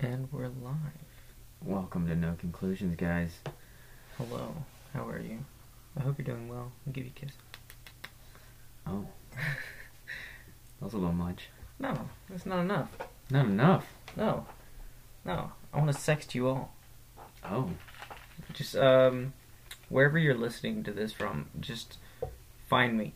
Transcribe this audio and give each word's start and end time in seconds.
And 0.00 0.28
we're 0.32 0.46
live. 0.48 0.74
Welcome 1.64 2.06
to 2.06 2.14
No 2.14 2.34
Conclusions, 2.38 2.94
guys. 2.96 3.32
Hello. 4.16 4.54
How 4.94 5.08
are 5.08 5.18
you? 5.20 5.44
I 5.96 6.02
hope 6.02 6.18
you're 6.18 6.24
doing 6.24 6.48
well. 6.48 6.70
I'll 6.86 6.92
give 6.92 7.04
you 7.04 7.10
a 7.16 7.18
kiss. 7.20 7.32
Oh, 8.86 9.06
that 9.34 10.84
was 10.84 10.94
a 10.94 10.98
little 10.98 11.12
much. 11.12 11.48
No, 11.80 12.08
that's 12.30 12.46
not 12.46 12.60
enough. 12.60 12.90
Not 13.30 13.46
enough. 13.46 13.86
No. 14.16 14.46
No. 15.24 15.52
I 15.72 15.78
want 15.78 15.90
to 15.92 15.98
sext 15.98 16.34
you 16.34 16.48
all. 16.48 16.72
Oh, 17.44 17.70
Just, 18.52 18.76
um, 18.76 19.32
wherever 19.88 20.18
you're 20.18 20.34
listening 20.36 20.84
to 20.84 20.92
this 20.92 21.12
from, 21.12 21.46
just 21.60 21.98
find 22.68 22.96
me. 22.96 23.14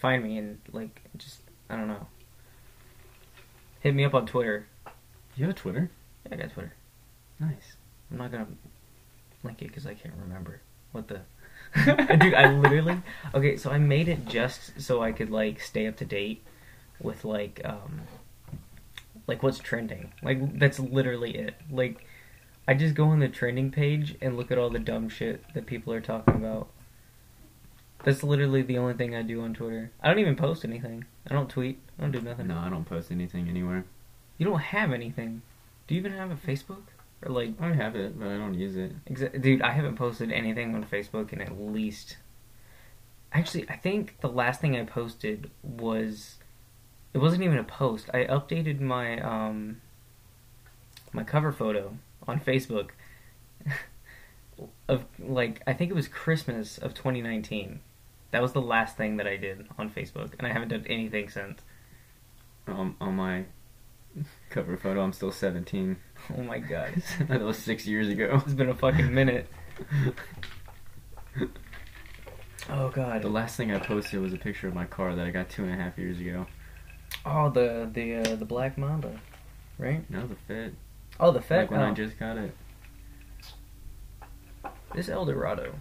Find 0.00 0.22
me 0.24 0.38
and, 0.38 0.58
like, 0.72 1.02
just, 1.16 1.40
I 1.68 1.76
don't 1.76 1.88
know. 1.88 2.06
Hit 3.80 3.94
me 3.94 4.04
up 4.04 4.14
on 4.14 4.26
Twitter. 4.26 4.66
you 5.36 5.44
have 5.44 5.54
a 5.54 5.58
Twitter? 5.58 5.90
Yeah, 6.26 6.34
I 6.34 6.36
got 6.36 6.52
Twitter. 6.52 6.72
Nice. 7.40 7.76
I'm 8.10 8.18
not 8.18 8.32
gonna 8.32 8.46
link 9.42 9.62
it 9.62 9.68
because 9.68 9.86
I 9.86 9.94
can't 9.94 10.14
remember 10.20 10.60
what 10.92 11.08
the. 11.08 11.20
Dude, 11.84 12.34
I 12.34 12.52
literally. 12.52 13.02
Okay, 13.34 13.56
so 13.56 13.70
I 13.70 13.78
made 13.78 14.08
it 14.08 14.26
just 14.26 14.80
so 14.80 15.02
I 15.02 15.12
could 15.12 15.30
like 15.30 15.60
stay 15.60 15.86
up 15.86 15.96
to 15.96 16.04
date 16.04 16.42
with 17.00 17.24
like 17.24 17.60
um 17.64 18.02
like 19.26 19.42
what's 19.42 19.58
trending. 19.58 20.12
Like 20.22 20.58
that's 20.58 20.78
literally 20.78 21.36
it. 21.36 21.54
Like 21.70 22.06
I 22.66 22.74
just 22.74 22.94
go 22.94 23.06
on 23.06 23.18
the 23.18 23.28
trending 23.28 23.70
page 23.70 24.16
and 24.20 24.36
look 24.36 24.50
at 24.50 24.58
all 24.58 24.70
the 24.70 24.78
dumb 24.78 25.08
shit 25.08 25.42
that 25.54 25.66
people 25.66 25.92
are 25.92 26.00
talking 26.00 26.34
about. 26.34 26.68
That's 28.04 28.22
literally 28.22 28.62
the 28.62 28.78
only 28.78 28.94
thing 28.94 29.14
I 29.14 29.22
do 29.22 29.40
on 29.40 29.54
Twitter. 29.54 29.90
I 30.02 30.08
don't 30.08 30.18
even 30.18 30.36
post 30.36 30.64
anything. 30.64 31.06
I 31.28 31.34
don't 31.34 31.48
tweet. 31.48 31.78
I 31.98 32.02
don't 32.02 32.12
do 32.12 32.20
nothing. 32.20 32.48
No, 32.48 32.58
I 32.58 32.68
don't 32.68 32.84
post 32.84 33.10
anything 33.10 33.48
anywhere. 33.48 33.84
You 34.36 34.46
don't 34.46 34.60
have 34.60 34.92
anything. 34.92 35.42
Do 35.86 35.94
you 35.94 36.00
even 36.00 36.12
have 36.12 36.30
a 36.30 36.36
Facebook? 36.36 36.82
Or 37.22 37.32
like 37.32 37.60
I 37.60 37.72
have 37.72 37.96
it, 37.96 38.18
but 38.18 38.28
I 38.28 38.36
don't 38.36 38.54
use 38.54 38.76
it. 38.76 38.92
Exa- 39.06 39.40
Dude, 39.40 39.62
I 39.62 39.70
haven't 39.70 39.96
posted 39.96 40.32
anything 40.32 40.74
on 40.74 40.84
Facebook 40.84 41.32
in 41.32 41.40
at 41.40 41.60
least. 41.60 42.16
Actually, 43.32 43.68
I 43.68 43.76
think 43.76 44.20
the 44.20 44.28
last 44.28 44.60
thing 44.60 44.76
I 44.76 44.84
posted 44.84 45.50
was. 45.62 46.36
It 47.12 47.18
wasn't 47.18 47.44
even 47.44 47.58
a 47.58 47.64
post. 47.64 48.10
I 48.12 48.24
updated 48.24 48.80
my 48.80 49.20
um. 49.20 49.80
My 51.12 51.22
cover 51.22 51.52
photo 51.52 51.96
on 52.26 52.40
Facebook. 52.40 52.90
of 54.88 55.04
like 55.18 55.62
I 55.66 55.72
think 55.72 55.90
it 55.90 55.94
was 55.94 56.08
Christmas 56.08 56.78
of 56.78 56.94
2019. 56.94 57.80
That 58.30 58.42
was 58.42 58.52
the 58.52 58.60
last 58.60 58.96
thing 58.96 59.16
that 59.18 59.26
I 59.26 59.36
did 59.36 59.66
on 59.78 59.90
Facebook, 59.90 60.32
and 60.38 60.46
I 60.46 60.52
haven't 60.52 60.68
done 60.68 60.84
anything 60.88 61.28
since. 61.28 61.60
Um, 62.66 62.96
on 63.00 63.16
my 63.16 63.44
cover 64.54 64.76
photo, 64.76 65.02
I'm 65.02 65.12
still 65.12 65.32
17. 65.32 65.96
Oh 66.38 66.42
my 66.42 66.58
god, 66.58 67.02
that 67.28 67.40
was 67.40 67.58
six 67.58 67.86
years 67.86 68.08
ago. 68.08 68.40
it's 68.44 68.54
been 68.54 68.70
a 68.70 68.74
fucking 68.74 69.12
minute. 69.12 69.48
Oh 72.70 72.88
god. 72.88 73.20
The 73.20 73.28
last 73.28 73.56
thing 73.56 73.72
I 73.72 73.78
posted 73.78 74.20
was 74.20 74.32
a 74.32 74.38
picture 74.38 74.68
of 74.68 74.74
my 74.74 74.86
car 74.86 75.14
that 75.14 75.26
I 75.26 75.30
got 75.30 75.50
two 75.50 75.64
and 75.64 75.72
a 75.72 75.76
half 75.76 75.98
years 75.98 76.18
ago. 76.18 76.46
Oh, 77.26 77.50
the 77.50 77.90
the 77.92 78.16
uh, 78.16 78.36
the 78.36 78.46
Black 78.46 78.78
Mamba, 78.78 79.20
right? 79.78 80.08
No, 80.10 80.26
the 80.26 80.36
Fit. 80.48 80.74
Oh, 81.20 81.30
the 81.30 81.42
Fed. 81.42 81.62
Like 81.62 81.70
when 81.70 81.80
I 81.80 81.90
oh, 81.90 81.94
just 81.94 82.18
got 82.18 82.38
it. 82.38 82.56
this 84.94 85.10
Eldorado. 85.10 85.74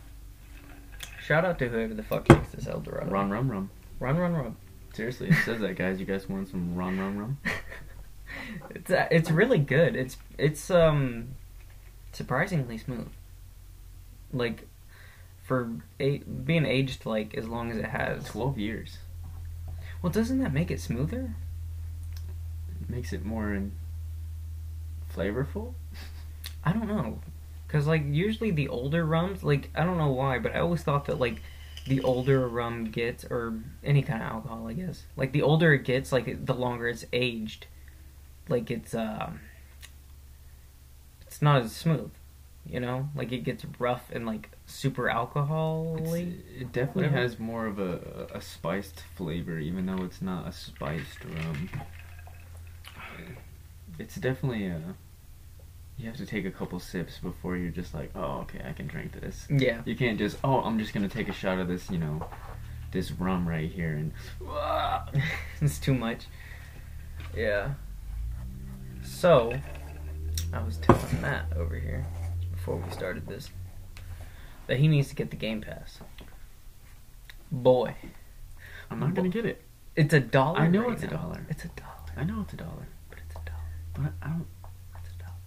Shout 1.22 1.46
out 1.46 1.58
to 1.60 1.70
whoever 1.70 1.94
the 1.94 2.04
fuck 2.04 2.28
makes 2.30 2.50
this 2.50 2.68
Eldorado. 2.68 3.10
Ron 3.10 3.30
Rum 3.30 3.50
Rum. 3.50 3.70
run, 4.00 4.18
run, 4.18 4.34
run. 4.34 4.58
Seriously, 4.94 5.30
it 5.30 5.38
says 5.46 5.62
that, 5.62 5.78
guys. 5.78 6.02
You 6.02 6.06
guys 6.06 6.28
want 6.28 6.50
some 6.50 6.76
Ron 6.76 7.00
Rum 7.00 7.18
Rum? 7.18 7.38
it's 8.72 8.92
uh, 8.92 9.08
it's 9.12 9.32
really 9.32 9.60
good. 9.60 9.96
It's 9.96 10.18
it's 10.38 10.70
um 10.70 11.30
surprisingly 12.12 12.78
smooth. 12.78 13.10
Like 14.32 14.68
for 15.44 15.72
a, 16.00 16.20
being 16.20 16.66
aged 16.66 17.06
like 17.06 17.36
as 17.36 17.48
long 17.48 17.72
as 17.72 17.78
it 17.78 17.86
has. 17.86 18.26
12 18.26 18.58
years. 18.58 18.98
Well, 20.02 20.12
doesn't 20.12 20.40
that 20.40 20.54
make 20.54 20.72
it 20.72 20.80
smoother? 20.80 21.36
Makes 22.88 23.14
it 23.14 23.26
more 23.26 23.62
flavorful? 25.14 25.74
I 26.64 26.74
don't 26.74 26.88
know. 26.88 27.20
Cuz 27.68 27.88
like 27.88 28.04
usually 28.06 28.52
the 28.52 28.70
older 28.70 29.06
rums, 29.06 29.44
like 29.44 29.70
I 29.76 29.84
don't 29.84 29.98
know 29.98 30.12
why, 30.12 30.40
but 30.40 30.56
I 30.56 30.60
always 30.60 30.84
thought 30.84 31.06
that 31.06 31.20
like 31.20 31.42
the 31.86 32.02
older 32.02 32.44
a 32.44 32.48
rum 32.48 32.86
gets 32.92 33.26
or 33.26 33.60
any 33.84 34.02
kind 34.02 34.22
of 34.22 34.30
alcohol, 34.30 34.68
I 34.68 34.74
guess. 34.74 35.04
Like 35.18 35.32
the 35.32 35.42
older 35.42 35.74
it 35.74 35.84
gets, 35.84 36.12
like 36.12 36.46
the 36.46 36.54
longer 36.54 36.88
it's 36.88 37.06
aged, 37.12 37.68
like 38.50 38.70
it's 38.72 38.94
um 38.94 39.40
it's 41.26 41.42
not 41.42 41.62
as 41.64 41.72
smooth. 41.76 42.12
You 42.66 42.80
know? 42.80 43.10
Like 43.16 43.32
it 43.34 43.44
gets 43.44 43.66
rough 43.78 44.10
and 44.12 44.26
like 44.26 44.50
super 44.66 45.08
It's, 45.10 45.16
alcohol-y. 45.16 46.34
it 46.60 46.72
definitely 46.72 47.04
Whatever. 47.04 47.18
has 47.22 47.40
more 47.40 47.66
of 47.66 47.78
a, 47.80 48.28
a 48.34 48.40
spiced 48.42 49.02
flavor, 49.16 49.60
even 49.60 49.86
though 49.86 50.04
it's 50.04 50.22
not 50.22 50.48
a 50.48 50.52
spiced 50.54 51.24
rum. 51.26 51.70
It's 54.00 54.16
definitely 54.16 54.68
a. 54.68 54.82
You 55.98 56.08
have 56.08 56.18
to 56.18 56.26
take 56.26 56.46
a 56.46 56.52
couple 56.52 56.80
sips 56.80 57.20
before 57.20 57.56
you're 57.56 57.70
just 57.70 57.94
like, 57.94 58.10
oh, 58.16 58.40
okay, 58.42 58.62
I 58.68 58.74
can 58.74 58.88
drink 58.88 59.12
this. 59.20 59.46
Yeah. 59.50 59.82
You 59.86 59.96
can't 59.96 60.18
just, 60.18 60.38
oh, 60.44 60.62
I'm 60.62 60.80
just 60.80 60.92
gonna 60.94 61.08
take 61.08 61.30
a 61.30 61.34
shot 61.34 61.60
of 61.60 61.68
this, 61.68 61.90
you 61.92 62.00
know, 62.00 62.26
this 62.92 63.12
rum 63.12 63.48
right 63.48 63.70
here, 63.70 63.92
and 63.94 64.12
it's 65.62 65.78
too 65.80 65.94
much. 65.94 66.26
Yeah. 67.38 67.74
So, 69.24 69.54
I 70.52 70.62
was 70.62 70.76
telling 70.80 71.22
Matt 71.22 71.46
over 71.56 71.80
here 71.80 72.06
before 72.52 72.76
we 72.76 72.92
started 72.92 73.26
this 73.26 73.52
that 74.68 74.80
he 74.80 74.90
needs 74.90 75.08
to 75.08 75.16
get 75.16 75.30
the 75.30 75.38
Game 75.38 75.62
Pass. 75.62 76.00
Boy, 77.50 77.96
I'm 78.92 79.00
not 79.00 79.14
gonna 79.14 79.30
get 79.30 79.46
it. 79.46 79.62
it's 79.96 80.14
a 80.14 80.20
dollar. 80.20 80.60
I 80.60 80.68
know 80.68 80.82
right 80.82 80.92
it's 80.92 81.04
a 81.04 81.08
dollar. 81.08 81.46
It's 81.48 81.64
a 81.64 81.70
dollar. 81.70 82.12
I 82.18 82.26
know 82.26 82.42
it's 82.42 82.52
a 82.52 82.58
dollar, 82.58 82.86
But 83.10 83.20
it's 83.26 83.36
a 83.38 83.46
dollar. 83.46 84.12
but 84.12 84.28
I 84.28 84.32
don't. 84.32 84.48
It's 85.00 85.16
a 85.16 85.20
dollar. 85.20 85.38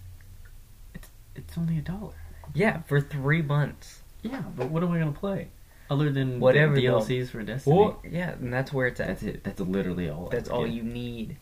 It's 0.95 1.09
it's 1.35 1.57
only 1.59 1.77
a 1.77 1.81
dollar. 1.81 2.15
Yeah, 2.55 2.81
for 2.87 2.99
three 2.99 3.43
months. 3.43 4.01
Yeah, 4.23 4.41
but 4.55 4.71
what 4.71 4.81
am 4.81 4.91
I 4.91 4.97
gonna 4.97 5.11
play? 5.11 5.49
Other 5.91 6.11
than 6.11 6.39
Whatever 6.39 6.77
DLCs 6.77 7.29
for 7.29 7.43
Destiny. 7.43 7.77
Well, 7.77 8.01
yeah, 8.09 8.31
and 8.31 8.51
that's 8.51 8.73
where 8.73 8.87
it's 8.87 8.99
at. 8.99 9.07
That's 9.09 9.21
it. 9.21 9.43
That's 9.43 9.59
literally 9.59 10.09
all. 10.09 10.29
That's 10.29 10.49
all 10.49 10.65
you 10.65 10.81
need. 10.81 11.37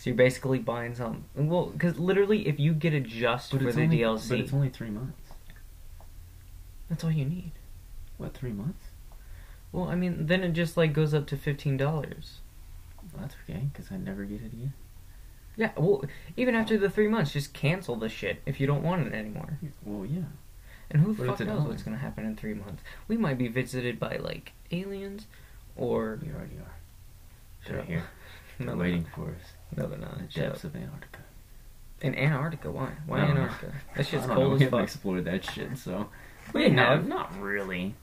So 0.00 0.08
you're 0.08 0.16
basically 0.16 0.58
buying 0.58 0.94
some. 0.94 1.24
Well, 1.34 1.66
because 1.66 1.98
literally, 1.98 2.48
if 2.48 2.58
you 2.58 2.72
get 2.72 2.94
it 2.94 3.02
just 3.02 3.52
But 3.52 3.60
for 3.60 3.70
the 3.70 3.82
only, 3.82 3.98
DLC, 3.98 4.28
But 4.30 4.38
it's 4.40 4.52
only 4.54 4.70
three 4.70 4.88
months. 4.88 5.28
that's 6.88 7.04
all 7.04 7.10
you 7.10 7.26
need. 7.26 7.52
What 8.16 8.32
three 8.32 8.52
months? 8.52 8.82
Well, 9.72 9.84
I 9.90 9.96
mean, 9.96 10.26
then 10.26 10.42
it 10.42 10.52
just 10.52 10.78
like 10.78 10.94
goes 10.94 11.12
up 11.12 11.26
to 11.26 11.36
fifteen 11.36 11.76
dollars. 11.76 12.38
Well, 13.12 13.20
that's 13.20 13.34
okay, 13.44 13.68
because 13.70 13.92
I 13.92 13.98
never 13.98 14.24
get 14.24 14.40
it 14.40 14.54
again. 14.54 14.72
Yeah, 15.54 15.72
well, 15.76 16.02
even 16.34 16.54
after 16.54 16.78
the 16.78 16.88
three 16.88 17.08
months, 17.08 17.34
just 17.34 17.52
cancel 17.52 17.94
the 17.94 18.08
shit 18.08 18.40
if 18.46 18.58
you 18.58 18.66
don't 18.66 18.82
want 18.82 19.06
it 19.06 19.12
anymore. 19.12 19.58
Well, 19.84 20.06
yeah. 20.06 20.22
And 20.90 21.02
who 21.02 21.12
the 21.12 21.26
fuck 21.26 21.40
knows 21.40 21.48
dollar. 21.58 21.68
what's 21.68 21.82
gonna 21.82 21.98
happen 21.98 22.24
in 22.24 22.36
three 22.36 22.54
months? 22.54 22.82
We 23.06 23.18
might 23.18 23.36
be 23.36 23.48
visited 23.48 24.00
by 24.00 24.16
like 24.16 24.52
aliens, 24.72 25.26
or 25.76 26.18
We 26.22 26.32
already 26.32 26.56
are. 26.56 26.72
They're 27.66 27.80
up. 27.80 27.86
here. 27.86 28.04
They're 28.58 28.74
waiting 28.74 29.04
for 29.14 29.26
us. 29.28 29.52
Not. 29.76 29.78
No, 29.78 29.88
they're 29.88 29.98
not. 29.98 30.18
In 30.18 30.26
the 30.26 30.40
depths 30.40 30.64
up. 30.64 30.74
of 30.74 30.76
Antarctica. 30.82 31.18
In 32.02 32.14
Antarctica, 32.14 32.70
why? 32.70 32.90
Why 33.06 33.18
I 33.22 33.26
don't. 33.26 33.36
Antarctica? 33.38 33.72
That 33.96 34.06
shit's 34.06 34.24
I 34.24 34.26
don't 34.26 34.28
know, 34.28 34.34
cold 34.36 34.48
We 34.50 34.54
as 34.56 34.60
haven't 34.62 34.78
fuck. 34.78 34.84
explored 34.84 35.24
that 35.26 35.44
shit, 35.44 35.78
so. 35.78 36.08
We 36.54 36.70
have. 36.70 37.06
Not 37.06 37.38
really. 37.40 37.94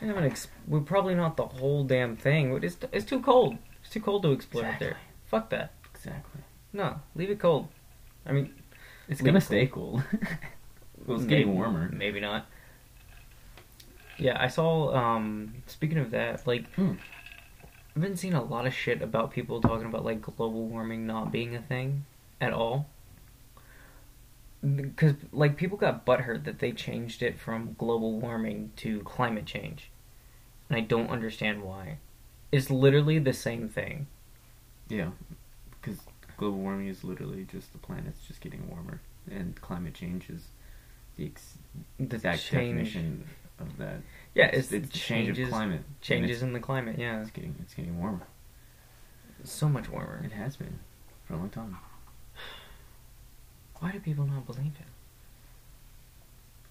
We 0.00 0.06
haven't 0.08 0.24
ex- 0.24 0.48
we're 0.66 0.80
probably 0.80 1.14
not 1.14 1.36
the 1.36 1.46
whole 1.46 1.82
damn 1.84 2.16
thing. 2.16 2.58
It's, 2.62 2.76
it's 2.92 3.04
too 3.04 3.20
cold. 3.20 3.56
It's 3.82 3.90
too 3.90 4.00
cold 4.00 4.22
to 4.22 4.32
explore 4.32 4.64
out 4.64 4.68
Exactly. 4.74 4.86
there. 4.88 4.96
Fuck 5.26 5.50
that. 5.50 5.72
Exactly. 5.94 6.40
No, 6.72 7.00
leave 7.16 7.30
it 7.30 7.38
cold. 7.40 7.68
I 8.26 8.32
mean, 8.32 8.52
It's 9.08 9.20
Leave 9.20 9.26
gonna 9.26 9.38
it 9.38 9.42
stay 9.42 9.66
cold. 9.66 10.02
well, 11.06 11.16
it's 11.16 11.24
maybe- 11.26 11.28
getting 11.44 11.54
warmer. 11.54 11.88
Maybe 11.92 12.20
not. 12.20 12.46
Yeah, 14.18 14.36
I 14.40 14.48
saw. 14.48 14.94
Um, 14.94 15.54
speaking 15.66 15.98
of 15.98 16.10
that, 16.10 16.46
like, 16.46 16.72
Hmm. 16.74 16.94
I've 17.98 18.02
been 18.02 18.16
seeing 18.16 18.34
a 18.34 18.44
lot 18.44 18.64
of 18.64 18.72
shit 18.72 19.02
about 19.02 19.32
people 19.32 19.60
talking 19.60 19.86
about 19.86 20.04
like 20.04 20.22
global 20.22 20.68
warming 20.68 21.04
not 21.04 21.32
being 21.32 21.56
a 21.56 21.60
thing 21.60 22.04
at 22.40 22.52
all. 22.52 22.86
Because 24.64 25.14
like 25.32 25.56
people 25.56 25.76
got 25.76 26.06
butthurt 26.06 26.44
that 26.44 26.60
they 26.60 26.70
changed 26.70 27.24
it 27.24 27.40
from 27.40 27.74
global 27.76 28.20
warming 28.20 28.70
to 28.76 29.00
climate 29.00 29.46
change, 29.46 29.90
and 30.68 30.76
I 30.78 30.80
don't 30.80 31.10
understand 31.10 31.64
why. 31.64 31.98
It's 32.52 32.70
literally 32.70 33.18
the 33.18 33.32
same 33.32 33.68
thing. 33.68 34.06
Yeah, 34.88 35.10
because 35.80 35.98
global 36.36 36.58
warming 36.58 36.86
is 36.86 37.02
literally 37.02 37.48
just 37.50 37.72
the 37.72 37.78
planet's 37.78 38.24
just 38.28 38.40
getting 38.40 38.68
warmer, 38.70 39.00
and 39.28 39.60
climate 39.60 39.94
change 39.94 40.30
is 40.30 40.42
the 41.16 41.26
ex- 41.26 41.58
The 41.98 42.14
exact 42.14 42.44
change- 42.44 42.76
definition 42.92 43.24
of 43.58 43.76
that. 43.78 44.02
Yeah, 44.38 44.46
it's, 44.46 44.70
it's, 44.70 44.86
the 44.86 44.92
change 44.98 45.26
changes, 45.26 45.48
of 45.48 45.52
climate. 45.52 45.80
changes 46.00 46.42
in 46.42 46.52
the 46.52 46.60
climate. 46.60 46.96
Yeah, 46.96 47.18
It's, 47.18 47.28
it's 47.28 47.36
getting 47.36 47.56
it's 47.60 47.74
getting 47.74 47.98
warmer. 47.98 48.26
so 49.42 49.68
much 49.68 49.88
warmer. 49.88 50.22
It 50.24 50.32
has 50.32 50.56
been 50.56 50.78
for 51.26 51.34
a 51.34 51.36
long 51.36 51.50
time. 51.50 51.76
Why 53.80 53.90
do 53.90 53.98
people 54.00 54.26
not 54.26 54.46
believe 54.46 54.72
it? 54.78 54.86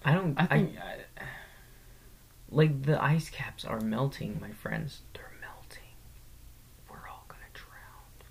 I 0.04 0.14
don't. 0.14 0.34
I 0.40 0.46
think 0.46 0.76
I, 0.78 1.24
like 2.50 2.82
the 2.84 3.02
ice 3.02 3.28
caps 3.28 3.64
are 3.64 3.80
melting, 3.80 4.38
my 4.40 4.52
friends. 4.52 5.00
They're 5.14 5.32
melting. 5.40 5.82
We're 6.88 7.08
all 7.08 7.24
gonna 7.28 7.42
drown. 7.52 8.28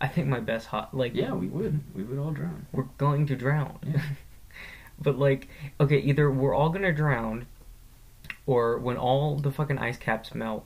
I 0.00 0.06
think 0.08 0.28
my 0.28 0.40
best 0.40 0.66
hot 0.68 0.96
like 0.96 1.14
yeah, 1.14 1.32
we 1.32 1.48
would. 1.48 1.80
We 1.94 2.04
would 2.04 2.18
all 2.18 2.30
drown. 2.32 2.66
we're 2.72 2.88
going 2.98 3.26
to 3.26 3.36
drown. 3.36 3.78
Yeah. 3.84 4.02
but 5.00 5.18
like, 5.18 5.48
okay, 5.80 5.98
either 5.98 6.30
we're 6.30 6.54
all 6.54 6.68
gonna 6.68 6.92
drown, 6.92 7.46
or 8.46 8.78
when 8.78 8.96
all 8.96 9.36
the 9.36 9.50
fucking 9.52 9.78
ice 9.78 9.96
caps 9.96 10.34
melt, 10.34 10.64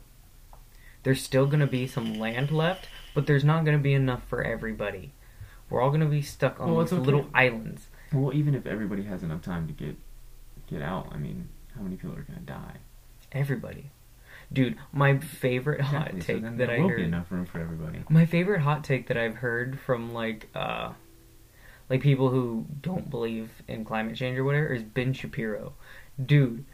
there's 1.02 1.22
still 1.22 1.46
gonna 1.46 1.66
be 1.66 1.86
some 1.86 2.18
land 2.18 2.50
left, 2.50 2.88
but 3.14 3.26
there's 3.26 3.44
not 3.44 3.64
gonna 3.64 3.78
be 3.78 3.94
enough 3.94 4.22
for 4.28 4.42
everybody. 4.42 5.12
We're 5.70 5.80
all 5.82 5.90
gonna 5.90 6.06
be 6.06 6.22
stuck 6.22 6.60
on 6.60 6.72
Well, 6.74 6.84
these 6.84 6.92
okay. 6.92 7.02
little 7.02 7.26
islands. 7.34 7.88
Well, 8.12 8.32
even 8.34 8.54
if 8.54 8.66
everybody 8.66 9.02
has 9.04 9.22
enough 9.22 9.42
time 9.42 9.66
to 9.66 9.72
get 9.72 9.96
get 10.66 10.80
out, 10.82 11.08
I 11.12 11.18
mean, 11.18 11.48
how 11.76 11.82
many 11.82 11.96
people 11.96 12.16
are 12.16 12.22
gonna 12.22 12.40
die? 12.40 12.76
Everybody, 13.32 13.90
dude. 14.52 14.76
My 14.92 15.18
favorite 15.18 15.80
hot 15.80 16.14
Exactly, 16.14 16.20
so 16.20 16.26
take 16.34 16.42
then 16.42 16.56
that 16.58 16.66
there 16.68 16.76
I 16.76 16.78
won't 16.78 16.90
heard. 16.92 16.96
be 16.98 17.04
enough 17.04 17.30
room 17.32 17.44
for 17.46 17.58
everybody. 17.60 18.02
My 18.08 18.24
favorite 18.26 18.60
hot 18.60 18.84
take 18.84 19.08
that 19.08 19.16
I've 19.16 19.36
heard 19.36 19.78
from 19.80 20.14
like 20.14 20.48
uh 20.54 20.92
like 21.90 22.00
people 22.00 22.30
who 22.30 22.64
don't 22.80 23.10
believe 23.10 23.50
in 23.68 23.84
climate 23.84 24.16
change 24.16 24.38
or 24.38 24.44
whatever 24.44 24.68
is 24.68 24.82
Ben 24.82 25.12
Shapiro. 25.12 25.74
Dude, 26.24 26.64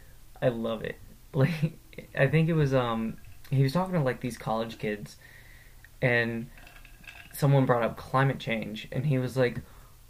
I 0.42 0.48
love 0.48 0.82
it. 0.82 0.96
Like 1.32 1.78
I 2.18 2.26
think 2.26 2.48
it 2.48 2.54
was 2.54 2.74
um 2.74 3.16
he 3.52 3.62
was 3.62 3.72
talking 3.72 3.94
to 3.94 4.00
like 4.00 4.20
these 4.20 4.36
college 4.36 4.78
kids 4.78 5.16
and 6.02 6.48
someone 7.32 7.66
brought 7.66 7.84
up 7.84 7.96
climate 7.96 8.40
change 8.40 8.88
and 8.90 9.06
he 9.06 9.16
was 9.18 9.36
like 9.36 9.60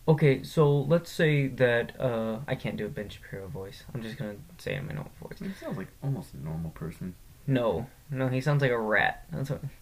Okay, 0.09 0.43
so 0.43 0.81
let's 0.81 1.11
say 1.11 1.47
that 1.47 2.01
uh 2.01 2.39
I 2.49 2.55
can't 2.55 2.79
do 2.79 2.87
a 2.87 2.89
Ben 2.89 3.11
Shapiro 3.11 3.49
voice. 3.49 3.85
I'm 3.95 4.03
just 4.03 4.17
gonna 4.17 4.37
say 4.57 4.75
it 4.75 4.79
in 4.79 4.87
my 4.87 4.95
normal 4.95 5.13
voice. 5.23 5.43
It 5.43 5.53
sounds 5.61 5.77
like 5.77 5.89
almost 6.03 6.33
a 6.33 6.43
normal 6.43 6.71
person. 6.71 7.15
No, 7.47 7.87
no, 8.11 8.29
he 8.29 8.41
sounds 8.41 8.63
like 8.63 8.71
a 8.71 8.79
rat. 8.79 9.25
That's 9.31 9.51
what. 9.51 9.63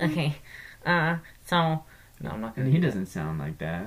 Okay, 0.00 0.34
uh, 0.84 1.18
so 1.46 1.84
no, 2.20 2.30
I'm 2.30 2.40
not 2.40 2.56
gonna. 2.56 2.66
And 2.66 2.74
he 2.74 2.80
do 2.80 2.88
doesn't 2.88 3.06
sound 3.06 3.38
like 3.38 3.58
that. 3.58 3.86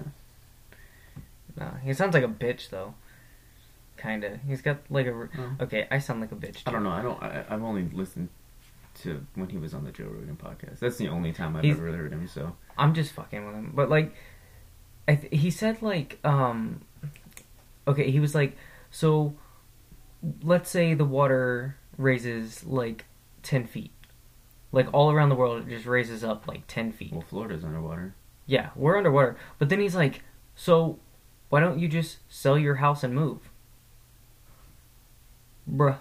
No, 1.58 1.72
he 1.84 1.94
sounds 1.94 2.14
like 2.14 2.24
a 2.24 2.28
bitch 2.30 2.70
though. 2.70 2.94
Kinda. 4.06 4.40
He's 4.48 4.62
got 4.62 4.78
like 4.90 5.08
a. 5.08 5.12
Oh. 5.12 5.28
Okay, 5.62 5.88
I 5.92 6.00
sound 6.00 6.22
like 6.22 6.32
a 6.32 6.36
bitch. 6.36 6.62
I 6.66 6.72
don't 6.72 6.84
know. 6.84 6.92
I 6.92 7.02
don't. 7.02 7.22
I, 7.22 7.44
I've 7.50 7.64
only 7.64 7.90
listened 7.94 8.30
to 9.02 9.26
when 9.36 9.50
he 9.50 9.58
was 9.58 9.74
on 9.74 9.84
the 9.84 9.92
Joe 9.92 10.06
Rogan 10.06 10.38
podcast. 10.38 10.80
That's 10.80 10.98
the 10.98 11.10
only 11.10 11.34
time 11.34 11.56
I've 11.56 11.64
He's- 11.64 11.76
ever 11.78 11.92
heard 11.92 12.14
him. 12.14 12.28
So 12.28 12.56
I'm 12.78 12.94
just 12.94 13.12
fucking 13.14 13.46
with 13.46 13.56
him. 13.56 13.72
But 13.76 13.90
like, 13.90 14.14
I 15.08 15.16
th- 15.16 15.34
he 15.42 15.50
said 15.52 15.82
like 15.82 16.20
um, 16.24 16.82
okay, 17.88 18.10
he 18.12 18.20
was 18.20 18.34
like, 18.36 18.56
so 18.92 19.36
let's 20.44 20.70
say 20.70 20.94
the 20.94 21.06
water 21.06 21.78
raises 21.98 22.64
like 22.66 23.06
ten 23.44 23.66
feet, 23.66 23.92
like 24.72 24.88
all 24.94 25.12
around 25.12 25.30
the 25.30 25.36
world 25.36 25.62
it 25.68 25.70
just 25.70 25.86
raises 25.86 26.24
up 26.24 26.48
like 26.48 26.64
ten 26.68 26.92
feet. 26.92 27.12
well, 27.12 27.22
Florida's 27.22 27.64
underwater. 27.64 28.16
Yeah, 28.48 28.70
we're 28.76 28.98
underwater. 28.98 29.36
But 29.58 29.70
then 29.70 29.80
he's 29.80 29.96
like, 29.96 30.22
so 30.56 31.00
why 31.50 31.60
don't 31.60 31.80
you 31.80 31.88
just 31.88 32.20
sell 32.30 32.58
your 32.58 32.76
house 32.76 33.04
and 33.04 33.14
move? 33.14 33.50
Bruh. 35.72 35.98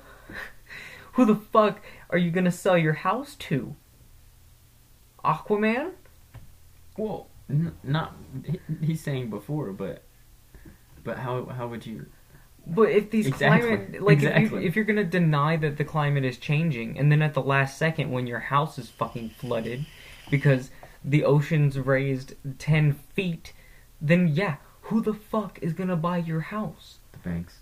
Who 1.15 1.25
the 1.25 1.37
fuck 1.37 1.81
are 2.11 2.19
you 2.19 2.31
gonna 2.31 2.51
sell 2.51 2.77
your 2.77 2.95
house 2.95 3.35
to? 3.37 3.77
Aquaman? 5.25 5.93
Well, 6.99 7.29
n- 7.49 7.75
not 7.83 8.15
he, 8.45 8.61
he's 8.83 9.01
saying 9.01 9.31
before, 9.31 9.73
but 9.73 10.03
but 11.03 11.19
how 11.19 11.47
how 11.47 11.69
would 11.69 11.87
you? 11.87 12.07
But 12.67 12.91
if 12.91 13.11
these 13.11 13.27
Exactly, 13.27 13.77
climate, 13.77 14.03
like 14.03 14.17
if, 14.19 14.23
you, 14.23 14.29
exactly. 14.31 14.67
if 14.67 14.77
you're 14.77 14.85
gonna 14.87 15.05
deny 15.05 15.57
that 15.57 15.77
the 15.77 15.85
climate 15.85 16.25
is 16.25 16.39
changing, 16.39 16.99
and 16.99 17.13
then 17.13 17.23
at 17.23 17.35
the 17.35 17.43
last 17.43 17.79
second 17.79 18.11
when 18.11 18.27
your 18.27 18.39
house 18.41 18.79
is 18.79 18.89
fucking 18.91 19.31
flooded 19.31 19.87
because 20.31 20.71
the 21.05 21.25
ocean's 21.25 21.79
raised 21.79 22.35
ten 22.59 22.95
feet, 23.15 23.53
then 24.01 24.29
yeah, 24.29 24.57
who 24.83 25.01
the 25.03 25.15
fuck 25.15 25.59
is 25.63 25.73
gonna 25.75 25.97
buy 25.97 26.19
your 26.19 26.41
house? 26.41 26.99
The 27.13 27.19
banks. 27.19 27.61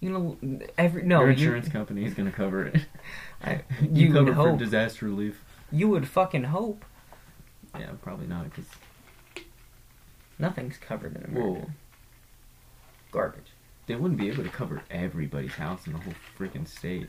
You 0.00 0.10
know, 0.10 0.38
every 0.78 1.02
no, 1.02 1.20
Your 1.20 1.26
you- 1.30 1.32
insurance 1.34 1.68
company 1.68 2.04
is 2.04 2.14
going 2.14 2.30
to 2.30 2.34
cover 2.36 2.66
it. 2.66 2.80
I- 3.44 3.62
you, 3.82 4.06
you 4.08 4.12
cover 4.12 4.24
would 4.26 4.34
for 4.34 4.50
hope. 4.50 4.58
disaster 4.58 5.06
relief. 5.06 5.42
You 5.70 5.88
would 5.88 6.08
fucking 6.08 6.44
hope 6.44 6.84
Yeah, 7.78 7.90
probably 8.02 8.26
not 8.26 8.44
because 8.44 8.64
nothing's 10.38 10.76
covered 10.78 11.16
in 11.16 11.24
America. 11.24 11.50
well, 11.60 11.70
Garbage. 13.12 13.52
they 13.86 13.94
wouldn't 13.96 14.18
be 14.20 14.28
able 14.28 14.44
to 14.44 14.48
cover 14.50 14.82
everybody's 14.90 15.54
house 15.54 15.86
in 15.86 15.92
the 15.92 15.98
whole 15.98 16.14
freaking 16.38 16.66
state. 16.66 17.08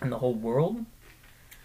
And 0.00 0.10
the 0.12 0.18
whole 0.18 0.34
world? 0.34 0.84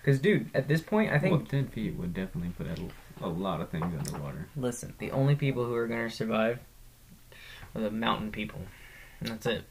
Because, 0.01 0.19
dude, 0.19 0.49
at 0.53 0.67
this 0.67 0.81
point, 0.81 1.11
I 1.11 1.19
think. 1.19 1.31
well, 1.35 1.45
ten 1.45 1.67
feet 1.67 1.95
would 1.95 2.13
definitely 2.13 2.51
put 2.57 2.67
a, 2.67 3.25
a 3.25 3.27
lot 3.27 3.59
of 3.61 3.69
things 3.69 3.85
underwater. 3.97 4.47
Listen, 4.55 4.93
the 4.99 5.11
only 5.11 5.35
people 5.35 5.65
who 5.65 5.73
are 5.75 5.87
going 5.87 6.07
to 6.09 6.15
survive 6.15 6.59
are 7.75 7.81
the 7.81 7.91
mountain 7.91 8.31
people. 8.31 8.61
And 9.19 9.29
that's 9.29 9.45
it. 9.47 9.63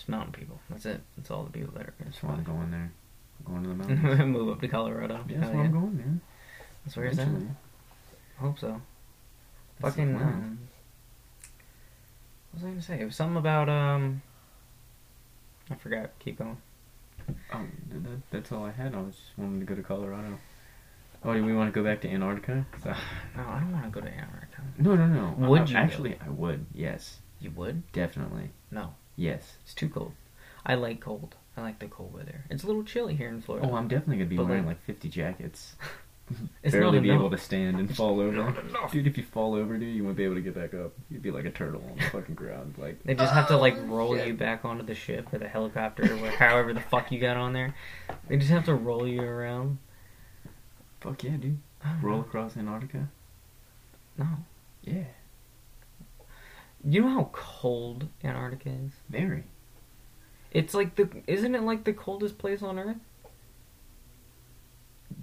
Just 0.00 0.08
mountain 0.08 0.32
people. 0.32 0.58
That's 0.70 0.86
it. 0.86 1.02
That's 1.18 1.30
all 1.30 1.42
the 1.44 1.50
people 1.50 1.74
that 1.76 1.86
are 1.86 1.94
going 2.00 2.10
to 2.10 2.26
I'm 2.26 2.42
going 2.42 2.70
there. 2.70 2.90
I'm 3.46 3.52
going 3.52 3.62
to 3.64 3.68
the 3.68 3.74
mountains. 4.08 4.24
Move 4.32 4.48
up 4.48 4.60
to 4.62 4.68
Colorado. 4.68 5.22
yeah, 5.28 5.40
that's 5.40 5.52
where 5.52 5.64
I'm 5.64 5.72
going, 5.72 5.96
man. 5.98 6.20
That's 6.86 6.96
where 6.96 7.04
it's 7.06 7.18
at. 7.18 7.28
I 7.28 8.40
hope 8.40 8.58
so. 8.58 8.80
That's 9.78 9.94
Fucking. 9.94 10.16
Um, 10.16 10.58
what 12.52 12.54
was 12.54 12.64
I 12.64 12.66
going 12.68 12.78
to 12.80 12.82
say? 12.82 13.00
It 13.00 13.04
was 13.04 13.14
something 13.16 13.36
about. 13.36 13.68
um. 13.68 14.22
I 15.70 15.74
forgot. 15.74 16.10
Keep 16.18 16.38
going. 16.38 16.56
Oh, 17.52 17.60
that, 17.92 18.20
that's 18.30 18.52
all 18.52 18.64
I 18.64 18.70
had. 18.72 18.94
I 18.94 19.02
was 19.02 19.14
just 19.16 19.36
wanting 19.36 19.60
to 19.60 19.66
go 19.66 19.74
to 19.74 19.82
Colorado. 19.82 20.38
Oh, 21.22 21.34
do 21.34 21.44
we 21.44 21.52
want 21.54 21.72
to 21.72 21.78
go 21.78 21.84
back 21.86 22.00
to 22.00 22.08
Antarctica? 22.08 22.64
So- 22.82 22.88
No, 23.36 23.42
I 23.46 23.60
don't 23.60 23.72
want 23.72 23.84
to 23.84 23.90
go 23.90 24.00
to 24.00 24.10
Antarctica. 24.10 24.62
no, 24.78 24.96
no, 24.96 25.06
no. 25.06 25.34
Would 25.48 25.60
I- 25.60 25.64
you, 25.66 25.76
Actually, 25.76 26.18
I 26.26 26.30
would. 26.30 26.64
Yes, 26.72 27.18
You 27.38 27.50
would? 27.50 27.92
definitely. 27.92 28.50
No. 28.70 28.94
Yes. 29.20 29.56
It's 29.64 29.74
too 29.74 29.88
cold. 29.90 30.12
I 30.64 30.74
like 30.74 31.00
cold. 31.00 31.34
I 31.56 31.60
like 31.62 31.78
the 31.78 31.88
cold 31.88 32.14
weather. 32.14 32.44
It's 32.48 32.64
a 32.64 32.66
little 32.66 32.84
chilly 32.84 33.14
here 33.16 33.28
in 33.28 33.42
Florida. 33.42 33.68
Oh, 33.70 33.74
I'm 33.74 33.86
definitely 33.88 34.16
gonna 34.16 34.30
be 34.30 34.36
But, 34.36 34.46
wearing 34.46 34.64
like- 34.66 34.76
like 34.78 34.84
50 34.86 35.08
jackets. 35.08 35.74
It's 36.62 36.72
Barely 36.72 36.98
not 36.98 37.02
be 37.02 37.08
enough. 37.08 37.18
able 37.22 37.30
to 37.30 37.38
stand 37.38 37.80
and 37.80 37.92
fall 37.96 38.20
over. 38.20 38.30
Not. 38.70 38.92
Dude, 38.92 39.08
if 39.08 39.18
you 39.18 39.24
fall 39.24 39.54
over, 39.56 39.76
dude, 39.76 39.96
you 39.96 40.04
won't 40.04 40.16
be 40.16 40.22
able 40.22 40.36
to 40.36 40.40
get 40.40 40.54
back 40.54 40.74
up. 40.74 40.92
You'd 41.10 41.22
be 41.22 41.32
like 41.32 41.44
a 41.44 41.50
turtle 41.50 41.82
on 41.90 41.96
the 41.96 42.04
fucking 42.12 42.36
ground. 42.36 42.76
Like 42.78 43.02
They 43.02 43.16
just 43.16 43.32
have 43.32 43.48
to 43.48 43.56
like 43.56 43.74
Oh, 43.76 43.82
roll 43.86 44.16
shit. 44.16 44.28
you 44.28 44.34
back 44.34 44.64
onto 44.64 44.84
the 44.84 44.94
ship 44.94 45.32
or 45.32 45.40
the 45.40 45.48
helicopter 45.48 46.04
or 46.04 46.16
wha- 46.22 46.30
however 46.30 46.72
the 46.72 46.78
fuck 46.82 47.10
you 47.10 47.18
got 47.18 47.36
on 47.36 47.52
there. 47.52 47.74
They 48.28 48.36
just 48.36 48.50
have 48.50 48.64
to 48.66 48.74
roll 48.76 49.08
you 49.08 49.22
around. 49.22 49.78
fuck 51.00 51.24
yeah, 51.24 51.32
dude. 51.36 51.58
Roll 52.00 52.18
know. 52.18 52.22
across 52.22 52.56
Antarctica. 52.56 53.08
No. 54.16 54.26
Yeah, 54.84 55.02
You 56.84 57.02
know 57.02 57.08
how 57.10 57.30
cold 57.32 58.08
Antarctica 58.24 58.70
is? 58.70 58.92
very. 59.08 59.44
It's 60.50 60.74
like 60.74 60.96
the 60.96 61.08
isn't 61.26 61.54
it 61.54 61.62
like 61.62 61.84
the 61.84 61.92
coldest 61.92 62.38
place 62.38 62.62
on 62.62 62.78
earth? 62.78 62.96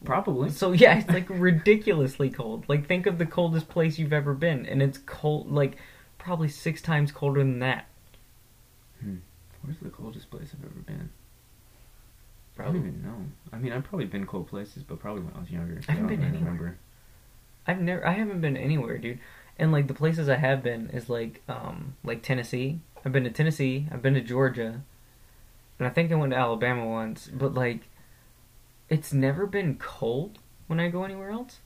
Probably. 0.06 0.50
So 0.50 0.72
yeah, 0.72 1.00
it's 1.00 1.10
like 1.10 1.26
ridiculously 1.30 2.30
cold. 2.30 2.66
Like 2.68 2.88
think 2.88 3.06
of 3.08 3.18
the 3.18 3.26
coldest 3.26 3.68
place 3.70 3.98
you've 3.98 4.14
ever 4.14 4.34
been 4.34 4.66
and 4.66 4.82
it's 4.82 5.00
cold 5.00 5.52
like 5.52 5.78
probably 6.18 6.48
6 6.48 6.82
times 6.82 7.12
colder 7.12 7.40
than 7.42 7.60
that. 7.60 7.88
Hmm. 9.02 9.18
Where's 9.62 9.80
the 9.80 9.90
coldest 9.90 10.30
place 10.30 10.54
I've 10.54 10.64
ever 10.66 10.80
been? 10.82 11.10
I 12.54 12.56
Probably. 12.56 12.80
don't 12.80 12.88
even 12.90 13.04
know. 13.04 13.26
I 13.54 13.58
mean, 13.58 13.72
I've 13.72 13.84
probably 13.84 14.06
been 14.08 14.26
cold 14.26 14.48
places, 14.48 14.82
but 14.84 15.00
probably 15.00 15.22
when 15.24 15.34
I 15.36 15.40
was 15.40 15.52
younger. 15.52 15.84
I 15.88 15.92
haven't 15.92 16.08
don't 16.08 16.08
been 16.08 16.20
really 16.20 16.38
anywhere. 16.38 16.54
remember. 16.54 16.78
I've 17.68 17.82
never 17.82 18.08
I 18.08 18.14
haven't 18.14 18.42
been 18.42 18.58
anywhere, 18.58 18.98
dude. 18.98 19.20
And 19.60 19.72
like 19.72 19.88
the 19.88 19.94
places 19.94 20.30
I 20.30 20.36
have 20.36 20.64
been 20.64 20.90
is 20.92 21.10
like 21.10 21.42
um 21.48 21.96
like 22.04 22.22
Tennessee. 22.22 22.80
I've 23.04 23.12
been 23.12 23.24
to 23.24 23.32
Tennessee, 23.32 23.88
I've 23.92 24.02
been 24.02 24.14
to 24.14 24.22
Georgia. 24.22 24.82
And 25.80 25.88
I 25.88 25.92
think 25.92 26.12
I 26.12 26.16
went 26.16 26.32
to 26.34 26.38
Alabama 26.38 26.86
once, 26.86 27.30
but 27.32 27.54
like 27.54 27.82
it's 28.90 29.14
never 29.14 29.46
been 29.46 29.76
cold 29.78 30.40
when 30.68 30.80
I 30.80 30.90
go 30.90 31.04
anywhere 31.04 31.30
else. 31.30 31.60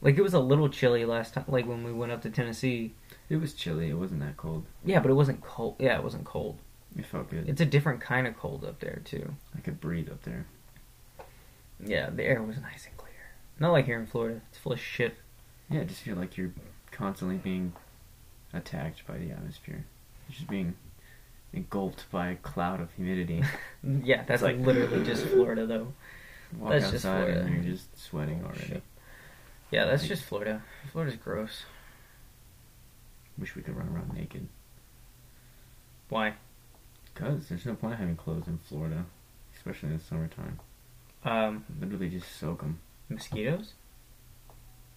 Like 0.00 0.16
it 0.16 0.22
was 0.22 0.34
a 0.34 0.40
little 0.40 0.68
chilly 0.68 1.04
last 1.04 1.34
time 1.34 1.44
like 1.48 1.66
when 1.66 1.84
we 1.84 1.92
went 1.92 2.12
up 2.12 2.22
to 2.22 2.30
Tennessee. 2.30 2.92
It 3.28 3.36
was 3.36 3.52
chilly. 3.52 3.90
It 3.90 3.98
wasn't 3.98 4.20
that 4.20 4.36
cold. 4.36 4.64
Yeah, 4.84 5.00
but 5.00 5.10
it 5.10 5.14
wasn't 5.14 5.40
cold. 5.42 5.76
Yeah, 5.78 5.96
it 5.98 6.04
wasn't 6.04 6.24
cold. 6.24 6.58
It 6.96 7.04
felt 7.04 7.30
good. 7.30 7.48
It's 7.48 7.60
a 7.60 7.66
different 7.66 8.00
kind 8.00 8.26
of 8.26 8.36
cold 8.36 8.64
up 8.64 8.80
there 8.80 9.02
too. 9.04 9.34
I 9.56 9.60
could 9.60 9.80
breathe 9.80 10.08
up 10.08 10.22
there. 10.22 10.46
Yeah, 11.84 12.10
the 12.10 12.24
air 12.24 12.42
was 12.42 12.56
nice 12.58 12.86
and 12.86 12.96
clear. 12.96 13.12
Not 13.60 13.72
like 13.72 13.86
here 13.86 14.00
in 14.00 14.06
Florida. 14.06 14.40
It's 14.48 14.58
full 14.58 14.72
of 14.72 14.80
shit. 14.80 15.16
Yeah, 15.70 15.80
I 15.80 15.84
just 15.84 16.00
feel 16.00 16.16
like 16.16 16.36
you're 16.36 16.52
constantly 16.98 17.36
being 17.36 17.72
attacked 18.52 19.06
by 19.06 19.16
the 19.18 19.30
atmosphere. 19.30 19.84
You're 20.28 20.34
just 20.34 20.48
being 20.48 20.74
engulfed 21.52 22.10
by 22.10 22.28
a 22.30 22.36
cloud 22.36 22.80
of 22.80 22.92
humidity. 22.94 23.42
Yeah, 24.02 24.24
that's 24.24 24.42
like- 24.42 24.58
literally 24.58 25.04
just 25.04 25.24
Florida 25.26 25.64
though. 25.66 25.92
Walk 26.58 26.70
That's 26.72 26.90
just 26.90 27.04
Florida. 27.04 27.40
and 27.40 27.54
you're 27.64 27.74
just 27.74 27.96
sweating 27.98 28.42
already. 28.44 28.66
Shit. 28.66 28.82
Yeah, 29.70 29.84
that's 29.84 30.08
just 30.08 30.24
Florida. 30.24 30.62
Florida's 30.90 31.16
gross. 31.16 31.62
Wish 33.38 33.54
we 33.54 33.62
could 33.62 33.76
run 33.76 33.88
around 33.88 34.12
naked. 34.14 34.48
Why? 36.08 36.34
Cause 37.14 37.48
there's 37.48 37.66
no 37.66 37.74
point 37.74 37.98
having 37.98 38.16
clothes 38.16 38.48
in 38.48 38.58
Florida, 38.66 39.04
especially 39.56 39.90
in 39.90 39.98
the 39.98 40.02
summertime. 40.02 40.58
Um, 41.24 41.64
Literally 41.80 42.08
just 42.08 42.36
soak 42.38 42.62
them. 42.62 42.80
mosquitoes. 43.08 43.74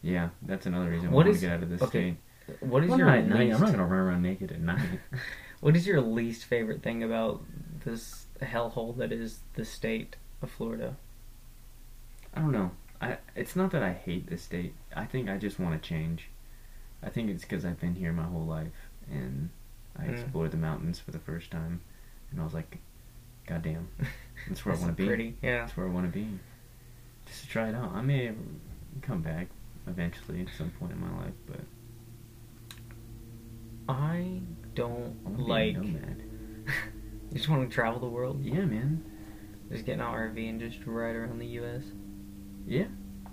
Yeah, 0.01 0.29
that's 0.41 0.65
another 0.65 0.89
reason 0.89 1.11
What 1.11 1.25
why 1.25 1.29
I 1.29 1.29
want 1.29 1.39
to 1.39 1.45
get 1.47 1.53
out 1.55 1.63
of 1.63 1.69
this 1.69 1.81
okay, 1.83 2.15
state. 2.47 2.57
What 2.61 2.83
is 2.83 2.89
Well, 2.89 2.97
your 2.99 3.07
not 3.07 3.25
night. 3.25 3.39
least? 3.39 3.55
I'm 3.55 3.61
not 3.61 3.71
gonna 3.71 3.85
run 3.85 3.99
around 3.99 4.21
naked 4.23 4.51
at 4.51 4.59
night. 4.61 4.99
What 5.61 5.75
is 5.75 5.85
your 5.85 6.01
least 6.01 6.45
favorite 6.45 6.81
thing 6.81 7.03
about 7.03 7.43
this 7.85 8.25
hellhole 8.41 8.97
that 8.97 9.11
is 9.11 9.41
the 9.53 9.63
state 9.63 10.15
of 10.41 10.49
Florida? 10.49 10.95
I 12.33 12.39
don't 12.39 12.51
know. 12.51 12.71
I 12.99 13.17
it's 13.35 13.55
not 13.55 13.69
that 13.71 13.83
I 13.83 13.93
hate 13.93 14.25
this 14.27 14.41
state. 14.41 14.73
I 14.95 15.05
think 15.05 15.29
I 15.29 15.37
just 15.37 15.59
want 15.59 15.79
to 15.79 15.87
change. 15.87 16.29
I 17.03 17.09
think 17.09 17.29
it's 17.29 17.43
because 17.43 17.63
I've 17.63 17.79
been 17.79 17.93
here 17.93 18.11
my 18.11 18.23
whole 18.23 18.45
life 18.45 18.89
and 19.09 19.49
I 19.99 20.05
Mm. 20.05 20.13
explored 20.13 20.49
the 20.49 20.57
mountains 20.57 20.99
for 20.99 21.11
the 21.11 21.19
first 21.19 21.51
time, 21.51 21.81
and 22.31 22.41
I 22.41 22.43
was 22.43 22.55
like, 22.55 22.79
"God 23.45 23.61
damn, 23.61 23.87
that's 24.47 24.65
where 24.65 24.73
I 24.73 24.77
want 24.81 24.87
to 24.97 25.03
be. 25.03 25.05
Pretty, 25.05 25.37
yeah. 25.43 25.59
That's 25.59 25.77
where 25.77 25.85
I 25.85 25.89
want 25.91 26.11
to 26.11 26.19
be." 26.19 26.39
Just 27.27 27.43
to 27.43 27.47
try 27.49 27.69
it 27.69 27.75
out. 27.75 27.91
I 27.93 28.01
may 28.01 28.31
come 29.03 29.21
back 29.21 29.47
eventually 29.87 30.41
at 30.41 30.47
some 30.57 30.71
point 30.79 30.91
in 30.91 30.99
my 30.99 31.15
life, 31.23 31.33
but 31.47 31.61
I 33.87 34.41
don't 34.75 35.15
I 35.25 35.29
like. 35.41 35.77
You 37.31 37.37
just 37.37 37.47
want 37.47 37.69
to 37.69 37.73
travel 37.73 38.01
the 38.01 38.07
world. 38.09 38.43
Yeah, 38.43 38.65
man. 38.65 39.05
Just 39.71 39.85
get 39.85 39.93
an 39.93 39.99
RV 40.01 40.49
and 40.49 40.59
just 40.59 40.85
ride 40.85 41.15
around 41.15 41.39
the 41.39 41.45
U.S. 41.47 41.81
Yeah. 42.67 42.87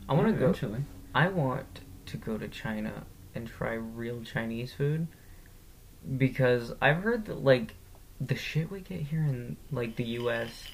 I 0.08 0.12
want 0.14 0.28
to 0.28 0.32
Yeah, 0.34 0.38
go. 0.38 0.44
eventually. 0.44 0.84
I 1.16 1.26
want 1.28 1.80
to 2.06 2.16
go 2.16 2.38
to 2.38 2.46
China 2.46 3.06
and 3.34 3.48
try 3.48 3.72
real 3.72 4.22
Chinese 4.22 4.72
food 4.72 5.08
because 6.16 6.72
I've 6.80 6.98
heard 6.98 7.24
that 7.26 7.42
like 7.42 7.74
the 8.20 8.36
shit 8.36 8.70
we 8.70 8.82
get 8.82 9.00
here 9.00 9.22
in 9.24 9.56
like 9.72 9.96
the 9.96 10.04
US 10.04 10.64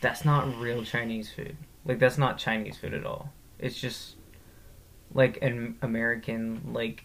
that's 0.00 0.24
not 0.24 0.56
real 0.56 0.84
Chinese 0.84 1.32
food. 1.32 1.56
Like 1.84 1.98
that's 1.98 2.18
not 2.18 2.38
Chinese 2.38 2.76
food 2.78 2.94
at 2.94 3.04
all. 3.04 3.32
It's 3.58 3.80
just 3.80 4.14
like 5.12 5.38
an 5.42 5.76
American 5.82 6.72
like 6.72 7.04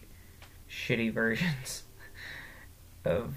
shitty 0.70 1.12
versions 1.12 1.84
of 3.04 3.34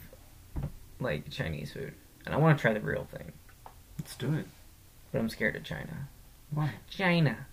like 0.99 1.29
Chinese 1.29 1.71
food. 1.73 1.93
And 2.25 2.35
I 2.35 2.38
want 2.38 2.57
to 2.57 2.61
try 2.61 2.73
the 2.73 2.79
real 2.81 3.07
thing, 3.11 3.31
Let's 3.97 4.15
do 4.15 4.33
it. 4.33 4.45
but 5.11 5.19
I'm 5.19 5.29
scared 5.29 5.55
of 5.55 5.63
China. 5.63 6.07
Why? 6.51 6.71
China. 6.89 7.47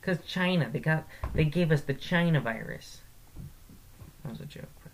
Cause 0.00 0.18
China, 0.26 0.68
they 0.72 0.80
got 0.80 1.06
they 1.34 1.44
gave 1.44 1.70
us 1.70 1.82
the 1.82 1.94
China 1.94 2.40
virus. 2.40 3.02
That 4.24 4.30
was 4.32 4.40
a 4.40 4.46
joke, 4.46 4.64
by 4.84 4.90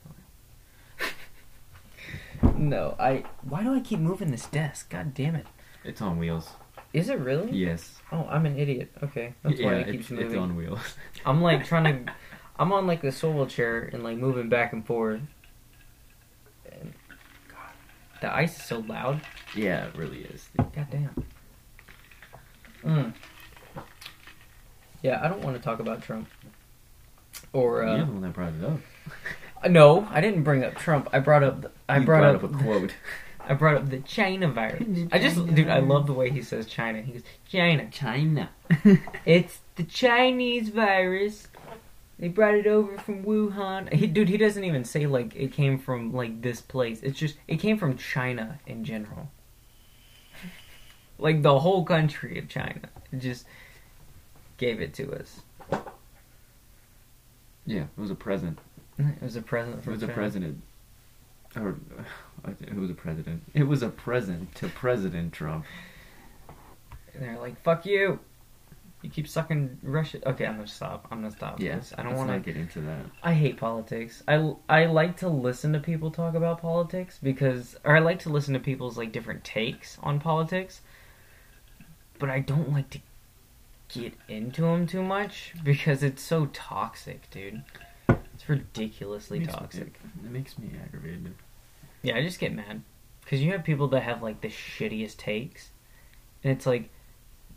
the 2.42 2.48
way. 2.50 2.52
no, 2.58 2.94
I. 2.98 3.24
Why 3.42 3.62
do 3.62 3.74
I 3.74 3.80
keep 3.80 4.00
moving 4.00 4.30
this 4.30 4.44
desk? 4.46 4.90
God 4.90 5.14
damn 5.14 5.34
it! 5.34 5.46
It's 5.82 6.02
on 6.02 6.18
wheels. 6.18 6.50
Is 6.92 7.08
it 7.08 7.18
really? 7.18 7.50
Yes. 7.52 7.98
Oh, 8.10 8.26
I'm 8.30 8.46
an 8.46 8.58
idiot. 8.58 8.90
Okay, 9.02 9.34
that's 9.42 9.58
yeah, 9.60 9.66
why 9.66 9.74
it 9.74 9.80
it's, 9.80 9.90
keeps 9.90 10.10
it's 10.10 10.20
moving. 10.20 10.38
on 10.38 10.56
wheels. 10.56 10.80
I'm 11.26 11.42
like 11.42 11.66
trying 11.66 12.06
to. 12.06 12.12
I'm 12.58 12.72
on 12.72 12.86
like 12.86 13.02
the 13.02 13.12
swivel 13.12 13.46
chair 13.46 13.88
and 13.92 14.02
like 14.02 14.16
moving 14.16 14.48
back 14.48 14.72
and 14.72 14.84
forth. 14.84 15.20
And 16.72 16.94
God, 17.48 17.70
the 18.20 18.34
ice 18.34 18.58
is 18.58 18.64
so 18.64 18.78
loud. 18.80 19.20
yeah, 19.54 19.86
it 19.86 19.96
really 19.96 20.22
is. 20.22 20.48
God 20.56 20.86
damn. 20.90 21.24
Mm. 22.84 23.14
Yeah, 25.02 25.20
I 25.22 25.28
don't 25.28 25.42
want 25.42 25.56
to 25.56 25.62
talk 25.62 25.78
about 25.80 26.02
Trump. 26.02 26.28
Or 27.52 27.82
You're 27.82 27.88
uh, 27.88 27.98
the 27.98 28.04
one 28.06 28.20
that 28.22 28.32
brought 28.32 28.54
it 28.54 28.64
up. 28.64 28.80
no, 29.70 30.08
I 30.10 30.20
didn't 30.20 30.42
bring 30.42 30.64
up 30.64 30.74
Trump. 30.76 31.08
I 31.12 31.20
brought 31.20 31.42
up. 31.42 31.62
The, 31.62 31.70
I 31.88 31.98
You 31.98 32.04
brought, 32.06 32.24
up, 32.34 32.42
a 32.42 32.48
quote. 32.48 32.94
I 33.48 33.54
brought 33.54 33.76
up 33.76 33.88
the 33.88 34.00
China 34.00 34.48
virus. 34.48 34.82
I 35.10 35.18
just, 35.18 35.36
China 35.36 35.52
dude, 35.52 35.68
I 35.68 35.78
love 35.78 36.06
the 36.06 36.12
way 36.12 36.30
he 36.30 36.42
says 36.42 36.66
China. 36.66 37.00
He 37.00 37.12
goes 37.12 37.22
China. 37.48 37.88
China. 37.90 38.50
It's 39.24 39.60
the 39.76 39.84
Chinese 39.84 40.68
virus. 40.68 41.48
They 42.18 42.28
brought 42.28 42.54
it 42.54 42.66
over 42.66 42.98
from 42.98 43.24
Wuhan. 43.24 43.92
He, 43.92 44.06
dude, 44.06 44.28
he 44.28 44.36
doesn't 44.36 44.64
even 44.64 44.84
say 44.84 45.06
like 45.06 45.34
it 45.34 45.52
came 45.52 45.78
from 45.78 46.12
like 46.12 46.42
this 46.42 46.60
place. 46.60 47.00
It's 47.02 47.18
just 47.18 47.36
it 47.48 47.56
came 47.58 47.78
from 47.78 47.96
China 47.96 48.58
in 48.66 48.84
general. 48.84 49.30
Like 51.18 51.42
the 51.42 51.58
whole 51.60 51.84
country 51.84 52.38
of 52.38 52.48
China. 52.48 52.80
Just 53.16 53.46
gave 54.58 54.80
it 54.80 54.92
to 54.94 55.12
us. 55.14 55.40
yeah, 57.66 57.82
it 57.84 57.88
was 58.00 58.10
a 58.10 58.14
present. 58.14 58.58
It 58.98 59.22
was 59.22 59.36
a 59.36 59.42
present 59.42 59.78
It 59.78 59.84
from 59.84 59.92
was 59.94 60.02
a 60.02 60.06
China. 60.06 60.14
president. 60.16 60.62
Or, 61.56 61.76
who 62.72 62.80
was 62.80 62.90
a 62.90 62.94
president? 62.94 63.42
It 63.54 63.64
was 63.64 63.82
a 63.82 63.88
present 63.88 64.54
to 64.56 64.68
President 64.68 65.32
Trump. 65.32 65.64
And 67.14 67.22
they're 67.22 67.38
like, 67.38 67.60
"Fuck 67.62 67.86
you." 67.86 68.20
You 69.02 69.10
keep 69.10 69.28
sucking 69.28 69.78
Russia. 69.84 70.18
Okay, 70.28 70.44
I'm 70.44 70.56
gonna 70.56 70.66
stop. 70.66 71.06
I'm 71.12 71.20
gonna 71.22 71.30
stop. 71.30 71.60
Yeah, 71.60 71.76
this. 71.76 71.92
I 71.96 72.02
don't 72.02 72.16
want 72.16 72.30
to. 72.32 72.40
get 72.40 72.56
into 72.60 72.80
that. 72.80 73.04
I 73.22 73.32
hate 73.32 73.56
politics. 73.56 74.24
I, 74.26 74.54
I 74.68 74.86
like 74.86 75.16
to 75.18 75.28
listen 75.28 75.72
to 75.74 75.78
people 75.78 76.10
talk 76.10 76.34
about 76.34 76.60
politics 76.60 77.18
because, 77.22 77.76
or 77.84 77.94
I 77.96 78.00
like 78.00 78.18
to 78.20 78.28
listen 78.28 78.54
to 78.54 78.60
people's 78.60 78.98
like 78.98 79.12
different 79.12 79.44
takes 79.44 79.98
on 80.02 80.18
politics. 80.18 80.80
But 82.18 82.28
I 82.30 82.40
don't 82.40 82.72
like 82.72 82.90
to 82.90 82.98
get 83.88 84.14
into 84.26 84.62
them 84.62 84.88
too 84.88 85.02
much 85.04 85.54
because 85.62 86.02
it's 86.02 86.22
so 86.22 86.46
toxic, 86.46 87.30
dude. 87.30 87.62
It's 88.34 88.48
ridiculously 88.48 89.38
Makes 89.38 89.52
me- 89.52 89.58
toxic. 89.58 90.00
It 90.24 90.30
makes 90.30 90.58
me 90.58 90.70
aggravated. 90.84 91.34
Yeah, 92.02 92.16
I 92.16 92.22
just 92.22 92.38
get 92.38 92.52
mad 92.52 92.82
because 93.22 93.42
you 93.42 93.52
have 93.52 93.64
people 93.64 93.88
that 93.88 94.02
have 94.02 94.22
like 94.22 94.40
the 94.40 94.48
shittiest 94.48 95.16
takes, 95.16 95.70
and 96.42 96.52
it's 96.52 96.66
like 96.66 96.90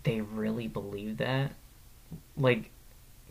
they 0.04 0.22
really 0.22 0.68
believe 0.68 1.18
that. 1.18 1.54
Like 2.38 2.72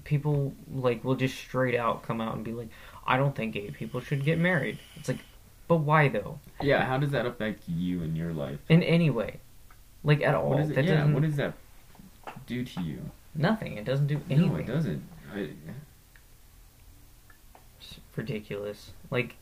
people 0.05 0.55
like 0.73 1.05
will 1.05 1.17
just 1.17 1.37
straight 1.37 1.75
out 1.75 2.03
come 2.03 2.21
out 2.21 2.35
and 2.35 2.45
be 2.45 2.53
like, 2.53 2.69
"I 3.07 3.17
don't 3.17 3.35
think 3.35 3.55
gay 3.55 3.71
people 3.71 4.01
should 4.01 4.25
get 4.25 4.39
married." 4.39 4.79
It's 4.97 5.09
like, 5.09 5.19
but 5.69 5.77
why 5.77 6.09
though? 6.09 6.39
Yeah, 6.61 6.85
how 6.85 6.99
does 6.99 7.11
that 7.11 7.27
affect 7.27 7.69
you 7.69 8.03
in 8.03 8.17
your 8.17 8.33
life? 8.33 8.59
In 8.69 8.83
any 8.83 9.11
way, 9.11 9.41
like 10.05 10.23
at 10.23 10.35
all? 10.35 10.51
What 10.51 10.61
is 10.61 10.71
it? 10.71 10.75
that 10.77 10.85
yeah, 10.85 10.95
doesn't 10.97 11.15
what 11.15 11.23
does 11.23 11.37
that 11.37 11.55
do 12.47 12.65
to 12.65 12.81
you? 12.83 13.11
nothing. 13.35 13.77
It 13.77 13.85
doesn't 13.85 14.07
do 14.07 14.21
anything. 14.29 14.53
No, 14.53 14.57
it 14.59 14.67
doesn't. 14.67 15.03
I, 15.35 15.49
It's 17.81 18.01
ridiculous. 18.17 18.93
Like, 19.11 19.37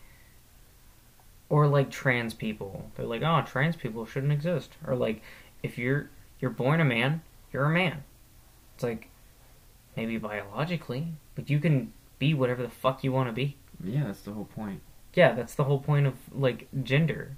or 1.48 1.66
like 1.66 1.90
trans 1.90 2.34
people. 2.34 2.90
They're 2.94 3.06
like, 3.06 3.22
oh, 3.22 3.42
trans 3.46 3.76
people 3.76 4.06
shouldn't 4.06 4.32
exist. 4.32 4.72
Or 4.86 4.94
like, 4.94 5.22
if 5.62 5.78
you're 5.78 6.10
you're 6.40 6.50
born 6.50 6.80
a 6.80 6.84
man, 6.84 7.22
you're 7.52 7.64
a 7.64 7.70
man. 7.70 8.04
It's 8.74 8.84
like 8.84 9.08
maybe 9.96 10.18
biologically, 10.18 11.08
but 11.34 11.50
you 11.50 11.58
can 11.58 11.92
be 12.18 12.34
whatever 12.34 12.62
the 12.62 12.70
fuck 12.70 13.02
you 13.02 13.12
want 13.12 13.28
to 13.28 13.32
be. 13.32 13.56
yeah, 13.82 14.04
that's 14.04 14.20
the 14.20 14.32
whole 14.32 14.44
point. 14.44 14.80
Yeah, 15.14 15.32
that's 15.32 15.54
the 15.54 15.64
whole 15.64 15.80
point 15.80 16.06
of 16.06 16.14
like 16.32 16.68
gender. 16.82 17.36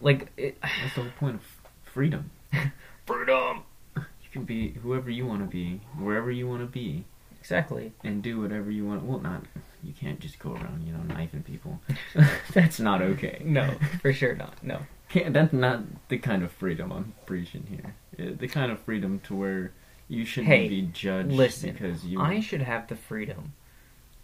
Like, 0.00 0.32
it, 0.36 0.58
That's 0.62 0.94
the 0.94 1.02
whole 1.02 1.12
point 1.18 1.36
of 1.36 1.42
freedom. 1.84 2.30
freedom. 3.06 3.64
You 3.96 4.30
can 4.32 4.44
be 4.44 4.72
whoever 4.82 5.10
you 5.10 5.26
want 5.26 5.42
to 5.42 5.46
be, 5.46 5.82
wherever 5.98 6.30
you 6.30 6.48
want 6.48 6.62
to 6.62 6.66
be, 6.66 7.04
Exactly. 7.40 7.92
and 8.04 8.22
do 8.22 8.40
whatever 8.40 8.70
you 8.70 8.86
want. 8.86 9.02
Well, 9.04 9.18
not 9.20 9.44
you 9.82 9.92
can't 9.94 10.20
just 10.20 10.38
go 10.38 10.52
around, 10.52 10.84
you 10.86 10.92
know, 10.92 11.02
knifing 11.02 11.42
people. 11.42 11.80
that's 12.52 12.78
not 12.78 13.00
okay. 13.02 13.40
No, 13.44 13.74
for 14.02 14.12
sure 14.12 14.34
not. 14.34 14.62
No. 14.62 14.80
Can't, 15.08 15.32
that's 15.32 15.52
not 15.52 15.80
the 16.08 16.18
kind 16.18 16.42
of 16.42 16.52
freedom 16.52 16.92
I'm 16.92 17.14
preaching 17.26 17.66
here. 17.68 17.94
Uh, 18.18 18.34
The 18.38 18.46
kind 18.46 18.70
of 18.70 18.78
freedom 18.80 19.20
to 19.20 19.34
where 19.34 19.72
you 20.06 20.24
shouldn't 20.24 20.52
Hey, 20.52 20.68
be 20.68 20.82
judged 20.82 21.32
listen, 21.32 21.72
because 21.72 22.04
you. 22.04 22.20
I 22.20 22.40
should 22.40 22.62
have 22.62 22.86
the 22.88 22.94
freedom 22.96 23.54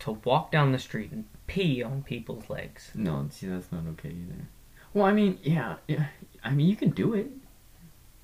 to 0.00 0.12
walk 0.24 0.52
down 0.52 0.72
the 0.72 0.78
street 0.78 1.10
and 1.10 1.24
pee 1.46 1.82
on 1.82 2.02
people's 2.02 2.50
legs. 2.50 2.90
No, 2.94 3.26
see, 3.30 3.46
that's 3.48 3.72
not 3.72 3.84
okay 3.92 4.10
either. 4.10 4.46
Well, 4.92 5.06
I 5.06 5.12
mean, 5.12 5.38
yeah, 5.42 5.76
yeah. 5.88 6.06
I 6.44 6.50
mean, 6.50 6.68
you 6.68 6.76
can 6.76 6.90
do 6.90 7.14
it. 7.14 7.30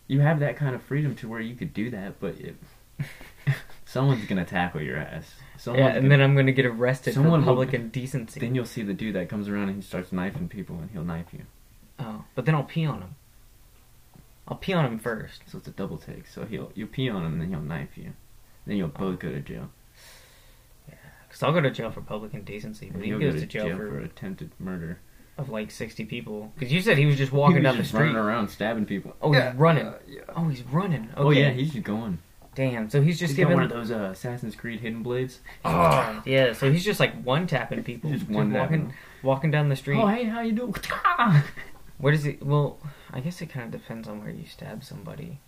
You 0.07 0.21
have 0.21 0.39
that 0.41 0.57
kind 0.57 0.75
of 0.75 0.83
freedom 0.83 1.15
to 1.17 1.29
where 1.29 1.41
you 1.41 1.55
could 1.55 1.73
do 1.73 1.89
that, 1.91 2.21
but 2.21 2.35
it, 2.39 2.57
someone's 3.93 4.25
gonna 4.27 4.45
tackle 4.45 4.81
your 4.83 4.97
ass. 4.97 5.35
Someone's 5.59 5.81
yeah, 5.81 5.87
and 5.91 5.97
gonna- 5.97 6.09
then 6.09 6.21
I'm 6.23 6.35
gonna 6.35 6.53
get 6.53 6.67
arrested 6.67 7.15
Someone 7.15 7.43
for 7.43 7.47
will- 7.47 7.63
public 7.65 7.75
indecency. 7.75 8.41
then 8.41 8.55
you'll 8.55 8.65
see 8.65 8.83
the 8.83 8.95
dude 8.95 9.15
that 9.15 9.29
comes 9.29 9.49
around 9.49 9.69
and 9.69 9.77
he 9.77 9.83
starts 9.83 10.13
knifing 10.13 10.49
people, 10.49 10.77
and 10.79 10.91
he'll 10.91 11.05
knife 11.05 11.27
you. 11.33 11.45
Oh, 11.99 12.25
but 12.35 12.47
then 12.47 12.55
I'll 12.55 12.65
pee 12.65 12.85
on 12.87 13.03
him. 13.03 13.15
I'll 14.49 14.57
pee 14.57 14.73
on 14.73 14.85
him 14.85 14.99
first. 14.99 15.43
So 15.47 15.59
it's 15.59 15.69
a 15.69 15.73
double 15.73 15.99
take. 15.99 16.27
So 16.27 16.45
he'll 16.47 16.73
you 16.75 16.87
pee 16.87 17.09
on 17.09 17.25
him, 17.25 17.33
and 17.35 17.41
then 17.43 17.51
he'll 17.51 17.61
knife 17.61 17.97
you. 17.97 18.13
Then 18.67 18.77
you'll 18.77 18.89
both 18.89 19.19
go 19.21 19.31
to 19.31 19.41
jail. 19.41 19.71
Yeah, 20.89 20.95
Cause 21.31 21.43
I'll 21.43 21.53
go 21.53 21.61
to 21.61 21.71
jail 21.71 21.91
for 21.91 22.01
public 22.01 22.35
indecency, 22.35 22.91
but 22.93 23.03
he 23.03 23.09
he'll 23.09 23.19
goes 23.21 23.35
go 23.35 23.41
to 23.41 23.47
jail, 23.47 23.77
for, 23.77 24.01
attempted 24.01 24.51
murder. 24.59 24.99
of 25.39 25.49
like 25.49 25.71
sixty 25.71 26.05
people. 26.05 26.53
Cause 26.59 26.73
you 26.73 26.81
said 26.83 26.99
he 26.99 27.07
was 27.07 27.17
just 27.17 27.33
walking 27.33 27.57
He 27.57 27.63
was 27.63 27.65
down 27.73 27.79
the 27.79 27.85
street. 27.85 28.01
running 28.01 28.17
around 28.17 28.49
stabbing 28.49 28.87
people. 28.87 29.15
Oh, 29.23 29.33
he's 29.33 29.55
running. 29.55 29.87
Uh, 29.87 29.99
yeah. 30.09 30.21
Oh, 30.35 30.49
he's 30.49 30.63
running. 30.65 31.05
Okay. 31.13 31.13
Oh 31.17 31.31
yeah, 31.31 31.51
he's 31.51 31.73
just 31.73 31.85
going. 31.85 32.19
Damn. 32.55 32.91
So 32.91 33.01
he's 33.01 33.19
just 33.19 33.31
He's 33.31 33.39
got 33.39 33.43
giving 33.51 33.55
one 33.57 33.65
of 33.65 33.71
those 33.71 33.91
uh, 33.91 34.11
Assassin's 34.13 34.55
Creed 34.55 34.81
hidden 34.81 35.03
blades. 35.03 35.41
Oh, 35.65 36.23
yeah. 36.27 36.53
So 36.53 36.71
he's 36.71 36.85
just 36.85 37.01
like 37.01 37.15
one 37.23 37.47
tapping 37.47 37.83
people, 37.83 38.11
Just 38.11 38.29
one-tapping 38.29 38.53
walking, 38.61 38.89
them. 38.89 38.97
walking 39.23 39.51
down 39.51 39.69
the 39.71 39.77
street. 39.77 39.99
Oh, 39.99 40.07
hey, 40.07 40.25
how 40.25 40.41
you 40.43 40.53
doing? 40.53 40.75
Where 41.99 42.13
does 42.13 42.25
he? 42.25 42.37
Well, 42.43 42.79
I 43.13 43.21
guess 43.21 43.41
it 43.41 43.47
kind 43.47 43.65
of 43.75 43.81
depends 43.81 44.07
on 44.09 44.21
where 44.21 44.31
you 44.31 44.45
stab 44.47 44.85
somebody. 44.85 45.39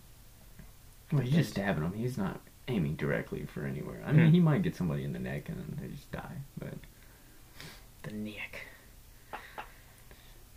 well, 1.13 1.21
he's 1.23 1.35
just 1.35 1.51
stabbing 1.51 1.83
him. 1.85 1.93
He's 1.93 2.17
not 2.17 2.41
aiming 2.69 2.95
directly 2.97 3.45
for 3.45 3.67
anywhere. 3.67 4.01
I 4.07 4.13
mean, 4.13 4.29
Hmm. 4.29 4.33
he 4.33 4.41
might 4.41 4.63
get 4.63 4.75
somebody 4.75 5.05
in 5.05 5.13
the 5.13 5.19
neck 5.19 5.49
and 5.51 5.59
then 5.59 5.79
they 5.81 5.89
just 5.95 6.11
die. 6.11 6.37
But 6.59 6.75
The 8.05 8.13
neck. 8.13 8.63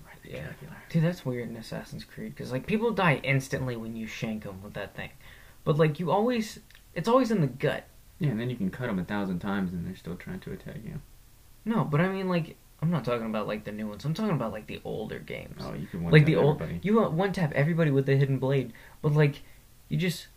right 0.05 0.21
the 0.23 0.29
Yeah. 0.31 0.47
jugular. 0.53 0.77
Dude, 0.89 1.03
that's 1.03 1.25
weird 1.25 1.49
in 1.49 1.57
Assassin's 1.57 2.03
Creed 2.05 2.33
because 2.35 2.51
like 2.51 2.65
people 2.67 2.91
die 2.91 3.19
instantly 3.23 3.75
when 3.75 3.95
you 3.97 4.07
shank 4.07 4.43
them 4.43 4.61
with 4.61 4.73
that 4.75 4.95
thing, 4.95 5.09
but 5.63 5.77
like 5.77 5.99
you 5.99 6.11
always, 6.11 6.59
it's 6.93 7.07
always 7.07 7.31
in 7.31 7.41
the 7.41 7.47
gut. 7.47 7.85
Yeah, 8.19 8.29
and 8.29 8.39
then 8.39 8.49
you 8.49 8.55
can 8.55 8.71
cut 8.71 8.87
them 8.87 8.99
a 8.99 9.03
thousand 9.03 9.39
times 9.39 9.73
and 9.73 9.85
they're 9.85 9.95
still 9.95 10.15
trying 10.15 10.39
to 10.41 10.51
attack 10.51 10.77
you. 10.83 11.01
No, 11.65 11.83
but 11.83 12.01
I 12.01 12.07
mean 12.09 12.27
like 12.27 12.55
I'm 12.81 12.91
not 12.91 13.03
talking 13.05 13.25
about 13.25 13.47
like 13.47 13.63
the 13.63 13.71
new 13.71 13.87
ones. 13.87 14.05
I'm 14.05 14.13
talking 14.13 14.35
about 14.35 14.51
like 14.51 14.67
the 14.67 14.81
older 14.83 15.19
games. 15.19 15.61
Oh, 15.61 15.73
you 15.73 15.87
can 15.87 16.03
one 16.03 16.13
like 16.13 16.25
the 16.25 16.35
old, 16.35 16.61
everybody. 16.61 16.79
you 16.83 16.95
want 16.95 17.13
one 17.13 17.31
tap 17.33 17.51
everybody 17.53 17.91
with 17.91 18.05
the 18.05 18.15
hidden 18.15 18.37
blade, 18.39 18.73
but 19.01 19.13
like 19.13 19.41
you 19.89 19.97
just 19.97 20.27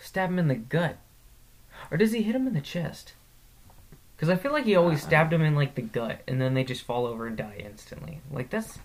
stab 0.00 0.30
him 0.30 0.38
in 0.38 0.48
the 0.48 0.56
gut, 0.56 0.98
or 1.90 1.96
does 1.96 2.12
he 2.12 2.22
hit 2.22 2.34
him 2.34 2.46
in 2.46 2.54
the 2.54 2.60
chest? 2.60 3.14
Because 4.16 4.28
I 4.28 4.36
feel 4.36 4.52
like 4.52 4.64
he 4.64 4.76
always 4.76 5.02
Uh, 5.02 5.06
stabbed 5.06 5.32
him 5.32 5.42
in 5.42 5.54
like 5.54 5.74
the 5.74 5.82
gut, 5.82 6.22
and 6.28 6.40
then 6.40 6.54
they 6.54 6.64
just 6.64 6.82
fall 6.84 7.06
over 7.06 7.26
and 7.26 7.36
die 7.36 7.56
instantly. 7.64 8.20
Like 8.30 8.50
that's 8.50 8.78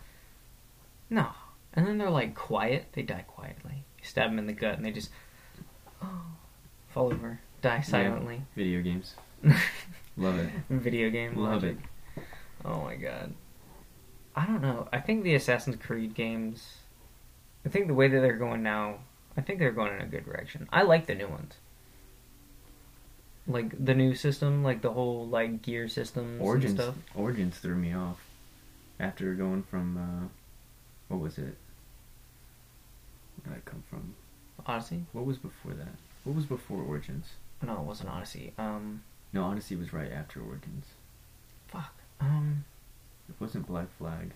no, 1.10 1.30
and 1.74 1.88
then 1.88 1.98
they're 1.98 2.10
like 2.10 2.36
quiet. 2.36 2.86
They 2.94 3.02
die 3.02 3.26
quietly. 3.28 3.84
You 4.00 4.06
stab 4.06 4.30
them 4.30 4.40
in 4.40 4.48
the 4.48 4.54
gut, 4.54 4.78
and 4.78 4.86
they 4.86 4.92
just 4.92 5.10
fall 6.90 7.14
over, 7.14 7.40
die 7.62 7.82
silently. 7.82 8.42
Video 8.56 8.82
games. 8.82 9.16
Love 10.18 10.40
it. 10.40 10.50
Video 10.70 11.10
game 11.10 11.36
Love 11.36 11.64
logic. 11.64 11.78
Oh 12.66 12.82
my 12.82 12.96
god. 12.96 13.34
I 14.36 14.46
don't 14.46 14.62
know. 14.62 14.88
I 14.92 15.00
think 15.00 15.24
the 15.24 15.36
Assassin's 15.36 15.78
Creed 15.78 16.14
games. 16.14 16.78
I 17.66 17.70
think 17.70 17.88
the 17.88 17.94
way 17.94 18.08
that 18.08 18.20
they're 18.20 18.38
going 18.38 18.64
now, 18.64 19.00
I 19.36 19.42
think 19.42 19.60
they're 19.60 19.72
going 19.72 19.94
in 19.94 20.02
a 20.02 20.06
good 20.06 20.26
direction. 20.26 20.68
I 20.72 20.84
like 20.84 21.06
the 21.06 21.16
new 21.16 21.28
ones. 21.28 21.54
Like 23.48 23.84
the 23.84 23.94
new 23.94 24.14
system, 24.14 24.64
like 24.64 24.82
the 24.82 24.92
whole 24.92 25.28
like 25.28 25.62
gear 25.62 25.88
systems 25.88 26.42
Origins. 26.42 26.72
and 26.74 26.82
stuff. 26.82 26.96
Origins 27.16 27.58
threw 27.58 27.76
me 27.76 27.94
off. 27.94 28.20
After 29.00 29.34
going 29.36 29.64
from, 29.64 29.98
uh, 29.98 30.28
what 31.08 31.20
was 31.22 31.38
it? 31.38 31.56
Where 33.44 33.54
did 33.56 33.64
I 33.66 33.70
come 33.70 33.84
from? 33.90 34.16
Odyssey? 34.68 35.06
What 35.14 35.26
was 35.26 35.38
before 35.38 35.74
that? 35.74 35.96
What 36.24 36.36
was 36.36 36.46
before 36.46 36.82
Origins? 36.82 37.26
No, 37.62 37.74
it 37.74 37.80
wasn't 37.82 38.10
Odyssey. 38.10 38.54
Um, 38.58 39.02
No, 39.34 39.44
Odyssey 39.46 39.76
was 39.76 39.94
right 39.94 40.12
after 40.12 40.42
Origins. 40.42 40.86
fuck. 41.68 41.94
Um, 42.20 42.66
It 43.30 43.36
wasn't 43.40 43.68
Black 43.68 43.88
Flag. 43.98 44.32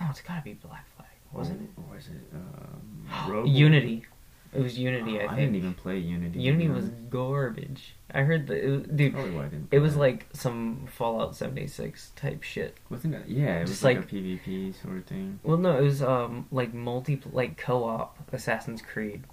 no, 0.00 0.06
it's 0.10 0.20
gotta 0.20 0.42
be 0.42 0.54
Black 0.54 0.86
Flag, 0.96 1.08
wasn't 1.32 1.60
or, 1.60 1.64
it? 1.64 1.70
Or 1.90 1.96
was 1.96 2.06
it 2.08 2.34
um, 2.34 3.32
Rogue? 3.32 3.48
Unity. 3.66 4.04
It 4.52 4.60
was 4.60 4.78
Unity. 4.78 5.18
Oh, 5.18 5.22
I 5.22 5.24
I, 5.24 5.26
think 5.28 5.38
didn't 5.38 5.56
even 5.56 5.74
play 5.74 5.98
Unity. 5.98 6.40
Unity 6.40 6.68
was 6.68 6.84
garbage. 7.08 7.94
I 8.12 8.22
heard 8.22 8.46
that, 8.48 8.56
it 8.56 8.96
dude. 8.96 9.14
Probably 9.14 9.30
why 9.30 9.46
I 9.46 9.48
didn't. 9.48 9.68
It 9.70 9.78
was 9.78 9.96
like 9.96 10.26
some 10.34 10.86
Fallout 10.92 11.34
76 11.34 12.10
type 12.16 12.42
shit. 12.42 12.76
wasn't 12.90 13.14
it? 13.14 13.22
Yeah, 13.28 13.58
it 13.58 13.62
was 13.62 13.82
like, 13.82 13.96
like- 13.96 14.12
a 14.12 14.14
PvP 14.14 14.74
sort 14.82 14.98
of 14.98 15.06
thing. 15.06 15.40
Well, 15.42 15.56
no, 15.56 15.78
it 15.78 15.82
was 15.82 16.02
um 16.02 16.46
like 16.52 16.74
multi 16.74 17.20
like 17.32 17.56
co-op 17.56 18.18
Assassin's 18.32 18.82
Creed, 18.82 19.24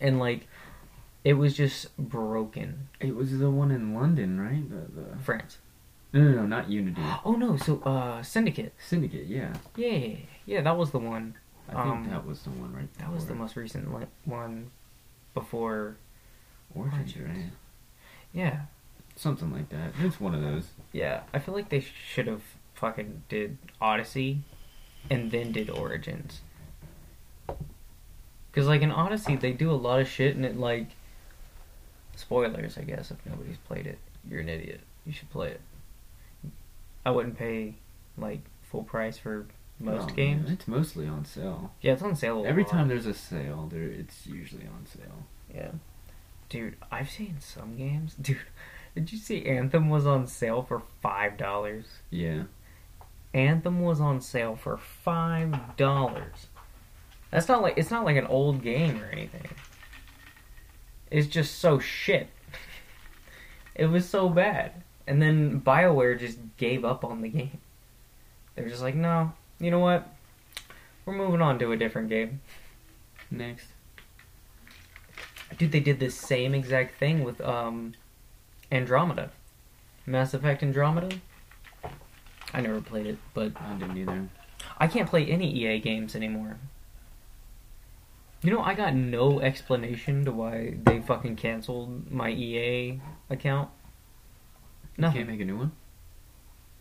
and 0.00 0.18
like 0.18 0.46
it 1.22 1.34
was 1.34 1.54
just 1.54 1.94
broken. 1.98 2.88
It 3.00 3.14
was 3.14 3.38
the 3.38 3.50
one 3.50 3.70
in 3.70 3.94
London, 3.94 4.40
right? 4.40 4.68
The, 4.68 5.00
the... 5.00 5.18
France. 5.22 5.58
No, 6.14 6.22
no, 6.22 6.30
no, 6.30 6.46
not 6.46 6.70
Unity. 6.70 7.02
Oh 7.26 7.32
no, 7.32 7.56
so 7.58 7.80
uh 7.80 8.22
Syndicate. 8.22 8.72
Syndicate, 8.78 9.26
yeah. 9.26 9.52
Yeah, 9.76 10.16
yeah, 10.46 10.62
that 10.62 10.78
was 10.78 10.92
the 10.92 10.98
one. 10.98 11.34
I 11.68 11.72
think 11.72 11.86
Um, 11.86 12.10
that 12.10 12.26
was 12.26 12.42
the 12.42 12.50
one 12.50 12.72
right. 12.74 12.92
That 12.98 13.12
was 13.12 13.26
the 13.26 13.34
most 13.34 13.56
recent 13.56 13.88
one 14.24 14.70
before. 15.32 15.96
Origins, 16.74 17.16
Origins. 17.16 17.38
right? 17.44 17.52
Yeah, 18.32 18.62
Something 19.16 19.52
like 19.52 19.68
that. 19.68 19.92
It's 20.00 20.20
one 20.20 20.34
of 20.34 20.40
those. 20.42 20.66
yeah. 20.92 21.22
I 21.32 21.38
feel 21.38 21.54
like 21.54 21.68
they 21.68 21.80
should 21.80 22.26
have 22.26 22.42
fucking 22.74 23.22
did 23.28 23.58
Odyssey, 23.80 24.40
and 25.08 25.30
then 25.30 25.52
did 25.52 25.70
Origins. 25.70 26.40
Cause 28.52 28.66
like 28.66 28.82
in 28.82 28.90
Odyssey, 28.90 29.36
they 29.36 29.52
do 29.52 29.70
a 29.70 29.72
lot 29.74 30.00
of 30.00 30.08
shit, 30.08 30.36
and 30.36 30.44
it 30.44 30.56
like 30.56 30.88
spoilers. 32.16 32.78
I 32.78 32.82
guess 32.82 33.10
if 33.10 33.24
nobody's 33.26 33.56
played 33.58 33.86
it, 33.86 33.98
you're 34.28 34.40
an 34.40 34.48
idiot. 34.48 34.80
You 35.06 35.12
should 35.12 35.30
play 35.30 35.50
it. 35.50 35.60
I 37.04 37.10
wouldn't 37.10 37.36
pay 37.38 37.74
like 38.16 38.40
full 38.62 38.82
price 38.84 39.18
for 39.18 39.46
most 39.80 40.08
No, 40.08 40.14
games. 40.14 40.50
It's 40.50 40.68
mostly 40.68 41.06
on 41.06 41.24
sale. 41.24 41.72
Yeah, 41.80 41.92
it's 41.94 42.02
on 42.02 42.16
sale. 42.16 42.44
a 42.44 42.48
Every 42.48 42.62
lot. 42.64 42.72
time 42.72 42.88
there's 42.88 43.06
a 43.06 43.14
sale, 43.14 43.68
there 43.70 43.82
it's 43.84 44.26
usually 44.26 44.66
on 44.66 44.86
sale. 44.86 45.26
Yeah. 45.54 45.70
Dude, 46.48 46.76
I've 46.90 47.10
seen 47.10 47.36
some 47.40 47.76
games. 47.76 48.14
Dude, 48.20 48.38
did 48.94 49.12
you 49.12 49.18
see 49.18 49.44
Anthem 49.46 49.88
was 49.90 50.06
on 50.06 50.26
sale 50.26 50.62
for 50.62 50.82
five 51.02 51.36
dollars? 51.36 51.86
Yeah. 52.10 52.44
Anthem 53.32 53.82
was 53.82 54.00
on 54.00 54.20
sale 54.20 54.54
for 54.56 54.76
five 54.76 55.76
dollars. 55.76 56.46
That's 57.30 57.48
not 57.48 57.62
like 57.62 57.74
it's 57.76 57.90
not 57.90 58.04
like 58.04 58.16
an 58.16 58.26
old 58.26 58.62
game 58.62 59.02
or 59.02 59.06
anything. 59.06 59.48
It's 61.10 61.26
just 61.26 61.58
so 61.58 61.78
shit. 61.80 62.28
it 63.74 63.86
was 63.86 64.08
so 64.08 64.28
bad. 64.28 64.82
And 65.06 65.20
then 65.20 65.60
BioWare 65.60 66.18
just 66.18 66.38
gave 66.56 66.84
up 66.84 67.04
on 67.04 67.20
the 67.22 67.28
game. 67.28 67.58
They're 68.54 68.68
just 68.68 68.82
like, 68.82 68.94
no, 68.94 69.32
you 69.58 69.70
know 69.70 69.78
what? 69.78 70.08
We're 71.04 71.14
moving 71.14 71.42
on 71.42 71.58
to 71.58 71.72
a 71.72 71.76
different 71.76 72.08
game. 72.08 72.40
Next. 73.30 73.68
Dude, 75.58 75.72
they 75.72 75.80
did 75.80 76.00
the 76.00 76.10
same 76.10 76.54
exact 76.54 76.98
thing 76.98 77.24
with 77.24 77.40
um 77.40 77.94
Andromeda. 78.72 79.30
Mass 80.06 80.34
Effect 80.34 80.62
Andromeda. 80.62 81.16
I 82.52 82.60
never 82.60 82.80
played 82.80 83.06
it, 83.06 83.18
but 83.32 83.52
I 83.60 83.74
didn't 83.74 83.96
either. 83.96 84.28
I 84.78 84.86
can't 84.86 85.08
play 85.08 85.26
any 85.26 85.50
EA 85.50 85.78
games 85.78 86.14
anymore. 86.14 86.58
You 88.42 88.50
know, 88.50 88.60
I 88.60 88.74
got 88.74 88.94
no 88.94 89.40
explanation 89.40 90.24
to 90.26 90.32
why 90.32 90.74
they 90.82 91.00
fucking 91.00 91.36
canceled 91.36 92.10
my 92.10 92.30
EA 92.30 93.00
account. 93.30 93.70
You 94.96 95.10
can't 95.10 95.28
make 95.28 95.40
a 95.40 95.44
new 95.44 95.56
one? 95.56 95.72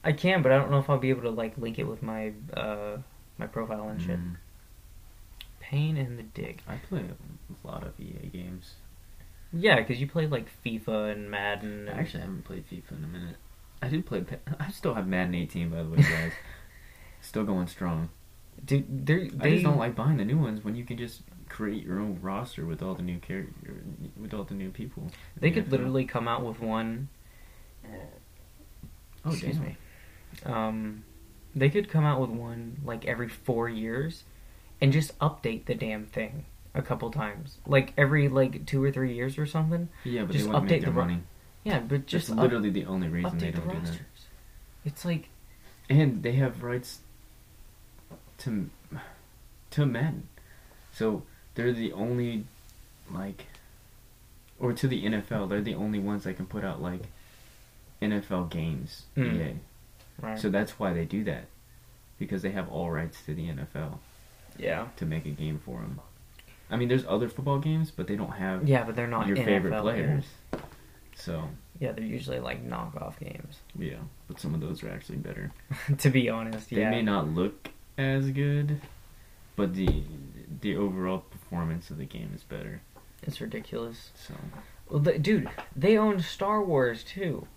I 0.04 0.12
can, 0.12 0.42
but 0.42 0.52
I 0.52 0.58
don't 0.58 0.70
know 0.72 0.80
if 0.80 0.90
I'll 0.90 0.98
be 0.98 1.10
able 1.10 1.22
to 1.24 1.30
like 1.30 1.58
link 1.58 1.80
it 1.80 1.86
with 1.86 2.02
my 2.04 2.34
uh 2.54 2.98
my 3.38 3.48
profile 3.48 3.88
and 3.90 4.02
shit. 4.02 4.20
Mm. 4.20 4.36
Pain 5.60 5.98
in 5.98 6.18
the 6.18 6.24
dick. 6.24 6.60
I 6.68 6.76
play 6.76 7.02
a 7.04 7.68
lot 7.68 7.84
of 7.84 8.00
EA 8.00 8.28
games. 8.28 8.74
Yeah, 9.52 9.78
because 9.78 10.00
you 10.02 10.08
play 10.08 10.28
like 10.28 10.48
FIFA 10.66 11.12
and 11.14 11.32
Madden. 11.32 11.88
I 11.88 11.92
And, 11.92 12.00
actually 12.00 12.22
haven't 12.22 12.44
played 12.44 12.66
FIFA 12.70 12.98
in 12.98 13.04
a 13.04 13.08
minute. 13.08 13.36
I 13.82 13.88
did 13.88 14.06
play. 14.06 14.24
I 14.60 14.70
still 14.72 14.94
have 14.94 15.08
Madden 15.08 15.36
18, 15.36 15.70
by 15.70 15.84
the 15.84 15.90
way, 15.90 15.98
guys. 15.98 16.32
still 17.22 17.44
going 17.44 17.68
strong. 17.68 18.10
dude, 18.66 19.06
they're, 19.06 19.28
I 19.40 19.50
just 19.52 19.64
don't 19.64 19.78
like 19.78 19.96
buying 19.96 20.18
the 20.18 20.26
new 20.26 20.38
ones 20.38 20.64
when 20.64 20.76
you 20.76 20.84
can 20.86 20.98
just 20.98 21.22
create 21.50 21.84
your 21.84 22.00
own 22.00 22.18
roster 22.22 22.66
with 22.66 22.82
all 22.82 22.96
the 22.96 23.04
new 23.04 23.20
character 23.20 23.84
with 24.20 24.34
all 24.34 24.44
the 24.44 24.54
new 24.56 24.70
people. 24.70 25.08
They 25.40 25.50
the 25.50 25.56
could 25.56 25.66
NFL. 25.68 25.72
literally 25.72 26.06
come 26.06 26.28
out 26.28 26.44
with 26.44 26.60
one. 26.60 27.10
Oh, 29.26 29.32
excuse 29.32 29.56
damn. 29.56 29.66
me. 29.66 29.78
Um, 30.46 31.04
they 31.56 31.70
could 31.70 31.90
come 31.90 32.04
out 32.06 32.20
with 32.20 32.30
one 32.32 32.78
like 32.84 33.06
every 33.06 33.30
four 33.30 33.70
years, 33.70 34.24
and 34.82 34.92
just 34.92 35.18
update 35.20 35.66
the 35.66 35.76
damn 35.76 36.06
thing 36.06 36.46
a 36.76 36.82
couple 36.82 37.12
times, 37.12 37.58
like 37.68 37.94
every 37.98 38.28
like 38.28 38.66
two 38.66 38.84
or 38.84 38.92
three 38.92 39.14
years 39.14 39.38
or 39.38 39.46
something. 39.46 39.90
Yeah, 40.04 40.24
but 40.24 40.34
Just 40.34 40.46
they 40.46 40.52
wouldn't 40.52 40.66
update 40.66 40.70
make 40.72 40.82
the 40.82 40.86
their 40.88 40.94
ro- 40.96 41.06
money. 41.06 41.20
Yeah, 41.64 41.80
but 41.80 42.06
Just 42.08 42.32
up- 42.32 42.38
literally 42.38 42.70
the 42.72 42.86
only 42.86 43.08
reason 43.08 43.38
they 43.38 43.52
update 43.52 43.56
the 43.56 43.62
don't 43.62 43.86
do 43.86 43.92
that. 43.92 44.00
It's 44.86 45.06
like 45.06 45.30
And 45.90 46.24
they 46.24 46.34
have 46.34 46.64
rights 46.64 47.00
to 48.40 48.70
to 49.72 49.86
men, 49.86 50.28
so 50.92 51.24
they're 51.56 51.72
the 51.74 51.94
only 51.94 52.46
like, 53.12 53.46
or 54.60 54.74
to 54.74 54.88
the 54.88 55.04
NFL, 55.06 55.50
they're 55.50 55.62
the 55.62 55.76
only 55.76 56.00
ones 56.00 56.24
that 56.24 56.36
can 56.36 56.46
put 56.48 56.64
out 56.64 56.82
like 56.82 57.02
NFL 58.02 58.50
games. 58.50 59.04
Mm. 59.16 59.36
EA. 59.36 59.56
Right. 60.22 60.40
So 60.40 60.50
that's 60.50 60.80
why 60.80 60.94
they 60.94 61.06
do 61.06 61.24
that, 61.26 61.46
because 62.18 62.42
they 62.42 62.52
have 62.52 62.70
all 62.70 62.92
rights 62.92 63.22
to 63.26 63.34
the 63.34 63.48
NFL 63.48 64.00
yeah, 64.58 64.88
to 64.98 65.06
make 65.06 65.26
a 65.26 65.30
game 65.30 65.60
for 65.64 65.80
them. 65.80 66.00
I 66.70 66.76
mean, 66.76 66.88
there's 66.88 67.06
other 67.06 67.30
football 67.30 67.60
games, 67.60 67.92
but 67.92 68.08
they 68.08 68.16
don't 68.16 68.32
have 68.32 68.68
yeah, 68.68 68.84
but 68.84 68.96
they're 68.96 69.08
not 69.08 69.28
your 69.28 69.38
NFL 69.38 69.46
favorite 69.46 69.82
players. 69.82 70.24
games. 70.52 70.64
So 71.16 71.50
Yeah, 71.80 71.92
they're 71.92 72.04
usually 72.04 72.40
like 72.40 72.68
knockoff 72.68 73.20
games. 73.20 73.60
yeah, 73.78 73.98
but 74.28 74.40
some 74.40 74.54
of 74.54 74.62
those 74.62 74.84
are 74.84 74.90
actually 74.90 75.20
better. 75.20 75.52
to 76.00 76.10
be 76.10 76.30
honest, 76.30 76.72
yeah. 76.72 76.78
They 76.78 76.82
yeah. 76.84 76.90
may 76.92 77.02
not 77.02 77.30
look 77.30 77.70
as 77.98 78.30
good, 78.30 78.82
but 79.56 79.76
the 79.76 80.04
the 80.62 80.76
overall 80.76 81.20
performance 81.20 81.90
of 81.90 81.98
the 81.98 82.06
game 82.06 82.32
is 82.36 82.44
better. 82.44 82.82
It's 83.22 83.40
ridiculous. 83.40 84.12
So 84.16 84.34
Well, 84.90 85.00
the, 85.00 85.18
dude, 85.18 85.50
they 85.76 85.98
own 85.98 86.20
Star 86.22 86.64
Wars 86.64 87.04
too. 87.04 87.48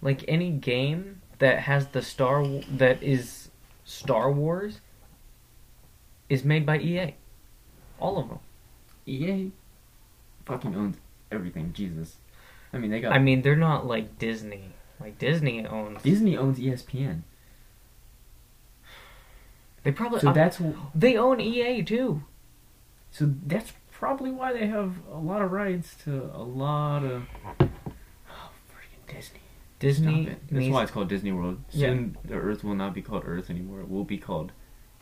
Like 0.00 0.24
any 0.28 0.50
game 0.50 1.22
that 1.38 1.60
has 1.60 1.88
the 1.88 2.02
Star 2.02 2.44
that 2.70 3.02
is 3.02 3.50
Star 3.84 4.30
Wars 4.30 4.80
is 6.28 6.44
made 6.44 6.66
by 6.66 6.78
EA. 6.78 7.14
All 7.98 8.18
of 8.18 8.28
them. 8.28 8.38
EA 9.06 9.50
fucking 10.44 10.74
owns 10.74 10.96
everything. 11.30 11.72
Jesus. 11.72 12.16
I 12.72 12.78
mean, 12.78 12.90
they 12.90 13.00
got 13.00 13.12
I 13.12 13.18
mean, 13.18 13.42
they're 13.42 13.56
not 13.56 13.86
like 13.86 14.18
Disney. 14.18 14.74
Like 15.00 15.18
Disney 15.18 15.64
owns. 15.66 16.02
Disney 16.02 16.36
owns 16.36 16.58
ESPN. 16.58 17.22
They 19.84 19.92
probably 19.92 20.20
So 20.20 20.30
uh, 20.30 20.32
that's 20.32 20.60
they 20.94 21.16
own 21.16 21.40
EA 21.40 21.82
too. 21.82 22.24
so 23.10 23.32
that's 23.46 23.72
probably 23.92 24.30
why 24.30 24.52
they 24.52 24.66
have 24.66 24.96
a 25.12 25.18
lot 25.18 25.42
of 25.42 25.50
rights 25.50 25.96
to 26.04 26.30
a 26.34 26.42
lot 26.42 27.04
of 27.04 27.24
oh, 27.60 28.50
freaking 28.70 29.14
Disney. 29.14 29.40
Disney. 29.78 30.24
Stop 30.24 30.32
it. 30.32 30.40
That's 30.42 30.52
needs- 30.52 30.72
why 30.72 30.82
it's 30.82 30.90
called 30.92 31.08
Disney 31.08 31.32
World. 31.32 31.62
Yeah. 31.70 31.88
Soon 31.88 32.16
the 32.24 32.34
Earth 32.34 32.64
will 32.64 32.74
not 32.74 32.94
be 32.94 33.02
called 33.02 33.22
Earth 33.26 33.48
anymore. 33.50 33.80
It 33.80 33.88
will 33.90 34.04
be 34.04 34.18
called 34.18 34.52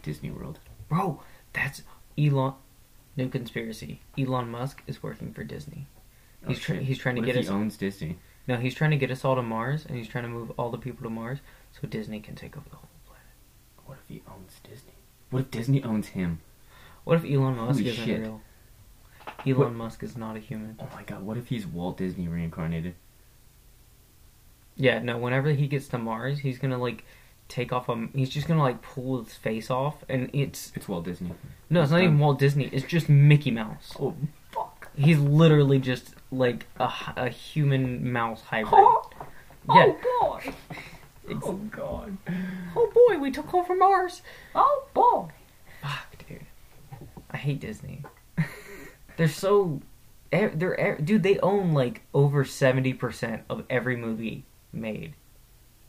Disney 0.02 0.30
World. 0.30 0.58
Bro, 0.88 1.22
that's 1.52 1.82
Elon. 2.18 2.54
New 3.16 3.28
conspiracy. 3.30 4.00
Elon 4.18 4.50
Musk 4.50 4.82
is 4.86 5.02
working 5.02 5.32
for 5.32 5.42
Disney. 5.42 5.86
He's 6.46 6.58
Oh, 6.58 6.60
try- 6.60 6.76
shit. 6.76 6.84
he's 6.84 6.98
trying 6.98 7.14
to 7.16 7.22
What 7.22 7.26
get 7.26 7.36
us- 7.38 7.46
He 7.48 7.50
owns 7.50 7.76
Disney. 7.78 8.18
No, 8.46 8.56
he's 8.58 8.74
trying 8.74 8.90
to 8.92 8.96
get 8.96 9.10
us 9.10 9.24
all 9.24 9.34
to 9.36 9.42
Mars, 9.42 9.86
and 9.86 9.96
he's 9.96 10.06
trying 10.06 10.24
to 10.24 10.30
move 10.30 10.52
all 10.58 10.70
the 10.70 10.78
people 10.78 11.02
to 11.04 11.10
Mars 11.10 11.38
so 11.72 11.88
Disney 11.88 12.20
can 12.20 12.34
take 12.36 12.56
over 12.56 12.68
the 12.68 12.76
whole 12.76 12.88
planet. 13.06 13.24
What 13.86 13.98
if 14.02 14.08
he 14.08 14.22
owns 14.30 14.60
Disney? 14.62 14.92
What 15.30 15.40
if 15.40 15.50
Disney 15.50 15.82
owns 15.82 16.08
him? 16.08 16.40
What 17.04 17.16
if 17.16 17.24
Elon 17.24 17.56
Musk 17.56 17.78
Holy 17.80 17.88
isn't 17.90 18.04
shit. 18.04 18.20
real? 18.20 18.40
Elon 19.46 19.58
What- 19.58 19.72
Musk 19.74 20.02
is 20.02 20.16
not 20.16 20.36
a 20.36 20.40
human. 20.40 20.76
Oh 20.78 20.88
my 20.94 21.02
god! 21.02 21.22
What 21.22 21.36
if 21.36 21.48
he's 21.48 21.66
Walt 21.66 21.96
Disney 21.98 22.28
reincarnated? 22.28 22.94
Yeah, 24.76 24.98
no. 25.00 25.18
Whenever 25.18 25.50
he 25.52 25.66
gets 25.66 25.88
to 25.88 25.98
Mars, 25.98 26.38
he's 26.40 26.58
gonna 26.58 26.78
like 26.78 27.04
take 27.48 27.72
off 27.72 27.88
a. 27.88 28.08
He's 28.14 28.28
just 28.30 28.46
gonna 28.48 28.62
like 28.62 28.82
pull 28.82 29.22
his 29.24 29.34
face 29.34 29.70
off, 29.70 30.04
and 30.08 30.28
it's 30.32 30.72
It's 30.74 30.88
Walt 30.88 31.04
Disney. 31.04 31.32
no, 31.70 31.82
it's 31.82 31.90
not 31.90 32.02
even 32.02 32.18
Walt 32.18 32.38
Disney. 32.38 32.68
It's 32.72 32.84
just 32.86 33.08
Mickey 33.08 33.50
Mouse. 33.50 33.96
Oh 33.98 34.14
fuck! 34.52 34.88
He's 34.96 35.18
literally 35.18 35.78
just 35.78 36.14
like 36.30 36.66
a, 36.78 36.90
a 37.16 37.28
human 37.28 38.12
mouse 38.12 38.42
hybrid. 38.42 38.72
Oh, 39.68 39.74
Yeah. 39.74 39.86
Oh, 39.88 40.40
god! 40.44 40.54
Ex- 41.28 41.38
Oh 41.42 41.52
god! 41.54 42.16
Oh 42.76 42.92
boy, 43.08 43.18
we 43.18 43.32
took 43.32 43.52
over 43.52 43.74
Mars. 43.74 44.22
Oh 44.54 44.84
boy! 44.94 45.28
Fuck, 45.82 46.16
dude. 46.28 46.46
I 47.32 47.36
hate 47.36 47.58
Disney. 47.60 48.02
they're 49.16 49.26
so. 49.28 49.80
They're 50.30 50.98
dude. 51.02 51.22
They 51.24 51.38
own 51.40 51.72
like 51.72 52.02
over 52.14 52.44
seventy 52.44 52.92
percent 52.92 53.42
of 53.50 53.64
every 53.70 53.96
movie 53.96 54.44
made, 54.76 55.14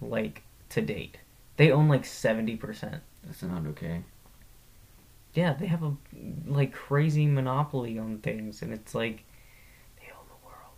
like 0.02 0.44
to 0.70 0.82
date. 0.82 1.18
They 1.58 1.72
own 1.72 1.88
like 1.88 2.06
seventy 2.06 2.56
percent. 2.56 3.02
That's 3.24 3.44
not 3.44 3.66
okay. 3.68 4.04
Yeah, 5.34 5.54
they 5.54 5.68
have 5.68 5.84
a 5.84 5.94
like 6.46 6.74
crazy 6.74 7.28
monopoly 7.28 8.00
on 8.00 8.20
things, 8.20 8.62
and 8.62 8.74
it's 8.74 8.96
like 8.96 9.24
they 10.00 10.12
own 10.12 10.26
the 10.28 10.46
world. 10.46 10.78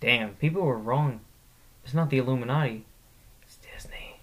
Damn, 0.00 0.34
people 0.36 0.62
were 0.62 0.78
wrong. 0.78 1.20
It's 1.84 1.94
not 1.94 2.10
the 2.10 2.18
Illuminati. 2.18 2.84
It's 3.42 3.56
Disney. 3.56 4.20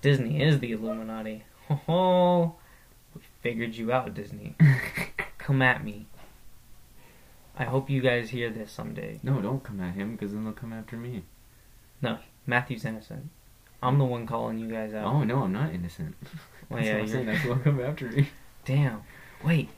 Disney 0.00 0.42
is 0.42 0.60
the 0.60 0.72
Illuminati. 0.72 1.44
Ho 1.68 1.74
oh, 1.88 1.92
ho! 1.92 2.54
We 3.14 3.20
figured 3.42 3.74
you 3.74 3.92
out, 3.92 4.14
Disney. 4.14 4.54
Come 5.38 5.62
at 5.62 5.84
me. 5.84 6.06
I 7.60 7.64
hope 7.64 7.90
you 7.90 8.00
guys 8.00 8.30
hear 8.30 8.48
this 8.48 8.72
someday. 8.72 9.20
no, 9.22 9.42
don't 9.42 9.62
come 9.62 9.80
at 9.80 9.94
him 9.94 10.12
because 10.12 10.32
then 10.32 10.44
they'll 10.44 10.54
come 10.54 10.72
after 10.72 10.96
me. 10.96 11.24
No, 12.00 12.18
Matthew's 12.46 12.86
innocent. 12.86 13.28
I'm 13.82 13.98
the 13.98 14.04
one 14.06 14.26
calling 14.26 14.58
you 14.58 14.66
guys 14.66 14.94
out. 14.94 15.04
Oh 15.04 15.24
no, 15.24 15.42
I'm 15.42 15.52
not 15.52 15.74
innocent. 15.74 16.14
Well, 16.22 16.30
oh, 16.70 16.76
That's 16.76 16.86
yeah, 16.86 16.96
I'm 16.96 17.06
saying. 17.06 17.26
That's 17.26 17.42
come 17.64 17.80
after 17.80 18.08
me. 18.08 18.30
Damn. 18.64 19.02
Wait. 19.44 19.68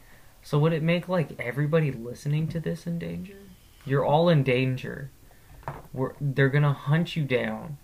So 0.43 0.61
would 0.61 0.73
it 0.73 0.83
make 0.85 1.09
like 1.09 1.41
everybody 1.41 1.91
listening 1.91 2.47
to 2.49 2.61
this 2.61 2.87
in 2.87 3.01
danger? 3.01 3.37
You're 3.85 4.05
all 4.05 4.29
in 4.29 4.45
danger. 4.45 5.11
We're, 5.93 6.13
they're 6.21 6.49
gonna 6.51 6.73
hunt 6.73 7.17
you 7.17 7.25
down, 7.25 7.79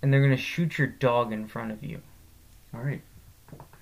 and 0.00 0.10
they're 0.12 0.22
gonna 0.22 0.38
shoot 0.38 0.78
your 0.78 0.86
dog 0.86 1.30
in 1.30 1.46
front 1.46 1.72
of 1.72 1.84
you 1.84 2.00
All 2.74 2.80
right. 2.80 3.02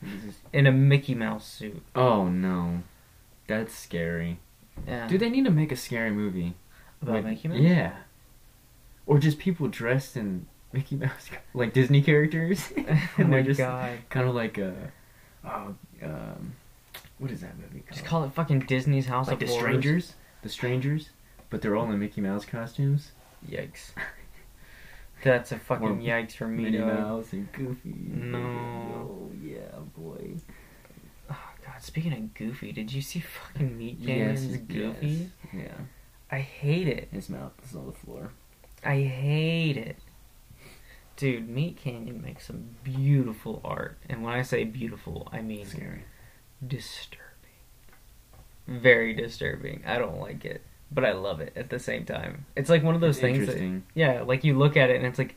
Jesus. 0.02 0.36
in 0.52 0.66
a 0.66 0.72
Mickey 0.72 1.14
Mouse 1.14 1.46
suit. 1.46 1.82
Oh 1.94 2.28
no, 2.28 2.82
that's 3.46 3.72
scary. 3.72 4.40
Yeah. 4.87 5.06
Do 5.08 5.18
they 5.18 5.30
need 5.30 5.44
to 5.44 5.50
make 5.50 5.72
a 5.72 5.76
scary 5.76 6.10
movie? 6.10 6.54
about 7.02 7.16
Like, 7.16 7.24
Mickey 7.24 7.48
Mouse? 7.48 7.58
Yeah. 7.60 7.92
Or 9.06 9.18
just 9.18 9.38
people 9.38 9.68
dressed 9.68 10.16
in 10.16 10.46
Mickey 10.72 10.96
Mouse, 10.96 11.30
like 11.54 11.72
Disney 11.72 12.02
characters, 12.02 12.72
oh 12.78 12.82
and 13.18 13.28
my 13.30 13.37
they're 13.37 13.42
just 13.42 13.58
god. 13.58 13.98
kind 14.10 14.28
of 14.28 14.34
like 14.34 14.58
a, 14.58 14.74
oh, 15.44 15.74
um, 16.02 16.54
what 17.18 17.30
is 17.30 17.40
that 17.42 17.56
movie 17.58 17.80
called? 17.80 17.92
Just 17.92 18.04
call 18.04 18.24
it 18.24 18.32
fucking 18.32 18.60
Disney's 18.60 19.06
House 19.06 19.28
like 19.28 19.34
of 19.34 19.40
the 19.40 19.46
Horrors. 19.46 19.60
Strangers, 19.62 20.14
the 20.42 20.48
Strangers, 20.48 21.10
but 21.50 21.60
they're 21.62 21.76
all 21.76 21.90
in 21.92 21.98
Mickey 21.98 22.20
Mouse 22.20 22.44
costumes. 22.44 23.12
Yikes. 23.48 23.90
That's 25.22 25.52
a 25.52 25.58
fucking 25.58 25.87
Or 25.87 25.94
yikes 25.94 26.32
for 26.32 26.46
me. 26.48 26.64
Minnie. 26.64 26.78
Mouse 26.78 27.32
and 27.32 27.50
Goofy. 27.52 27.94
No. 27.94 28.38
Oh 28.38 29.30
yeah, 29.42 29.78
boy. 29.96 30.34
Speaking 31.84 32.12
of 32.14 32.32
Goofy, 32.34 32.72
did 32.72 32.92
you 32.94 33.02
see 33.02 33.20
fucking 33.20 33.76
Meat 33.76 33.98
Yes, 34.00 34.40
Canyon's 34.40 34.56
Goofy? 34.66 35.06
yes, 35.06 35.28
Yeah. 35.52 35.74
I 36.30 36.38
hate 36.40 36.88
it. 36.88 37.08
His 37.12 37.28
mouth 37.28 37.52
is 37.62 37.76
on 37.76 37.84
the 37.86 37.92
floor. 37.92 38.30
I 38.82 39.02
hate 39.02 39.76
it. 39.76 39.98
Dude, 41.16 41.46
Meat 41.46 41.76
Canyon 41.76 42.22
makes 42.22 42.46
some 42.46 42.70
beautiful 42.82 43.60
art. 43.64 43.98
And 44.08 44.22
when 44.24 44.32
I 44.32 44.40
say 44.40 44.64
beautiful, 44.64 45.28
I 45.30 45.42
mean 45.42 45.66
Scary. 45.66 46.04
disturbing. 46.66 47.20
Very 48.66 49.12
disturbing. 49.12 49.82
I 49.86 49.98
don't 49.98 50.18
like 50.18 50.44
it. 50.46 50.62
But 50.90 51.04
I 51.04 51.12
love 51.12 51.40
it 51.40 51.52
at 51.54 51.68
the 51.68 51.78
same 51.78 52.06
time. 52.06 52.46
It's 52.56 52.70
like 52.70 52.82
one 52.82 52.94
of 52.94 53.02
those 53.02 53.18
It's 53.18 53.20
things 53.22 53.46
that, 53.46 53.82
yeah, 53.94 54.22
like 54.22 54.42
you 54.42 54.56
look 54.56 54.76
at 54.78 54.88
it 54.88 54.96
and 54.96 55.04
it's 55.06 55.18
like, 55.18 55.36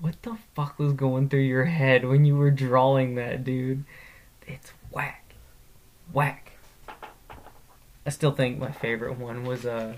what 0.00 0.20
the 0.22 0.38
fuck 0.54 0.78
was 0.78 0.94
going 0.94 1.28
through 1.28 1.40
your 1.40 1.64
head 1.66 2.06
when 2.06 2.24
you 2.24 2.34
were 2.36 2.50
drawing 2.50 3.16
that, 3.16 3.44
dude? 3.44 3.84
It's 4.46 4.72
whack. 4.90 5.25
Whack. 6.12 6.52
I 8.06 8.10
still 8.10 8.32
think 8.32 8.58
my 8.58 8.70
favorite 8.70 9.18
one 9.18 9.44
was 9.44 9.66
uh 9.66 9.94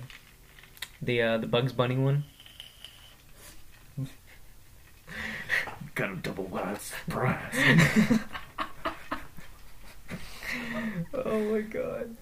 the 1.02 1.22
uh 1.22 1.38
the 1.38 1.46
Bugs 1.46 1.72
Bunny 1.72 1.96
one. 1.96 2.24
Got 5.94 6.12
a 6.12 6.16
double 6.16 6.44
wide 6.44 6.80
surprise. 6.80 7.54
oh 11.14 11.40
my 11.52 11.60
god. 11.60 12.16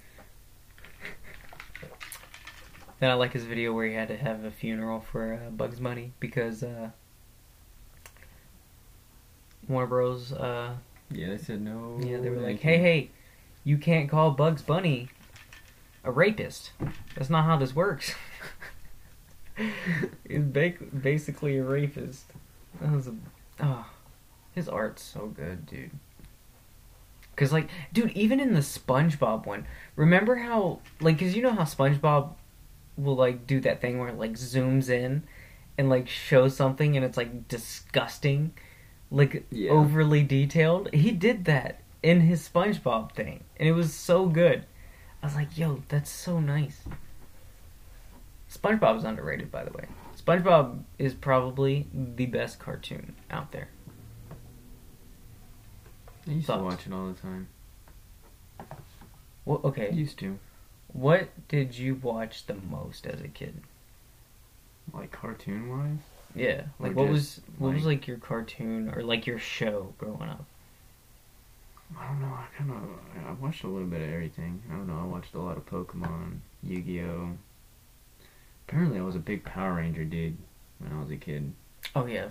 Then 2.98 3.10
I 3.10 3.14
like 3.14 3.34
his 3.34 3.44
video 3.44 3.74
where 3.74 3.86
he 3.86 3.94
had 3.94 4.08
to 4.08 4.16
have 4.16 4.44
a 4.44 4.50
funeral 4.50 5.00
for 5.00 5.34
uh, 5.34 5.50
Bugs 5.50 5.78
Bunny 5.78 6.12
because 6.18 6.62
uh, 6.62 6.90
Warner 9.68 9.86
Bros. 9.86 10.32
Uh, 10.32 10.76
yeah, 11.10 11.28
they 11.28 11.38
said 11.38 11.60
no. 11.60 12.00
yeah, 12.02 12.18
they 12.18 12.30
were 12.30 12.40
like, 12.40 12.60
"Hey, 12.60 12.78
hey, 12.78 13.10
you 13.66 13.76
can't 13.76 14.08
call 14.08 14.30
Bugs 14.30 14.62
Bunny 14.62 15.08
a 16.04 16.10
rapist. 16.12 16.70
That's 17.16 17.28
not 17.28 17.44
how 17.44 17.56
this 17.58 17.74
works." 17.76 18.14
He's 20.28 20.42
ba- 20.42 20.74
basically 21.02 21.56
a 21.58 21.64
rapist. 21.64 22.26
That 22.80 22.92
was 22.92 23.08
a, 23.08 23.14
oh, 23.60 23.86
his 24.54 24.68
art's 24.68 25.02
so 25.02 25.26
good, 25.28 25.66
dude. 25.66 25.90
Cause 27.36 27.52
like, 27.52 27.68
dude, 27.92 28.12
even 28.12 28.40
in 28.40 28.54
the 28.54 28.60
SpongeBob 28.60 29.44
one, 29.46 29.66
remember 29.94 30.36
how 30.36 30.80
like, 31.00 31.18
cause 31.18 31.34
you 31.34 31.42
know 31.42 31.52
how 31.52 31.64
SpongeBob 31.64 32.30
will 32.96 33.16
like 33.16 33.46
do 33.46 33.60
that 33.60 33.80
thing 33.80 33.98
where 33.98 34.08
it 34.08 34.18
like 34.18 34.32
zooms 34.32 34.88
in 34.88 35.22
and 35.76 35.90
like 35.90 36.08
shows 36.08 36.56
something 36.56 36.96
and 36.96 37.04
it's 37.04 37.16
like 37.18 37.46
disgusting, 37.48 38.52
like 39.10 39.44
Yeah. 39.50 39.70
overly 39.70 40.22
detailed. 40.22 40.92
He 40.94 41.10
did 41.10 41.44
that 41.46 41.80
in 42.06 42.20
his 42.20 42.48
SpongeBob 42.48 43.10
thing, 43.16 43.42
and 43.56 43.68
it 43.68 43.72
was 43.72 43.92
so 43.92 44.26
good. 44.26 44.64
I 45.20 45.26
was 45.26 45.34
like, 45.34 45.58
yo, 45.58 45.82
that's 45.88 46.08
so 46.08 46.38
nice. 46.38 46.82
SpongeBob 48.48 48.98
is 48.98 49.02
underrated, 49.02 49.50
by 49.50 49.64
the 49.64 49.72
way. 49.72 49.86
SpongeBob 50.16 50.84
is 51.00 51.14
probably 51.14 51.88
the 51.92 52.26
best 52.26 52.60
cartoon 52.60 53.16
out 53.28 53.50
there. 53.50 53.70
I 56.28 56.30
used 56.30 56.46
to 56.46 56.58
watch 56.58 56.86
it 56.86 56.92
all 56.92 57.08
the 57.08 57.20
time. 57.20 57.48
Well, 59.44 59.60
I 59.64 59.66
okay, 59.68 59.90
used 59.92 60.16
to. 60.20 60.38
what 60.92 61.28
did 61.48 61.76
you 61.76 61.96
watch 61.96 62.46
the 62.46 62.54
most 62.54 63.04
as 63.08 63.20
a 63.20 63.28
kid? 63.28 63.62
Like 64.94 65.10
cartoon 65.10 65.68
wise? 65.68 65.98
Yeah, 66.36 66.66
like 66.78 66.94
what 66.94 67.08
was 67.08 67.40
what 67.58 67.74
was 67.74 67.84
like- 67.84 67.98
like 68.02 68.06
your 68.06 68.18
cartoon 68.18 68.92
or 68.94 69.02
like 69.02 69.26
your 69.26 69.40
show 69.40 69.92
growing 69.98 70.28
up? 70.28 70.44
I 71.98 72.06
don't 72.08 72.20
know. 72.20 72.26
I 72.34 72.46
kind 72.56 72.70
of 72.70 73.26
I 73.28 73.32
watched 73.32 73.64
a 73.64 73.68
little 73.68 73.86
bit 73.88 74.00
of 74.00 74.08
everything. 74.12 74.62
I 74.70 74.74
don't 74.74 74.86
know. 74.88 74.98
I 75.00 75.04
watched 75.04 75.34
a 75.34 75.40
lot 75.40 75.56
of 75.56 75.66
Pokemon, 75.66 76.38
Yu-Gi-Oh. 76.62 77.30
Apparently, 78.68 78.98
I 78.98 79.02
was 79.02 79.14
a 79.14 79.20
big 79.20 79.44
Power 79.44 79.74
Ranger 79.74 80.04
dude 80.04 80.36
when 80.78 80.92
I 80.92 81.00
was 81.00 81.10
a 81.10 81.16
kid. 81.16 81.52
Oh 81.94 82.06
yeah, 82.06 82.28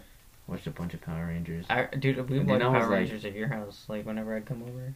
Watched 0.48 0.68
a 0.68 0.72
bunch 0.72 0.94
of 0.94 1.02
Power 1.02 1.28
Rangers. 1.28 1.66
I, 1.70 1.86
dude, 1.86 2.18
we 2.30 2.40
watched 2.40 2.48
then 2.50 2.62
I 2.62 2.68
was 2.68 2.74
Power 2.82 2.90
like- 2.90 3.00
Rangers 3.00 3.26
at 3.26 3.34
your 3.34 3.48
house. 3.48 3.86
Like 3.88 4.06
whenever 4.06 4.36
I'd 4.36 4.46
come 4.46 4.62
over, 4.64 4.94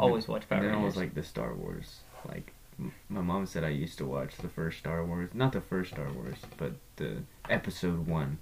always 0.00 0.26
watch 0.26 0.48
Power 0.48 0.58
then, 0.60 0.70
and 0.70 0.74
then 0.74 0.80
I 0.80 0.82
Rangers. 0.82 0.96
was 0.96 1.02
like 1.02 1.14
the 1.14 1.22
Star 1.22 1.54
Wars. 1.54 2.00
Like 2.28 2.52
m- 2.80 2.92
my 3.08 3.20
mom 3.22 3.46
said, 3.46 3.62
I 3.62 3.68
used 3.68 3.98
to 3.98 4.04
watch 4.04 4.36
the 4.38 4.48
first 4.48 4.78
Star 4.78 5.04
Wars, 5.04 5.30
not 5.32 5.52
the 5.52 5.60
first 5.60 5.92
Star 5.92 6.10
Wars, 6.12 6.38
but 6.56 6.72
the 6.96 7.18
Episode 7.48 8.06
One. 8.08 8.38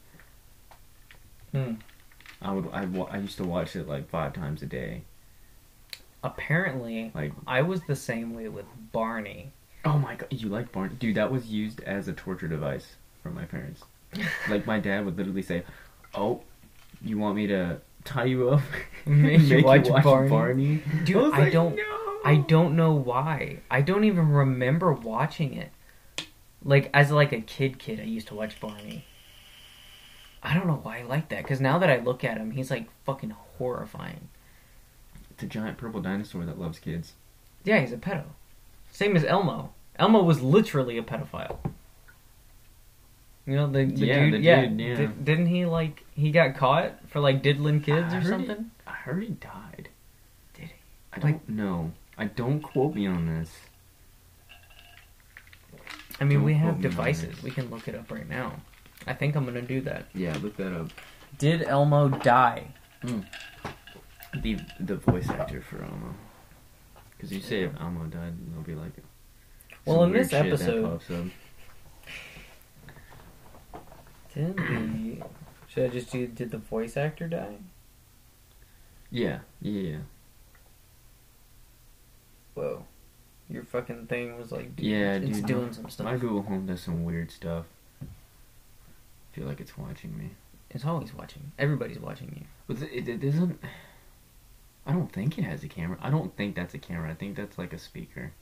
Hmm. 1.53 1.75
I 2.43 2.53
would 2.53 2.69
I, 2.73 2.89
I 3.11 3.19
used 3.19 3.37
to 3.37 3.45
watch 3.45 3.77
it 3.77 3.87
like 3.87 4.09
five 4.09 4.33
times 4.33 4.63
a 4.63 4.67
day. 4.67 5.03
Apparently, 6.25 7.13
Like 7.15 7.33
I 7.47 7.63
was 7.63 7.83
the 7.83 7.95
same 7.97 8.35
way 8.35 8.49
with 8.49 8.65
Barney. 8.93 9.53
Oh 9.85 9.99
my 9.99 10.17
god, 10.17 10.29
you 10.33 10.49
like 10.49 10.73
Barney? 10.73 10.95
Dude, 10.99 11.15
that 11.17 11.31
was 11.31 11.47
used 11.47 11.81
as 11.83 12.09
a 12.09 12.13
torture 12.13 12.49
device 12.49 12.97
from 13.23 13.35
my 13.35 13.45
parents. 13.45 13.83
like 14.49 14.67
my 14.67 14.81
dad 14.81 15.05
would 15.05 15.17
literally 15.17 15.43
say, 15.43 15.63
"Oh, 16.15 16.43
you 17.03 17.19
want 17.19 17.37
me 17.37 17.47
to 17.49 17.81
tie 18.05 18.25
you 18.25 18.49
up, 18.51 18.63
Make 19.07 19.41
you 19.43 19.63
watch 19.63 19.87
Barney?" 20.03 20.83
Dude, 21.05 21.17
was 21.17 21.33
I 21.35 21.39
like, 21.41 21.53
don't- 21.53 21.77
"No." 21.77 22.01
I 22.27 22.37
don't 22.37 22.75
know 22.75 22.95
why. 22.95 23.59
I 23.71 23.83
don't 23.83 24.05
even 24.05 24.31
remember 24.31 24.91
watching 24.95 25.53
it. 25.53 25.71
Like 26.63 26.89
as 26.95 27.11
like 27.11 27.33
a 27.33 27.43
kid, 27.43 27.79
kid, 27.79 28.01
I 28.01 28.05
used 28.05 28.29
to 28.29 28.35
watch 28.35 28.59
Barney. 28.59 29.05
I 30.43 30.55
don't 30.55 30.67
know 30.67 30.81
why 30.83 31.01
I 31.01 31.03
like 31.03 31.29
that 31.29 31.43
because 31.43 31.61
now 31.61 31.79
that 31.79 31.91
I 31.91 31.99
look 31.99 32.25
at 32.25 32.39
him, 32.39 32.53
he's 32.53 32.71
like 32.71 32.89
fucking 33.05 33.35
horrifying. 33.59 34.29
It's 35.35 35.43
a 35.43 35.47
giant 35.47 35.79
purple 35.79 36.01
dinosaur 36.01 36.45
that 36.45 36.59
loves 36.61 36.79
kids. 36.79 37.13
Yeah, 37.65 37.81
he's 37.81 37.93
a 37.93 37.97
pedo. 37.97 38.25
Same 38.93 39.17
as 39.17 39.25
Elmo. 39.25 39.73
Elmo 39.99 40.23
was 40.23 40.41
literally 40.43 40.97
a 40.99 41.03
pedophile. 41.03 41.59
You 43.47 43.57
know 43.57 43.67
the, 43.67 43.85
the 43.85 44.07
Yeah, 44.07 44.21
dude. 44.21 44.35
the 44.35 44.39
yeah, 44.39 44.67
dude, 44.67 44.81
yeah. 44.81 44.95
Di- 44.97 45.07
didn't 45.23 45.47
he 45.47 45.67
like 45.67 46.05
he 46.15 46.31
got 46.31 46.57
caught 46.57 46.93
for 47.09 47.21
like 47.21 47.43
diddling 47.43 47.81
kids 47.81 48.13
I 48.15 48.19
or 48.19 48.21
heard 48.21 48.31
something? 48.31 48.71
I 48.87 48.93
heard 48.93 49.23
he 49.23 49.29
died. 49.31 49.89
Did 50.55 50.67
he? 50.69 50.73
I 51.13 51.19
don't 51.19 51.49
know. 51.49 51.93
I 52.17 52.27
don't 52.27 52.61
quote 52.61 52.95
me 52.95 53.07
on 53.07 53.27
this. 53.27 53.51
I 56.21 56.25
mean, 56.25 56.39
Don't 56.39 56.45
we 56.47 56.55
have 56.55 56.77
me 56.77 56.83
devices. 56.83 57.43
We 57.43 57.51
can 57.51 57.69
look 57.71 57.89
it 57.89 57.95
up 57.95 58.11
right 58.11 58.29
now. 58.29 58.55
I 59.07 59.13
think 59.15 59.35
I'm 59.35 59.45
gonna 59.45 59.61
do 59.63 59.81
that. 59.83 60.07
Yeah, 60.15 60.37
look 60.41 60.57
that 60.57 60.73
up. 60.73 60.91
Did 61.39 61.63
Elmo 61.65 62.09
die? 62.09 62.69
Hmm. 63.03 63.21
The 64.43 64.59
the 64.81 64.97
voice 64.97 65.29
actor 65.29 65.61
for 65.63 65.83
Elmo. 65.83 66.15
Because 67.11 67.33
you 67.33 67.41
say 67.41 67.63
if 67.63 67.73
Elmo 67.81 68.05
died, 68.07 68.35
they'll 68.53 68.63
be 68.63 68.75
like. 68.75 68.93
Well, 69.85 70.05
in 70.05 70.13
this 70.13 70.33
episode- 70.33 70.85
pops 70.85 71.11
up. 71.11 71.27
Did 74.35 74.57
the 74.57 75.23
should 75.69 75.85
I 75.85 75.89
just 75.89 76.11
do? 76.11 76.27
Did 76.27 76.51
the 76.51 76.59
voice 76.59 76.97
actor 76.97 77.29
die? 77.29 77.57
Yeah, 79.11 79.41
yeah. 79.61 79.99
Whoa, 82.55 82.85
your 83.49 83.63
fucking 83.65 84.07
thing 84.07 84.37
was 84.39 84.51
like 84.53 84.71
Yeah, 84.77 85.15
it's 85.15 85.39
dude. 85.39 85.47
doing 85.47 85.73
some 85.73 85.89
stuff. 85.89 86.05
My 86.05 86.17
Google 86.17 86.43
Home 86.43 86.67
does 86.67 86.81
some 86.81 87.05
weird 87.05 87.31
stuff. 87.31 87.67
I 88.03 88.07
feel 89.37 89.47
like 89.47 89.61
it's 89.61 89.77
watching 89.77 90.17
me. 90.17 90.31
It's 90.71 90.85
always 90.85 91.15
watching. 91.15 91.53
Everybody's 91.59 91.99
watching 92.01 92.33
you. 92.37 92.47
But 92.67 92.83
it, 92.89 93.09
it 93.09 93.21
doesn't. 93.21 93.61
I 94.87 94.93
don't 94.93 95.13
think 95.13 95.39
it 95.39 95.43
has 95.43 95.65
a 95.65 95.69
camera. 95.69 95.99
I 96.03 96.11
don't 96.11 96.37
think 96.37 96.55
that's 96.55 96.75
a 96.75 96.79
camera. 96.79 97.11
I 97.11 97.15
think 97.15 97.37
that's 97.37 97.59
like 97.59 97.73
a 97.73 97.79
speaker, 97.79 98.33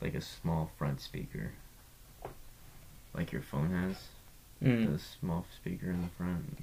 like 0.00 0.14
a 0.14 0.20
small 0.20 0.70
front 0.78 1.00
speaker, 1.00 1.52
like 3.14 3.32
your 3.32 3.42
phone 3.42 3.70
has. 3.70 3.96
Mm. 4.62 4.92
The 4.92 4.98
small 4.98 5.44
speaker 5.54 5.90
in 5.90 6.02
the 6.02 6.08
front. 6.16 6.58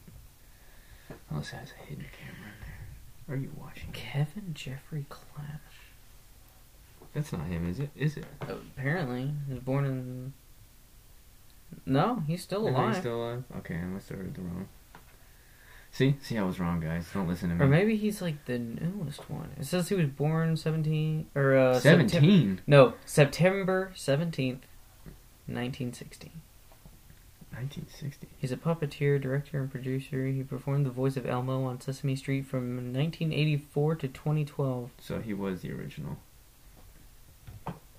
Unless 1.29 1.51
it 1.51 1.55
has 1.57 1.71
a 1.71 1.85
hidden 1.85 2.05
camera 2.17 2.47
in 2.47 2.65
there. 2.65 3.35
Are 3.35 3.37
you 3.37 3.51
watching? 3.59 3.91
Kevin 3.91 4.53
Jeffrey 4.53 5.05
Clash. 5.09 5.59
That's 7.13 7.33
not 7.33 7.47
him, 7.47 7.69
is 7.69 7.79
it? 7.79 7.89
Is 7.95 8.17
it? 8.17 8.25
Apparently, 8.41 9.33
he 9.47 9.53
was 9.53 9.63
born 9.63 9.85
in. 9.85 10.33
No, 11.85 12.23
he's 12.25 12.41
still 12.41 12.67
alive. 12.67 12.97
still 12.97 13.21
alive? 13.21 13.43
Okay, 13.57 13.75
I 13.75 13.85
must 13.85 14.09
have 14.09 14.19
heard 14.19 14.33
the 14.33 14.41
wrong. 14.41 14.67
See, 15.91 16.15
see, 16.21 16.37
I 16.37 16.43
was 16.43 16.59
wrong, 16.59 16.79
guys. 16.79 17.07
Don't 17.13 17.27
listen 17.27 17.49
to 17.49 17.55
me. 17.55 17.61
Or 17.63 17.67
maybe 17.67 17.95
he's 17.97 18.21
like 18.21 18.45
the 18.45 18.59
newest 18.59 19.29
one. 19.29 19.49
It 19.59 19.65
says 19.65 19.89
he 19.89 19.95
was 19.95 20.05
born 20.07 20.55
seventeen 20.55 21.25
or 21.35 21.55
uh, 21.57 21.79
Septem- 21.79 22.07
Seventeen. 22.09 22.61
no, 22.67 22.93
September 23.05 23.91
seventeenth, 23.95 24.65
nineteen 25.47 25.91
sixty. 25.93 26.31
1960. 27.51 28.27
He's 28.37 28.51
a 28.51 28.57
puppeteer, 28.57 29.19
director, 29.19 29.59
and 29.59 29.69
producer. 29.71 30.27
He 30.27 30.43
performed 30.43 30.85
the 30.85 30.91
voice 30.91 31.17
of 31.17 31.25
Elmo 31.25 31.63
on 31.65 31.81
Sesame 31.81 32.15
Street 32.15 32.45
from 32.45 32.75
1984 32.93 33.95
to 33.95 34.07
2012. 34.07 34.91
So 35.01 35.19
he 35.19 35.33
was 35.33 35.61
the 35.61 35.71
original. 35.73 36.17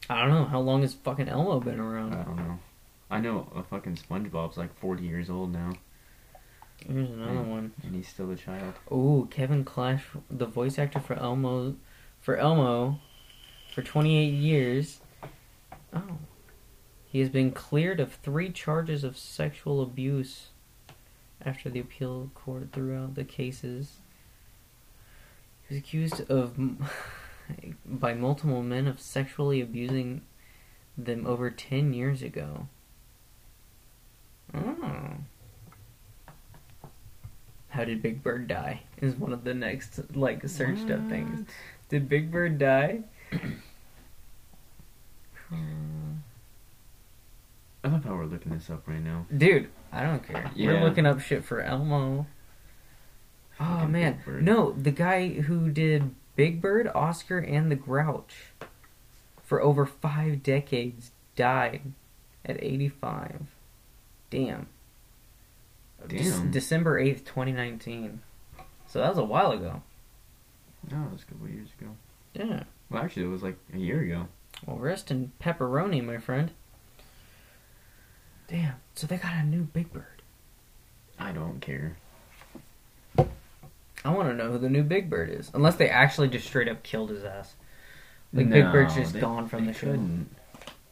I 0.09 0.21
don't 0.23 0.31
know 0.31 0.45
how 0.45 0.61
long 0.61 0.83
has 0.83 0.95
fucking 0.95 1.29
Elmo 1.29 1.61
been 1.61 1.81
around. 1.81 2.15
I 2.15 2.23
don't 2.23 2.37
know. 2.37 2.59
I 3.11 3.21
know 3.21 3.49
a 3.55 3.63
fucking 3.65 3.97
SpongeBob's 3.97 4.57
like 4.57 4.75
40 4.79 5.03
years 5.05 5.29
old 5.29 5.53
now, 5.53 5.73
Here's 6.87 7.11
another 7.11 7.33
Mm. 7.41 7.47
one. 7.49 7.73
and 7.83 7.95
he's 7.95 8.09
still 8.09 8.31
a 8.31 8.37
child. 8.37 8.75
Oh, 8.91 9.29
Kevin 9.31 9.65
Clash, 9.65 10.05
the 10.31 10.47
voice 10.47 10.79
actor 10.79 11.01
for 11.01 11.15
Elmo, 11.15 11.77
for 12.21 12.37
Elmo, 12.37 13.01
for 13.75 13.83
28 13.83 14.33
years. 14.33 15.01
Oh, 15.93 16.19
he 17.07 17.21
has 17.21 17.29
been 17.29 17.53
cleared 17.53 18.01
of 18.01 18.15
three 18.15 18.51
charges 18.51 19.05
of 19.05 19.17
sexual 19.17 19.83
abuse 19.83 20.49
after 21.45 21.69
the 21.71 21.81
appeal 21.81 22.31
court 22.35 22.69
threw 22.73 22.97
out 22.97 23.15
the 23.15 23.25
cases. 23.25 23.99
He 25.69 25.75
was 25.75 25.83
accused 25.83 26.21
of 26.31 26.57
by 27.87 28.15
multiple 28.15 28.63
men 28.63 28.87
of 28.87 29.01
sexually 29.01 29.61
abusing 29.61 30.23
them 30.97 31.27
over 31.27 31.51
10 31.51 31.93
years 31.93 32.23
ago. 32.23 32.69
Oh. 34.55 35.15
How 37.81 37.87
did 37.87 38.03
Big 38.03 38.23
Bird 38.23 38.47
die? 38.47 38.83
Is 39.01 39.15
one 39.15 39.33
of 39.33 39.43
the 39.43 39.55
next 39.55 40.15
like 40.15 40.47
searched 40.47 40.91
up 40.91 41.09
things. 41.09 41.49
Did 41.89 42.11
Big 42.11 42.31
Bird 42.31 42.59
die? 42.59 43.01
Hmm. 45.49 46.17
I 47.83 47.89
love 47.89 48.05
how 48.05 48.17
we're 48.17 48.27
looking 48.27 48.53
this 48.53 48.69
up 48.69 48.87
right 48.87 49.03
now. 49.03 49.25
Dude, 49.35 49.71
I 49.91 50.03
don't 50.03 50.23
care. 50.23 50.51
We're 50.55 50.85
looking 50.85 51.07
up 51.07 51.21
shit 51.21 51.43
for 51.43 51.63
Elmo. 51.63 52.27
Oh 53.59 53.87
man, 53.87 54.21
no, 54.27 54.73
the 54.73 54.91
guy 54.91 55.29
who 55.29 55.71
did 55.71 56.15
Big 56.37 56.61
Bird, 56.61 56.87
Oscar, 56.95 57.39
and 57.39 57.71
the 57.71 57.77
Grouch 57.77 58.53
for 59.43 59.63
over 59.63 59.87
five 59.87 60.43
decades 60.43 61.13
died 61.35 61.93
at 62.45 62.63
85. 62.63 63.47
Damn. 64.29 64.67
Damn. 66.09 66.51
December 66.51 67.01
8th, 67.01 67.25
2019. 67.25 68.21
So 68.87 68.99
that 69.01 69.09
was 69.11 69.19
a 69.19 69.25
while 69.25 69.53
ago. 69.53 69.83
No, 70.91 71.05
it 71.05 71.13
was 71.13 71.23
a 71.23 71.27
couple 71.27 71.49
years 71.49 71.69
ago. 71.81 71.91
Yeah. 72.35 72.63
Well, 72.91 73.03
actually, 73.03 73.25
it 73.25 73.29
was 73.29 73.43
like 73.43 73.57
a 73.75 73.79
year 73.79 74.01
ago. 74.01 74.27
Well, 74.67 74.79
rest 74.79 75.11
in 75.11 75.33
pepperoni, 75.41 76.03
my 76.05 76.19
friend. 76.19 76.51
Damn. 78.49 78.75
So 78.95 79.07
they 79.07 79.17
got 79.17 79.35
a 79.35 79.45
new 79.45 79.63
Big 79.63 79.93
Bird. 79.93 80.23
I 81.19 81.33
don't 81.33 81.61
care. 81.61 81.97
I 84.03 84.09
want 84.15 84.29
to 84.31 84.35
know 84.35 84.51
who 84.53 84.59
the 84.59 84.71
new 84.71 84.83
Big 84.83 85.11
Bird 85.11 85.29
is. 85.31 85.51
Unless 85.55 85.77
they 85.77 85.89
actually 85.91 86.29
just 86.29 86.47
straight 86.47 86.69
up 86.69 86.83
killed 86.83 87.11
his 87.11 87.23
ass. 87.25 87.55
Like 88.33 88.49
Big 88.51 88.65
Bird's 88.73 88.95
just 88.95 89.13
they- 89.13 89.21
gone 89.21 89.49
from 89.49 89.67
they 89.67 89.73
the 89.73 89.79
show. 89.79 89.87
couldn't. 89.91 90.35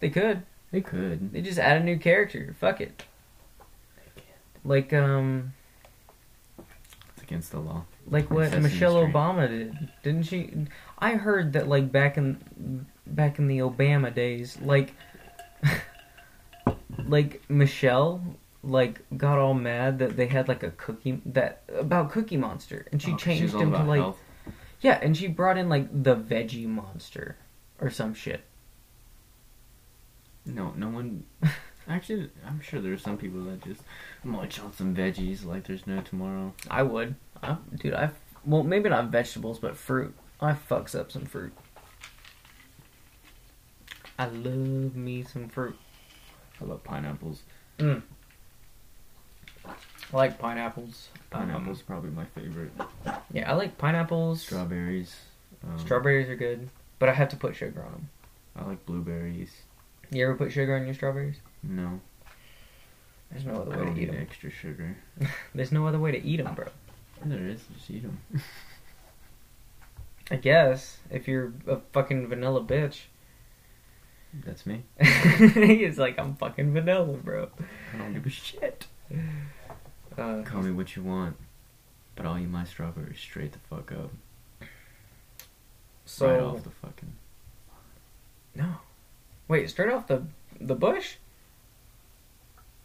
They 0.01 0.11
could. 0.11 0.42
They 0.71 0.81
could. 0.83 1.33
They 1.33 1.40
just 1.40 1.59
add 1.59 1.81
a 1.81 1.85
new 1.85 1.99
character. 1.99 2.55
Fuck 2.61 2.81
it. 2.81 3.05
Like 4.64 4.92
um, 4.92 5.53
It's 7.14 7.23
against 7.23 7.53
the 7.53 7.61
law. 7.61 7.85
like 8.09 8.31
what 8.31 8.47
Sesame 8.51 8.62
Michelle 8.64 9.01
Street. 9.03 9.14
Obama 9.14 9.49
did, 9.49 9.88
didn't 10.03 10.25
she? 10.25 10.53
I 10.99 11.12
heard 11.12 11.53
that 11.55 11.68
like 11.68 11.90
back 11.92 12.16
in 12.18 12.87
back 13.07 13.38
in 13.38 13.47
the 13.49 13.59
Obama 13.59 14.14
days, 14.14 14.59
like 14.61 14.94
like 17.07 17.42
Michelle 17.49 18.23
like 18.64 19.01
got 19.16 19.38
all 19.38 19.55
mad 19.55 20.01
that 20.01 20.16
they 20.16 20.27
had 20.27 20.49
like 20.49 20.62
a 20.62 20.71
cookie 20.73 21.21
that 21.25 21.62
about 21.79 22.11
Cookie 22.11 22.37
Monster, 22.37 22.87
and 22.92 23.01
she 23.01 23.12
Oh, 23.12 23.16
changed 23.16 23.55
him 23.55 23.71
to 23.73 23.83
like 23.85 24.01
health. 24.01 24.18
yeah, 24.81 24.99
and 25.01 25.16
she 25.16 25.29
brought 25.29 25.57
in 25.57 25.68
like 25.68 25.88
the 26.03 26.16
Veggie 26.16 26.66
Monster 26.66 27.37
or 27.81 27.88
some 27.90 28.12
shit. 28.14 28.40
No, 30.44 30.73
no 30.77 30.88
one. 30.88 31.25
Actually, 31.88 32.31
I'm 32.46 32.61
sure 32.61 32.81
there's 32.81 33.03
some 33.03 33.16
people 33.16 33.42
that 33.44 33.64
just 33.64 33.83
munch 34.22 34.61
on 34.61 34.72
some 34.74 34.94
veggies 34.94 35.44
like 35.44 35.66
there's 35.66 35.87
no 35.87 36.03
tomorrow. 36.03 36.53
I 36.70 36.83
would, 36.83 37.14
I, 37.42 37.57
dude. 37.77 37.94
I 37.94 38.11
well 38.44 38.62
maybe 38.62 38.88
not 38.88 39.07
vegetables, 39.07 39.59
but 39.59 39.77
fruit. 39.77 40.14
I 40.40 40.53
fucks 40.53 40.98
up 40.98 41.11
some 41.11 41.24
fruit. 41.24 41.53
I 44.18 44.27
love 44.27 44.96
me 44.96 45.22
some 45.22 45.48
fruit. 45.48 45.77
I 46.61 46.64
love 46.64 46.85
pineapples. 46.85 47.42
Mm. 47.79 48.03
I 49.64 50.16
like 50.16 50.38
pineapples. 50.38 51.09
Pineapples 51.31 51.83
probably 51.83 52.11
my 52.11 52.24
favorite. 52.24 52.72
Um, 53.07 53.16
yeah, 53.33 53.51
I 53.51 53.55
like 53.55 53.79
pineapples. 53.79 54.42
Strawberries. 54.42 55.14
Um, 55.64 55.79
Strawberries 55.79 56.29
are 56.29 56.37
good, 56.37 56.68
but 56.98 57.09
I 57.09 57.12
have 57.12 57.29
to 57.31 57.37
put 57.37 57.57
sugar 57.57 57.83
on 57.83 57.92
them. 57.92 58.09
I 58.57 58.64
like 58.64 58.85
blueberries. 58.87 59.51
You 60.11 60.24
ever 60.24 60.35
put 60.35 60.53
sugar 60.53 60.77
on 60.77 60.85
your 60.85 60.94
strawberries? 60.94 61.37
No, 61.62 62.01
There's 63.31 63.44
no 63.44 63.55
other 63.62 63.75
I 63.75 63.79
way 63.88 63.94
to 63.94 64.01
eat 64.01 64.07
them. 64.07 64.18
extra 64.21 64.51
sugar. 64.51 64.97
There's 65.55 65.73
no 65.73 65.87
other 65.87 65.99
way 65.99 66.12
to 66.12 66.23
eat 66.25 66.37
them, 66.42 66.55
bro. 66.55 66.66
There 67.25 67.47
is. 67.49 67.62
Just 67.77 67.90
eat 67.90 68.03
them. 68.03 68.18
I 70.31 70.37
guess 70.37 70.99
if 71.11 71.27
you're 71.27 71.53
a 71.66 71.79
fucking 71.92 72.29
vanilla 72.29 72.62
bitch. 72.62 73.01
That's 74.44 74.66
me. 74.66 74.83
He's 75.55 75.99
like, 75.99 76.18
I'm 76.18 76.37
fucking 76.37 76.73
vanilla, 76.73 77.16
bro. 77.16 77.49
I 77.94 77.99
don't 77.99 78.12
give 78.14 78.27
a 78.27 78.31
shit. 78.31 78.87
Uh, 80.16 80.42
Call 80.42 80.62
me 80.62 80.71
what 80.71 80.94
you 80.97 81.03
want, 81.03 81.37
but 82.14 82.27
I'll 82.27 82.38
eat 82.38 82.49
my 82.49 82.64
strawberries 82.64 83.18
straight 83.18 83.53
the 83.53 83.59
fuck 83.71 83.90
up. 83.92 84.11
so 86.05 86.27
right 86.31 86.40
off 86.40 86.62
the 86.62 86.71
fucking. 86.71 87.12
no, 88.55 88.75
wait, 89.49 89.71
straight 89.71 89.90
off 89.92 90.07
the 90.09 90.25
the 90.61 90.75
bush. 90.75 91.16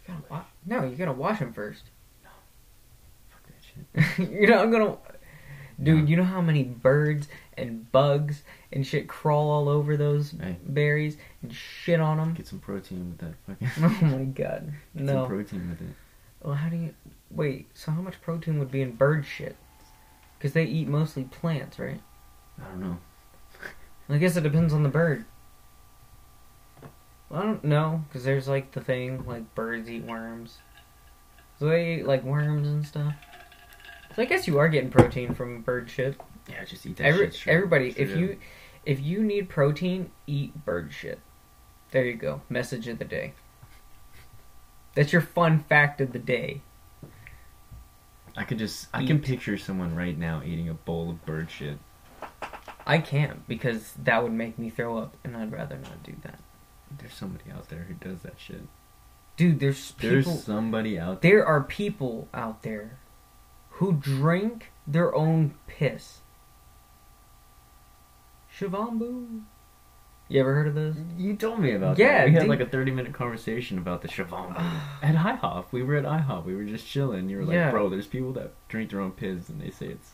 You 0.08 0.14
gotta 0.14 0.24
wa- 0.34 0.44
no, 0.66 0.84
you 0.86 0.96
gotta 0.96 1.12
wash 1.14 1.40
them 1.40 1.54
first. 1.54 1.84
No. 2.24 2.30
Fuck 3.30 3.44
that 3.48 4.20
shit. 4.20 4.32
You're 4.32 4.50
not 4.50 4.72
gonna, 4.72 4.98
dude. 5.82 6.04
No. 6.04 6.06
You 6.10 6.16
know 6.18 6.24
how 6.24 6.42
many 6.42 6.64
birds 6.64 7.28
and 7.58 7.90
bugs 7.92 8.44
and 8.72 8.86
shit 8.86 9.08
crawl 9.08 9.50
all 9.50 9.70
over 9.70 9.96
those 9.96 10.32
Hey. 10.32 10.58
berries 10.66 11.18
and 11.42 11.54
shit 11.54 12.00
on 12.00 12.18
them. 12.18 12.34
Get 12.34 12.48
some 12.48 12.60
protein 12.60 13.16
with 13.18 13.20
that 13.20 13.36
fucking. 13.48 14.00
Oh 14.02 14.06
my 14.18 14.24
god, 14.26 14.74
Get 14.96 15.04
no. 15.06 15.14
some 15.14 15.28
protein 15.28 15.70
with 15.70 15.82
it. 15.82 15.96
Well, 16.42 16.56
how 16.56 16.70
do 16.70 16.76
you 16.76 16.94
wait? 17.32 17.68
So 17.74 17.92
how 17.92 18.02
much 18.02 18.22
protein 18.22 18.60
would 18.60 18.72
be 18.72 18.82
in 18.82 18.96
bird 18.96 19.26
shit? 19.26 19.56
Because 20.38 20.52
they 20.54 20.66
eat 20.66 20.90
mostly 20.90 21.24
plants, 21.24 21.80
right? 21.80 22.02
I 22.62 22.66
don't 22.66 22.82
know. 22.82 22.98
I 24.10 24.18
guess 24.18 24.36
it 24.36 24.42
depends 24.42 24.74
on 24.74 24.84
the 24.84 24.90
bird. 24.90 25.24
I 27.34 27.42
don't 27.42 27.64
know, 27.64 28.04
because 28.08 28.24
there's 28.24 28.48
like 28.48 28.72
the 28.72 28.82
thing 28.82 29.26
like 29.26 29.56
birds 29.56 29.90
eat 29.90 30.04
worms, 30.04 30.60
so 31.60 31.68
they 31.68 31.96
eat 31.96 32.06
like 32.06 32.24
worms 32.24 32.68
and 32.68 32.86
stuff. 32.86 33.16
So 34.16 34.22
I 34.22 34.26
guess 34.26 34.48
you 34.48 34.60
are 34.60 34.70
getting 34.70 34.92
protein 34.92 35.34
from 35.34 35.62
bird 35.62 35.90
shit. 35.90 36.20
Yeah, 36.48 36.64
just 36.64 36.86
eat 36.86 36.98
that 36.98 37.06
Every, 37.06 37.26
shit 37.26 37.34
straight. 37.34 37.54
everybody, 37.56 37.92
straight 37.92 38.08
if 38.08 38.14
up. 38.14 38.20
you 38.20 38.38
if 38.86 39.02
you 39.02 39.24
need 39.24 39.50
protein, 39.50 40.12
eat 40.28 40.66
bird 40.66 40.94
shit. 40.94 41.20
There 41.92 42.06
you 42.06 42.16
go. 42.16 42.42
Message 42.50 42.88
of 42.88 43.00
the 43.00 43.06
day. 43.06 43.34
That's 44.94 45.12
your 45.12 45.22
fun 45.22 45.60
fact 45.60 46.02
of 46.02 46.14
the 46.14 46.20
day. 46.20 46.62
I 48.36 48.44
could 48.44 48.60
just. 48.60 48.88
I 48.94 49.06
can 49.06 49.20
picture 49.20 49.58
someone 49.58 49.96
right 49.96 50.18
now 50.18 50.42
eating 50.46 50.70
a 50.70 50.74
bowl 50.74 51.10
of 51.10 51.26
bird 51.26 51.50
shit. 51.50 51.78
I 52.86 52.98
can't 52.98 53.48
because 53.48 53.94
that 54.04 54.22
would 54.22 54.34
make 54.34 54.60
me 54.60 54.70
throw 54.70 54.98
up, 54.98 55.16
and 55.24 55.38
I'd 55.38 55.52
rather 55.52 55.78
not 55.78 56.04
do 56.04 56.14
that. 56.24 56.40
There's 57.00 57.14
somebody 57.14 57.52
out 57.52 57.70
there 57.70 57.88
who 57.88 57.94
does 57.96 58.22
that 58.22 58.36
shit. 58.38 58.62
Dude, 59.36 59.60
there's 59.60 59.92
people, 59.94 60.10
There's 60.34 60.44
somebody 60.44 61.00
out 61.00 61.22
there. 61.22 61.32
There 61.38 61.46
are 61.46 61.62
people 61.62 62.28
out 62.34 62.62
there 62.64 62.98
who 63.72 63.94
drink 63.94 64.72
their 64.86 65.14
own 65.16 65.56
piss. 65.68 66.20
Shavambu. 68.58 69.42
You 70.30 70.40
ever 70.40 70.54
heard 70.56 70.68
of 70.68 70.76
those? 70.76 70.96
You 71.18 71.36
told 71.36 71.60
me 71.60 71.74
about 71.74 71.98
Yeah, 71.98 72.20
that. 72.20 72.26
We 72.30 72.34
had 72.34 72.48
like 72.48 72.60
a 72.60 72.66
30 72.66 72.92
minute 72.92 73.14
conversation 73.14 73.78
about 73.78 74.02
the 74.02 74.08
Shavambu. 74.08 74.56
at 75.02 75.16
IHOP. 75.16 75.66
We 75.72 75.84
were 75.84 75.96
at 75.96 76.06
IHOP. 76.06 76.46
We 76.46 76.56
were 76.56 76.64
just 76.64 76.88
chilling. 76.88 77.30
You 77.30 77.38
were 77.40 77.44
like, 77.46 77.56
Yeah. 77.56 77.72
bro, 77.72 77.90
there's 77.90 78.08
people 78.08 78.34
that 78.34 78.54
drink 78.68 78.92
their 78.92 79.02
own 79.02 79.12
piss 79.12 79.50
and 79.50 79.60
they 79.62 79.70
say 79.70 79.88
it's 79.88 80.12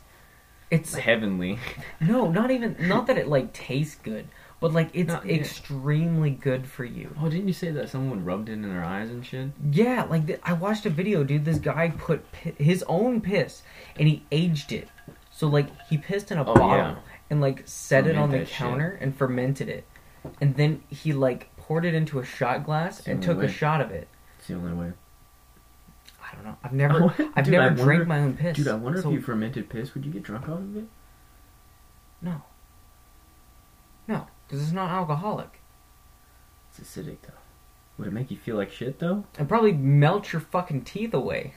It's 0.71 0.95
heavenly. 0.95 1.59
no, 1.99 2.29
not 2.31 2.51
even 2.51 2.75
not 2.79 3.07
that 3.07 3.17
it 3.17 3.27
like 3.27 3.53
tastes 3.53 3.95
good, 3.95 4.27
but 4.59 4.73
like 4.73 4.89
it's 4.93 5.07
Not- 5.13 5.29
extremely 5.29 6.31
good 6.31 6.67
for 6.67 6.83
you. 6.85 7.15
Oh, 7.21 7.29
didn't 7.29 7.47
you 7.47 7.53
say 7.53 7.71
that 7.71 7.89
someone 7.89 8.25
rubbed 8.25 8.49
it 8.49 8.53
in 8.53 8.61
their 8.63 8.83
eyes 8.83 9.09
and 9.09 9.25
shit? 9.25 9.49
Yeah, 9.71 10.03
like 10.03 10.27
th- 10.27 10.39
I 10.43 10.53
watched 10.53 10.85
a 10.85 10.89
video, 10.89 11.23
dude. 11.23 11.45
This 11.45 11.59
guy 11.59 11.89
put 11.97 12.29
pi- 12.31 12.53
his 12.57 12.83
own 12.87 13.21
piss 13.21 13.61
and 13.97 14.07
he 14.07 14.23
aged 14.31 14.71
it. 14.71 14.87
So 15.31 15.47
like 15.47 15.67
he 15.87 15.97
pissed 15.97 16.31
in 16.31 16.37
a 16.37 16.41
Oh, 16.41 16.53
bottle 16.53 16.77
yeah. 16.77 16.95
and 17.29 17.39
like 17.41 17.63
set 17.65 18.05
it 18.07 18.17
on 18.17 18.31
the 18.31 18.39
that 18.39 18.47
shit. 18.47 18.57
counter 18.57 18.97
and 18.99 19.15
fermented 19.15 19.69
it, 19.69 19.85
and 20.41 20.55
then 20.57 20.83
he 20.89 21.13
like 21.13 21.55
poured 21.57 21.85
it 21.85 21.93
into 21.93 22.19
a 22.19 22.25
shot 22.25 22.65
glass 22.65 23.07
and 23.07 23.23
took 23.23 23.35
only 23.37 23.47
a 23.47 23.51
shot 23.51 23.79
of 23.79 23.91
it. 23.91 24.07
It's 24.39 24.47
the 24.47 24.55
only 24.55 24.73
way. 24.73 24.91
I 26.21 26.35
don't 26.35 26.43
know. 26.43 26.57
I've 26.63 26.73
never, 26.73 27.05
I've 27.35 27.45
Dude, 27.45 27.53
never 27.53 27.73
drank 27.75 28.05
my 28.07 28.19
own 28.19 28.35
piss. 28.35 28.57
Dude, 28.57 28.67
I 28.67 28.75
wonder 28.75 29.01
So- 29.01 29.09
if 29.09 29.13
you 29.15 29.21
fermented 29.21 29.69
piss, 29.69 29.93
would 29.95 30.05
you 30.05 30.11
get 30.11 30.23
drunk 30.23 30.49
off 30.49 30.59
of 30.59 30.75
it? 30.77 30.85
no, 32.21 32.41
no, 34.07 34.27
because 34.49 34.63
it's 34.63 34.71
not 34.73 34.89
alcoholic. 34.89 35.59
It's 36.69 36.79
acidic 36.79 37.17
though. 37.21 37.33
Would 37.99 38.07
it 38.07 38.13
make 38.13 38.31
you 38.31 38.37
feel 38.37 38.55
like 38.55 38.71
shit 38.71 38.97
though? 38.99 39.25
It 39.37 39.47
probably 39.47 39.73
melt 39.73 40.33
your 40.33 40.39
fucking 40.39 40.83
teeth 40.85 41.13
away. 41.13 41.53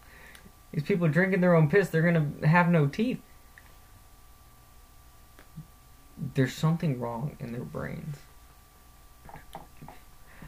These 0.72 0.82
people 0.82 1.06
drinking 1.08 1.40
their 1.40 1.54
own 1.54 1.68
piss, 1.70 1.88
they're 1.88 2.02
gonna 2.02 2.32
have 2.46 2.68
no 2.68 2.86
teeth. 2.88 3.20
There's 6.34 6.54
something 6.54 6.98
wrong 6.98 7.36
in 7.38 7.52
their 7.52 7.62
brains. 7.64 8.16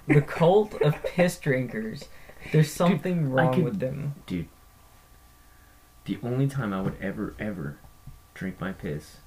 The 0.07 0.21
cult 0.27 0.75
of 0.83 1.03
piss 1.05 1.39
drinkers. 1.39 2.05
There's 2.53 2.73
something 2.73 3.27
I 3.27 3.29
wrong 3.29 3.55
could- 3.55 3.65
with 3.65 3.79
them. 3.81 4.15
Dude, 4.27 4.49
the 6.07 6.19
only 6.23 6.47
time 6.49 6.73
I 6.73 6.81
would 6.81 6.97
ever, 7.01 7.35
ever 7.39 7.79
drink 8.35 8.61
my 8.61 8.73
piss 8.73 9.19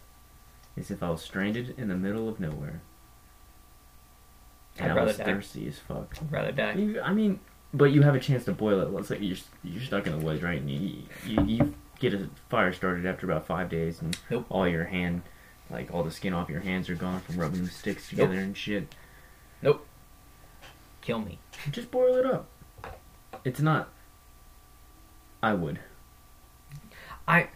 is 0.78 0.90
if 0.92 1.02
I 1.04 1.10
was 1.10 1.22
stranded 1.22 1.76
in 1.78 1.88
the 1.90 1.96
middle 1.96 2.28
of 2.30 2.40
nowhere. 2.40 2.82
And 4.78 4.88
I'd 4.88 4.92
I 4.92 4.96
rather 4.96 5.08
was 5.08 5.18
die. 5.18 5.24
thirsty 5.26 5.68
as 5.68 5.78
fuck. 5.80 6.16
I'd 6.22 6.32
rather 6.32 6.52
die. 6.52 6.74
You- 6.74 7.02
I 7.02 7.14
mean, 7.14 7.40
but 7.74 7.86
you 7.92 8.02
have 8.04 8.16
a 8.16 8.20
chance 8.20 8.46
to 8.46 8.52
boil 8.54 8.82
it. 8.82 8.92
Let's 8.92 9.08
say 9.10 9.18
you're 9.20 9.38
you're 9.64 9.84
stuck 9.84 10.08
in 10.08 10.18
the 10.18 10.26
woods, 10.26 10.42
right? 10.42 10.60
And 10.60 10.70
you 10.70 11.04
you, 11.26 11.44
you 11.46 11.74
get 12.00 12.14
a 12.14 12.30
fire 12.50 12.72
started 12.74 13.06
after 13.06 13.26
about 13.26 13.46
five 13.46 13.70
days, 13.70 14.02
and 14.02 14.18
Nope. 14.30 14.46
all 14.50 14.68
your 14.68 14.86
hand, 14.86 15.22
like 15.70 15.94
all 15.94 16.04
the 16.04 16.12
skin 16.12 16.34
off 16.34 16.50
your 16.50 16.62
hands 16.62 16.90
are 16.90 16.96
gone 16.96 17.20
from 17.22 17.38
rubbing 17.38 17.64
the 17.66 17.70
sticks 17.70 18.10
together 18.10 18.34
and 18.40 18.56
shit. 18.58 18.94
Nope. 19.62 19.86
Kill 21.02 21.20
me. 21.20 21.40
Just 21.72 21.92
boil 21.92 22.16
it 22.16 22.26
up. 22.26 22.48
It's 23.44 23.60
not. 23.60 23.90
I 25.44 25.54
would. 25.54 25.80
I 27.28 27.48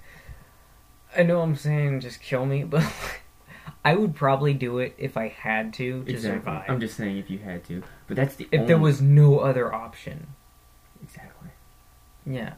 I 1.17 1.23
know 1.23 1.41
I'm 1.41 1.55
saying 1.55 1.99
just 2.01 2.21
kill 2.21 2.45
me, 2.45 2.63
but 2.75 2.83
I 3.83 3.95
would 3.95 4.15
probably 4.15 4.53
do 4.53 4.79
it 4.79 4.95
if 4.97 5.17
I 5.17 5.27
had 5.29 5.73
to 5.75 6.03
to 6.03 6.11
Exactly. 6.11 6.39
survive. 6.39 6.65
I'm 6.69 6.79
just 6.79 6.97
saying 6.97 7.17
if 7.17 7.29
you 7.29 7.39
had 7.39 7.63
to, 7.65 7.83
but 8.07 8.15
that's 8.17 8.35
the 8.35 8.47
if 8.51 8.67
there 8.67 8.77
was 8.77 9.01
no 9.01 9.39
other 9.39 9.73
option. 9.73 10.27
exactly. 11.03 11.49
Yeah. 12.25 12.53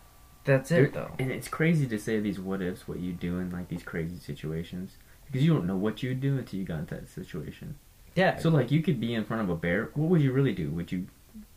That's 0.46 0.70
There- 0.70 0.86
it 0.86 0.94
though. 0.94 1.12
And 1.20 1.30
it's 1.32 1.50
crazy 1.50 1.86
to 1.88 2.00
say 2.00 2.20
these 2.22 2.40
what 2.40 2.62
ifs, 2.62 2.88
what 2.88 3.00
you 3.00 3.12
do 3.12 3.38
in 3.40 3.50
like 3.52 3.68
these 3.68 3.84
crazy 3.84 4.16
situations, 4.18 4.96
because 5.26 5.44
you 5.44 5.54
don't 5.54 5.66
know 5.68 5.76
what 5.76 6.02
you 6.02 6.10
would 6.10 6.22
do 6.22 6.38
until 6.38 6.58
you 6.60 6.66
got 6.66 6.80
into 6.80 6.96
that 6.96 7.10
situation. 7.10 7.76
Yeah. 8.16 8.38
So 8.38 8.50
like 8.50 8.72
you 8.72 8.82
could 8.82 9.00
be 9.00 9.14
in 9.14 9.26
front 9.26 9.44
of 9.44 9.50
a 9.50 9.56
bear. 9.56 9.90
What 9.94 10.10
would 10.10 10.22
you 10.22 10.32
really 10.32 10.54
do? 10.54 10.70
Would 10.70 10.92
you 10.94 11.08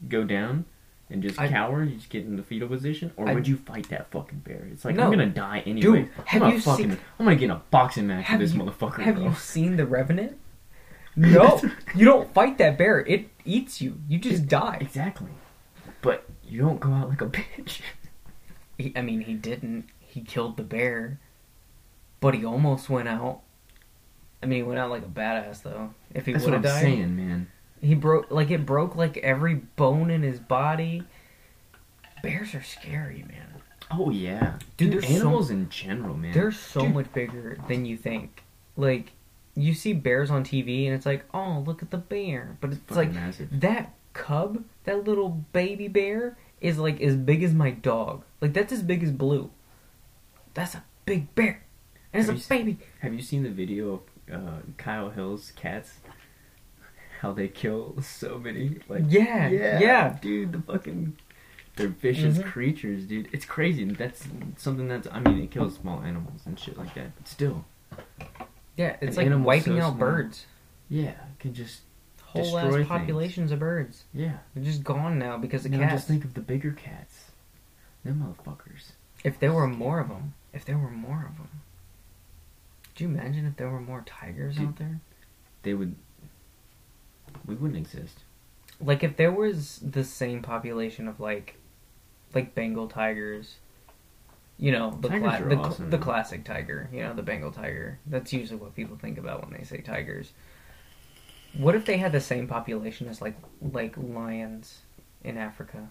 go 0.08 0.24
down 0.24 0.64
and 1.10 1.22
just 1.22 1.38
I- 1.40 1.48
cower? 1.48 1.82
You 1.84 1.96
just 1.96 2.08
get 2.10 2.24
in 2.24 2.36
the 2.36 2.42
fetal 2.42 2.68
position, 2.68 3.12
or 3.16 3.28
I- 3.28 3.34
would 3.34 3.46
you 3.48 3.56
fight 3.56 3.88
that 3.90 4.10
fucking 4.10 4.40
bear? 4.40 4.66
It's 4.72 4.84
like 4.84 4.94
No. 4.96 5.04
I'm 5.04 5.10
gonna 5.10 5.26
die 5.26 5.62
anyway. 5.66 5.80
Dude, 5.80 5.96
I'm 6.18 6.24
have 6.26 6.40
gonna 6.42 6.54
you 6.54 6.60
fucking, 6.60 6.90
seen- 6.90 6.98
I'm 7.18 7.24
gonna 7.26 7.36
get 7.36 7.44
in 7.46 7.50
a 7.50 7.62
boxing 7.70 8.06
match 8.06 8.30
with 8.30 8.40
this 8.40 8.54
you- 8.54 8.60
motherfucker. 8.60 9.00
Have 9.02 9.16
bro. 9.16 9.24
you 9.26 9.34
seen 9.34 9.76
The 9.76 9.86
Revenant? 9.86 10.36
No, 11.16 11.60
you 11.94 12.04
don't 12.04 12.32
fight 12.32 12.56
that 12.58 12.78
bear. 12.78 13.00
It 13.00 13.28
eats 13.44 13.82
you. 13.82 13.98
You 14.08 14.18
just 14.18 14.46
die. 14.46 14.78
Exactly. 14.80 15.26
But 16.02 16.24
you 16.44 16.60
don't 16.60 16.78
go 16.78 16.92
out 16.92 17.08
like 17.08 17.20
a 17.20 17.26
bitch. 17.28 17.80
He, 18.78 18.92
I 18.96 19.02
mean, 19.02 19.22
he 19.22 19.34
didn't. 19.34 19.86
He 19.98 20.20
killed 20.22 20.56
the 20.56 20.62
bear, 20.62 21.18
but 22.20 22.34
he 22.34 22.44
almost 22.44 22.88
went 22.88 23.08
out. 23.08 23.40
I 24.42 24.46
mean, 24.46 24.58
he 24.58 24.62
went 24.62 24.78
out 24.78 24.88
like 24.90 25.02
a 25.02 25.06
badass 25.08 25.62
though. 25.62 25.92
If 26.14 26.26
he 26.26 26.32
That's 26.32 26.44
would 26.44 26.52
what 26.52 26.58
I'm 26.58 26.62
have 26.64 26.72
died, 26.74 26.80
saying, 26.82 27.16
man. 27.16 27.48
He 27.80 27.94
broke 27.94 28.30
like 28.30 28.50
it 28.50 28.64
broke 28.66 28.96
like 28.96 29.16
every 29.18 29.54
bone 29.54 30.10
in 30.10 30.22
his 30.22 30.38
body. 30.38 31.02
Bears 32.22 32.54
are 32.54 32.62
scary, 32.62 33.24
man. 33.28 33.46
Oh 33.90 34.10
yeah, 34.10 34.58
Dude, 34.76 34.90
dude. 34.90 35.02
there's 35.02 35.08
so- 35.08 35.14
animals 35.26 35.50
in 35.50 35.68
general, 35.68 36.16
man. 36.16 36.32
They're 36.32 36.52
so 36.52 36.82
Dude. 36.82 36.94
much 36.94 37.12
bigger 37.12 37.58
than 37.68 37.84
you 37.84 37.96
think. 37.96 38.44
Like, 38.76 39.12
you 39.56 39.74
see 39.74 39.92
bears 39.94 40.30
on 40.30 40.44
TV, 40.44 40.86
and 40.86 40.94
it's 40.94 41.06
like, 41.06 41.24
oh, 41.34 41.64
look 41.66 41.82
at 41.82 41.90
the 41.90 41.98
bear. 41.98 42.56
But 42.60 42.70
it's 42.72 42.80
fucking 42.86 42.96
like 42.96 43.12
massive. 43.12 43.48
that 43.60 43.92
cub, 44.12 44.62
that 44.84 45.04
little 45.04 45.30
baby 45.52 45.88
bear, 45.88 46.36
is 46.60 46.78
like 46.78 47.00
as 47.00 47.16
big 47.16 47.42
as 47.42 47.52
my 47.52 47.70
dog. 47.72 48.22
Like 48.40 48.52
that's 48.52 48.72
as 48.72 48.82
big 48.82 49.02
as 49.02 49.10
Blue. 49.10 49.50
That's 50.54 50.74
a 50.76 50.84
big 51.04 51.34
bear. 51.34 51.64
and 52.12 52.20
it's 52.20 52.28
Have 52.48 52.58
a 52.58 52.62
baby. 52.64 52.78
Have 53.00 53.12
you 53.14 53.22
seen 53.22 53.42
the 53.42 53.50
video 53.50 54.02
of 54.28 54.34
uh, 54.46 54.58
Kyle 54.76 55.10
Hill's 55.10 55.52
cats? 55.56 55.94
How 57.20 57.32
they 57.32 57.48
kill 57.48 58.00
so 58.02 58.38
many? 58.38 58.78
Like 58.88 59.02
Yeah, 59.08 59.48
yeah. 59.48 60.18
dude. 60.22 60.52
The 60.52 60.60
fucking 60.60 61.16
they're 61.76 61.88
vicious 61.88 62.38
Mhm. 62.38 62.44
creatures, 62.44 63.04
dude. 63.06 63.28
It's 63.32 63.44
crazy. 63.44 63.84
That's 63.84 64.26
something 64.56 64.88
that's. 64.88 65.06
I 65.10 65.20
mean, 65.20 65.38
it 65.40 65.50
kills 65.50 65.74
small 65.76 66.02
animals 66.02 66.42
and 66.46 66.58
shit 66.58 66.76
like 66.78 66.94
that, 66.94 67.14
but 67.16 67.28
still, 67.28 67.64
Yeah, 68.76 68.96
it's 69.00 69.16
like 69.16 69.28
wiping 69.44 69.76
so 69.78 69.82
out 69.84 69.96
small. 69.96 69.98
birds. 69.98 70.46
yeah, 70.88 71.14
can 71.38 71.54
just 71.54 71.82
Whole 72.22 72.42
Destroy 72.42 72.58
ass 72.68 72.74
things. 72.74 72.86
populations 72.88 73.50
of 73.52 73.58
birds. 73.58 74.04
yeah. 74.14 74.38
They're 74.54 74.62
just 74.64 74.84
gone 74.84 75.18
now 75.18 75.36
because 75.36 75.66
of 75.66 75.72
cats. 75.72 75.92
just 75.92 76.06
think 76.08 76.24
of 76.24 76.34
the 76.34 76.40
bigger 76.40 76.70
cats. 76.70 77.32
Them 78.04 78.20
motherfuckers. 78.24 78.92
If 79.24 79.38
there 79.40 79.52
were 79.52 79.66
more 79.66 79.98
of 80.00 80.08
them, 80.08 80.34
if 80.52 80.64
there 80.64 80.78
were 80.78 80.90
more 80.92 81.26
of 81.28 81.36
them, 81.38 81.48
could 82.94 83.00
you 83.00 83.08
imagine 83.08 83.46
if 83.46 83.56
there 83.56 83.68
were 83.68 83.80
more 83.80 84.02
tigers 84.06 84.56
Dude. 84.56 84.68
out 84.68 84.76
there? 84.76 85.00
They 85.62 85.74
would. 85.74 85.96
We 87.46 87.54
wouldn't 87.54 87.78
exist. 87.78 88.20
Like 88.80 89.04
if 89.04 89.16
there 89.16 89.32
was 89.32 89.78
the 89.78 90.04
same 90.04 90.42
population 90.42 91.08
of 91.08 91.20
like, 91.20 91.56
like 92.34 92.54
Bengal 92.54 92.88
tigers, 92.88 93.56
you 94.58 94.72
know, 94.72 94.96
the 95.00 95.08
cla- 95.08 95.42
the, 95.48 95.56
awesome. 95.56 95.90
the 95.90 95.98
classic 95.98 96.44
tiger, 96.44 96.88
you 96.92 97.00
know, 97.00 97.14
the 97.14 97.22
Bengal 97.22 97.50
tiger. 97.50 97.98
That's 98.06 98.32
usually 98.32 98.58
what 98.58 98.76
people 98.76 98.96
think 98.96 99.18
about 99.18 99.42
when 99.42 99.58
they 99.58 99.64
say 99.64 99.80
tigers. 99.80 100.32
What 101.56 101.74
if 101.74 101.84
they 101.84 101.96
had 101.96 102.12
the 102.12 102.20
same 102.20 102.46
population 102.46 103.08
as 103.08 103.20
like 103.20 103.36
like 103.60 103.94
lions 103.96 104.80
in 105.24 105.36
Africa? 105.36 105.88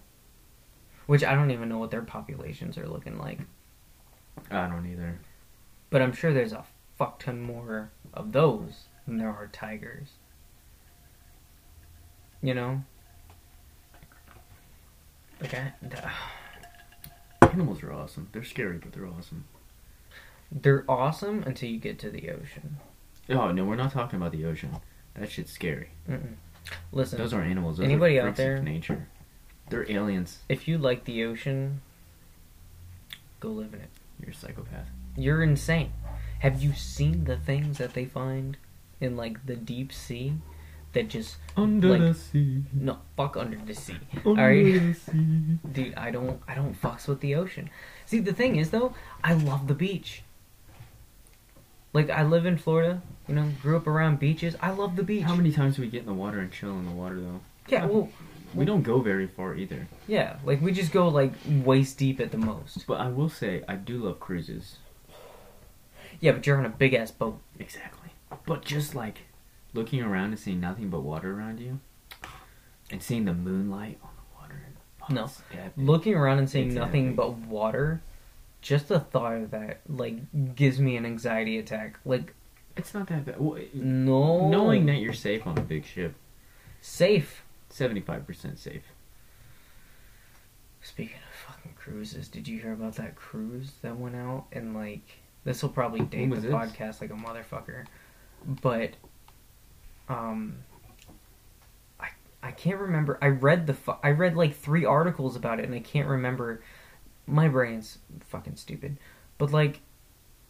Which 1.07 1.23
I 1.23 1.33
don't 1.33 1.51
even 1.51 1.67
know 1.67 1.79
what 1.79 1.89
their 1.89 2.03
populations 2.03 2.77
are 2.77 2.87
looking 2.87 3.17
like. 3.17 3.39
I 4.51 4.67
don't 4.67 4.85
either. 4.85 5.19
But 5.89 6.03
I'm 6.03 6.13
sure 6.13 6.31
there's 6.31 6.53
a 6.53 6.63
fuck 6.97 7.19
ton 7.19 7.41
more 7.41 7.91
of 8.13 8.31
those 8.31 8.85
than 9.07 9.17
there 9.17 9.29
are 9.29 9.47
tigers. 9.47 10.09
You 12.41 12.53
know? 12.53 12.83
Like 15.41 15.53
I, 15.53 15.73
Animals 17.41 17.81
are 17.83 17.93
awesome. 17.93 18.27
They're 18.31 18.43
scary, 18.43 18.77
but 18.77 18.91
they're 18.93 19.07
awesome. 19.07 19.45
they're 20.51 20.85
awesome 20.89 21.43
until 21.43 21.69
you 21.69 21.79
get 21.79 21.97
to 21.99 22.09
the 22.09 22.29
ocean. 22.29 22.77
Oh 23.29 23.51
no, 23.51 23.63
we're 23.65 23.75
not 23.75 23.91
talking 23.91 24.17
about 24.17 24.31
the 24.31 24.45
ocean. 24.45 24.75
That 25.15 25.31
shit's 25.31 25.51
scary. 25.51 25.89
Mm-mm. 26.09 26.35
Listen, 26.91 27.17
Those 27.19 27.33
aren't 27.33 27.49
animals. 27.49 27.77
Those 27.77 27.85
Anybody 27.85 28.19
are 28.19 28.27
out 28.29 28.35
there? 28.35 28.61
Nature. 28.61 29.07
They're 29.69 29.89
aliens. 29.91 30.39
if 30.49 30.67
you 30.67 30.77
like 30.77 31.05
the 31.05 31.23
ocean, 31.25 31.81
go 33.39 33.49
live 33.49 33.73
in 33.73 33.81
it. 33.81 33.89
You're 34.19 34.31
a 34.31 34.35
psychopath. 34.35 34.87
You're 35.15 35.43
insane. 35.43 35.93
Have 36.39 36.61
you 36.61 36.73
seen 36.73 37.25
the 37.25 37.37
things 37.37 37.77
that 37.77 37.93
they 37.93 38.05
find 38.05 38.57
in 38.99 39.15
like 39.15 39.45
the 39.45 39.55
deep 39.55 39.91
sea 39.93 40.33
that 40.93 41.07
just 41.07 41.37
Under 41.55 41.89
Like- 41.89 42.01
the 42.01 42.13
sea. 42.13 42.63
no 42.73 42.97
fuck 43.17 43.35
under 43.37 43.57
the 43.57 43.75
sea. 43.75 43.95
Under 44.25 44.41
Alright. 44.41 44.65
the 44.81 44.93
sea. 44.93 45.59
Dude, 45.71 45.93
I 45.95 46.09
don't 46.11 46.41
I 46.47 46.55
don't 46.55 46.73
fucks 46.79 47.07
with 47.07 47.19
the 47.21 47.35
ocean. 47.35 47.69
See, 48.05 48.19
the 48.19 48.33
thing 48.33 48.55
is 48.55 48.71
though, 48.71 48.93
I 49.23 49.33
love 49.33 49.67
the 49.67 49.73
beach. 49.75 50.23
Like 51.93 52.09
I 52.09 52.23
live 52.23 52.45
in 52.45 52.57
Florida, 52.57 53.01
you 53.27 53.35
know, 53.35 53.51
grew 53.61 53.75
up 53.77 53.87
around 53.87 54.19
beaches. 54.19 54.55
I 54.61 54.71
love 54.71 54.95
the 54.95 55.03
beach. 55.03 55.23
How 55.23 55.35
many 55.35 55.51
times 55.51 55.75
do 55.75 55.81
we 55.81 55.87
get 55.89 56.01
in 56.01 56.05
the 56.07 56.13
water 56.13 56.39
and 56.39 56.51
chill 56.51 56.71
in 56.71 56.85
the 56.85 56.91
water 56.91 57.19
though? 57.19 57.39
Yeah, 57.67 57.85
well, 57.85 58.09
We 58.55 58.65
don't 58.65 58.81
go 58.83 58.99
very 58.99 59.27
far 59.27 59.55
either. 59.55 59.87
yeah, 60.07 60.37
like 60.43 60.61
we 60.61 60.71
just 60.71 60.91
go 60.91 61.07
like 61.07 61.33
waist 61.47 61.97
deep 61.97 62.19
at 62.19 62.31
the 62.31 62.37
most. 62.37 62.85
But 62.87 62.99
I 63.01 63.07
will 63.09 63.29
say, 63.29 63.63
I 63.67 63.75
do 63.75 63.97
love 63.97 64.19
cruises. 64.19 64.77
Yeah, 66.19 66.31
but 66.33 66.45
you're 66.47 66.57
on 66.57 66.65
a 66.65 66.69
big 66.69 66.93
ass 66.93 67.11
boat. 67.11 67.39
Exactly. 67.59 68.09
But 68.45 68.65
just 68.65 68.93
like 68.95 69.19
looking 69.73 70.01
around 70.01 70.25
and 70.31 70.39
seeing 70.39 70.59
nothing 70.59 70.89
but 70.89 71.01
water 71.01 71.31
around 71.37 71.59
you, 71.59 71.79
and 72.91 73.01
seeing 73.01 73.25
the 73.25 73.33
moonlight 73.33 73.99
on 74.03 74.09
the 74.15 74.39
water. 74.41 74.61
No. 75.09 75.29
epic. 75.51 75.73
Looking 75.77 76.13
around 76.15 76.39
and 76.39 76.49
seeing 76.49 76.67
It's 76.67 76.75
nothing 76.75 77.07
epic. 77.07 77.15
but 77.17 77.31
water, 77.37 78.01
just 78.61 78.87
the 78.89 78.99
thought 78.99 79.33
of 79.37 79.51
that 79.51 79.81
like 79.87 80.55
gives 80.55 80.79
me 80.79 80.97
an 80.97 81.05
anxiety 81.05 81.57
attack. 81.59 81.99
Like 82.05 82.33
It's 82.77 82.93
not 82.93 83.07
that 83.07 83.25
bad. 83.25 83.39
Well, 83.39 83.59
no, 83.73 84.49
Knowing 84.49 84.85
that 84.87 84.97
you're 84.99 85.13
safe 85.13 85.45
on 85.47 85.57
a 85.57 85.61
big 85.61 85.85
ship, 85.85 86.15
safe. 86.81 87.43
seventy-five 87.69 88.25
percent 88.27 88.59
safe. 88.59 88.83
Speaking 90.81 91.17
of 91.17 91.53
fucking 91.55 91.73
cruises, 91.75 92.27
did 92.29 92.47
you 92.47 92.59
hear 92.59 92.73
about 92.73 92.95
that 92.95 93.15
cruise 93.15 93.73
that 93.81 93.97
went 93.97 94.15
out 94.15 94.45
and 94.51 94.73
like 94.73 95.01
this 95.43 95.61
will 95.61 95.69
probably 95.69 96.01
date 96.01 96.29
the 96.29 96.37
this? 96.39 96.51
podcast 96.53 97.01
like 97.01 97.09
a 97.11 97.13
motherfucker, 97.13 97.85
but 98.61 98.91
um, 100.09 100.57
I 101.99 102.07
I 102.43 102.51
can't 102.51 102.79
remember. 102.79 103.17
I 103.21 103.27
read 103.27 103.67
the 103.67 103.73
fu- 103.73 103.95
I 104.03 104.09
read 104.11 104.35
like 104.35 104.55
three 104.55 104.85
articles 104.85 105.35
about 105.35 105.59
it 105.59 105.65
and 105.65 105.73
I 105.75 105.79
can't 105.79 106.07
remember. 106.07 106.61
My 107.27 107.47
brain's 107.47 107.99
fucking 108.27 108.55
stupid, 108.55 108.97
but 109.37 109.51
like 109.51 109.81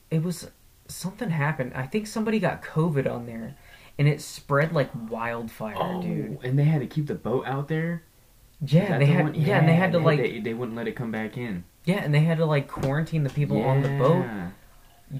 it 0.09 0.23
was 0.23 0.49
something 0.87 1.29
happened. 1.29 1.73
I 1.75 1.85
think 1.85 2.07
somebody 2.07 2.39
got 2.39 2.63
COVID 2.63 3.09
on 3.11 3.25
there, 3.25 3.55
and 3.97 4.07
it 4.07 4.21
spread 4.21 4.71
like 4.71 4.89
wildfire, 5.09 5.75
Oh, 5.77 6.01
dude. 6.01 6.39
and 6.43 6.57
they 6.57 6.63
had 6.63 6.79
to 6.81 6.87
keep 6.87 7.07
the 7.07 7.15
boat 7.15 7.45
out 7.45 7.67
there. 7.67 8.03
Yeah, 8.65 8.97
they 8.97 9.05
the 9.05 9.11
had 9.11 9.23
one? 9.25 9.35
yeah, 9.35 9.59
and 9.59 9.67
they 9.69 9.75
had 9.75 9.91
to 9.91 9.99
like 9.99 10.19
they, 10.19 10.39
they 10.39 10.53
wouldn't 10.53 10.75
let 10.77 10.87
it 10.87 10.95
come 10.95 11.11
back 11.11 11.37
in. 11.37 11.63
yeah, 11.85 12.01
and 12.03 12.13
they 12.13 12.21
had 12.21 12.37
to 12.39 12.45
like 12.45 12.67
quarantine 12.67 13.23
the 13.23 13.29
people 13.29 13.61
on 13.61 13.81
the 13.81 13.89
boat. 13.97 14.25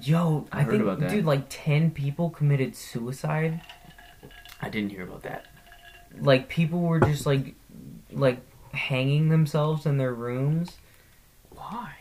Yo, 0.02 0.46
I 0.52 0.60
I, 0.60 0.62
heard 0.62 0.70
think, 0.72 0.82
about 0.82 1.00
that. 1.00 1.10
dude, 1.10 1.24
like 1.24 1.44
ten 1.48 1.90
people 1.90 2.30
committed 2.30 2.74
suicide. 2.76 3.60
I 4.62 4.68
didn't 4.68 4.90
hear 4.90 5.02
about 5.02 5.22
that. 5.22 5.46
Like 6.18 6.48
people 6.48 6.80
were 6.80 7.00
just 7.00 7.24
like, 7.26 7.54
like 8.12 8.40
hanging 8.72 9.28
themselves 9.28 9.86
in 9.86 9.96
their 9.98 10.12
rooms 10.14 10.78
Why? 11.50 11.92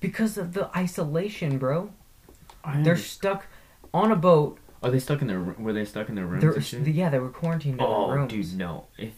because 0.00 0.36
of 0.38 0.52
the 0.52 0.70
isolation, 0.76 1.58
bro. 1.58 1.90
I 2.64 2.82
They're 2.82 2.96
stuck 2.96 3.46
on 3.94 4.12
a 4.12 4.16
boat. 4.16 4.58
Are 4.82 4.90
they 4.90 4.98
stuck 4.98 5.20
in 5.20 5.28
their? 5.28 5.40
Were 5.40 5.72
they 5.72 5.84
stuck 5.84 6.08
in 6.08 6.14
their 6.14 6.26
rooms? 6.26 6.40
They're 6.42 6.52
and 6.52 6.64
shit? 6.64 6.86
yeah, 6.88 7.10
they 7.10 7.18
were 7.18 7.28
quarantined 7.30 7.78
in 7.80 7.86
Oh, 7.86 8.08
their 8.08 8.16
rooms. 8.16 8.32
dude, 8.32 8.56
no. 8.58 8.86
If 8.98 9.12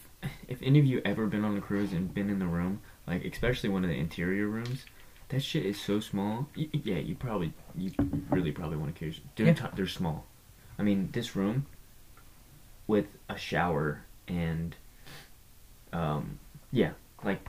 if 0.48 0.60
any 0.62 0.78
of 0.78 0.84
you 0.84 1.00
ever 1.04 1.26
been 1.26 1.44
on 1.44 1.56
a 1.56 1.60
cruise 1.60 1.92
and 1.92 2.12
been 2.12 2.30
in 2.30 2.38
the 2.38 2.46
room, 2.46 2.80
like 3.06 3.24
especially 3.24 3.68
one 3.70 3.84
of 3.84 3.90
the 3.90 3.96
interior 3.96 4.46
rooms, 4.48 4.84
that 5.28 5.42
shit 5.42 5.64
is 5.64 5.80
so 5.80 6.00
small. 6.00 6.48
Y- 6.56 6.68
yeah, 6.72 6.96
you 6.98 7.14
probably 7.14 7.52
you 7.76 7.90
really 8.30 8.50
probably 8.52 8.76
want 8.76 8.94
to 8.94 8.98
carry. 8.98 9.16
They're 9.36 9.46
Yeah. 9.46 9.52
ti- 9.54 9.74
they're 9.76 9.86
small. 9.86 10.26
I 10.78 10.82
mean, 10.82 11.10
this 11.12 11.36
room 11.36 11.66
with 12.93 13.07
a 13.30 13.36
shower 13.38 14.03
and 14.28 14.76
um 15.95 16.38
yeah, 16.70 16.90
like 17.24 17.45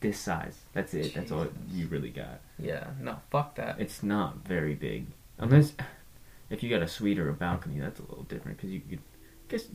this 0.00 0.18
size. 0.18 0.56
That's 0.72 0.92
it. 0.94 1.14
That's 1.14 1.30
all 1.30 1.46
you 1.70 1.86
really 1.86 2.10
got. 2.10 2.40
Yeah, 2.58 2.88
no, 3.00 3.18
fuck 3.30 3.54
that. 3.54 3.80
It's 3.80 4.02
not 4.02 4.44
very 4.44 4.74
big, 4.74 5.06
unless 5.38 5.74
if 6.50 6.62
you 6.62 6.68
got 6.70 6.82
a 6.82 6.88
suite 6.88 7.18
or 7.20 7.28
a 7.30 7.32
balcony. 7.32 7.78
That's 7.78 8.00
a 8.00 8.02
little 8.02 8.24
different 8.24 8.56
because 8.58 8.70
you 8.70 8.80
could 8.80 8.98
guess 9.48 9.66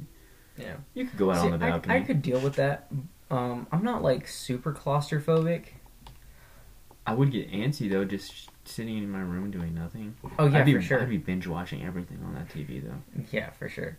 Yeah, 0.57 0.75
you 0.93 1.05
could 1.05 1.17
go 1.17 1.31
out 1.31 1.41
See, 1.41 1.51
on 1.51 1.59
the 1.59 1.65
I, 1.65 1.69
balcony. 1.71 1.95
I 1.95 2.01
could 2.01 2.21
deal 2.21 2.39
with 2.41 2.55
that. 2.55 2.91
Um, 3.31 3.67
I'm 3.71 3.83
not 3.83 4.03
like 4.03 4.27
super 4.27 4.73
claustrophobic. 4.73 5.67
I 7.07 7.13
would 7.13 7.31
get 7.31 7.51
antsy 7.51 7.89
though, 7.89 8.03
just 8.03 8.49
sitting 8.65 8.97
in 8.97 9.09
my 9.09 9.21
room 9.21 9.51
doing 9.51 9.73
nothing. 9.75 10.15
Oh 10.37 10.47
yeah, 10.47 10.59
I'd 10.59 10.65
be, 10.65 10.73
for 10.73 10.81
sure. 10.81 11.01
I'd 11.01 11.09
be 11.09 11.17
binge 11.17 11.47
watching 11.47 11.83
everything 11.85 12.19
on 12.25 12.33
that 12.33 12.49
TV 12.49 12.83
though. 12.83 13.23
Yeah, 13.31 13.51
for 13.51 13.69
sure. 13.69 13.97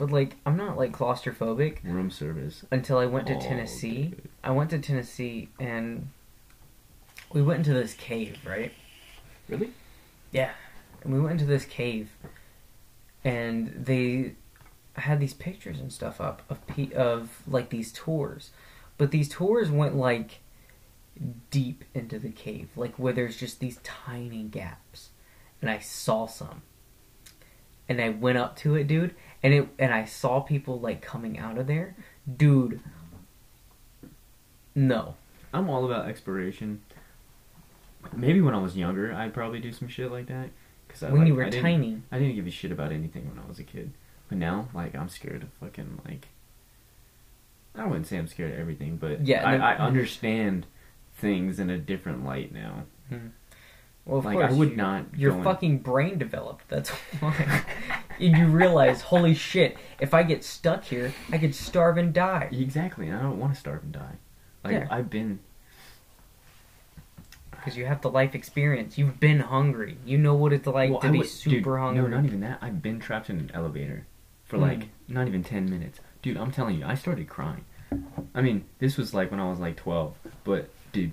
But 0.00 0.10
like, 0.10 0.36
I'm 0.46 0.56
not 0.56 0.78
like 0.78 0.92
claustrophobic 0.92 1.84
Room 1.84 2.10
service. 2.10 2.64
until 2.70 2.96
I 2.96 3.04
went 3.04 3.26
to 3.26 3.34
Oh, 3.36 3.40
Tennessee. 3.40 4.04
dude. 4.04 4.28
I 4.42 4.50
went 4.50 4.70
to 4.70 4.78
Tennessee 4.78 5.50
and 5.60 6.08
we 7.34 7.42
went 7.42 7.58
into 7.58 7.74
this 7.74 7.92
cave, 7.92 8.38
right? 8.46 8.72
Really? 9.46 9.72
Yeah. 10.32 10.52
And 11.04 11.12
we 11.12 11.20
went 11.20 11.32
into 11.32 11.44
this 11.44 11.66
cave 11.66 12.08
and 13.24 13.74
they 13.84 14.36
had 14.94 15.20
these 15.20 15.34
pictures 15.34 15.78
and 15.78 15.92
stuff 15.92 16.18
up 16.18 16.42
of 16.48 16.66
pe- 16.66 16.92
of 16.94 17.42
like 17.46 17.68
these 17.68 17.92
tours. 17.92 18.52
But 18.96 19.10
these 19.10 19.28
tours 19.28 19.70
went 19.70 19.96
like 19.96 20.38
deep 21.50 21.84
into 21.92 22.18
the 22.18 22.30
cave, 22.30 22.70
like 22.74 22.94
where 22.98 23.12
there's 23.12 23.36
just 23.36 23.60
these 23.60 23.78
tiny 23.82 24.44
gaps. 24.44 25.10
And 25.60 25.68
I 25.70 25.78
saw 25.78 26.24
some. 26.24 26.62
And 27.86 28.00
I 28.00 28.08
went 28.08 28.38
up 28.38 28.56
to 28.58 28.76
it, 28.76 28.86
dude, 28.86 29.14
and 29.42 29.54
it 29.54 29.68
and 29.78 29.92
I 29.92 30.04
saw 30.04 30.40
people 30.40 30.80
like 30.80 31.00
coming 31.02 31.38
out 31.38 31.58
of 31.58 31.66
there. 31.66 31.94
Dude, 32.36 32.80
no. 34.74 35.14
I'm 35.52 35.68
all 35.68 35.84
about 35.84 36.08
exploration. 36.08 36.82
Maybe 38.14 38.40
when 38.40 38.54
I 38.54 38.58
was 38.58 38.76
younger, 38.76 39.12
I'd 39.12 39.34
probably 39.34 39.60
do 39.60 39.72
some 39.72 39.88
shit 39.88 40.10
like 40.10 40.26
that. 40.26 40.50
Cause 40.88 41.02
I, 41.02 41.10
when 41.10 41.20
like, 41.20 41.28
you 41.28 41.34
were 41.34 41.44
I 41.44 41.50
tiny. 41.50 42.02
I 42.10 42.18
didn't 42.18 42.34
give 42.34 42.46
a 42.46 42.50
shit 42.50 42.72
about 42.72 42.92
anything 42.92 43.28
when 43.28 43.38
I 43.42 43.46
was 43.48 43.58
a 43.58 43.62
kid. 43.64 43.92
But 44.28 44.38
now, 44.38 44.68
like, 44.74 44.94
I'm 44.94 45.08
scared 45.08 45.42
of 45.42 45.48
fucking 45.60 46.00
like. 46.06 46.28
I 47.74 47.86
wouldn't 47.86 48.06
say 48.06 48.18
I'm 48.18 48.26
scared 48.26 48.52
of 48.52 48.58
everything, 48.58 48.96
but 48.96 49.26
Yeah, 49.26 49.46
I, 49.46 49.56
no- 49.56 49.64
I 49.64 49.76
understand 49.76 50.66
things 51.16 51.60
in 51.60 51.70
a 51.70 51.78
different 51.78 52.24
light 52.24 52.52
now. 52.52 52.84
Mm-hmm. 53.12 53.28
Well, 54.06 54.18
of 54.18 54.24
like 54.24 54.36
course, 54.38 54.52
I 54.52 54.56
would 54.56 54.70
you- 54.70 54.76
not. 54.76 55.04
Your 55.16 55.42
fucking 55.42 55.78
brain 55.78 56.18
developed. 56.18 56.68
That's 56.68 56.88
why. 57.20 57.64
and 58.18 58.36
you 58.36 58.46
realize, 58.46 59.02
holy 59.02 59.34
shit! 59.34 59.76
If 60.00 60.14
I 60.14 60.22
get 60.22 60.42
stuck 60.42 60.84
here, 60.84 61.12
I 61.30 61.38
could 61.38 61.54
starve 61.54 61.96
and 61.98 62.12
die. 62.12 62.48
Exactly, 62.52 63.08
and 63.08 63.16
I 63.16 63.22
don't 63.22 63.38
want 63.38 63.54
to 63.54 63.60
starve 63.60 63.82
and 63.82 63.92
die. 63.92 64.14
Like 64.64 64.72
Yeah. 64.74 64.86
I've 64.90 65.10
been. 65.10 65.40
Because 67.50 67.76
you 67.76 67.84
have 67.84 68.00
the 68.00 68.10
life 68.10 68.34
experience. 68.34 68.96
You've 68.96 69.20
been 69.20 69.40
hungry. 69.40 69.98
You 70.06 70.16
know 70.16 70.34
what 70.34 70.52
it's 70.54 70.66
like 70.66 70.90
Well, 70.90 71.00
to 71.00 71.08
I 71.08 71.10
be 71.10 71.24
super 71.24 71.56
dude, 71.56 71.66
hungry. 71.78 72.02
No, 72.02 72.08
not 72.16 72.24
even 72.24 72.40
that. 72.40 72.58
I've 72.62 72.80
been 72.80 72.98
trapped 73.00 73.28
in 73.28 73.38
an 73.38 73.50
elevator 73.52 74.06
for 74.44 74.56
Hmm. 74.56 74.62
like 74.62 74.88
not 75.08 75.28
even 75.28 75.44
ten 75.44 75.68
minutes, 75.68 76.00
dude. 76.22 76.38
I'm 76.38 76.52
telling 76.52 76.78
you, 76.78 76.86
I 76.86 76.94
started 76.94 77.28
crying. 77.28 77.64
I 78.34 78.40
mean, 78.40 78.64
this 78.78 78.96
was 78.96 79.12
like 79.12 79.30
when 79.30 79.40
I 79.40 79.48
was 79.50 79.58
like 79.58 79.76
twelve, 79.76 80.14
but 80.44 80.70
dude, 80.92 81.12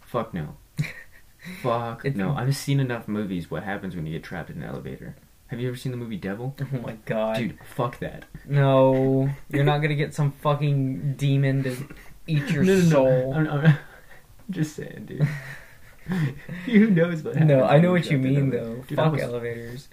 fuck 0.00 0.34
no, 0.34 0.56
fuck 1.62 2.04
It's- 2.04 2.16
no. 2.16 2.34
I've 2.34 2.56
seen 2.56 2.80
enough 2.80 3.08
movies. 3.08 3.50
What 3.50 3.62
happens 3.64 3.94
when 3.96 4.06
you 4.06 4.12
get 4.12 4.22
trapped 4.22 4.50
in 4.50 4.62
an 4.62 4.68
elevator? 4.68 5.16
Have 5.48 5.60
you 5.60 5.68
ever 5.68 5.76
seen 5.76 5.92
the 5.92 5.98
movie 5.98 6.16
Devil? 6.16 6.54
Oh 6.60 6.78
my 6.78 6.96
god. 7.04 7.36
Dude, 7.36 7.58
fuck 7.74 7.98
that. 7.98 8.24
No, 8.46 9.28
you're 9.50 9.64
not 9.64 9.78
gonna 9.82 9.94
get 9.94 10.14
some 10.14 10.32
fucking 10.32 11.14
demon 11.16 11.62
to 11.64 11.76
eat 12.26 12.48
your 12.50 12.64
no, 12.64 12.74
no, 12.76 12.80
soul. 12.88 13.32
no. 13.34 13.38
I'm, 13.38 13.46
I'm, 13.48 13.66
I'm 13.66 13.78
just 14.50 14.74
saying, 14.76 15.04
dude. 15.06 15.28
Who 16.66 16.90
knows 16.90 17.22
what 17.22 17.34
happens? 17.34 17.48
No, 17.48 17.64
I 17.64 17.78
know 17.78 17.92
what 17.92 18.04
you 18.04 18.18
trapped 18.18 18.24
in 18.24 18.36
an 18.36 18.40
mean 18.40 18.50
though. 18.50 18.74
Dude, 18.86 18.96
Fuck 18.96 19.12
was- 19.12 19.22
elevators. 19.22 19.88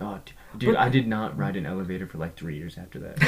Oh, 0.00 0.18
dude, 0.58 0.74
But- 0.74 0.80
I 0.80 0.88
did 0.88 1.06
not 1.06 1.36
ride 1.38 1.56
an 1.56 1.66
elevator 1.66 2.06
for 2.06 2.18
like 2.18 2.36
three 2.36 2.56
years 2.56 2.76
after 2.78 2.98
that. 3.00 3.18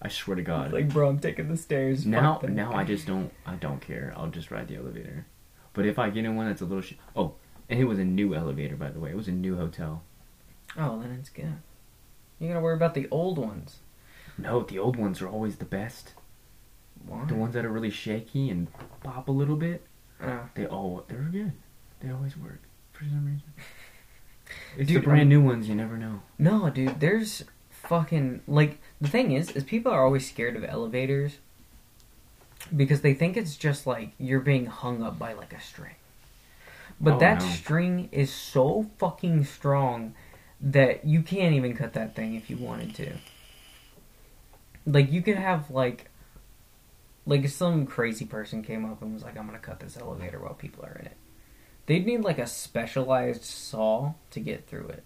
I 0.00 0.08
swear 0.08 0.36
to 0.36 0.42
God. 0.42 0.72
Like, 0.72 0.88
bro, 0.88 1.08
I'm 1.08 1.18
taking 1.18 1.48
the 1.48 1.56
stairs. 1.56 2.04
now, 2.06 2.40
now 2.48 2.72
I 2.74 2.82
just 2.84 3.06
don't. 3.06 3.30
I 3.46 3.54
don't 3.56 3.80
care. 3.80 4.12
I'll 4.16 4.28
just 4.30 4.50
ride 4.50 4.66
the 4.68 4.76
elevator. 4.76 5.26
But 5.74 5.86
if 5.86 5.98
I 5.98 6.10
get 6.10 6.24
in 6.24 6.36
one 6.36 6.46
that's 6.46 6.60
a 6.60 6.66
little 6.66 6.82
sh- 6.82 6.94
oh, 7.16 7.34
and 7.68 7.80
it 7.80 7.84
was 7.84 7.98
a 7.98 8.04
new 8.04 8.34
elevator 8.34 8.76
by 8.76 8.90
the 8.90 8.98
way. 9.00 9.10
It 9.10 9.16
was 9.16 9.28
a 9.28 9.32
new 9.32 9.56
hotel. 9.56 10.02
Oh, 10.76 11.00
then 11.00 11.12
it's 11.18 11.28
good. 11.30 11.54
You 12.38 12.48
gotta 12.48 12.60
worry 12.60 12.74
about 12.74 12.94
the 12.94 13.08
old 13.10 13.38
ones. 13.38 13.78
No, 14.38 14.62
the 14.62 14.78
old 14.78 14.96
ones 14.96 15.20
are 15.22 15.28
always 15.28 15.56
the 15.56 15.64
best. 15.64 16.14
Why? 17.06 17.24
The 17.26 17.34
ones 17.34 17.54
that 17.54 17.64
are 17.64 17.70
really 17.70 17.90
shaky 17.90 18.48
and 18.50 18.68
pop 19.02 19.28
a 19.28 19.32
little 19.32 19.56
bit. 19.56 19.84
Uh, 20.20 20.38
They 20.54 20.66
all 20.66 21.04
they're 21.08 21.18
good. 21.30 21.52
They 22.00 22.10
always 22.10 22.36
work 22.36 22.60
for 22.92 23.04
some 23.04 23.24
reason. 23.26 23.42
It's 24.76 24.88
Dude, 24.88 25.02
the 25.02 25.04
brand 25.06 25.22
um, 25.22 25.28
new 25.30 25.40
ones. 25.42 25.68
You 25.68 25.74
never 25.74 25.96
know. 25.96 26.20
no, 26.38 26.68
dude. 26.68 27.00
There's 27.00 27.44
fucking 27.70 28.42
like 28.46 28.78
the 29.00 29.08
thing 29.08 29.32
is, 29.32 29.50
is 29.52 29.64
people 29.64 29.90
are 29.92 30.04
always 30.04 30.28
scared 30.28 30.56
of 30.56 30.64
elevators 30.64 31.38
because 32.74 33.00
they 33.00 33.14
think 33.14 33.36
it's 33.36 33.56
just 33.56 33.86
like 33.86 34.12
you're 34.18 34.40
being 34.40 34.66
hung 34.66 35.02
up 35.02 35.18
by 35.18 35.32
like 35.32 35.52
a 35.52 35.60
string. 35.60 35.94
But 37.00 37.14
Oh, 37.14 37.18
that 37.18 37.40
no. 37.40 37.46
string 37.48 38.08
is 38.12 38.32
so 38.32 38.86
fucking 38.98 39.44
strong 39.44 40.14
that 40.60 41.04
you 41.04 41.22
can't 41.22 41.54
even 41.54 41.76
cut 41.76 41.94
that 41.94 42.14
thing 42.14 42.34
if 42.34 42.48
you 42.48 42.56
wanted 42.56 42.94
to. 42.96 43.14
Like 44.86 45.10
you 45.12 45.22
could 45.22 45.36
have 45.36 45.70
like 45.70 46.08
like 47.26 47.44
if 47.44 47.52
some 47.52 47.86
crazy 47.86 48.24
person 48.24 48.62
came 48.62 48.84
up 48.84 49.00
and 49.02 49.14
was 49.14 49.22
like, 49.22 49.36
I'm 49.38 49.46
gonna 49.46 49.58
cut 49.58 49.80
this 49.80 49.96
elevator 49.96 50.38
while 50.40 50.54
people 50.54 50.84
are 50.84 50.96
in 50.98 51.06
it. 51.06 51.16
They'd 51.86 52.06
need 52.06 52.20
like 52.22 52.38
a 52.38 52.46
specialized 52.46 53.44
saw 53.44 54.14
to 54.30 54.40
get 54.40 54.66
through 54.68 54.88
it. 54.88 55.02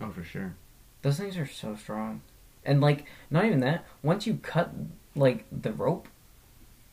Oh, 0.00 0.10
for 0.10 0.22
sure. 0.24 0.54
Those 1.02 1.18
things 1.18 1.36
are 1.36 1.46
so 1.46 1.76
strong. 1.76 2.22
And 2.64 2.80
like 2.80 3.04
not 3.30 3.44
even 3.46 3.60
that, 3.60 3.84
once 4.02 4.26
you 4.26 4.34
cut 4.42 4.72
like 5.14 5.44
the 5.52 5.72
rope, 5.72 6.08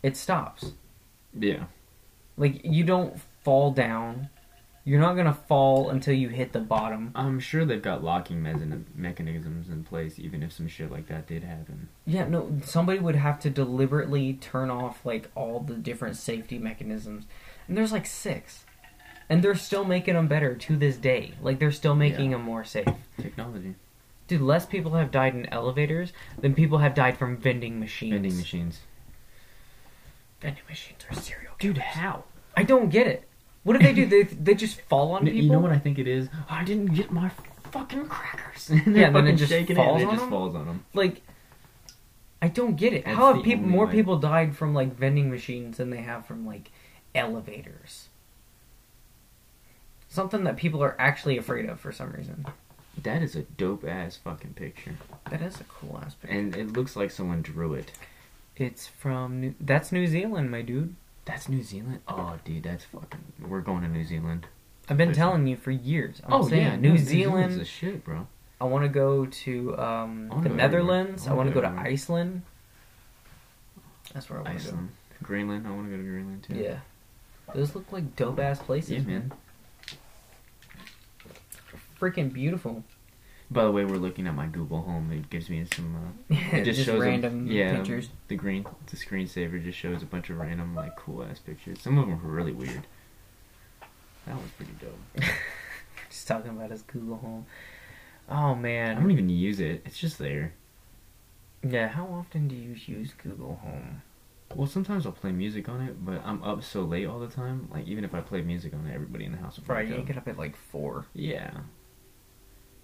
it 0.04 0.16
stops. 0.18 0.74
Yeah. 1.38 1.66
Like 2.38 2.62
you 2.64 2.84
don't 2.84 3.20
fall 3.44 3.72
down. 3.72 4.30
You're 4.88 5.00
not 5.00 5.16
gonna 5.16 5.34
fall 5.34 5.90
until 5.90 6.14
you 6.14 6.30
hit 6.30 6.54
the 6.54 6.60
bottom. 6.60 7.12
I'm 7.16 7.40
sure 7.40 7.66
they've 7.66 7.82
got 7.82 8.04
locking 8.04 8.42
mechan- 8.42 8.84
mechanisms 8.96 9.68
in 9.70 9.84
place, 9.84 10.20
even 10.20 10.44
if 10.44 10.52
some 10.54 10.68
shit 10.68 10.92
like 10.92 11.08
that 11.08 11.26
did 11.26 11.44
happen. 11.44 11.90
Yeah, 12.06 12.28
no, 12.28 12.60
somebody 12.64 13.00
would 13.00 13.16
have 13.16 13.40
to 13.40 13.50
deliberately 13.50 14.34
turn 14.34 14.70
off 14.70 15.04
like 15.04 15.32
all 15.34 15.60
the 15.60 15.74
different 15.74 16.18
safety 16.18 16.60
mechanisms. 16.60 17.26
And 17.68 17.76
there's 17.76 17.92
like 17.92 18.06
six. 18.06 18.66
And 19.28 19.42
they're 19.42 19.56
still 19.56 19.86
making 19.86 20.14
them 20.14 20.28
better 20.28 20.54
to 20.54 20.76
this 20.76 20.98
day. 20.98 21.34
Like 21.42 21.58
they're 21.58 21.72
still 21.72 21.96
making 21.96 22.30
Yeah. 22.30 22.38
them 22.38 22.46
more 22.46 22.64
safe. 22.64 22.86
Technology. 23.20 23.74
Dude, 24.28 24.42
less 24.42 24.66
people 24.66 24.94
have 24.94 25.12
died 25.12 25.36
in 25.36 25.46
elevators 25.48 26.12
than 26.40 26.56
people 26.56 26.80
have 26.80 26.96
died 26.96 27.18
from 27.18 27.38
vending 27.38 27.80
machines. 27.80 28.12
Vending 28.14 28.38
machines. 28.38 28.80
Vending 30.42 30.64
machines 30.68 31.02
are 31.10 31.16
serial 31.16 31.54
killers. 31.60 31.76
Dude, 31.76 31.78
how? 31.84 32.24
I 32.58 32.64
don't 32.64 32.90
get 32.90 33.08
it. 33.08 33.28
What 33.64 33.74
do 33.78 33.84
they 33.84 33.94
do? 33.94 34.06
they 34.06 34.24
they 34.24 34.54
just 34.56 34.82
fall 34.82 35.12
on 35.14 35.22
N- 35.22 35.26
people. 35.34 35.42
You 35.42 35.52
know 35.52 35.60
what 35.60 35.72
I 35.72 35.78
think 35.80 36.00
it 36.00 36.08
is? 36.08 36.28
I 36.50 36.64
didn't 36.64 36.94
get 36.94 37.12
my 37.12 37.30
fucking 37.72 38.08
crackers. 38.08 38.70
and 38.70 38.80
Yeah, 38.88 38.94
they're 38.94 39.06
and 39.08 39.16
then 39.16 39.28
it 39.28 39.38
just 39.38 39.52
shaking 39.52 39.76
falls 39.76 40.02
it. 40.02 40.04
and 40.04 40.10
on 40.10 40.14
It 40.14 40.18
just 40.18 40.22
them? 40.22 40.30
falls 40.30 40.56
on 40.56 40.66
them. 40.66 40.86
like 40.94 41.22
I 42.42 42.48
don't 42.48 42.76
get 42.76 42.94
it. 42.94 43.06
That's 43.06 43.18
How 43.18 43.34
have 43.34 43.44
people 43.44 43.66
more 43.68 43.86
way. 43.88 43.92
people 43.92 44.18
died 44.20 44.56
from 44.56 44.74
like 44.74 44.96
vending 44.96 45.30
machines 45.32 45.78
than 45.78 45.90
they 45.90 46.02
have 46.02 46.26
from 46.28 46.46
like 46.46 46.72
elevators? 47.16 48.10
Something 50.10 50.44
that 50.46 50.58
people 50.58 50.84
are 50.84 50.96
actually 51.00 51.38
afraid 51.38 51.68
of 51.68 51.80
for 51.80 51.92
some 51.92 52.12
reason. 52.12 52.46
That 53.06 53.22
is 53.22 53.36
a 53.36 53.44
dope 53.44 53.86
ass 53.88 54.18
fucking 54.18 54.56
picture, 54.56 54.96
That 55.30 55.42
is 55.42 55.62
a 55.62 55.64
cool 55.66 56.00
aspect. 56.04 56.34
and 56.34 56.56
it 56.56 56.74
looks 56.74 56.96
like 56.96 57.12
someone 57.12 57.42
drew 57.44 57.74
it. 57.76 57.92
It's 58.58 58.88
from 58.88 59.40
New- 59.42 59.56
that's 59.60 59.92
New 59.92 60.08
Zealand, 60.08 60.50
my 60.50 60.64
dude. 60.64 60.96
That's 61.26 61.48
New 61.48 61.62
Zealand. 61.62 62.00
Oh, 62.08 62.38
dude, 62.44 62.64
that's 62.64 62.86
fucking. 62.86 63.24
We're 63.48 63.62
going 63.62 63.82
to 63.84 63.88
New 63.88 64.04
Zealand. 64.06 64.48
I've 64.90 64.98
been 64.98 65.14
telling 65.14 65.46
you 65.46 65.56
for 65.56 65.70
years. 65.72 66.20
I'm 66.26 66.34
oh 66.34 66.48
saying 66.50 66.62
yeah, 66.64 66.76
New 66.78 66.90
no, 66.92 66.96
Zealand. 66.98 67.08
Zealand's 67.52 67.58
the 67.58 67.66
shit, 67.66 68.04
bro. 68.04 68.28
I 68.60 68.66
want 68.66 68.84
to 68.86 68.90
go 68.90 69.26
to 69.26 69.78
um, 69.78 70.30
the 70.42 70.50
go. 70.50 70.56
Netherlands. 70.56 71.28
I 71.28 71.32
I 71.32 71.34
wanna 71.36 71.52
go 71.52 71.62
go 71.62 71.70
to. 71.70 71.80
Iceland. 71.80 72.42
That's 74.14 74.30
where 74.30 74.40
I 74.40 74.44
want 74.44 74.60
to 74.62 74.72
go. 74.72 74.78
Greenland. 75.24 75.68
I 75.68 75.72
want 75.72 75.86
to 75.86 75.92
go 75.92 75.98
to 75.98 76.04
Greenland 76.04 76.44
too. 76.44 76.56
Yeah. 76.56 76.80
Those 77.54 77.76
look 77.76 77.92
like 77.92 78.16
dope 78.16 78.40
ass 78.40 78.60
places, 78.60 78.92
Yeah, 78.92 79.00
man. 79.02 79.32
Freaking 82.00 82.32
beautiful. 82.32 82.84
By 83.52 83.64
the 83.64 83.72
way, 83.72 83.86
we're 83.86 83.98
looking 83.98 84.26
at 84.28 84.34
my 84.34 84.48
Google 84.48 84.82
Home. 84.82 85.12
It 85.12 85.30
gives 85.30 85.50
me 85.50 85.66
some. 85.74 85.96
Uh, 86.32 86.36
it 86.36 86.64
just, 86.66 86.78
just, 86.78 86.86
shows 86.88 87.02
a- 87.02 87.06
random 87.06 87.48
yeah, 87.48 87.76
pictures. 87.76 88.10
The 88.28 88.36
green, 88.36 88.66
the 88.88 88.98
screensaver 88.98 89.64
just 89.64 89.78
shows 89.78 90.02
a 90.02 90.06
bunch 90.06 90.30
of 90.30 90.38
random 90.38 90.74
like 90.76 90.96
cool 90.96 91.24
ass 91.24 91.40
pictures. 91.40 91.80
Some 91.82 91.98
of 91.98 92.08
them 92.08 92.22
were 92.24 92.32
really 92.32 92.54
weird. 92.54 92.88
That 94.26 94.36
was 94.36 94.50
pretty 94.58 94.74
dope. 94.82 95.24
Just 96.10 96.28
talking 96.28 96.52
about 96.52 96.72
his 96.72 96.82
Google 96.82 97.18
Home. 97.18 97.46
Oh 98.30 98.56
man, 98.56 98.98
I 98.98 99.00
don't 99.00 99.12
even 99.12 99.30
use 99.30 99.60
it. 99.60 99.84
It's 99.86 100.00
just 100.00 100.18
there. 100.18 100.54
Yeah, 101.68 101.90
how 101.90 102.06
often 102.06 102.48
do 102.48 102.56
you 102.56 102.76
use 102.88 103.14
Google 103.14 103.60
Home? 103.64 104.02
Well, 104.56 104.68
sometimes 104.68 105.06
I'll 105.06 105.12
play 105.12 105.32
music 105.32 105.68
on 105.68 105.82
it, 105.82 106.04
but 106.06 106.22
I'm 106.24 106.42
up 106.44 106.64
so 106.64 106.84
late 106.84 107.06
all 107.06 107.20
the 107.20 107.28
time. 107.28 107.68
Like 107.72 107.88
even 107.88 108.04
if 108.04 108.14
I 108.16 108.22
play 108.22 108.42
music 108.42 108.74
on 108.74 108.88
it, 108.88 108.94
everybody 108.94 109.26
in 109.26 109.32
the 109.32 109.38
house 109.38 109.58
will 109.60 109.66
Right, 109.66 109.88
wake 109.88 109.98
you 109.98 110.04
get 110.04 110.18
up 110.18 110.28
at 110.28 110.38
like 110.38 110.56
four. 110.56 111.06
Yeah. 111.14 111.52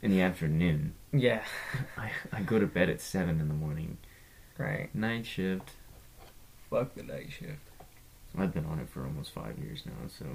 In 0.01 0.11
the 0.11 0.21
afternoon, 0.21 0.93
Yeah. 1.13 1.43
I 1.97 2.11
I 2.31 2.41
go 2.41 2.59
to 2.59 2.65
bed 2.67 2.89
at 2.89 3.01
seven 3.01 3.39
in 3.39 3.47
the 3.47 3.53
morning. 3.53 3.97
Right. 4.57 4.93
Night 4.95 5.25
shift. 5.25 5.71
Fuck 6.69 6.95
the 6.95 7.03
night 7.03 7.31
shift. 7.31 7.59
I've 8.37 8.53
been 8.53 8.65
on 8.65 8.79
it 8.79 8.89
for 8.89 9.05
almost 9.05 9.31
five 9.33 9.57
years 9.59 9.83
now, 9.85 10.07
so 10.07 10.25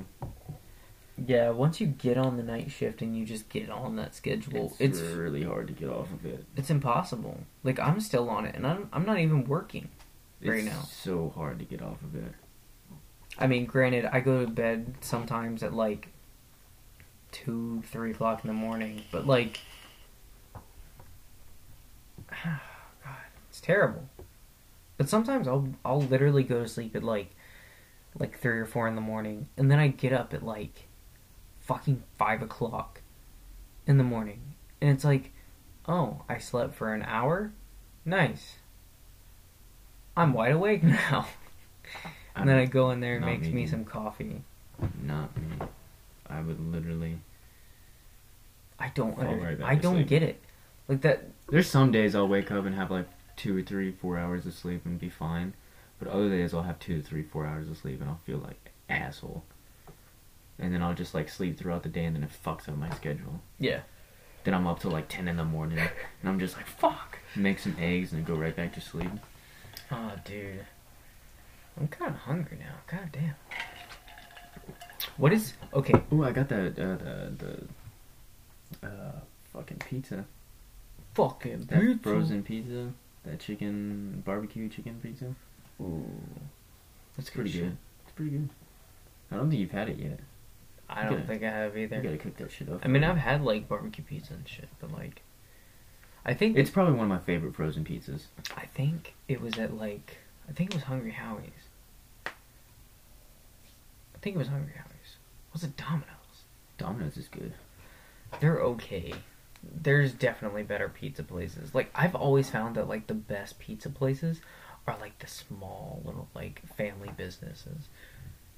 Yeah, 1.17 1.51
once 1.51 1.81
you 1.81 1.87
get 1.87 2.19
on 2.19 2.37
the 2.37 2.43
night 2.43 2.71
shift 2.71 3.01
and 3.03 3.17
you 3.17 3.25
just 3.25 3.49
get 3.49 3.71
on 3.71 3.97
that 3.97 4.15
schedule, 4.15 4.77
it's, 4.79 5.01
it's 5.01 5.15
really 5.15 5.43
hard 5.43 5.67
to 5.69 5.73
get 5.73 5.89
off 5.89 6.13
of 6.13 6.25
it. 6.27 6.45
it's 6.57 6.71
impossible. 6.71 7.41
Like 7.65 7.81
I'm 7.81 8.01
still 8.01 8.29
on 8.29 8.45
it, 8.45 8.55
and 8.55 8.67
I'm 8.67 8.89
I'm 8.93 9.05
not 9.07 9.19
even 9.19 9.45
working. 9.45 9.89
Right 10.45 10.59
It's 10.59 10.67
now. 10.67 10.83
so 10.83 11.33
hard 11.35 11.59
to 11.59 11.65
get 11.65 11.81
off 11.83 12.03
of 12.03 12.15
it. 12.15 12.33
I 13.39 13.47
mean, 13.47 13.65
granted, 13.67 14.05
I 14.05 14.21
go 14.21 14.45
to 14.45 14.51
bed 14.51 14.95
sometimes 15.01 15.63
at 15.63 15.73
like 15.75 16.09
two, 17.45 17.83
three 17.87 18.13
o'clock 18.13 18.45
in 18.45 18.49
the 18.49 18.55
morning, 18.55 19.03
but 19.11 19.27
like, 19.27 19.61
God, 22.45 22.61
it's 23.51 23.61
terrible. 23.61 24.09
But 24.97 25.09
sometimes 25.09 25.47
I'll 25.47 25.69
I'll 25.85 26.01
literally 26.01 26.43
go 26.43 26.63
to 26.63 26.69
sleep 26.69 26.97
at 26.97 27.03
like 27.03 27.31
like 28.19 28.39
three 28.39 28.59
or 28.59 28.65
four 28.65 28.89
in 28.89 28.95
the 28.95 29.01
morning, 29.01 29.49
and 29.57 29.71
then 29.71 29.79
I 29.79 29.89
get 29.89 30.13
up 30.13 30.33
at 30.33 30.43
like 30.43 30.89
fucking 31.61 32.03
five 32.17 32.41
o'clock 32.43 33.03
in 33.87 33.99
the 33.99 34.05
morning, 34.05 34.41
and 34.81 34.91
it's 34.91 35.05
like, 35.05 35.33
oh, 35.87 36.23
I 36.29 36.39
slept 36.39 36.75
for 36.75 36.95
an 36.95 37.03
hour, 37.03 37.53
nice. 38.05 38.55
I'm 40.17 40.33
wide 40.33 40.53
awake 40.53 40.83
now. 40.83 41.27
And 42.35 42.49
then 42.49 42.57
I 42.57 42.65
go 42.65 42.91
in 42.91 43.01
there 43.01 43.17
and 43.17 43.27
makes 43.27 43.49
me, 43.49 43.53
me 43.53 43.67
some 43.67 43.85
coffee. 43.85 44.43
Not 45.03 45.37
me. 45.37 45.67
I 46.29 46.41
would 46.41 46.61
literally. 46.73 47.19
I 48.79 48.91
don't 48.95 49.19
under- 49.19 49.37
right 49.37 49.61
I 49.63 49.75
don't 49.77 49.95
sleep. 49.97 50.09
get 50.09 50.23
it. 50.23 50.41
Like 50.89 51.01
that 51.03 51.25
There's 51.49 51.69
some 51.69 51.91
days 51.93 52.15
I'll 52.15 52.29
wake 52.29 52.51
up 52.51 52.65
and 52.67 52.75
have 52.75 52.91
like 52.91 53.07
two 53.37 53.57
or 53.57 53.63
three, 53.63 53.93
four 53.93 54.19
hours 54.19 54.47
of 54.47 54.55
sleep 54.55 54.85
and 54.85 54.99
be 54.99 55.09
fine. 55.09 55.55
But 55.99 56.09
other 56.09 56.29
days 56.29 56.53
I'll 56.53 56.63
have 56.63 56.79
two, 56.79 57.01
three, 57.03 57.23
four 57.23 57.47
hours 57.47 57.69
of 57.71 57.77
sleep 57.79 58.01
and 58.01 58.11
I'll 58.11 58.21
feel 58.27 58.39
like 58.39 58.71
asshole. 58.89 59.43
and 60.59 60.73
then 60.73 60.83
I'll 60.83 60.95
just 60.95 61.15
like 61.15 61.29
sleep 61.29 61.59
throughout 61.59 61.83
the 61.83 61.89
day, 61.89 62.05
and 62.05 62.17
then 62.17 62.23
it 62.23 62.31
fucks 62.45 62.69
up 62.69 62.77
my 62.77 62.91
schedule. 62.91 63.41
Yeah. 63.59 63.81
Then 64.45 64.55
I'm 64.55 64.67
up 64.67 64.81
till 64.81 64.91
like 64.91 65.09
ten 65.09 65.27
in 65.29 65.37
the 65.37 65.45
morning, 65.45 65.79
and 65.79 66.29
I'm 66.29 66.39
just 66.39 66.57
like 66.57 66.67
fuck. 66.67 67.19
Make 67.35 67.59
some 67.59 67.77
eggs 67.81 68.13
and 68.13 68.25
then 68.25 68.35
go 68.35 68.41
right 68.41 68.55
back 68.55 68.73
to 68.75 68.81
sleep. 68.81 69.11
Oh, 69.91 70.13
dude. 70.25 70.65
I'm 71.79 71.89
kind 71.89 72.13
of 72.15 72.21
hungry 72.21 72.57
now. 72.59 72.77
God 72.87 73.11
damn. 73.13 73.35
What 75.17 75.33
is 75.33 75.55
okay? 75.75 75.95
Ooh, 76.13 76.25
I 76.25 76.33
got 76.33 76.49
the 76.49 76.67
uh, 76.69 76.71
the 76.71 77.67
the 78.83 78.87
uh 78.89 79.13
fucking 79.53 79.79
pizza. 79.89 80.25
Fucking 81.15 81.67
That 81.71 81.99
frozen 82.03 82.43
pizza. 82.43 82.91
That 83.25 83.41
chicken 83.41 84.23
barbecue 84.25 84.69
chicken 84.69 84.99
pizza. 85.03 85.35
Ooh, 85.81 86.05
that's 87.17 87.31
pretty 87.31 87.51
good. 87.53 87.77
It's 88.05 88.13
pretty 88.15 88.31
good. 88.33 88.49
I 89.31 89.37
don't 89.37 89.51
think 89.51 89.61
you've 89.61 89.71
had 89.73 89.89
it 89.89 89.99
yet. 89.99 90.21
I 90.89 91.03
You 91.03 91.09
don't 91.11 91.19
gotta- 91.19 91.27
think 91.29 91.43
I 91.43 91.51
have 91.51 91.77
either. 91.77 91.97
You 91.97 92.03
gotta 92.03 92.19
cook 92.19 92.37
that 92.37 92.51
shit 92.53 92.69
up. 92.69 92.81
I 92.85 92.89
mean, 92.89 93.03
I've 93.03 93.17
had 93.17 93.43
like 93.43 93.69
barbecue 93.69 94.05
pizza 94.05 94.35
and 94.35 94.47
shit, 94.49 94.69
but 94.81 94.93
like, 94.93 95.23
I 96.25 96.33
think 96.35 96.57
It's 96.57 96.71
probably 96.71 96.95
one 96.95 97.11
of 97.11 97.19
my 97.19 97.25
favorite 97.25 97.55
frozen 97.57 97.85
pizzas. 97.85 98.25
I 98.57 98.67
think 98.67 99.15
it 99.29 99.41
was 99.41 99.59
at 99.59 99.77
like 99.77 100.19
I 100.49 100.53
think 100.53 100.71
it 100.71 100.75
was 100.77 100.85
Hungry 100.85 101.11
Howie's. 101.13 101.66
I 104.27 104.29
think 104.29 104.35
it 104.35 104.39
was 104.41 104.49
Hungry 104.49 104.73
Howie's. 104.77 105.19
Was 105.53 105.63
it 105.63 105.77
Domino's? 105.77 106.43
Domino's 106.79 107.17
is 107.17 107.29
good. 107.29 107.53
They're 108.41 108.59
okay. 108.59 109.15
There's 109.63 110.13
definitely 110.13 110.65
better 110.65 110.89
pizza 110.89 111.23
places. 111.23 111.77
Like 111.77 111.93
I've 111.95 112.17
always 112.17 112.51
found 112.51 112.75
that 112.75 112.89
like 112.89 113.07
the 113.07 113.15
best 113.15 113.61
pizza 113.61 113.89
places 113.89 114.41
are 114.85 114.97
like 115.01 115.21
the 115.21 115.29
small 115.29 116.03
little 116.05 116.27
like 116.35 116.61
family 116.77 117.13
businesses. 117.17 117.87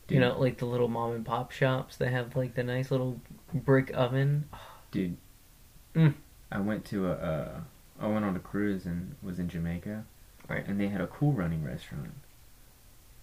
You 0.09 0.21
know, 0.21 0.41
like 0.41 0.57
the 0.57 0.65
little 0.65 0.89
mom 0.89 1.13
and 1.13 1.27
pop 1.27 1.51
shops 1.51 1.97
that 1.97 2.09
have 2.13 2.35
like 2.35 2.55
the 2.55 2.63
nice 2.63 2.91
little 2.91 3.21
brick 3.53 3.91
oven. 3.93 4.49
Dude, 4.91 5.19
Mm. 5.95 6.15
I 6.51 6.61
went 6.61 6.87
to 6.87 7.09
a, 7.09 7.13
uh, 7.13 7.61
I 8.01 8.07
went 8.07 8.25
on 8.25 8.35
a 8.35 8.41
cruise 8.41 8.87
and 8.87 9.17
was 9.23 9.39
in 9.39 9.51
Jamaica, 9.51 10.07
Right. 10.49 10.67
And 10.67 10.81
they 10.81 10.89
had 10.89 11.03
a 11.03 11.07
Cool 11.07 11.33
Running 11.33 11.63
restaurant, 11.63 12.15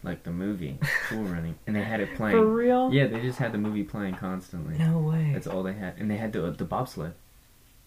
like 0.06 0.24
the 0.24 0.32
movie 0.32 0.78
Cool 1.10 1.24
Running, 1.36 1.56
and 1.68 1.76
they 1.76 1.82
had 1.84 2.00
it 2.00 2.16
playing. 2.16 2.38
For 2.38 2.46
real? 2.46 2.94
Yeah, 2.94 3.08
they 3.08 3.20
just 3.22 3.40
had 3.40 3.52
the 3.52 3.58
movie 3.58 3.84
playing 3.84 4.16
constantly. 4.16 4.78
No 4.78 5.00
way. 5.00 5.32
That's 5.34 5.48
all 5.48 5.64
they 5.64 5.74
had, 5.74 5.98
and 5.98 6.10
they 6.10 6.18
had 6.18 6.32
the 6.34 6.52
the 6.52 6.64
bobsled. 6.66 7.14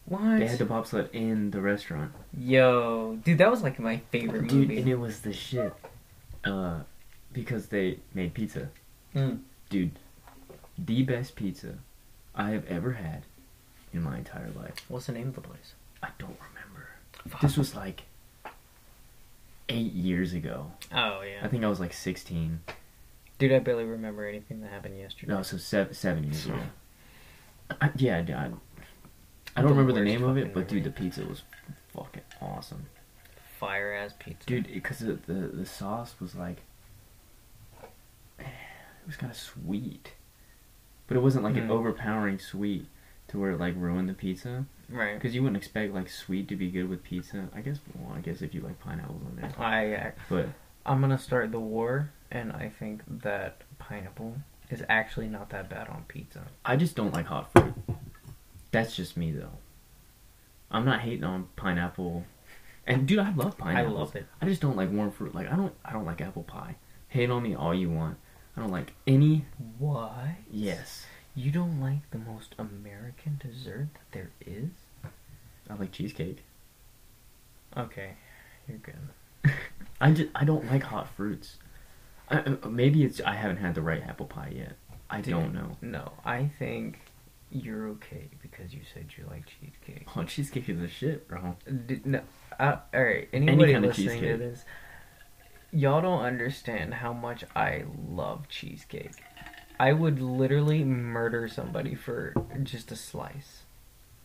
what? 0.07 0.39
They 0.39 0.47
had 0.47 0.59
the 0.59 0.65
bobsled 0.67 1.09
in 1.13 1.51
the 1.53 1.61
restaurant. 1.61 2.13
Yo, 2.37 3.19
dude, 3.25 3.39
that 3.39 3.51
was 3.51 3.63
like 3.63 3.79
my 3.79 3.99
favorite 4.11 4.49
Dude, 4.49 4.69
movie. 4.69 4.79
and 4.81 4.89
it 4.89 4.97
was 4.97 5.21
the 5.21 5.33
shit. 5.33 5.73
Uh, 6.45 6.81
because 7.33 7.67
they 7.69 7.99
made 8.15 8.35
pizza. 8.35 8.69
Mm. 9.15 9.41
Dude, 9.71 9.93
the 10.79 11.03
best 11.03 11.35
pizza 11.37 11.75
I 12.35 12.51
have 12.51 12.67
ever 12.67 12.93
had 12.93 13.23
in 13.93 14.03
my 14.03 14.19
entire 14.19 14.51
life. 14.57 14.75
What's 14.89 15.07
the 15.07 15.13
name 15.13 15.29
of 15.29 15.35
the 15.35 15.41
place? 15.41 15.75
I 16.03 16.09
don't 16.19 16.37
remember. 16.49 16.89
This 17.43 17.57
was 17.59 17.75
like 17.75 18.03
eight 19.69 19.93
years 19.93 20.33
ago. 20.35 20.71
Oh 20.93 21.21
yeah. 21.23 21.41
I 21.43 21.49
think 21.49 21.65
I 21.65 21.69
was 21.69 21.81
like 21.81 21.93
16. 21.93 22.61
Dude, 23.39 23.53
I 23.53 23.59
barely 23.61 23.85
remember 23.85 24.27
anything 24.27 24.61
that 24.63 24.71
happened 24.71 24.99
yesterday. 24.99 25.33
No, 25.33 25.43
so 25.43 25.57
seven, 25.59 25.95
seven 25.95 26.25
years 26.25 26.47
ago. 26.47 26.59
I, 27.81 27.91
yeah, 27.97 28.17
I, 28.27 28.51
I 29.57 29.63
don't 29.63 29.71
remember 29.71 29.93
the 29.93 30.01
worst 30.01 30.11
name 30.13 30.25
of 30.25 30.37
it, 30.37 30.41
fucking 30.49 30.55
but 30.55 30.69
dude, 30.69 30.85
the 30.85 30.91
pizza 30.91 31.25
was 31.25 31.43
fucking 31.95 32.23
awesome. 32.41 32.87
Fire 33.61 33.93
ass 33.93 34.15
pizza. 34.19 34.47
Dude, 34.47 34.69
because 34.73 34.99
the, 35.01 35.15
the 35.27 35.49
the 35.49 35.67
sauce 35.67 36.15
was 36.21 36.35
like, 36.35 36.63
it 38.39 38.47
was 39.07 39.17
kind 39.17 39.31
of 39.31 39.37
sweet, 39.39 40.13
but 41.07 41.17
it 41.17 41.21
wasn't 41.21 41.45
like 41.45 41.57
an 41.57 41.69
Mm. 41.69 41.73
overpowering 41.73 42.39
sweet 42.39 42.87
to 43.29 43.39
where 43.39 43.53
it 43.53 43.61
like 43.61 43.75
ruined 43.77 44.09
the 44.09 44.15
pizza. 44.15 44.67
Right. 44.91 45.15
Because 45.15 45.35
you 45.35 45.43
wouldn't 45.43 45.57
expect 45.57 45.95
like 45.95 46.09
sweet 46.09 46.49
to 46.49 46.57
be 46.57 46.71
good 46.71 46.89
with 46.89 47.03
pizza. 47.03 47.49
I 47.55 47.61
guess. 47.61 47.79
Well, 47.95 48.17
I 48.17 48.21
guess 48.21 48.43
if 48.43 48.55
you 48.55 48.61
like 48.61 48.81
pineapples 48.81 49.23
on 49.23 49.37
there, 49.37 49.53
I 49.59 49.95
uh, 49.95 50.11
but 50.29 50.49
I'm 50.87 51.01
gonna 51.01 51.19
start 51.19 51.53
the 51.53 51.61
war, 51.61 52.11
and 52.31 52.53
I 52.53 52.71
think 52.79 53.03
that 53.23 53.63
pineapple 53.79 54.37
is 54.71 54.83
actually 54.89 55.29
not 55.29 55.51
that 55.51 55.69
bad 55.69 55.89
on 55.89 56.05
pizza. 56.09 56.47
I 56.65 56.77
just 56.77 56.97
don't 56.97 57.13
like 57.13 57.27
hot 57.27 57.53
fruit. 57.53 57.75
That's 58.71 58.97
just 58.97 59.17
me 59.17 59.33
though. 59.33 59.59
I'm 60.71 60.85
not 60.85 61.01
hating 61.01 61.25
on 61.25 61.49
pineapple, 61.57 62.25
and 62.87 63.07
dude, 63.07 63.19
I 63.19 63.33
love 63.35 63.57
pineapple. 63.59 63.97
I 63.97 63.99
love 63.99 64.17
it. 64.17 64.27
I 64.41 64.47
just 64.47 64.61
don't 64.61 64.77
like 64.77 64.91
warm 64.91 65.11
fruit. 65.11 65.35
Like 65.35 65.51
I 65.51 65.57
don't. 65.57 65.75
I 65.85 65.93
don't 65.93 66.07
like 66.07 66.21
apple 66.21 66.43
pie. 66.43 66.77
Hate 67.09 67.31
on 67.31 67.43
me 67.43 67.55
all 67.55 67.75
you 67.75 67.91
want. 67.91 68.17
I 68.57 68.61
don't 68.61 68.73
like 68.73 68.93
any. 69.07 69.45
What? 69.79 70.13
Yes. 70.51 71.05
You 71.39 71.53
don't 71.53 71.81
like 71.81 72.11
the 72.11 72.19
most 72.19 72.57
American 72.59 73.41
dessert 73.41 73.91
that 73.95 74.11
there 74.11 74.31
is? 74.45 74.71
I 75.71 75.75
like 75.75 75.93
cheesecake. 75.93 76.43
Okay, 77.77 78.15
you're 78.67 78.79
good. 78.79 79.53
I 80.01 80.11
just 80.11 80.31
I 80.35 80.45
don't 80.45 80.67
like 80.67 80.83
hot 80.83 81.09
fruits. 81.15 81.59
I, 82.29 82.39
uh, 82.39 82.69
maybe 82.69 83.05
it's 83.05 83.21
I 83.21 83.35
haven't 83.35 83.59
had 83.59 83.77
the 83.77 83.83
right 83.83 84.03
apple 84.03 84.27
pie 84.27 84.53
yet. 84.53 84.73
I 85.09 85.21
Dude, 85.21 85.35
don't 85.35 85.55
know. 85.55 85.77
No, 85.81 86.11
I 86.25 86.51
think 86.59 86.99
you're 87.53 87.87
okay 87.91 88.31
because 88.43 88.75
you 88.75 88.81
said 88.93 89.07
you 89.17 89.25
like 89.31 89.45
cheesecake. 89.47 90.09
Oh, 90.17 90.25
cheesecake 90.25 90.69
is 90.69 90.81
the 90.81 90.89
shit, 90.89 91.29
bro. 91.29 91.57
D- 91.87 92.01
no, 92.05 92.21
uh, 92.59 92.79
all 92.93 93.05
right. 93.05 93.29
Anybody 93.33 93.75
kind 93.75 93.85
of 93.85 93.97
listening 93.97 94.09
to 94.09 94.15
cheesecake. 94.15 94.39
this, 94.41 94.65
y'all 95.71 96.03
don't 96.03 96.23
understand 96.23 96.95
how 96.95 97.13
much 97.13 97.45
I 97.55 97.85
love 98.11 98.49
cheesecake. 98.49 99.13
I 99.79 99.93
would 99.93 100.21
literally 100.21 100.85
murder 100.85 101.49
somebody 101.49 101.95
for 101.95 102.35
just 102.63 102.91
a 102.91 102.97
slice. 102.97 103.63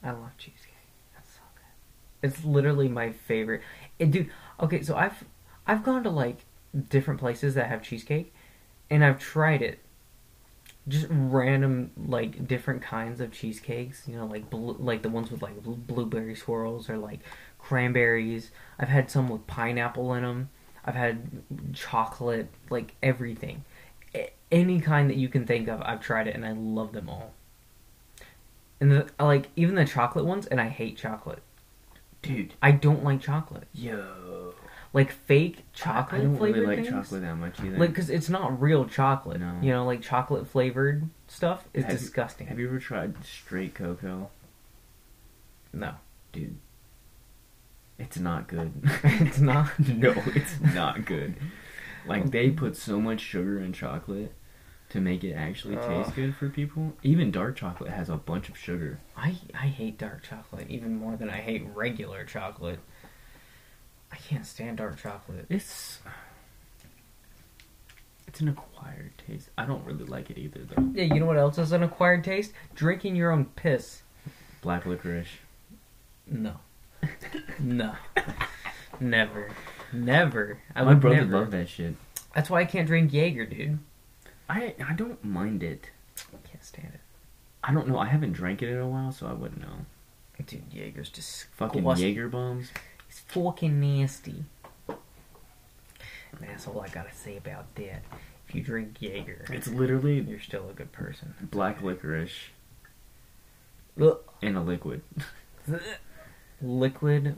I 0.03 0.11
love 0.11 0.37
cheesecake. 0.37 0.73
That's 1.13 1.29
so 1.29 1.41
good. 1.55 2.27
It's 2.27 2.43
literally 2.43 2.87
my 2.87 3.11
favorite. 3.11 3.61
It, 3.99 4.11
dude, 4.11 4.29
okay, 4.59 4.81
so 4.81 4.95
I've 4.95 5.23
I've 5.67 5.83
gone 5.83 6.03
to 6.03 6.09
like 6.09 6.45
different 6.89 7.19
places 7.19 7.55
that 7.55 7.67
have 7.67 7.83
cheesecake, 7.83 8.33
and 8.89 9.03
I've 9.03 9.19
tried 9.19 9.61
it. 9.61 9.79
Just 10.87 11.07
random 11.09 11.91
like 11.95 12.45
different 12.45 12.81
kinds 12.81 13.21
of 13.21 13.31
cheesecakes, 13.31 14.05
you 14.07 14.17
know, 14.17 14.25
like 14.25 14.49
blue, 14.49 14.75
like 14.79 15.01
the 15.01 15.09
ones 15.09 15.31
with 15.31 15.41
like 15.41 15.63
bl- 15.63 15.73
blueberry 15.73 16.35
swirls 16.35 16.89
or 16.89 16.97
like 16.97 17.19
cranberries. 17.59 18.51
I've 18.77 18.89
had 18.89 19.09
some 19.09 19.29
with 19.29 19.47
pineapple 19.47 20.13
in 20.13 20.23
them. 20.23 20.49
I've 20.83 20.95
had 20.95 21.29
chocolate, 21.73 22.49
like 22.69 22.95
everything, 23.01 23.63
any 24.51 24.79
kind 24.79 25.09
that 25.09 25.17
you 25.17 25.27
can 25.29 25.45
think 25.45 25.67
of. 25.67 25.81
I've 25.81 26.01
tried 26.01 26.27
it 26.27 26.35
and 26.35 26.45
I 26.45 26.51
love 26.51 26.91
them 26.93 27.09
all. 27.09 27.33
And 28.79 28.91
the, 28.91 29.07
like 29.19 29.49
even 29.55 29.75
the 29.75 29.85
chocolate 29.85 30.25
ones, 30.25 30.45
and 30.45 30.59
I 30.59 30.67
hate 30.69 30.97
chocolate. 30.97 31.41
Dude. 32.21 32.53
I 32.61 32.71
don't 32.71 33.03
like 33.03 33.21
chocolate. 33.21 33.67
Yo. 33.73 34.53
Like 34.93 35.11
fake 35.11 35.63
chocolate 35.73 36.21
I 36.21 36.23
don't 36.25 36.37
really 36.37 36.59
like 36.65 36.77
things. 36.79 36.89
chocolate 36.89 37.21
that 37.21 37.35
much 37.35 37.59
either. 37.61 37.77
Like, 37.77 37.95
cause 37.95 38.09
it's 38.09 38.29
not 38.29 38.61
real 38.61 38.85
chocolate. 38.85 39.39
No. 39.39 39.57
You 39.61 39.71
know, 39.71 39.85
like 39.85 40.01
chocolate 40.01 40.47
flavored 40.47 41.09
stuff 41.27 41.67
is 41.73 41.83
Have 41.85 41.93
you- 41.93 41.97
disgusting. 41.99 42.47
Have 42.47 42.59
you 42.59 42.67
ever 42.67 42.79
tried 42.79 43.23
straight 43.25 43.73
cocoa? 43.73 44.29
No, 45.73 45.95
Dude. 46.31 46.57
It's 47.97 48.19
not 48.19 48.47
good. 48.47 48.71
it's 49.03 49.39
not. 49.39 49.77
no, 49.79 50.13
it's 50.27 50.59
not 50.59 51.05
good. 51.05 51.35
Like 52.05 52.31
they 52.31 52.49
put 52.49 52.75
so 52.75 52.99
much 52.99 53.21
sugar 53.21 53.59
in 53.59 53.73
chocolate 53.73 54.33
to 54.89 54.99
make 54.99 55.23
it 55.23 55.33
actually 55.33 55.75
taste 55.75 56.09
Ugh. 56.09 56.15
good 56.15 56.35
for 56.35 56.49
people. 56.49 56.93
Even 57.01 57.31
dark 57.31 57.55
chocolate 57.55 57.91
has 57.91 58.09
a 58.09 58.17
bunch 58.17 58.49
of 58.49 58.57
sugar. 58.57 58.99
I 59.17 59.35
I 59.53 59.67
hate 59.67 59.97
dark 59.97 60.23
chocolate 60.23 60.67
even 60.69 60.97
more 60.97 61.15
than 61.15 61.29
I 61.29 61.37
hate 61.37 61.65
regular 61.73 62.25
chocolate. 62.25 62.79
I 64.11 64.17
can't 64.17 64.45
stand 64.45 64.77
dark 64.77 65.01
chocolate. 65.01 65.45
It's 65.49 65.99
it's 68.27 68.41
an 68.41 68.49
acquired 68.49 69.13
taste. 69.27 69.49
I 69.57 69.65
don't 69.65 69.83
really 69.85 70.05
like 70.05 70.29
it 70.29 70.37
either 70.37 70.61
though. 70.63 70.89
Yeah, 70.93 71.05
you 71.05 71.19
know 71.19 71.25
what 71.25 71.37
else 71.37 71.57
is 71.57 71.71
an 71.71 71.83
acquired 71.83 72.23
taste? 72.23 72.51
Drinking 72.75 73.15
your 73.15 73.31
own 73.31 73.45
piss. 73.45 74.03
Black 74.61 74.85
licorice. 74.85 75.27
No. 76.27 76.55
no. 77.59 77.95
Never. 78.99 79.51
Never. 79.93 80.59
I 80.75 80.81
My 80.83 80.89
would 80.89 80.99
brother 81.01 81.17
never. 81.17 81.39
loved 81.39 81.51
that 81.51 81.69
shit. 81.69 81.95
That's 82.35 82.49
why 82.49 82.61
I 82.61 82.65
can't 82.65 82.87
drink 82.87 83.13
Jaeger, 83.13 83.45
dude. 83.45 83.79
I 84.49 84.75
I 84.85 84.93
don't 84.93 85.23
mind 85.23 85.63
it. 85.63 85.89
I 86.17 86.47
can't 86.47 86.63
stand 86.63 86.91
it. 86.93 86.99
I 87.63 87.71
don't 87.73 87.87
know. 87.87 87.97
I 87.99 88.07
haven't 88.07 88.33
drank 88.33 88.61
it 88.61 88.69
in 88.69 88.77
a 88.77 88.87
while, 88.87 89.11
so 89.11 89.27
I 89.27 89.33
wouldn't 89.33 89.61
know. 89.61 89.85
Dude, 90.45 90.63
Jaeger's 90.73 91.09
just 91.09 91.45
Fucking 91.55 91.85
Jaeger 91.85 92.27
bombs. 92.27 92.71
It's 93.09 93.19
fucking 93.21 93.79
nasty. 93.79 94.43
And 94.87 94.97
that's 96.49 96.67
all 96.67 96.81
I 96.81 96.89
gotta 96.89 97.13
say 97.13 97.37
about 97.37 97.73
that. 97.75 98.03
If 98.49 98.55
you 98.55 98.61
drink 98.61 98.97
Jaeger, 98.99 99.45
It's 99.49 99.67
literally 99.67 100.19
you're 100.19 100.39
still 100.41 100.69
a 100.69 100.73
good 100.73 100.91
person. 100.91 101.33
black 101.41 101.81
licorice 101.81 102.49
Ugh. 104.01 104.19
in 104.41 104.55
a 104.57 104.63
liquid. 104.63 105.01
Liquid 106.63 107.35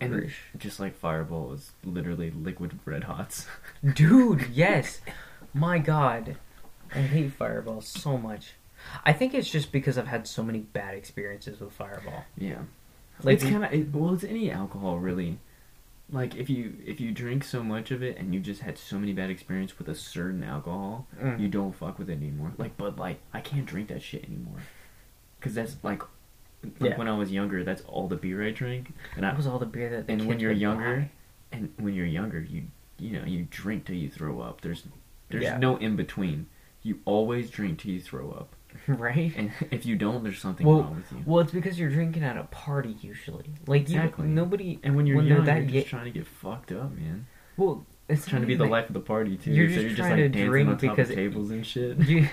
And 0.00 0.30
just 0.58 0.80
like 0.80 0.96
Fireball 0.96 1.52
is 1.52 1.70
literally 1.84 2.30
liquid 2.30 2.78
red 2.84 3.04
hots. 3.04 3.46
Dude, 3.94 4.48
yes. 4.52 5.00
My 5.54 5.78
god. 5.78 6.36
I 6.94 6.98
hate 7.00 7.32
Fireball 7.32 7.80
so 7.80 8.18
much. 8.18 8.54
I 9.04 9.12
think 9.12 9.34
it's 9.34 9.48
just 9.50 9.72
because 9.72 9.96
I've 9.98 10.06
had 10.08 10.26
so 10.28 10.42
many 10.42 10.58
bad 10.60 10.94
experiences 10.94 11.60
with 11.60 11.72
Fireball. 11.72 12.24
Yeah. 12.36 12.58
Like 13.22 13.34
it's 13.36 13.44
kind 13.44 13.64
of 13.64 13.72
it, 13.72 13.92
well, 13.94 14.14
it's 14.14 14.24
any 14.24 14.50
alcohol 14.50 14.98
really. 14.98 15.38
Like 16.12 16.36
if 16.36 16.48
you 16.48 16.74
if 16.84 17.00
you 17.00 17.10
drink 17.10 17.42
so 17.42 17.62
much 17.64 17.90
of 17.90 18.02
it 18.02 18.16
and 18.18 18.32
you 18.34 18.38
just 18.40 18.60
had 18.62 18.78
so 18.78 18.98
many 18.98 19.12
bad 19.12 19.30
experience 19.30 19.78
with 19.78 19.88
a 19.88 19.94
certain 19.94 20.44
alcohol, 20.44 21.06
Mm. 21.20 21.40
you 21.40 21.48
don't 21.48 21.74
fuck 21.74 21.98
with 21.98 22.08
it 22.10 22.14
anymore. 22.18 22.52
Like 22.58 22.76
Bud 22.76 22.98
Light, 22.98 23.18
I 23.32 23.40
can't 23.40 23.66
drink 23.66 23.88
that 23.88 24.02
shit 24.02 24.24
anymore. 24.24 24.60
Cause 25.40 25.54
that's 25.54 25.76
like, 25.82 26.02
like 26.80 26.90
Yeah. 26.92 26.96
when 26.98 27.08
I 27.08 27.16
was 27.16 27.30
younger, 27.32 27.64
that's 27.64 27.82
all 27.82 28.08
the 28.08 28.16
beer 28.16 28.42
I 28.44 28.50
drank. 28.50 28.92
And 29.16 29.24
I 29.24 29.30
that 29.30 29.36
was 29.36 29.46
all 29.46 29.58
the 29.58 29.66
beer 29.66 29.90
that 29.90 30.06
the 30.06 30.12
and 30.12 30.26
when 30.26 30.40
you're 30.40 30.52
younger, 30.52 30.96
buy. 30.96 31.10
and 31.56 31.72
when 31.78 31.94
you're 31.94 32.06
younger, 32.06 32.40
you 32.40 32.64
you 32.98 33.18
know 33.18 33.24
you 33.24 33.46
drink 33.50 33.84
till 33.86 33.96
you 33.96 34.08
throw 34.10 34.40
up. 34.40 34.60
There's 34.62 34.84
there's 35.28 35.44
Yeah. 35.44 35.58
no 35.58 35.76
in 35.76 35.96
between. 35.96 36.46
You 36.82 37.00
always 37.04 37.50
drink 37.50 37.80
till 37.80 37.90
you 37.90 38.00
throw 38.00 38.30
up, 38.30 38.54
right? 38.86 39.32
and 39.36 39.50
if 39.72 39.84
you 39.84 39.96
don't, 39.96 40.22
there's 40.22 40.38
something 40.38 40.64
Well, 40.66 40.82
wrong 40.82 40.96
with 40.96 41.10
you. 41.12 41.22
Well, 41.26 41.40
it's 41.40 41.50
because 41.52 41.78
you're 41.80 41.90
drinking 41.90 42.22
at 42.22 42.36
a 42.36 42.44
party 42.44 42.96
usually. 43.00 43.50
Like 43.66 43.88
you, 43.88 43.96
Exactly. 43.98 44.28
nobody. 44.28 44.78
And 44.84 44.94
when 44.96 45.06
you're 45.06 45.16
when 45.16 45.26
young, 45.26 45.44
that 45.46 45.62
you're 45.64 45.72
just 45.82 45.88
trying 45.88 46.04
to 46.04 46.10
get 46.12 46.26
fucked 46.26 46.70
up, 46.72 46.92
man. 46.96 47.26
Well, 47.56 47.84
it's 48.08 48.24
Trying 48.26 48.42
to 48.42 48.46
be 48.46 48.54
the 48.54 48.66
life 48.66 48.86
of 48.86 48.94
the 48.94 49.00
party 49.00 49.36
too. 49.36 49.50
You're 49.50 49.68
so 49.68 49.74
just 49.74 49.82
you're 49.86 49.94
just 49.96 50.00
like 50.10 50.16
to 50.16 50.28
dancing 50.28 50.46
drink 50.48 50.68
on 50.68 50.74
top 50.78 50.80
because 50.96 51.10
of 51.10 51.16
tables 51.16 51.50
and 51.50 51.66
shit, 51.66 51.98
You, 52.06 52.28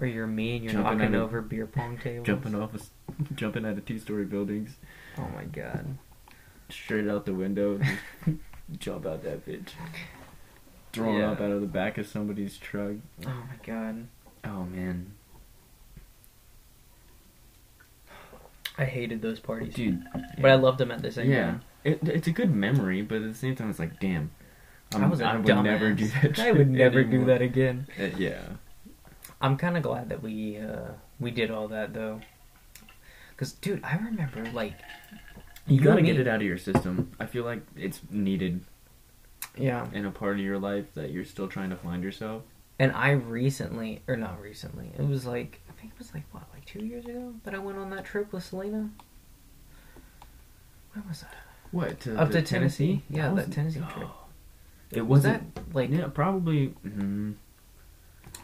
or 0.00 0.06
you're 0.06 0.26
mean, 0.26 0.62
you're 0.62 0.72
Jumping 0.72 0.98
knocking 0.98 1.14
a- 1.14 1.22
over 1.24 1.40
beer 1.42 1.66
pong 1.66 1.98
tables. 1.98 2.26
jumping 2.26 2.54
off, 2.54 2.74
of, 2.74 2.88
jumping 3.34 3.64
out 3.66 3.78
of 3.78 3.84
two-story 3.84 4.24
buildings, 4.24 4.76
Oh 5.18 5.28
my 5.34 5.44
god. 5.44 5.98
straight 6.68 7.08
out 7.08 7.26
the 7.26 7.34
window, 7.34 7.80
jump 8.78 9.06
out 9.06 9.22
that 9.24 9.44
bitch, 9.46 9.70
throwing 10.92 11.18
Yeah. 11.18 11.30
up 11.32 11.40
out 11.40 11.50
of 11.50 11.60
the 11.60 11.66
back 11.66 11.98
of 11.98 12.06
somebody's 12.06 12.56
truck. 12.58 12.92
Oh 13.26 13.28
my 13.48 13.56
god. 13.66 14.06
Oh 14.44 14.64
man, 14.64 15.12
I 18.76 18.84
hated 18.84 19.20
those 19.22 19.40
parties, 19.40 19.74
dude. 19.74 20.04
but 20.40 20.50
I 20.50 20.54
loved 20.54 20.78
them 20.78 20.92
at 20.92 21.02
the 21.02 21.10
same 21.10 21.30
yeah, 21.30 21.44
time. 21.46 21.60
it, 21.82 21.98
it's 22.04 22.28
a 22.28 22.32
good 22.32 22.54
memory, 22.54 23.02
but 23.02 23.16
at 23.16 23.24
the 23.24 23.34
same 23.34 23.56
time, 23.56 23.70
it's 23.70 23.80
like, 23.80 23.98
damn, 23.98 24.30
I'm, 24.94 25.02
I 25.04 25.08
was 25.08 25.20
a 25.20 25.24
I 25.26 25.36
would 25.36 25.44
dumbass. 25.46 25.64
never 25.64 25.92
do 25.94 26.06
that. 26.22 26.38
I 26.38 26.52
would 26.52 26.70
never 26.70 27.02
do 27.02 27.24
that 27.24 27.42
again. 27.42 27.88
Uh, 28.00 28.04
yeah, 28.16 28.42
I'm 29.40 29.56
kind 29.56 29.76
of 29.76 29.82
glad 29.82 30.08
that 30.08 30.22
we 30.22 30.58
uh 30.58 30.92
we 31.20 31.30
did 31.30 31.50
all 31.50 31.68
that 31.68 31.94
though. 31.94 32.20
Cause 33.36 33.52
dude, 33.52 33.82
I 33.84 33.96
remember 33.96 34.44
like 34.52 34.74
you 35.66 35.80
gotta 35.80 36.02
get 36.02 36.16
me- 36.16 36.22
it 36.22 36.28
out 36.28 36.36
of 36.36 36.42
your 36.42 36.58
system. 36.58 37.12
I 37.20 37.26
feel 37.26 37.44
like 37.44 37.62
it's 37.76 38.00
needed 38.10 38.64
yeah, 39.56 39.86
in 39.92 40.06
a 40.06 40.10
part 40.10 40.34
of 40.38 40.44
your 40.44 40.58
life 40.58 40.86
that 40.94 41.10
you're 41.10 41.24
still 41.24 41.46
trying 41.48 41.70
to 41.70 41.76
find 41.76 42.02
yourself. 42.02 42.42
and 42.78 42.92
I 42.92 43.10
recently 43.12 44.02
or 44.08 44.16
not 44.16 44.40
recently, 44.40 44.90
it 44.98 45.06
was 45.06 45.26
like 45.26 45.60
I 45.68 45.72
think 45.80 45.92
it 45.92 45.98
was 45.98 46.12
like 46.14 46.24
what 46.32 46.44
like 46.52 46.64
two 46.64 46.84
years 46.84 47.04
ago 47.06 47.34
that 47.44 47.54
I 47.54 47.58
went 47.58 47.78
on 47.78 47.90
that 47.90 48.04
trip 48.04 48.32
with 48.32 48.44
Selena. 48.44 48.90
When 50.92 51.06
was 51.08 51.20
that? 51.22 51.34
What 51.70 52.00
to, 52.00 52.18
Up 52.18 52.28
to 52.30 52.40
to 52.40 52.42
Tennessee? 52.42 53.02
Yeah, 53.10 53.30
was- 53.32 53.44
that 53.46 53.52
Tennessee 53.52 53.82
trip. 53.94 54.08
It 54.90 55.02
Was 55.02 55.24
wasn't 55.24 55.54
that 55.54 55.74
like 55.74 55.90
yeah, 55.90 56.08
probably. 56.08 56.74
mhm. 56.84 57.34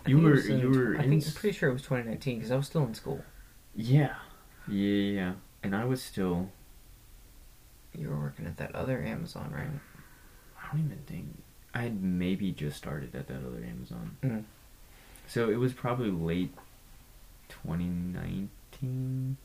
You 0.07 0.19
were 0.21 0.39
in- 0.39 0.59
you 0.61 0.71
were 0.71 0.97
I 0.99 1.05
in. 1.05 1.11
think 1.11 1.27
I'm 1.27 1.33
pretty 1.33 1.57
sure 1.57 1.71
it 1.71 1.73
was 1.73 1.83
2019 1.83 2.39
because 2.39 2.51
I 2.53 2.57
was 2.57 2.67
still 2.67 2.85
in 2.85 2.95
school. 2.95 3.25
Yeah, 3.75 4.15
yeah. 4.69 5.35
And 5.63 5.75
I 5.75 5.85
was 5.85 6.03
still. 6.03 6.51
You 7.97 8.09
were 8.11 8.19
working 8.19 8.47
at 8.47 8.57
that 8.59 8.75
other 8.75 9.03
Amazon, 9.03 9.53
right? 9.55 9.69
I 10.63 10.69
don't 10.77 10.85
even 10.87 10.99
think 11.07 11.43
I 11.73 11.83
had 11.83 12.03
maybe 12.03 12.51
just 12.53 12.77
started 12.77 13.15
at 13.15 13.29
that 13.29 13.37
other 13.47 13.65
Amazon. 13.65 14.17
Mm. 14.23 14.45
So 15.27 15.49
it 15.49 15.57
was 15.57 15.73
probably 15.73 16.11
late 16.11 16.53
2019, 17.49 19.37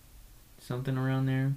something 0.59 0.97
around 0.97 1.25
there. 1.25 1.53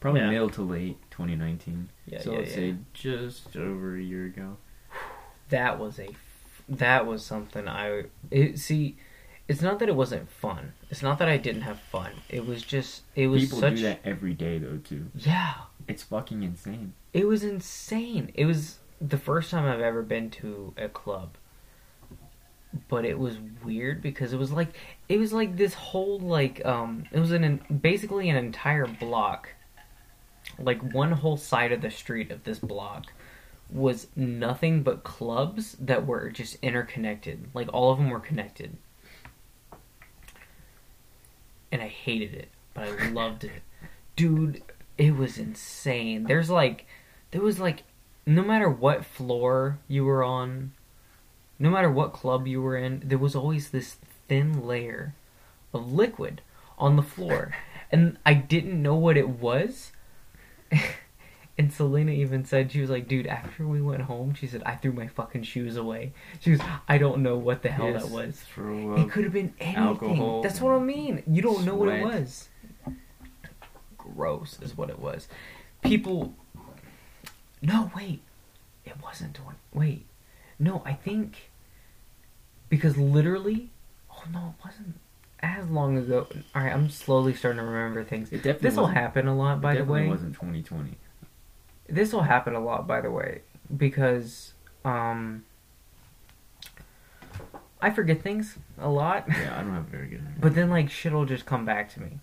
Probably 0.00 0.20
Yeah. 0.20 0.30
middle 0.30 0.50
to 0.50 0.62
late 0.62 0.98
2019. 1.10 1.88
Yeah, 2.06 2.20
so 2.20 2.32
yeah, 2.32 2.38
let's 2.38 2.50
yeah. 2.50 2.56
say 2.56 2.76
just 2.92 3.56
over 3.56 3.96
a 3.96 4.02
year 4.02 4.26
ago. 4.26 4.56
that 5.48 5.78
was 5.78 5.98
a 6.00 6.08
that 6.68 7.06
was 7.06 7.24
something 7.24 7.68
I 7.68 8.04
it, 8.30 8.58
see. 8.58 8.96
It's 9.48 9.62
not 9.62 9.78
that 9.78 9.88
it 9.88 9.94
wasn't 9.94 10.28
fun. 10.28 10.72
It's 10.90 11.02
not 11.02 11.20
that 11.20 11.28
I 11.28 11.36
didn't 11.36 11.62
have 11.62 11.78
fun. 11.80 12.10
It 12.28 12.44
was 12.46 12.62
just 12.62 13.02
it 13.14 13.28
was 13.28 13.44
People 13.44 13.60
such 13.60 13.76
do 13.76 13.82
that 13.82 14.00
every 14.04 14.34
day 14.34 14.58
though 14.58 14.78
too. 14.78 15.06
yeah. 15.14 15.54
It's 15.88 16.02
fucking 16.02 16.42
insane. 16.42 16.94
It 17.12 17.28
was 17.28 17.44
insane. 17.44 18.32
It 18.34 18.44
was 18.44 18.78
the 19.00 19.18
first 19.18 19.52
time 19.52 19.64
I've 19.64 19.80
ever 19.80 20.02
been 20.02 20.30
to 20.30 20.74
a 20.76 20.88
club. 20.88 21.36
But 22.88 23.04
it 23.04 23.18
was 23.18 23.38
weird 23.64 24.02
because 24.02 24.32
it 24.32 24.36
was 24.36 24.50
like 24.52 24.76
it 25.08 25.18
was 25.18 25.32
like 25.32 25.56
this 25.56 25.74
whole 25.74 26.18
like 26.18 26.64
um 26.66 27.04
it 27.12 27.20
was 27.20 27.30
an 27.30 27.60
basically 27.80 28.28
an 28.28 28.36
entire 28.36 28.86
block 28.86 29.50
like 30.58 30.82
one 30.92 31.12
whole 31.12 31.36
side 31.36 31.72
of 31.72 31.80
the 31.80 31.90
street 31.90 32.30
of 32.30 32.44
this 32.44 32.58
block 32.58 33.12
was 33.70 34.06
nothing 34.14 34.82
but 34.82 35.04
clubs 35.04 35.76
that 35.80 36.06
were 36.06 36.30
just 36.30 36.56
interconnected. 36.62 37.48
Like 37.54 37.68
all 37.72 37.90
of 37.90 37.98
them 37.98 38.10
were 38.10 38.20
connected. 38.20 38.76
And 41.72 41.82
I 41.82 41.88
hated 41.88 42.34
it, 42.34 42.48
but 42.74 42.88
I 42.88 43.08
loved 43.10 43.44
it. 43.44 43.62
Dude, 44.14 44.62
it 44.96 45.16
was 45.16 45.38
insane. 45.38 46.24
There's 46.24 46.50
like 46.50 46.86
there 47.30 47.42
was 47.42 47.58
like 47.58 47.82
no 48.24 48.42
matter 48.42 48.68
what 48.68 49.04
floor 49.04 49.78
you 49.88 50.04
were 50.04 50.24
on, 50.24 50.72
no 51.58 51.70
matter 51.70 51.90
what 51.90 52.12
club 52.12 52.46
you 52.46 52.60
were 52.60 52.76
in, 52.76 53.02
there 53.04 53.18
was 53.18 53.36
always 53.36 53.70
this 53.70 53.96
thin 54.28 54.66
layer 54.66 55.14
of 55.72 55.92
liquid 55.92 56.40
on 56.78 56.96
the 56.96 57.02
floor. 57.02 57.54
And 57.92 58.18
I 58.26 58.34
didn't 58.34 58.82
know 58.82 58.96
what 58.96 59.16
it 59.16 59.28
was. 59.28 59.92
and 61.58 61.72
Selena 61.72 62.10
even 62.12 62.44
said, 62.44 62.70
she 62.70 62.80
was 62.80 62.90
like, 62.90 63.08
dude, 63.08 63.26
after 63.26 63.66
we 63.66 63.80
went 63.80 64.02
home, 64.02 64.34
she 64.34 64.46
said, 64.46 64.62
I 64.66 64.74
threw 64.74 64.92
my 64.92 65.06
fucking 65.06 65.44
shoes 65.44 65.76
away. 65.76 66.12
She 66.40 66.50
was, 66.50 66.60
I 66.88 66.98
don't 66.98 67.22
know 67.22 67.36
what 67.36 67.62
the 67.62 67.70
hell 67.70 67.90
Yes, 67.90 68.04
that 68.04 68.12
was. 68.12 68.42
It 68.98 69.10
could 69.10 69.24
have 69.24 69.32
been 69.32 69.54
anything. 69.58 69.82
alcohol, 69.82 70.42
That's 70.42 70.60
what 70.60 70.72
I 70.72 70.78
mean. 70.80 71.22
You 71.26 71.40
don't 71.42 71.64
know 71.64 71.74
what 71.74 71.88
it 71.88 72.04
was. 72.04 72.48
Gross 73.96 74.58
is 74.60 74.76
what 74.76 74.90
it 74.90 74.98
was. 74.98 75.28
People. 75.82 76.34
No, 77.62 77.90
wait. 77.96 78.20
It 78.84 78.94
wasn't 79.02 79.34
20. 79.34 79.56
Wait. 79.72 80.06
No, 80.58 80.82
I 80.84 80.92
think. 80.92 81.50
Because 82.68 82.96
literally. 82.96 83.70
Oh, 84.10 84.24
no, 84.32 84.54
it 84.58 84.64
wasn't 84.64 84.94
as 85.40 85.68
long 85.68 85.96
ago. 85.96 86.26
Alright, 86.54 86.72
I'm 86.72 86.88
slowly 86.90 87.34
starting 87.34 87.58
to 87.58 87.64
remember 87.64 88.04
things. 88.04 88.30
This 88.30 88.76
will 88.76 88.86
happen 88.86 89.26
a 89.26 89.36
lot, 89.36 89.60
by 89.60 89.72
it 89.72 89.74
the 89.74 89.80
definitely 89.80 90.02
way. 90.02 90.08
wasn't 90.08 90.34
2020. 90.34 90.96
This 91.88 92.12
will 92.12 92.22
happen 92.22 92.54
a 92.54 92.60
lot, 92.60 92.86
by 92.86 93.00
the 93.00 93.10
way. 93.10 93.42
Because. 93.76 94.52
um 94.84 95.44
I 97.80 97.90
forget 97.90 98.22
things 98.22 98.56
a 98.78 98.88
lot. 98.88 99.26
Yeah, 99.28 99.54
I 99.58 99.62
don't 99.62 99.74
have 99.74 99.84
very 99.84 100.08
good. 100.08 100.22
memory. 100.22 100.36
But 100.40 100.54
then 100.54 100.70
like 100.70 100.90
shit'll 100.90 101.26
just 101.26 101.44
come 101.46 101.64
back 101.64 101.92
to 101.94 102.00
me. 102.00 102.18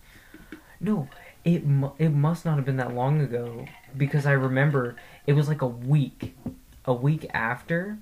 No, 0.80 1.08
it 1.44 1.64
mu- 1.64 1.92
it 1.98 2.10
must 2.10 2.44
not 2.44 2.56
have 2.56 2.64
been 2.66 2.76
that 2.76 2.92
long 2.92 3.20
ago 3.20 3.64
because 3.96 4.26
I 4.26 4.32
remember 4.32 4.96
it 5.26 5.32
was 5.34 5.48
like 5.48 5.62
a 5.62 5.66
week, 5.66 6.36
a 6.84 6.92
week 6.92 7.30
after 7.32 7.98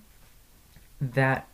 that 1.01 1.47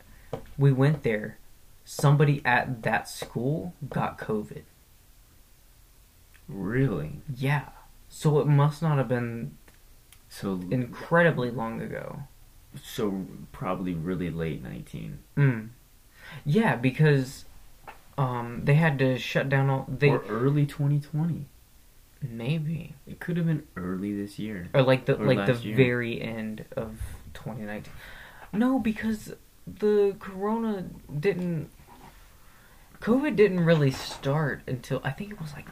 we 0.57 0.73
went 0.73 1.03
there. 1.03 1.37
Somebody 1.85 2.43
at 2.45 2.83
that 2.85 3.09
school 3.09 3.75
got 3.91 4.19
COVID. 4.19 4.63
really, 6.49 7.21
Yeah, 7.35 7.71
so 8.09 8.39
it 8.39 8.47
must 8.47 8.81
not 8.83 8.99
have 8.99 9.09
been 9.09 9.58
so 10.29 10.61
incredibly 10.71 11.51
long 11.51 11.81
ago. 11.81 12.23
so 12.83 13.27
probably 13.53 13.95
really 13.95 14.31
late 14.31 14.63
19 14.63 15.19
Mm. 15.37 15.69
Yeah, 16.45 16.77
because 16.77 17.45
um 18.19 18.63
they 18.65 18.75
had 18.75 18.99
to 18.99 19.19
shut 19.19 19.49
down 19.49 19.71
all 19.71 19.87
they 19.89 20.11
or 20.11 20.23
early 20.29 20.67
2020. 20.67 21.47
maybe 22.21 22.95
It 23.07 23.21
could 23.21 23.37
have 23.37 23.47
been 23.47 23.63
early 23.77 24.13
this 24.15 24.39
year. 24.39 24.69
or 24.75 24.83
like 24.83 25.07
the 25.07 25.17
Or 25.19 25.25
like 25.33 25.47
the 25.47 25.55
year. 25.55 25.77
very 25.77 26.21
end 26.21 26.65
of 26.77 26.99
2019 27.35 27.93
no 28.53 28.79
because 28.79 29.33
the 29.67 30.17
corona 30.19 30.85
didn't 31.21 31.71
covid 33.01 33.37
didn't 33.37 33.61
really 33.65 33.91
start 33.91 34.63
until 34.67 35.01
i 35.05 35.11
think 35.11 35.31
it 35.31 35.41
was 35.41 35.53
like 35.53 35.67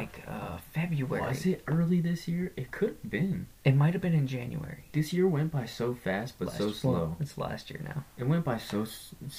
like 0.00 0.22
uh 0.28 0.56
february 0.74 1.22
Was 1.26 1.46
it 1.46 1.62
early 1.66 2.00
this 2.00 2.26
year? 2.28 2.52
It 2.56 2.70
could 2.70 2.90
have 3.02 3.10
been. 3.10 3.46
it 3.64 3.74
might 3.74 3.92
have 3.94 4.02
been 4.02 4.14
in 4.14 4.26
january 4.26 4.84
This 4.92 5.12
year 5.12 5.26
went 5.26 5.50
by 5.52 5.66
so 5.66 5.94
fast 5.94 6.34
but 6.38 6.48
Last- 6.48 6.58
so 6.58 6.70
slow. 6.72 6.92
well, 6.92 7.16
it's 7.20 7.36
last 7.38 7.70
year 7.70 7.80
now 7.84 8.04
It 8.18 8.24
went 8.32 8.44
by 8.44 8.58
so 8.58 8.84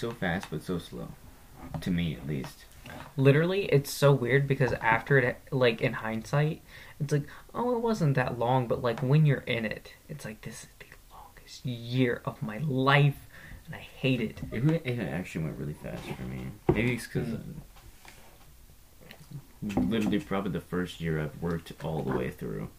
so 0.01 0.12
fast 0.12 0.47
but 0.51 0.62
so 0.64 0.78
slow. 0.80 1.08
To 1.82 1.89
me, 1.91 2.16
at 2.16 2.26
least. 2.28 2.66
literally 3.18 3.66
it's 3.66 3.91
so 3.91 4.10
weird 4.14 4.47
because 4.47 4.74
after 4.95 5.18
it 5.20 5.38
like 5.51 5.82
in 5.82 5.93
hindsight 5.93 6.62
it's 6.99 7.12
like 7.12 7.28
oh 7.53 7.76
it 7.76 7.82
wasn't 7.82 8.16
that 8.16 8.38
long 8.39 8.68
but 8.68 8.82
like 8.82 8.99
when 9.01 9.26
you're 9.26 9.45
in 9.58 9.66
it 9.66 9.93
it's 10.08 10.24
like 10.24 10.39
this 10.41 10.64
is 10.64 10.70
the 10.80 10.86
longest 11.14 11.66
year 11.66 12.22
of 12.26 12.41
my 12.41 12.60
life 12.89 13.20
and 13.66 13.76
I 13.76 13.80
hate 13.80 14.22
it. 14.22 14.39
It, 14.53 14.64
it 14.86 14.99
actually 15.01 15.43
went 15.43 15.58
really 15.58 15.74
fast 15.74 16.01
for 16.16 16.22
me. 16.24 16.45
Maybe 16.74 16.93
it's 16.93 17.05
because 17.05 17.28
literally 19.62 20.20
probably 20.20 20.51
the 20.51 20.62
first 20.62 21.01
year 21.01 21.20
I've 21.22 21.41
worked 21.41 21.72
all 21.84 22.01
the 22.03 22.16
way 22.16 22.30
through. 22.30 22.70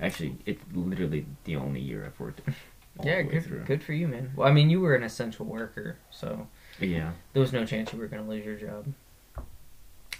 Actually, 0.00 0.36
it's 0.46 0.62
literally 0.72 1.26
the 1.44 1.56
only 1.56 1.80
year 1.80 2.04
I've 2.04 2.18
worked 2.18 2.40
yeah, 3.02 3.22
good, 3.22 3.44
through. 3.44 3.64
good 3.64 3.82
for 3.82 3.92
you, 3.92 4.08
man. 4.08 4.32
Well, 4.36 4.48
I 4.48 4.52
mean, 4.52 4.70
you 4.70 4.80
were 4.80 4.94
an 4.94 5.02
essential 5.04 5.46
worker, 5.46 5.96
so 6.10 6.46
Yeah, 6.80 7.12
there 7.32 7.40
was 7.40 7.52
no 7.52 7.64
chance 7.64 7.92
you 7.92 7.98
were 7.98 8.06
going 8.08 8.22
to 8.22 8.28
lose 8.28 8.44
your 8.44 8.56
job. 8.56 8.86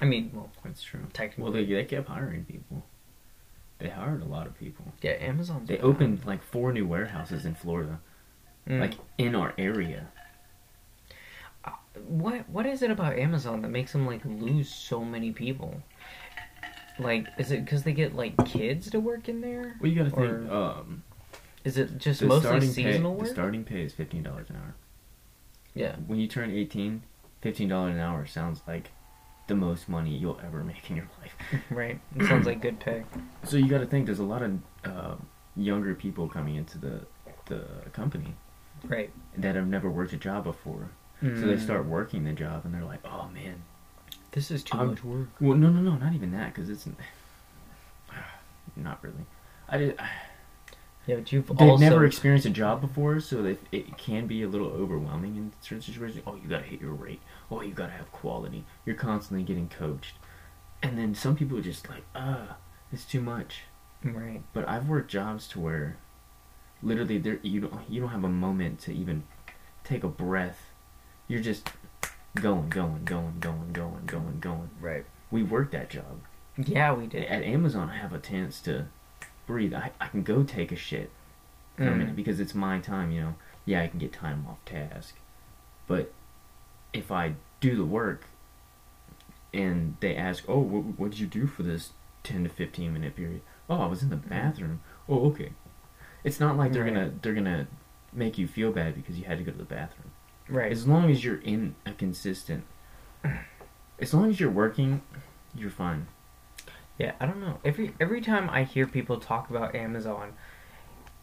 I 0.00 0.04
mean, 0.06 0.30
well, 0.34 0.50
that's 0.64 0.82
true. 0.82 1.06
technically, 1.12 1.42
Well, 1.44 1.52
they, 1.52 1.64
they 1.64 1.84
kept 1.84 2.08
hiring 2.08 2.44
people. 2.44 2.82
They 3.78 3.88
hired 3.88 4.22
a 4.22 4.26
lot 4.26 4.46
of 4.46 4.58
people. 4.58 4.86
yeah, 5.02 5.12
Amazon. 5.12 5.64
They 5.66 5.76
been 5.76 5.84
opened 5.84 6.24
like 6.24 6.42
four 6.42 6.72
new 6.72 6.86
warehouses 6.86 7.44
in 7.44 7.54
Florida, 7.54 8.00
Mm. 8.68 8.80
like 8.80 8.94
in 9.18 9.34
our 9.34 9.52
area. 9.58 10.06
What 12.06 12.48
what 12.48 12.66
is 12.66 12.82
it 12.82 12.90
about 12.90 13.18
Amazon 13.18 13.62
that 13.62 13.68
makes 13.70 13.92
them 13.92 14.06
like 14.06 14.24
lose 14.24 14.68
so 14.72 15.04
many 15.04 15.32
people? 15.32 15.82
Like, 16.98 17.26
is 17.38 17.50
it 17.50 17.64
because 17.64 17.82
they 17.82 17.92
get 17.92 18.14
like 18.14 18.36
kids 18.46 18.90
to 18.90 19.00
work 19.00 19.28
in 19.28 19.40
there? 19.40 19.76
Well, 19.80 19.90
you 19.90 20.02
got 20.02 20.10
to 20.10 20.16
think. 20.16 20.50
Um, 20.50 21.02
Is 21.64 21.76
it 21.78 21.98
just 21.98 22.22
mostly 22.22 22.60
seasonal 22.60 23.12
pay, 23.12 23.18
work? 23.18 23.28
The 23.28 23.34
starting 23.34 23.64
pay 23.64 23.82
is 23.82 23.92
fifteen 23.92 24.22
dollars 24.22 24.48
an 24.50 24.56
hour. 24.56 24.74
yeah, 25.74 25.96
When 26.06 26.20
you 26.20 26.28
turn 26.28 26.50
18, 26.50 27.02
15 27.40 27.68
dollars 27.68 27.94
an 27.94 28.00
hour 28.00 28.26
sounds 28.26 28.60
like 28.68 28.90
the 29.48 29.54
most 29.56 29.88
money 29.88 30.16
you'll 30.16 30.40
ever 30.44 30.62
make 30.62 30.88
in 30.88 30.96
your 30.96 31.08
life. 31.20 31.34
right. 31.70 31.98
It 32.16 32.26
sounds 32.26 32.46
like 32.46 32.60
good 32.62 32.78
pay. 32.80 33.04
So 33.44 33.56
you 33.56 33.68
got 33.68 33.78
to 33.80 33.86
think 33.86 34.06
there's 34.06 34.20
a 34.20 34.24
lot 34.24 34.42
of 34.42 34.58
uh, 34.84 35.14
younger 35.56 35.94
people 35.94 36.28
coming 36.28 36.54
into 36.56 36.78
the 36.78 37.00
the 37.46 37.66
company 37.92 38.34
Right. 38.84 39.10
that 39.36 39.54
have 39.56 39.66
never 39.66 39.90
worked 39.90 40.12
a 40.12 40.16
job 40.16 40.44
before. 40.44 40.90
So 41.24 41.46
they 41.46 41.54
Mm. 41.54 41.60
start 41.60 41.86
working 41.86 42.24
the 42.24 42.32
job 42.32 42.66
and 42.66 42.74
they're 42.74 42.84
like, 42.84 43.00
"Oh 43.04 43.28
man, 43.32 43.62
This 44.32 44.50
is 44.50 44.62
too 44.62 44.76
I'm- 44.76 44.88
much 44.88 45.02
work. 45.04 45.28
Well, 45.40 45.56
no, 45.56 45.70
no, 45.70 45.80
no, 45.80 45.96
not 45.96 46.12
even 46.12 46.32
that, 46.32 46.52
because 46.52 46.68
it's 46.68 46.86
not 48.76 49.02
really. 49.02 49.24
I 49.68 49.78
did. 49.78 50.00
Yeah, 51.06 51.16
but 51.16 51.30
you've 51.32 51.46
They've 51.48 51.60
also 51.68 51.84
never 51.84 52.06
experienced 52.06 52.46
a 52.46 52.50
job 52.50 52.80
before, 52.80 53.20
so 53.20 53.42
they, 53.42 53.58
it 53.72 53.98
can 53.98 54.26
be 54.26 54.42
a 54.42 54.48
little 54.48 54.68
overwhelming 54.68 55.36
in 55.36 55.52
certain 55.60 55.82
situations. 55.82 56.22
Oh, 56.26 56.34
you 56.36 56.48
gotta 56.48 56.64
hit 56.64 56.80
your 56.80 56.92
rate. 56.94 57.20
Oh, 57.50 57.60
you 57.60 57.74
gotta 57.74 57.92
have 57.92 58.10
quality. 58.10 58.64
You're 58.86 58.96
constantly 58.96 59.44
getting 59.44 59.68
coached, 59.68 60.14
and 60.82 60.96
then 60.96 61.14
some 61.14 61.36
people 61.36 61.58
are 61.58 61.62
just 61.62 61.90
like, 61.90 62.04
ah, 62.14 62.56
it's 62.90 63.04
too 63.04 63.20
much. 63.20 63.64
right. 64.02 64.40
But 64.54 64.66
I've 64.66 64.88
worked 64.88 65.10
jobs 65.10 65.46
to 65.48 65.60
where, 65.60 65.98
literally, 66.82 67.18
there 67.18 67.38
you 67.42 67.60
don't 67.60 67.90
you 67.90 68.00
don't 68.00 68.08
have 68.10 68.24
a 68.24 68.28
moment 68.30 68.78
to 68.80 68.92
even 68.94 69.24
take 69.84 70.04
a 70.04 70.08
breath. 70.08 70.70
You're 71.28 71.40
just 71.42 71.70
going, 72.34 72.68
going, 72.68 73.04
going, 73.04 73.36
going, 73.40 73.70
going, 73.72 74.02
going, 74.06 74.38
going. 74.40 74.70
Right. 74.80 75.04
We 75.30 75.42
worked 75.42 75.72
that 75.72 75.90
job. 75.90 76.20
Yeah, 76.56 76.92
we 76.92 77.06
did. 77.06 77.24
At 77.24 77.42
Amazon, 77.42 77.88
I 77.90 77.96
have 77.96 78.12
a 78.12 78.18
chance 78.18 78.60
to 78.62 78.86
breathe. 79.46 79.74
I, 79.74 79.90
I 80.00 80.06
can 80.08 80.22
go 80.22 80.42
take 80.42 80.70
a 80.72 80.76
shit 80.76 81.10
for 81.76 81.84
a 81.84 81.86
Mm. 81.90 81.96
minute 81.98 82.16
because 82.16 82.38
it's 82.40 82.54
my 82.54 82.78
time, 82.78 83.10
you 83.10 83.20
know. 83.20 83.34
Yeah, 83.64 83.82
I 83.82 83.88
can 83.88 83.98
get 83.98 84.12
time 84.12 84.46
off 84.48 84.58
task. 84.64 85.16
But 85.86 86.12
if 86.92 87.10
I 87.10 87.34
do 87.60 87.74
the 87.76 87.84
work 87.84 88.26
and 89.52 89.96
they 90.00 90.14
ask, 90.16 90.44
oh, 90.48 90.58
what, 90.58 90.98
what 90.98 91.10
did 91.10 91.20
you 91.20 91.26
do 91.26 91.46
for 91.46 91.62
this 91.62 91.92
10 92.22 92.44
to 92.44 92.50
15 92.50 92.92
minute 92.92 93.16
period? 93.16 93.40
Oh, 93.68 93.76
I 93.80 93.86
was 93.86 94.02
in 94.02 94.10
the 94.10 94.16
bathroom. 94.16 94.80
Oh, 95.08 95.26
okay. 95.30 95.52
It's 96.22 96.40
not 96.40 96.56
like 96.56 96.72
they're 96.72 96.84
Right. 96.84 96.94
gonna 96.94 97.12
they're 97.22 97.34
gonna 97.34 97.66
make 98.12 98.38
you 98.38 98.46
feel 98.46 98.72
bad 98.72 98.94
because 98.94 99.18
you 99.18 99.24
had 99.24 99.38
to 99.38 99.44
go 99.44 99.52
to 99.52 99.58
the 99.58 99.64
bathroom. 99.64 100.03
Right. 100.48 100.70
As 100.70 100.86
long 100.86 101.10
as 101.10 101.24
you're 101.24 101.40
in 101.40 101.74
a 101.86 101.92
consistent, 101.92 102.64
as 103.98 104.12
long 104.12 104.28
as 104.30 104.38
you're 104.40 104.50
working, 104.50 105.02
you're 105.54 105.70
fine. 105.70 106.06
Yeah, 106.98 107.12
I 107.20 107.26
don't 107.26 107.40
know. 107.40 107.58
Every 107.64 107.94
every 107.98 108.20
time 108.20 108.48
I 108.50 108.64
hear 108.64 108.86
people 108.86 109.18
talk 109.18 109.50
about 109.50 109.74
Amazon, 109.74 110.34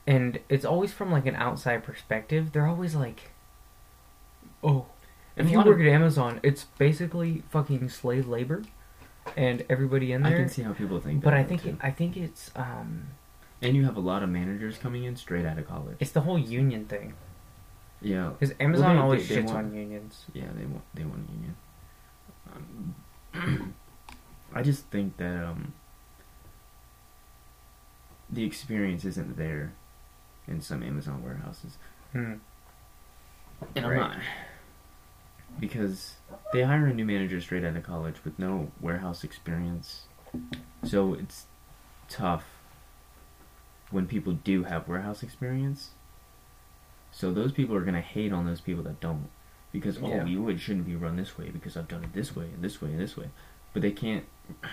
and 0.08 0.40
it's 0.50 0.66
always 0.66 0.92
from 0.92 1.12
like 1.12 1.26
an 1.26 1.36
outside 1.36 1.84
perspective, 1.84 2.52
they're 2.52 2.68
always 2.68 2.96
like, 2.96 3.32
"Oh, 4.64 4.88
if 5.36 5.50
you 5.50 5.58
work 5.58 5.68
of- 5.80 5.82
at 5.82 5.88
Amazon, 5.88 6.40
it's 6.44 6.66
basically 6.78 7.44
fucking 7.50 7.90
slave 7.90 8.28
labor, 8.28 8.64
and 9.38 9.64
everybody 9.70 10.12
in 10.12 10.24
there." 10.24 10.34
I 10.34 10.40
can 10.40 10.50
see 10.50 10.64
how 10.64 10.74
people 10.74 11.00
think. 11.00 11.24
but 11.24 11.30
that, 11.32 11.40
I 11.40 11.44
think 11.44 11.66
it, 11.66 11.76
I 11.82 11.92
think 11.92 12.18
it's 12.18 12.52
um 12.56 13.08
And 13.62 13.76
you 13.76 13.86
have 13.86 13.96
a 13.96 14.02
lot 14.02 14.24
of 14.24 14.30
managers 14.30 14.78
coming 14.78 15.04
in 15.04 15.16
straight 15.16 15.46
out 15.46 15.58
of 15.60 15.68
college. 15.68 15.98
it's 16.00 16.12
the 16.12 16.22
whole 16.22 16.40
union 16.40 16.86
thing 16.86 17.14
yeah, 18.02 18.30
because 18.38 18.54
Amazon 18.60 18.96
they- 18.96 19.02
always 19.02 19.28
they- 19.30 19.36
they 19.36 19.42
shits 19.42 19.46
want- 19.54 19.68
on 19.68 19.74
unions. 19.76 20.26
yeah, 20.34 20.48
they 20.56 20.66
want 20.66 20.84
they 20.94 21.04
want 21.04 21.28
a 21.28 21.32
union. 21.32 21.56
Um, 23.34 23.76
I 24.54 24.62
just 24.64 24.86
think 24.88 25.18
that 25.18 25.44
um, 25.46 25.74
the 28.30 28.44
experience 28.44 29.06
isn't 29.06 29.38
there 29.38 29.74
in 30.48 30.62
some 30.62 30.84
Amazon 30.84 31.24
warehouses, 31.24 31.78
Hmm. 32.12 32.34
and 33.76 33.86
I'm 33.86 33.96
not 33.96 34.18
because 35.60 36.16
they 36.54 36.64
hire 36.64 36.88
a 36.88 36.94
new 36.94 37.06
manager 37.06 37.40
straight 37.42 37.64
out 37.64 37.76
of 37.76 37.84
college 37.84 38.24
with 38.24 38.38
no 38.40 38.72
warehouse 38.80 39.24
experience, 39.24 40.08
so 40.84 41.14
it's 41.14 41.46
tough 42.10 42.46
when 43.92 44.08
people 44.08 44.34
do 44.34 44.64
have 44.64 44.88
warehouse 44.88 45.24
experience. 45.24 45.92
So 47.12 47.32
those 47.34 47.52
people 47.52 47.76
are 47.76 47.82
gonna 47.82 48.02
hate 48.02 48.32
on 48.32 48.46
those 48.46 48.62
people 48.62 48.84
that 48.84 49.00
don't, 49.00 49.30
because 49.72 49.98
Yeah. 50.00 50.22
oh, 50.24 50.26
you 50.26 50.48
it 50.50 50.60
shouldn't 50.60 50.86
be 50.86 50.96
run 50.96 51.16
this 51.18 51.38
way 51.38 51.50
because 51.50 51.76
I've 51.78 51.88
done 51.88 52.04
it 52.04 52.14
this 52.14 52.36
way 52.36 52.46
and 52.46 52.64
this 52.64 52.82
way 52.82 52.90
and 52.92 53.00
this 53.00 53.16
way, 53.18 53.30
but 53.74 53.82
they 53.82 53.92
can't. 53.92 54.26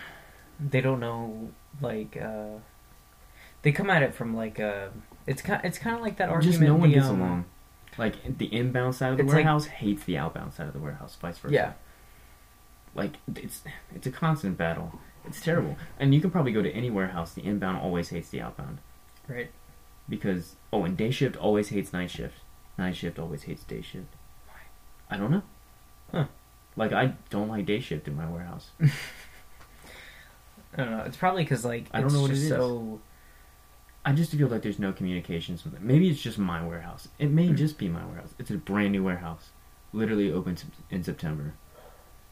They 0.60 0.80
don't 0.80 0.98
know 0.98 1.50
like 1.80 2.16
uh, 2.16 2.58
they 3.62 3.70
come 3.70 3.90
at 3.90 4.02
it 4.02 4.12
from 4.12 4.34
like 4.34 4.58
uh, 4.58 4.88
it's 5.24 5.40
kind 5.40 5.60
it's 5.64 5.78
kind 5.78 5.94
of 5.94 6.02
like 6.02 6.16
that 6.16 6.28
argument. 6.30 6.52
Just 6.52 6.60
no 6.60 6.74
one 6.74 6.88
the, 6.90 6.96
gets 6.96 7.06
um, 7.06 7.20
along. 7.20 7.44
Like 7.96 8.38
the 8.38 8.46
inbound 8.46 8.96
side 8.96 9.12
of 9.12 9.18
the 9.18 9.22
It's 9.22 9.28
like- 9.32 9.44
warehouse 9.44 9.66
hates 9.66 10.02
the 10.04 10.18
outbound 10.18 10.54
side 10.54 10.66
of 10.66 10.72
the 10.72 10.80
warehouse, 10.80 11.16
vice 11.20 11.38
versa. 11.38 11.54
Yeah. 11.54 11.72
Like 12.94 13.18
it's 13.36 13.62
it's 13.94 14.08
a 14.08 14.10
constant 14.10 14.58
battle. 14.58 14.98
It's 15.24 15.40
terrible, 15.40 15.76
and 16.00 16.12
you 16.12 16.20
can 16.20 16.30
probably 16.32 16.50
go 16.52 16.62
to 16.62 16.70
any 16.72 16.90
warehouse. 16.90 17.34
The 17.34 17.42
inbound 17.44 17.78
always 17.78 18.08
hates 18.08 18.30
the 18.30 18.40
outbound. 18.40 18.78
Right. 19.28 19.50
Because 20.08 20.56
oh, 20.72 20.84
and 20.84 20.96
day 20.96 21.10
shift 21.10 21.36
always 21.36 21.68
hates 21.68 21.92
night 21.92 22.10
shift. 22.10 22.34
Night 22.76 22.96
shift 22.96 23.18
always 23.18 23.44
hates 23.44 23.62
day 23.64 23.82
shift. 23.82 24.14
Why? 24.46 24.54
I 25.10 25.16
don't 25.18 25.30
know. 25.30 25.42
Huh. 26.12 26.26
Like 26.76 26.92
I 26.92 27.14
don't 27.30 27.48
like 27.48 27.66
day 27.66 27.80
shift 27.80 28.08
in 28.08 28.16
my 28.16 28.28
warehouse. 28.28 28.70
I 28.80 28.90
don't 30.76 30.90
know. 30.90 31.02
It's 31.04 31.16
probably 31.16 31.44
because 31.44 31.64
like 31.64 31.86
I 31.92 32.00
don't 32.00 32.12
know 32.12 32.22
what 32.22 32.30
it 32.30 32.34
is. 32.38 32.48
so 32.48 33.00
I 34.04 34.12
just 34.12 34.32
feel 34.32 34.48
like 34.48 34.62
there's 34.62 34.78
no 34.78 34.92
communications 34.92 35.64
with 35.64 35.74
it. 35.74 35.82
Maybe 35.82 36.08
it's 36.08 36.20
just 36.20 36.38
my 36.38 36.64
warehouse. 36.64 37.08
It 37.18 37.30
may 37.30 37.48
Hmm. 37.48 37.56
just 37.56 37.78
be 37.78 37.88
my 37.88 38.04
warehouse. 38.04 38.34
It's 38.38 38.50
a 38.50 38.56
brand 38.56 38.92
new 38.92 39.04
warehouse, 39.04 39.50
literally 39.92 40.32
opened 40.32 40.64
in 40.90 41.02
September. 41.02 41.54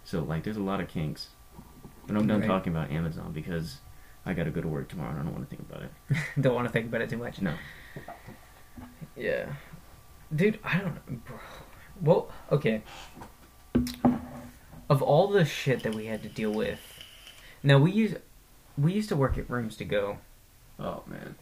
So 0.04 0.22
like, 0.22 0.44
there's 0.44 0.56
a 0.56 0.62
lot 0.62 0.80
of 0.80 0.88
kinks. 0.88 1.30
But 2.06 2.16
I'm 2.16 2.28
done 2.28 2.40
Right. 2.40 2.46
talking 2.46 2.72
about 2.72 2.90
Amazon 2.92 3.32
because 3.32 3.78
I 4.26 4.34
got 4.34 4.44
to 4.44 4.50
go 4.50 4.60
to 4.60 4.68
work 4.68 4.88
tomorrow 4.88 5.10
and 5.10 5.20
I 5.20 5.22
don't 5.22 5.32
want 5.32 5.48
to 5.48 5.56
think 5.56 5.68
about 5.70 5.82
it. 5.84 5.90
don't 6.40 6.54
want 6.54 6.66
to 6.66 6.72
think 6.72 6.86
about 6.86 7.00
it 7.00 7.08
too 7.08 7.16
much. 7.16 7.40
No. 7.40 7.54
Yeah, 9.16 9.46
dude, 10.34 10.58
I 10.62 10.78
don't 10.78 10.94
know, 10.94 11.18
bro. 11.24 11.38
Well, 12.02 12.30
okay. 12.52 12.82
Of 14.88 15.02
all 15.02 15.28
the 15.28 15.44
shit 15.44 15.82
that 15.84 15.94
we 15.94 16.06
had 16.06 16.22
to 16.22 16.28
deal 16.28 16.52
with, 16.52 16.80
now 17.62 17.78
we 17.78 17.90
use 17.92 18.14
we 18.76 18.92
used 18.92 19.08
to 19.08 19.16
work 19.16 19.38
at 19.38 19.48
Rooms 19.48 19.76
to 19.78 19.84
Go. 19.84 20.18
Oh 20.78 21.02
man. 21.06 21.36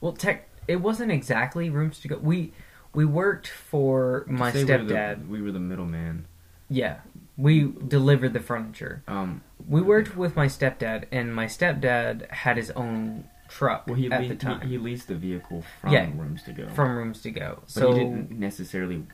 Well, 0.00 0.12
tech, 0.12 0.48
it 0.66 0.76
wasn't 0.76 1.12
exactly 1.12 1.68
Rooms 1.68 1.98
to 2.00 2.08
Go. 2.08 2.16
We 2.16 2.52
we 2.94 3.04
worked 3.04 3.48
for 3.48 4.24
my 4.26 4.50
Say 4.50 4.64
we're 4.64 4.82
the- 4.84 4.94
stepdad. 4.94 5.28
We 5.28 5.42
were 5.42 5.52
the 5.52 5.60
middleman. 5.60 6.26
Yeah, 6.70 7.00
we 7.36 7.72
delivered 7.88 8.32
the 8.32 8.40
furniture. 8.40 9.02
Um, 9.08 9.42
We 9.66 9.80
worked 9.82 10.16
with 10.16 10.36
my 10.36 10.46
stepdad, 10.46 11.06
and 11.10 11.34
my 11.34 11.46
stepdad 11.46 12.30
had 12.30 12.56
his 12.56 12.70
own 12.72 13.24
truck 13.48 13.86
well, 13.86 13.96
he, 13.96 14.10
at 14.10 14.22
le- 14.22 14.28
the 14.28 14.36
time 14.36 14.60
he 14.62 14.68
he 14.70 14.78
leased 14.78 15.08
the 15.08 15.14
vehicle 15.14 15.62
from 15.80 15.92
Yeah. 15.92 16.08
Rooms 16.14 16.42
to 16.44 16.52
Go. 16.52 16.68
from 16.68 16.96
Rooms 16.96 17.20
to 17.22 17.30
Go. 17.30 17.58
but 17.60 17.70
So 17.70 17.92
he 17.92 17.98
didn't 18.00 18.30
necessarily 18.32 19.04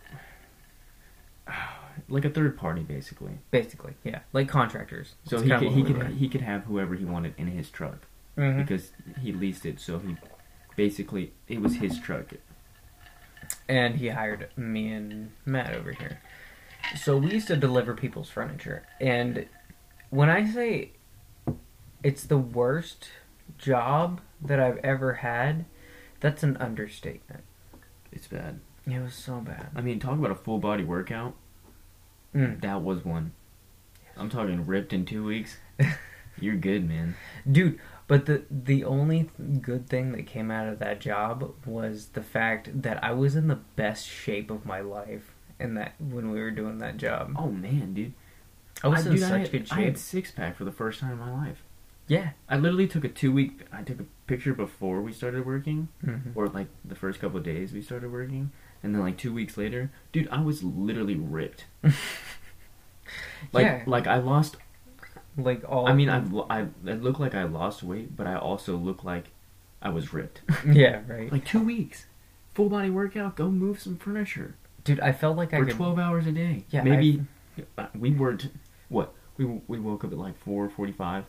like 2.09 2.25
a 2.25 2.31
third 2.31 2.57
party 2.57 2.83
basically. 2.83 3.33
basically, 3.51 3.95
yeah, 4.05 4.21
like 4.33 4.49
contractors. 4.49 5.15
So 5.25 5.37
It's 5.37 5.45
he 5.45 5.51
could 5.51 5.73
he 5.73 5.83
could 5.83 6.03
he 6.13 6.29
could 6.29 6.41
have 6.43 6.65
whoever 6.65 6.95
he 6.95 7.05
wanted 7.05 7.35
in 7.39 7.49
his 7.49 7.71
truck 7.71 8.07
Mhm. 8.37 8.59
because 8.59 8.93
he 9.21 9.33
leased 9.33 9.67
it. 9.67 9.81
So 9.81 9.99
he 9.99 10.17
basically 10.77 11.33
it 11.49 11.61
was 11.61 11.77
his 11.77 11.99
truck. 11.99 12.27
and 13.69 13.97
he 13.97 14.09
hired 14.09 14.49
me 14.57 14.93
and 14.93 15.33
Matt 15.45 15.75
over 15.75 15.93
here. 15.93 16.21
So 16.97 17.17
we 17.17 17.33
used 17.33 17.47
to 17.49 17.57
deliver 17.57 17.95
people's 17.95 18.31
furniture, 18.31 18.87
and 19.01 19.47
when 20.11 20.29
I 20.29 20.51
say 20.51 20.93
it's 22.03 22.25
the 22.25 22.39
worst 22.39 23.09
job 23.59 24.21
that 24.43 24.59
I've 24.61 24.79
ever 24.79 25.15
had, 25.15 25.67
that's 26.21 26.43
an 26.43 26.57
understatement. 26.57 27.45
It's 28.13 28.27
bad. 28.27 28.61
It 28.87 29.01
was 29.01 29.15
so 29.15 29.41
bad. 29.41 29.69
I 29.75 29.81
mean, 29.83 30.01
talk 30.01 30.19
about 30.19 30.31
a 30.31 30.37
full 30.37 30.59
body 30.59 30.85
workout. 30.85 31.35
Mm. 32.35 32.61
That 32.61 32.83
was 32.83 33.05
one. 33.05 33.33
I'm 34.17 34.29
talking 34.29 34.67
ripped 34.67 34.93
in 34.93 35.05
two 35.05 35.25
weeks. 35.25 35.59
You're 36.41 36.57
good, 36.57 36.89
man. 36.89 37.17
Dude, 37.51 37.79
but 38.07 38.27
the 38.27 38.45
the 38.51 38.85
only 38.85 39.31
good 39.61 39.89
thing 39.89 40.13
that 40.13 40.27
came 40.27 40.51
out 40.51 40.69
of 40.69 40.79
that 40.79 41.01
job 41.01 41.55
was 41.65 42.09
the 42.09 42.23
fact 42.23 42.83
that 42.83 43.03
I 43.05 43.13
was 43.13 43.37
in 43.37 43.49
the 43.49 43.61
best 43.77 44.09
shape 44.09 44.51
of 44.51 44.67
my 44.67 44.81
life 44.81 45.30
in 45.61 45.75
that 45.75 45.95
when 45.99 46.31
we 46.31 46.41
were 46.41 46.51
doing 46.51 46.79
that 46.79 46.97
job. 46.97 47.35
Oh 47.39 47.51
man, 47.51 47.95
dude. 47.95 48.13
I 48.83 48.89
was 48.89 49.05
in 49.07 49.13
dude, 49.13 49.21
such 49.23 49.33
I 49.33 49.39
had, 49.39 49.51
good 49.53 49.69
I 49.71 49.81
had 49.83 49.99
six 49.99 50.31
pack 50.31 50.57
for 50.57 50.65
the 50.65 50.73
first 50.73 51.01
time 51.01 51.13
in 51.13 51.19
my 51.19 51.31
life. 51.33 51.63
Yeah. 52.07 52.31
I 52.49 52.57
literally 52.57 52.89
took 52.89 53.05
a 53.05 53.09
two 53.09 53.31
week. 53.31 53.61
I 53.73 53.83
took 53.83 54.01
a 54.01 54.05
picture 54.27 54.55
before 54.55 55.01
we 55.01 55.13
started 55.13 55.45
working, 55.47 55.89
Mhm. 56.05 56.33
or 56.35 56.49
like 56.49 56.69
the 56.85 56.95
first 56.95 57.21
couple 57.21 57.39
of 57.39 57.45
days 57.45 57.73
we 57.73 57.83
started 57.83 58.11
working, 58.11 58.51
and 58.83 58.95
then 58.95 59.03
like 59.03 59.17
two 59.19 59.33
weeks 59.33 59.57
later, 59.57 59.91
dude, 60.13 60.29
I 60.29 60.41
was 60.41 60.63
literally 60.63 61.15
ripped. 61.17 61.67
Like 63.53 63.65
Yeah. 63.67 63.83
like 63.87 64.07
I 64.07 64.19
lost. 64.19 64.57
Like 65.37 65.63
all. 65.69 65.87
I 65.89 65.95
mean, 65.95 66.09
I 66.09 66.23
I 66.49 66.67
I 66.87 66.93
look 66.93 67.19
like 67.19 67.35
I 67.35 67.45
lost 67.45 67.83
weight, 67.83 68.17
but 68.17 68.27
I 68.27 68.37
also 68.37 68.77
look 68.77 69.05
like 69.05 69.31
I 69.83 69.89
was 69.91 70.13
ripped. 70.13 70.43
Yeah. 70.67 71.03
Right. 71.09 71.31
like 71.33 71.45
two 71.45 71.63
weeks, 71.63 72.07
full 72.55 72.69
body 72.69 72.91
workout. 72.91 73.37
Go 73.37 73.51
move 73.51 73.81
some 73.81 73.97
furniture 73.97 74.55
Dude, 74.85 75.01
I 75.01 75.13
felt 75.13 75.37
like 75.37 75.53
I 75.55 75.59
for 75.59 75.67
could. 75.67 75.77
twelve 75.77 75.99
hours 75.99 76.27
a 76.27 76.33
day. 76.33 76.65
Yeah, 76.71 76.83
maybe 76.83 77.23
uh, 77.79 77.87
we 77.95 78.11
weren't. 78.11 78.49
What 78.89 79.13
we 79.37 79.45
we 79.69 79.79
woke 79.79 80.05
up 80.05 80.13
at 80.13 80.19
like 80.19 80.39
four 80.39 80.69
forty 80.69 80.93
five. 80.93 81.25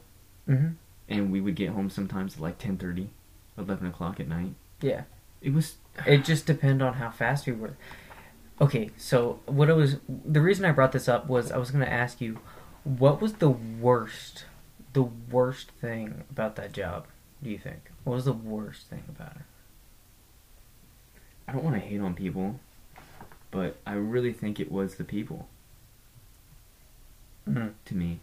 Mhm. 0.48 0.76
and 1.08 1.32
we 1.32 1.40
would 1.42 1.56
get 1.56 1.70
home 1.70 1.90
sometimes 1.90 2.36
at 2.36 2.42
like 2.42 2.58
10.30 2.58 3.10
11 3.58 3.86
o'clock 3.88 4.20
at 4.20 4.28
night 4.28 4.56
Yeah. 4.82 5.04
it 5.42 5.54
was 5.54 5.76
It 6.08 6.26
just 6.26 6.48
depended 6.48 6.82
on 6.82 6.96
how 6.96 7.12
fast 7.12 7.46
we 7.46 7.54
were. 7.54 7.76
Okay, 8.60 8.90
so 8.98 9.40
what 9.46 9.70
I 9.70 9.74
was 9.74 9.98
the 10.08 10.42
reason 10.42 10.66
I 10.66 10.72
brought 10.72 10.94
this 10.94 11.08
up 11.08 11.28
was 11.28 11.52
I 11.52 11.58
was 11.58 11.70
going 11.70 11.86
to 11.86 11.92
ask 11.92 12.20
you 12.22 12.40
what 12.84 13.22
was 13.22 13.34
the 13.34 13.50
worst 13.52 14.46
the 14.94 15.04
worst 15.04 15.70
thing 15.80 16.24
about 16.32 16.56
that 16.56 16.74
job, 16.74 17.06
do 17.44 17.50
you 17.52 17.60
think? 17.60 17.92
What 18.04 18.16
was 18.16 18.26
the 18.26 18.34
worst 18.34 18.88
thing 18.88 19.04
about 19.10 19.36
it? 19.36 19.42
i 21.48 21.52
don't 21.52 21.64
want 21.64 21.76
to 21.76 21.82
hate 21.82 22.00
on 22.02 22.14
people 22.14 22.60
but 23.52 23.78
i 23.86 23.94
really 23.94 24.34
think 24.34 24.60
it 24.60 24.72
was 24.72 24.96
the 24.96 25.04
people 25.04 25.48
Mhm. 27.48 27.74
to 27.86 27.96
me 27.96 28.20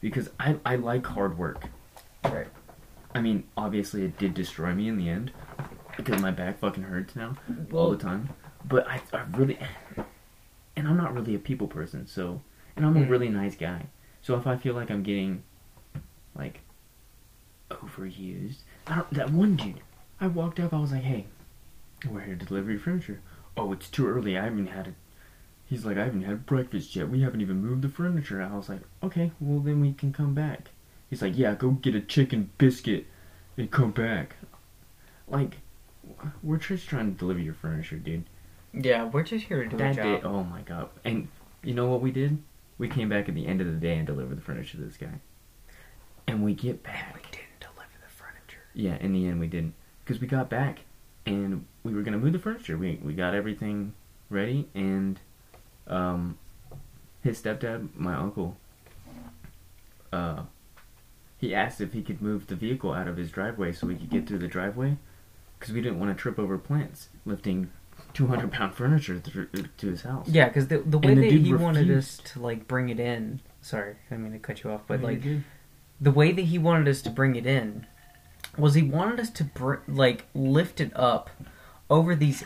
because 0.00 0.30
i 0.40 0.56
i 0.64 0.76
like 0.76 1.06
hard 1.06 1.36
work 1.38 1.64
Right. 2.24 2.48
i 3.14 3.20
mean 3.20 3.44
obviously 3.56 4.04
it 4.04 4.18
did 4.18 4.34
destroy 4.34 4.74
me 4.74 4.88
in 4.88 4.96
the 4.96 5.08
end 5.08 5.32
because 5.96 6.20
my 6.20 6.30
back 6.30 6.58
fucking 6.58 6.84
hurts 6.84 7.14
now 7.16 7.36
all 7.72 7.90
the 7.90 7.96
time 7.98 8.30
but 8.64 8.86
i, 8.88 9.00
I 9.12 9.22
really 9.36 9.58
and 10.76 10.86
i'm 10.88 10.96
not 10.96 11.14
really 11.14 11.34
a 11.34 11.38
people 11.38 11.66
person 11.66 12.06
so 12.06 12.40
and 12.76 12.84
i'm 12.86 12.96
a 12.96 13.00
Mm. 13.00 13.10
really 13.10 13.28
nice 13.28 13.56
guy 13.56 13.86
so 14.22 14.36
if 14.36 14.46
i 14.46 14.56
feel 14.56 14.74
like 14.74 14.90
i'm 14.90 15.02
getting 15.02 15.42
like 16.34 16.60
overused 17.70 18.58
I 18.86 18.96
don't, 18.96 19.10
that 19.12 19.30
one 19.30 19.56
dude 19.56 19.80
i 20.20 20.26
walked 20.28 20.60
up 20.60 20.72
i 20.72 20.78
was 20.78 20.92
like 20.92 21.02
hey 21.02 21.26
we're 22.08 22.20
here 22.20 22.36
to 22.36 22.44
deliver 22.44 22.70
your 22.70 22.78
furniture 22.80 23.20
oh 23.56 23.72
it's 23.72 23.88
too 23.88 24.06
early. 24.08 24.36
I 24.38 24.44
haven't 24.44 24.68
had 24.68 24.88
it 24.88 24.94
he's 25.66 25.84
like 25.84 25.98
i 25.98 26.04
haven't 26.04 26.22
had 26.22 26.46
breakfast 26.46 26.96
yet. 26.96 27.08
We 27.08 27.22
haven't 27.22 27.40
even 27.40 27.62
moved 27.62 27.82
the 27.82 27.88
furniture. 27.88 28.40
I 28.40 28.56
was 28.56 28.68
like 28.68 28.80
okay 29.02 29.32
well 29.40 29.60
then 29.60 29.80
we 29.80 29.92
can 29.92 30.12
come 30.12 30.34
back. 30.34 30.70
He's 31.10 31.22
like 31.22 31.36
yeah 31.36 31.54
go 31.54 31.70
get 31.70 31.94
a 31.94 32.00
chicken 32.00 32.50
biscuit 32.58 33.06
and 33.56 33.70
come 33.70 33.90
back. 33.90 34.36
Like 35.28 35.58
we're 36.42 36.58
just 36.58 36.88
trying 36.88 37.12
to 37.12 37.18
deliver 37.18 37.40
your 37.40 37.54
furniture 37.54 37.96
dude. 37.96 38.24
Yeah, 38.72 39.04
we're 39.04 39.22
just 39.22 39.46
here 39.46 39.62
to 39.62 39.68
do 39.68 39.76
a 39.76 39.78
that 39.78 39.96
job. 39.96 40.04
day 40.04 40.20
oh 40.26 40.44
my 40.44 40.62
god. 40.62 40.88
And 41.04 41.28
you 41.62 41.74
know 41.74 41.86
what 41.86 42.00
we 42.00 42.10
did? 42.10 42.38
We 42.78 42.88
came 42.88 43.08
back 43.08 43.28
at 43.28 43.34
the 43.34 43.46
end 43.46 43.60
of 43.60 43.66
the 43.66 43.72
day 43.72 43.96
and 43.96 44.06
delivered 44.06 44.36
the 44.36 44.42
furniture 44.42 44.76
to 44.78 44.84
this 44.84 44.96
guy. 44.96 45.20
And 46.28 46.44
we 46.44 46.54
get 46.54 46.82
back. 46.82 47.14
We 47.14 47.22
didn't 47.22 47.60
deliver 47.60 47.96
the 48.02 48.10
furniture. 48.10 48.64
yeah, 48.74 48.96
in 49.00 49.12
the 49.12 49.26
end 49.26 49.40
we 49.40 49.46
didn't. 49.46 49.74
Because 50.04 50.20
we 50.20 50.26
got 50.26 50.50
back 50.50 50.80
and 51.26 51.66
we 51.82 51.92
were 51.92 52.02
gonna 52.02 52.18
move 52.18 52.32
the 52.32 52.38
furniture. 52.38 52.78
We 52.78 52.98
we 53.02 53.12
got 53.12 53.34
everything 53.34 53.92
ready 54.30 54.68
and 54.74 55.20
um, 55.86 56.38
his 57.22 57.40
stepdad, 57.40 57.88
my 57.94 58.14
uncle, 58.14 58.56
uh, 60.12 60.42
he 61.38 61.54
asked 61.54 61.80
if 61.80 61.92
he 61.92 62.02
could 62.02 62.22
move 62.22 62.46
the 62.46 62.56
vehicle 62.56 62.92
out 62.92 63.08
of 63.08 63.16
his 63.16 63.30
driveway 63.30 63.72
so 63.72 63.86
we 63.86 63.94
could 63.94 64.10
get 64.10 64.26
through 64.26 64.38
the 64.38 64.48
driveway 64.48 64.96
because 65.58 65.74
we 65.74 65.80
didn't 65.80 66.00
want 66.00 66.16
to 66.16 66.20
trip 66.20 66.38
over 66.38 66.56
plants 66.58 67.08
lifting 67.24 67.70
two 68.14 68.26
hundred 68.26 68.50
pound 68.50 68.74
furniture 68.74 69.20
through, 69.20 69.48
to 69.76 69.86
his 69.88 70.02
house. 70.02 70.28
Yeah, 70.28 70.48
because 70.48 70.68
the 70.68 70.78
the 70.78 70.98
way 70.98 71.14
the 71.14 71.22
that 71.22 71.32
he 71.32 71.54
wanted 71.54 71.90
us 71.90 72.18
to 72.18 72.40
like 72.40 72.66
bring 72.66 72.88
it 72.88 72.98
in. 72.98 73.40
Sorry, 73.60 73.96
I 74.10 74.16
mean 74.16 74.32
to 74.32 74.38
cut 74.38 74.62
you 74.64 74.70
off, 74.70 74.82
but 74.86 75.02
But 75.02 75.06
like 75.06 75.22
the 76.00 76.10
way 76.10 76.32
that 76.32 76.42
he 76.42 76.58
wanted 76.58 76.88
us 76.88 77.02
to 77.02 77.10
bring 77.10 77.36
it 77.36 77.46
in 77.46 77.86
was 78.58 78.74
he 78.74 78.82
wanted 78.82 79.20
us 79.20 79.30
to 79.30 79.44
br- 79.44 79.76
like 79.88 80.26
lift 80.34 80.80
it 80.80 80.92
up 80.96 81.30
over 81.90 82.14
these 82.14 82.44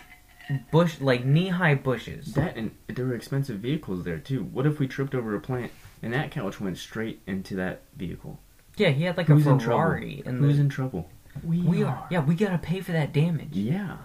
bush 0.72 1.00
like 1.00 1.24
knee 1.24 1.48
high 1.48 1.74
bushes. 1.74 2.34
that 2.34 2.56
and 2.56 2.72
there 2.88 3.06
were 3.06 3.14
expensive 3.14 3.58
vehicles 3.60 4.04
there 4.04 4.18
too. 4.18 4.42
What 4.44 4.66
if 4.66 4.78
we 4.78 4.86
tripped 4.88 5.14
over 5.14 5.34
a 5.34 5.40
plant 5.40 5.70
and 6.02 6.12
that 6.12 6.30
couch 6.30 6.60
went 6.60 6.78
straight 6.78 7.20
into 7.26 7.54
that 7.56 7.82
vehicle? 7.96 8.38
Yeah, 8.76 8.88
he 8.90 9.04
had 9.04 9.16
like 9.16 9.26
Who's 9.26 9.46
a 9.46 9.50
in 9.50 9.60
Ferrari, 9.60 10.16
trouble? 10.22 10.28
and 10.30 10.40
Who's 10.44 10.56
the, 10.56 10.62
in 10.62 10.68
trouble? 10.68 11.08
We, 11.44 11.60
we 11.62 11.82
are. 11.84 12.06
Yeah, 12.10 12.20
we 12.24 12.34
gotta 12.34 12.58
pay 12.58 12.80
for 12.80 12.92
that 12.92 13.12
damage. 13.12 13.50
Yeah. 13.52 13.98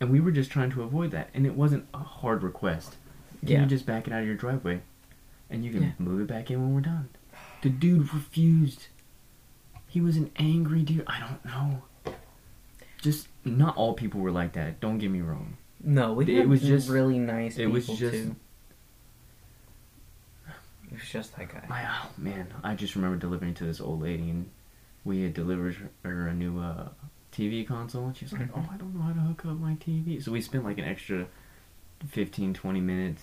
And 0.00 0.10
we 0.10 0.20
were 0.20 0.30
just 0.30 0.50
trying 0.50 0.70
to 0.70 0.82
avoid 0.82 1.10
that. 1.12 1.28
And 1.34 1.46
it 1.46 1.54
wasn't 1.54 1.86
a 1.94 1.98
hard 1.98 2.42
request. 2.42 2.96
Can 3.40 3.48
Yeah. 3.48 3.60
you 3.62 3.66
just 3.66 3.84
back 3.86 4.06
it 4.06 4.12
out 4.12 4.20
of 4.20 4.26
your 4.26 4.34
driveway? 4.36 4.80
And 5.50 5.64
you 5.64 5.72
can 5.72 5.82
Yeah. 5.82 5.90
move 5.98 6.20
it 6.20 6.26
back 6.26 6.50
in 6.50 6.60
when 6.60 6.74
we're 6.74 6.80
done. 6.80 7.08
The 7.62 7.68
dude 7.70 8.12
refused. 8.14 8.86
He 9.96 10.02
was 10.02 10.18
an 10.18 10.30
angry 10.36 10.82
dude. 10.82 11.04
I 11.06 11.20
don't 11.20 11.42
know. 11.46 12.12
Just 13.00 13.28
not 13.46 13.74
all 13.78 13.94
people 13.94 14.20
were 14.20 14.30
like 14.30 14.52
that. 14.52 14.78
Don't 14.78 14.98
get 14.98 15.10
me 15.10 15.22
wrong. 15.22 15.56
No, 15.82 16.12
we 16.12 16.26
It 16.38 16.46
was 16.46 16.60
just- 16.60 16.90
really 16.90 17.18
nice. 17.18 17.56
it 17.56 17.64
was 17.68 17.86
just- 17.86 18.12
too. 18.12 18.36
It 20.92 20.92
was 21.00 21.08
just 21.10 21.34
that 21.38 21.48
guy. 21.48 21.64
My 21.66 21.82
oh 21.88 22.10
man, 22.18 22.46
I 22.62 22.74
just 22.74 22.94
remember 22.94 23.16
delivering 23.16 23.54
to 23.54 23.64
this 23.64 23.80
old 23.80 24.02
lady 24.02 24.28
and 24.28 24.50
we 25.06 25.22
had 25.22 25.32
delivered 25.32 25.88
her 26.04 26.28
a 26.28 26.34
new 26.34 26.60
uh, 26.60 26.90
TV 27.32 27.66
console 27.66 28.08
and 28.08 28.14
she's 28.18 28.34
like, 28.34 28.42
Mhm. 28.42 28.50
"Oh, 28.54 28.68
I 28.70 28.76
don't 28.76 28.94
know 28.94 29.00
how 29.00 29.14
to 29.14 29.20
hook 29.20 29.46
up 29.46 29.58
my 29.58 29.76
TV." 29.76 30.22
So 30.22 30.30
we 30.30 30.42
spent 30.42 30.62
like 30.64 30.76
an 30.76 30.84
extra 30.84 31.26
15 32.06 32.52
20 32.52 32.80
minutes 32.82 33.22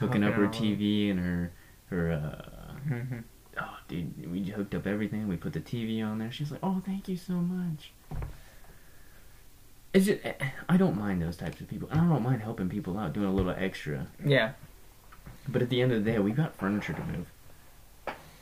hooking 0.00 0.24
up 0.24 0.34
her 0.34 0.46
Hooking 0.46 0.64
it 0.64 0.72
all 0.72 0.72
up. 0.72 0.78
TV 0.80 1.10
and 1.12 1.20
her 1.20 1.52
her 1.90 2.10
uh 2.10 2.72
hmm 2.88 3.18
oh 3.60 3.76
dude, 3.88 4.30
we 4.30 4.44
hooked 4.44 4.74
up 4.74 4.86
everything. 4.86 5.28
We 5.28 5.36
put 5.36 5.52
the 5.52 5.60
TV 5.60 6.04
on 6.04 6.18
there. 6.18 6.30
She's 6.30 6.50
like, 6.50 6.60
"Oh, 6.62 6.82
thank 6.84 7.08
you 7.08 7.16
so 7.16 7.34
much." 7.34 7.92
It's 9.94 10.04
just, 10.06 10.20
I 10.68 10.76
don't 10.76 10.98
mind 10.98 11.22
those 11.22 11.36
types 11.36 11.60
of 11.60 11.68
people. 11.68 11.88
and 11.90 12.00
I 12.00 12.04
don't 12.08 12.22
mind 12.22 12.42
helping 12.42 12.68
people 12.68 12.98
out, 12.98 13.14
doing 13.14 13.26
a 13.26 13.32
little 13.32 13.54
extra. 13.56 14.06
Yeah, 14.24 14.52
But 15.48 15.62
at 15.62 15.70
the 15.70 15.80
end 15.80 15.92
of 15.92 16.04
the 16.04 16.10
day, 16.12 16.18
we've 16.18 16.36
got 16.36 16.54
furniture 16.56 16.92
to 16.92 17.02
move, 17.04 17.26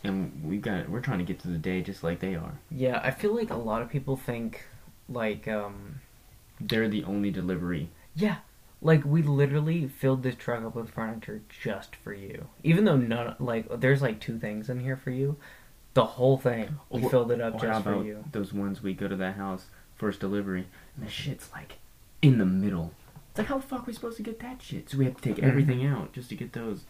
and 0.03 0.43
we 0.45 0.57
got 0.59 0.89
we're 0.89 1.01
trying 1.01 1.19
to 1.19 1.25
get 1.25 1.39
to 1.41 1.49
the 1.49 1.59
day 1.59 1.83
just 1.83 2.03
like 2.03 2.19
they 2.21 2.35
are. 2.35 2.59
yeah. 2.71 3.01
I 3.03 3.11
feel 3.13 3.35
like 3.35 3.51
a 3.51 3.57
lot 3.57 3.81
of 3.83 3.89
people 3.91 4.17
think 4.17 4.65
like 5.09 5.47
um 5.47 6.01
They're 6.61 6.89
the 6.89 7.05
only 7.05 7.31
delivery. 7.31 7.91
Yeah, 8.17 8.39
like 8.83 9.05
we 9.05 9.23
literally 9.23 9.89
filled 9.89 10.23
this 10.23 10.35
truck 10.37 10.65
up 10.65 10.75
with 10.75 10.91
furniture 10.91 11.43
just 11.49 11.97
for 11.97 12.13
you. 12.13 12.47
Even 12.63 12.85
though 12.85 12.97
none, 12.97 13.35
like, 13.39 13.81
there's 13.81 14.03
like 14.03 14.21
two 14.21 14.39
things 14.39 14.69
in 14.69 14.81
here 14.81 14.97
for 14.97 15.11
you. 15.11 15.37
The 15.95 16.05
whole 16.05 16.37
thing, 16.37 16.77
we 16.91 17.03
Or- 17.03 17.11
filled 17.11 17.33
it 17.33 17.41
up 17.41 17.61
just 17.61 17.85
for 17.85 18.05
you. 18.05 18.25
those 18.33 18.53
ones 18.53 18.83
we 18.83 18.93
go 18.95 19.09
to 19.09 19.17
that 19.17 19.37
house 19.37 19.67
first 19.95 20.21
delivery, 20.21 20.67
and 20.97 21.07
the 21.07 21.11
shit's 21.11 21.51
like 21.53 21.79
in 22.21 22.37
the 22.39 22.45
middle. 22.45 22.93
It's 23.31 23.39
like 23.39 23.47
how 23.49 23.57
the 23.57 23.67
fuck 23.67 23.81
are 23.83 23.87
we 23.87 23.93
supposed 23.95 24.19
to 24.19 24.23
get 24.23 24.41
that 24.41 24.61
shit? 24.61 24.91
So 24.91 24.99
we 24.99 25.07
have 25.07 25.17
to 25.17 25.23
take 25.23 25.37
Mhm. 25.43 25.49
everything 25.49 25.87
out 25.87 26.13
just 26.13 26.29
to 26.29 26.35
get 26.37 26.53
those. 26.53 26.85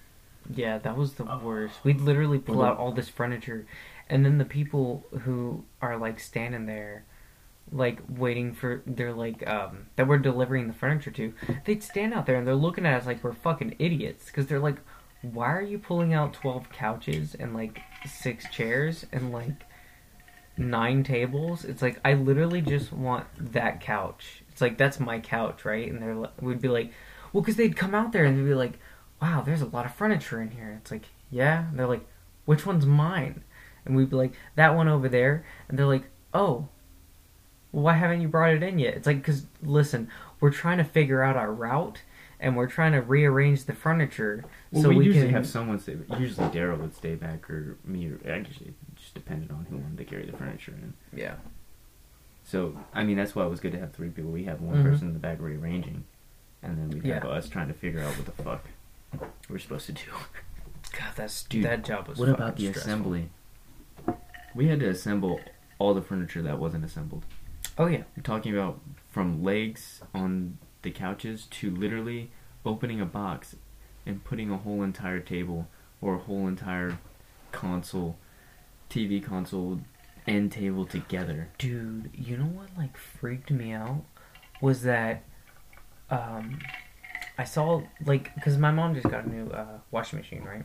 Yeah, 0.52 0.78
that 0.78 0.96
was 0.96 1.14
the 1.14 1.24
Oh. 1.30 1.38
worst. 1.38 1.84
We'd 1.84 2.00
literally 2.00 2.38
pull 2.40 2.62
out 2.62 2.78
all 2.78 2.90
this 2.92 3.08
furniture, 3.08 3.64
and 4.08 4.24
then 4.24 4.38
the 4.38 4.44
people 4.44 5.04
who 5.22 5.64
are 5.80 5.96
like 5.96 6.18
standing 6.18 6.66
there, 6.66 7.04
like 7.72 8.00
waiting 8.08 8.54
for, 8.54 8.82
they're 8.86 9.12
like, 9.12 9.46
um, 9.48 9.86
that 9.96 10.06
we're 10.06 10.18
delivering 10.18 10.68
the 10.68 10.74
furniture 10.74 11.10
to, 11.10 11.34
they'd 11.64 11.82
stand 11.82 12.14
out 12.14 12.26
there 12.26 12.36
and 12.36 12.46
they're 12.46 12.54
looking 12.54 12.86
at 12.86 13.00
us 13.00 13.06
like 13.06 13.22
we're 13.24 13.32
fucking 13.32 13.76
idiots. 13.78 14.26
Because 14.26 14.46
they're 14.46 14.60
like, 14.60 14.76
why 15.22 15.52
are 15.52 15.62
you 15.62 15.78
pulling 15.78 16.14
out 16.14 16.32
12 16.32 16.70
couches 16.70 17.34
and 17.34 17.54
like 17.54 17.80
six 18.08 18.48
chairs 18.50 19.06
and 19.12 19.32
like 19.32 19.64
nine 20.56 21.02
tables? 21.02 21.64
It's 21.64 21.82
like, 21.82 22.00
I 22.04 22.14
literally 22.14 22.60
just 22.60 22.92
want 22.92 23.26
that 23.52 23.80
couch. 23.80 24.42
It's 24.50 24.60
like, 24.60 24.78
that's 24.78 25.00
my 25.00 25.18
couch, 25.20 25.64
right? 25.64 25.90
And 25.90 26.00
they're 26.00 26.30
we'd 26.40 26.60
be 26.60 26.68
like, 26.68 26.92
well, 27.32 27.42
because 27.42 27.56
they'd 27.56 27.76
come 27.76 27.94
out 27.94 28.12
there 28.12 28.24
and 28.24 28.38
they'd 28.38 28.48
be 28.48 28.54
like, 28.54 28.78
wow, 29.20 29.42
there's 29.42 29.62
a 29.62 29.66
lot 29.66 29.86
of 29.86 29.94
furniture 29.94 30.40
in 30.40 30.50
here. 30.50 30.78
It's 30.80 30.90
like, 30.90 31.04
yeah. 31.30 31.68
And 31.68 31.78
they're 31.78 31.86
like, 31.86 32.06
which 32.44 32.64
one's 32.64 32.86
mine? 32.86 33.42
And 33.84 33.96
we'd 33.96 34.10
be 34.10 34.16
like, 34.16 34.32
that 34.54 34.74
one 34.74 34.88
over 34.88 35.08
there. 35.08 35.44
And 35.68 35.78
they're 35.78 35.86
like, 35.86 36.08
oh, 36.32 36.68
why 37.82 37.92
haven't 37.92 38.20
you 38.22 38.28
brought 38.28 38.54
it 38.54 38.62
in 38.62 38.78
yet? 38.78 38.94
It's 38.94 39.06
like, 39.06 39.18
because, 39.18 39.46
listen, 39.62 40.08
we're 40.40 40.50
trying 40.50 40.78
to 40.78 40.84
figure 40.84 41.22
out 41.22 41.36
our 41.36 41.52
route. 41.52 42.02
and 42.38 42.54
we're 42.54 42.66
trying 42.66 42.92
to 42.92 43.00
rearrange 43.00 43.64
the 43.64 43.72
furniture 43.72 44.44
Well, 44.70 44.82
so 44.82 44.88
we, 44.90 44.96
we, 44.96 45.04
usually 45.06 45.24
can 45.26 45.34
have 45.34 45.46
someone 45.46 45.78
stay. 45.80 45.96
Usually 46.18 46.46
Daryl 46.48 46.78
would 46.78 46.94
stay 46.94 47.14
back, 47.14 47.48
or 47.48 47.78
me, 47.84 48.08
or 48.08 48.18
actually 48.30 48.68
it 48.68 48.74
just 48.94 49.14
depended 49.14 49.50
on 49.50 49.66
who 49.70 49.76
wanted 49.78 49.96
to 49.98 50.04
carry 50.04 50.26
the 50.26 50.36
furniture 50.36 50.72
in. 50.72 50.92
yeah 51.18 51.36
So 52.44 52.78
I 52.92 53.04
mean, 53.04 53.16
that's 53.16 53.34
why 53.34 53.44
it 53.44 53.48
was 53.48 53.60
good 53.60 53.72
to 53.72 53.78
have 53.80 53.92
three 53.94 54.10
people. 54.10 54.30
We 54.30 54.44
have 54.44 54.60
one 54.60 54.76
Mhm. 54.76 54.82
person 54.90 55.08
in 55.08 55.14
the 55.14 55.18
back 55.18 55.38
rearranging, 55.40 56.04
and 56.62 56.76
then 56.78 56.90
we 57.00 57.08
have 57.10 57.24
Yeah. 57.24 57.30
us 57.30 57.48
trying 57.48 57.68
to 57.68 57.74
figure 57.74 58.00
out 58.00 58.12
what 58.18 58.26
the 58.26 58.42
fuck 58.42 58.64
we're 59.48 59.58
supposed 59.58 59.86
to 59.86 59.92
do. 59.92 60.10
God 60.92 61.12
that's 61.16 61.42
Dude, 61.50 61.64
that 61.64 61.84
job 61.84 62.06
was 62.08 62.18
What 62.18 62.28
about 62.28 62.56
the 62.56 62.66
stressful. 62.68 62.82
assembly? 62.92 63.30
We 64.54 64.68
had 64.68 64.80
to 64.80 64.88
assemble 64.90 65.40
all 65.78 65.94
the 65.94 66.02
furniture 66.02 66.42
that 66.42 66.58
wasn't 66.58 66.84
assembled. 66.84 67.24
Oh 67.78 67.86
yeah 67.86 68.02
You're 68.16 68.22
talking 68.22 68.52
about 68.56 68.80
from 69.10 69.42
legs 69.42 70.02
on 70.14 70.58
the 70.82 70.90
couches 70.90 71.46
to 71.50 71.70
literally 71.70 72.30
opening 72.64 73.00
a 73.00 73.06
box 73.06 73.56
and 74.04 74.22
putting 74.24 74.50
a 74.50 74.56
whole 74.58 74.82
entire 74.82 75.20
table 75.20 75.68
or 76.00 76.14
a 76.14 76.18
whole 76.18 76.46
entire 76.46 76.98
console, 77.52 78.16
TV 78.90 79.22
console, 79.22 79.80
end 80.26 80.52
table 80.52 80.84
together. 80.84 81.48
dude 81.58 82.10
you 82.12 82.36
know 82.36 82.44
what 82.46 82.68
like 82.76 82.96
freaked 82.96 83.50
me 83.50 83.72
out 83.72 84.02
was 84.60 84.82
that 84.82 85.22
um 86.10 86.58
i 87.38 87.44
saw 87.44 87.80
like 88.04 88.34
because 88.34 88.58
my 88.58 88.72
mom 88.72 88.92
just 88.94 89.08
got 89.08 89.24
a 89.24 89.28
new 89.28 89.48
uh 89.50 89.78
washing 89.92 90.18
machine 90.18 90.42
right 90.42 90.64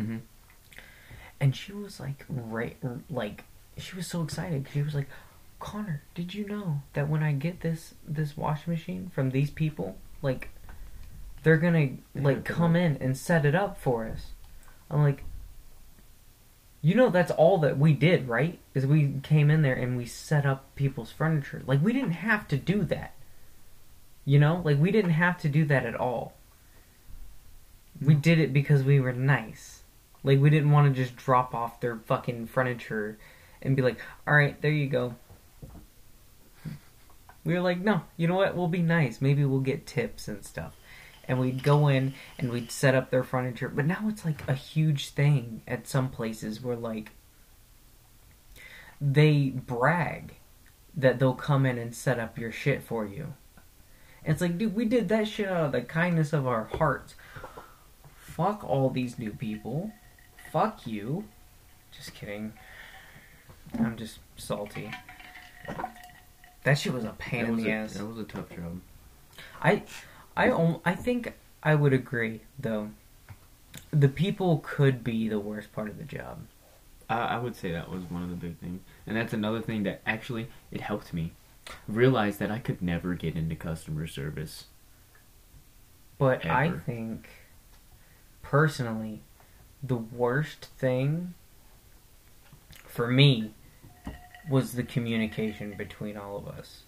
Mhm. 0.00 0.20
and 1.38 1.54
she 1.54 1.72
was 1.72 2.00
like 2.00 2.24
right 2.28 2.78
like 3.10 3.44
she 3.76 3.94
was 3.94 4.06
so 4.06 4.22
excited 4.22 4.66
she 4.72 4.80
was 4.82 4.94
like 4.94 5.08
connor 5.64 6.02
did 6.14 6.34
you 6.34 6.46
know 6.46 6.82
that 6.92 7.08
when 7.08 7.22
i 7.22 7.32
get 7.32 7.60
this 7.60 7.94
this 8.06 8.36
washing 8.36 8.72
machine 8.72 9.10
from 9.14 9.30
these 9.30 9.50
people 9.50 9.96
like 10.22 10.50
they're 11.44 11.58
gonna 11.58 11.90
like 12.14 12.44
come 12.44 12.74
in 12.74 12.96
and 12.96 13.16
set 13.16 13.44
it 13.44 13.54
up 13.54 13.78
for 13.78 14.08
us. 14.08 14.32
I'm 14.90 15.02
like 15.02 15.22
you 16.80 16.94
know 16.94 17.08
that's 17.08 17.30
all 17.30 17.58
that 17.58 17.78
we 17.78 17.92
did 17.92 18.28
right? 18.28 18.58
Is 18.74 18.86
we 18.86 19.20
came 19.22 19.50
in 19.50 19.62
there 19.62 19.74
and 19.74 19.96
we 19.96 20.06
set 20.06 20.44
up 20.44 20.74
people's 20.74 21.12
furniture. 21.12 21.62
Like 21.66 21.82
we 21.82 21.92
didn't 21.92 22.12
have 22.12 22.48
to 22.48 22.56
do 22.56 22.82
that. 22.84 23.14
You 24.24 24.38
know? 24.38 24.62
Like 24.64 24.78
we 24.78 24.90
didn't 24.90 25.12
have 25.12 25.38
to 25.42 25.48
do 25.48 25.64
that 25.66 25.86
at 25.86 25.94
all. 25.94 26.32
We 28.02 28.14
did 28.14 28.38
it 28.40 28.52
because 28.52 28.82
we 28.82 28.98
were 28.98 29.12
nice. 29.12 29.82
Like 30.24 30.40
we 30.40 30.50
didn't 30.50 30.72
want 30.72 30.94
to 30.94 31.02
just 31.02 31.16
drop 31.16 31.54
off 31.54 31.80
their 31.80 31.96
fucking 31.96 32.46
furniture 32.46 33.18
and 33.60 33.76
be 33.76 33.82
like, 33.82 33.98
"All 34.26 34.34
right, 34.34 34.60
there 34.60 34.72
you 34.72 34.86
go." 34.88 35.14
We 37.44 37.54
were 37.54 37.60
like, 37.60 37.78
"No, 37.78 38.02
you 38.16 38.26
know 38.26 38.36
what? 38.36 38.56
We'll 38.56 38.68
be 38.68 38.82
nice. 38.82 39.20
Maybe 39.20 39.44
we'll 39.44 39.60
get 39.60 39.86
tips 39.86 40.28
and 40.28 40.44
stuff." 40.44 40.76
And 41.26 41.40
we'd 41.40 41.62
go 41.62 41.88
in 41.88 42.14
and 42.38 42.50
we'd 42.50 42.70
set 42.70 42.94
up 42.94 43.10
their 43.10 43.24
furniture. 43.24 43.68
But 43.68 43.86
now 43.86 44.06
it's 44.08 44.24
like 44.24 44.46
a 44.48 44.54
huge 44.54 45.10
thing 45.10 45.62
at 45.66 45.86
some 45.86 46.10
places 46.10 46.62
where 46.62 46.76
like 46.76 47.12
they 49.00 49.50
brag 49.50 50.34
that 50.96 51.18
they'll 51.18 51.34
come 51.34 51.66
in 51.66 51.78
and 51.78 51.94
set 51.94 52.18
up 52.18 52.38
your 52.38 52.52
shit 52.52 52.82
for 52.82 53.06
you. 53.06 53.34
It's 54.24 54.40
like, 54.40 54.56
dude, 54.56 54.74
we 54.74 54.86
did 54.86 55.08
that 55.08 55.28
shit 55.28 55.48
out 55.48 55.66
of 55.66 55.72
the 55.72 55.82
kindness 55.82 56.32
of 56.32 56.46
our 56.46 56.64
hearts. 56.64 57.14
Fuck 58.16 58.64
all 58.64 58.90
these 58.90 59.18
new 59.18 59.32
people. 59.32 59.92
Fuck 60.50 60.86
you. 60.86 61.24
Just 61.92 62.14
kidding. 62.14 62.52
I'm 63.78 63.96
just 63.96 64.18
salty. 64.36 64.90
That 66.64 66.78
shit 66.78 66.92
was 66.92 67.04
a 67.04 67.10
pain 67.18 67.44
That 67.44 67.50
in 67.50 67.56
the 67.56 67.70
a, 67.70 67.72
ass. 67.74 67.94
that 67.94 68.04
was 68.04 68.18
a 68.18 68.24
tough 68.24 68.48
job. 68.50 68.80
I, 69.62 69.82
I, 70.36 70.76
I 70.84 70.94
think 70.94 71.34
I 71.62 71.74
would 71.74 71.92
agree 71.92 72.40
though. 72.58 72.90
The 73.90 74.08
people 74.08 74.60
could 74.64 75.04
be 75.04 75.28
the 75.28 75.38
worst 75.38 75.72
part 75.72 75.88
of 75.88 75.98
the 75.98 76.04
job. 76.04 76.40
I, 77.08 77.18
I 77.18 77.38
would 77.38 77.54
say 77.54 77.70
that 77.72 77.90
was 77.90 78.02
one 78.04 78.22
of 78.22 78.30
the 78.30 78.36
big 78.36 78.58
things, 78.58 78.80
and 79.06 79.16
that's 79.16 79.32
another 79.32 79.60
thing 79.60 79.82
that 79.84 80.00
actually 80.06 80.48
it 80.70 80.80
helped 80.80 81.12
me 81.12 81.32
realize 81.86 82.38
that 82.38 82.50
I 82.50 82.58
could 82.58 82.82
never 82.82 83.14
get 83.14 83.36
into 83.36 83.54
customer 83.54 84.06
service. 84.06 84.64
But 86.18 86.46
I 86.46 86.70
think, 86.70 87.28
personally, 88.42 89.20
the 89.82 89.96
worst 89.96 90.66
thing 90.78 91.34
for 92.86 93.08
me 93.10 93.52
was 94.48 94.72
the 94.72 94.82
communication 94.82 95.74
between 95.76 96.16
all 96.16 96.36
of 96.36 96.46
us. 96.46 96.82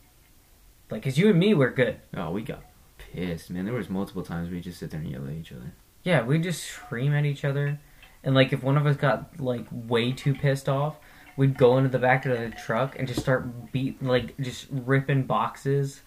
Like, 0.90 1.02
cause 1.02 1.18
you 1.18 1.28
and 1.30 1.38
me 1.38 1.54
were 1.54 1.70
good. 1.70 2.00
Oh, 2.14 2.30
we 2.30 2.42
got 2.42 2.62
pissed, 2.98 3.50
man. 3.50 3.64
There 3.64 3.74
was 3.74 3.90
multiple 3.90 4.22
times 4.22 4.50
we 4.50 4.60
just 4.60 4.78
sit 4.78 4.90
there 4.90 5.00
and 5.00 5.10
yell 5.10 5.26
at 5.26 5.32
each 5.32 5.52
other. 5.52 5.72
Yeah, 6.02 6.22
we 6.22 6.38
just 6.38 6.62
scream 6.62 7.12
at 7.12 7.24
each 7.24 7.44
other, 7.44 7.80
and 8.22 8.34
like 8.34 8.52
if 8.52 8.62
one 8.62 8.76
of 8.76 8.86
us 8.86 8.96
got 8.96 9.40
like 9.40 9.66
way 9.72 10.12
too 10.12 10.34
pissed 10.34 10.68
off, 10.68 10.96
we'd 11.36 11.58
go 11.58 11.76
into 11.78 11.90
the 11.90 11.98
back 11.98 12.24
of 12.24 12.38
the 12.38 12.50
truck 12.50 12.96
and 12.98 13.08
just 13.08 13.20
start 13.20 13.72
beat 13.72 14.00
like 14.02 14.36
just 14.38 14.68
ripping 14.70 15.24
boxes, 15.24 16.02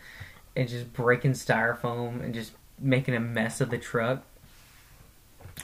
and 0.55 0.69
just 0.69 0.93
breaking 0.93 1.33
styrofoam 1.33 2.23
and 2.23 2.33
just 2.33 2.53
making 2.79 3.15
a 3.15 3.19
mess 3.19 3.59
of 3.59 3.69
the 3.69 3.77
truck. 3.77 4.23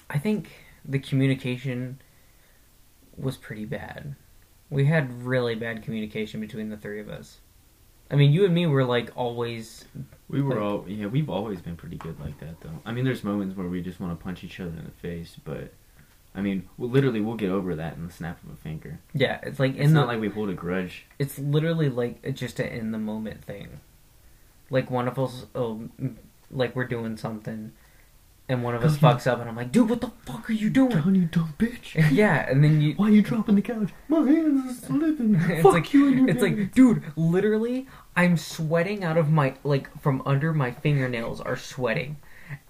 I 0.10 0.18
think 0.18 0.52
the 0.84 1.00
communication 1.00 2.02
was 3.18 3.38
pretty 3.38 3.66
bad. 3.66 4.16
We 4.76 4.86
had 4.86 5.24
really 5.24 5.56
bad 5.56 5.84
communication 5.84 6.40
between 6.42 6.70
the 6.70 6.78
three 6.78 7.00
of 7.00 7.10
us. 7.10 7.40
I 8.12 8.16
mean, 8.16 8.32
you 8.32 8.46
and 8.46 8.54
me 8.54 8.68
were 8.68 8.84
like 8.84 9.10
always 9.16 9.86
We 10.28 10.42
were 10.42 10.56
Like- 10.56 10.62
all 10.64 10.86
yeah. 10.88 11.08
We've 11.08 11.30
always 11.30 11.62
been 11.62 11.76
pretty 11.76 11.98
good 11.98 12.20
like 12.20 12.40
that, 12.40 12.60
though. 12.62 12.82
I 12.86 12.92
mean, 12.92 13.06
there's 13.06 13.24
moments 13.24 13.56
where 13.56 13.68
we 13.68 13.82
just 13.82 14.00
want 14.00 14.18
to 14.18 14.24
punch 14.24 14.44
each 14.44 14.60
other 14.60 14.70
in 14.78 14.84
the 14.86 14.92
face, 14.92 15.38
but 15.44 15.74
I 16.36 16.42
mean, 16.42 16.68
we'll, 16.78 16.90
literally, 16.90 17.22
we'll 17.22 17.38
get 17.38 17.50
over 17.50 17.76
that 17.76 17.96
in 17.96 18.06
the 18.06 18.12
snap 18.12 18.44
of 18.44 18.50
a 18.52 18.56
finger. 18.58 19.00
yeah. 19.14 19.40
It's 19.44 19.60
like 19.60 19.76
It's 19.78 19.92
not 19.92 20.08
like 20.08 20.20
we 20.20 20.28
hold 20.28 20.50
a 20.50 20.54
grudge. 20.54 21.06
it's 21.18 21.40
literally 21.40 21.90
like 21.90 22.34
just 22.36 22.60
an 22.60 22.68
in 22.68 22.92
the 22.92 22.98
moment 23.00 23.44
thing. 23.46 23.80
Like 24.70 24.92
one 24.92 25.08
of 25.08 25.18
us, 25.18 25.46
oh, 25.56 25.88
like 26.52 26.76
we're 26.76 26.88
doing 26.88 27.16
something, 27.18 27.72
and 28.48 28.64
one 28.64 28.76
of 28.76 28.84
us 28.84 28.98
fucks 28.98 29.26
up, 29.26 29.40
and 29.40 29.50
I'm 29.50 29.56
like, 29.56 29.72
dude, 29.72 29.90
what 29.90 30.02
the 30.02 30.12
fuck 30.26 30.50
are 30.50 30.54
you 30.54 30.70
doing? 30.70 30.92
you 31.16 31.26
dumb 31.26 31.54
bitch! 31.58 31.94
yeah, 32.12 32.48
and 32.50 32.64
then 32.64 32.80
you, 32.82 32.94
Why 32.96 33.08
are 33.08 33.12
you 33.12 33.22
dropping 33.22 33.56
the 33.56 33.62
couch? 33.62 33.90
My 34.08 34.20
hands 34.20 34.84
are 34.84 34.86
slipping. 34.88 35.36
it's 35.50 35.64
Fuck 35.64 35.74
like, 35.74 35.94
you 35.94 36.08
and 36.08 36.18
your 36.20 36.30
it's 36.30 36.42
like, 36.42 36.74
dude, 36.74 37.04
literally, 37.16 37.88
I'm 38.16 38.38
sweating 38.38 39.04
out 39.04 39.18
of 39.18 39.30
my 39.32 39.56
like 39.64 39.90
from 40.02 40.22
under 40.26 40.54
my 40.54 40.72
fingernails 40.72 41.42
are 41.42 41.58
sweating. 41.58 42.18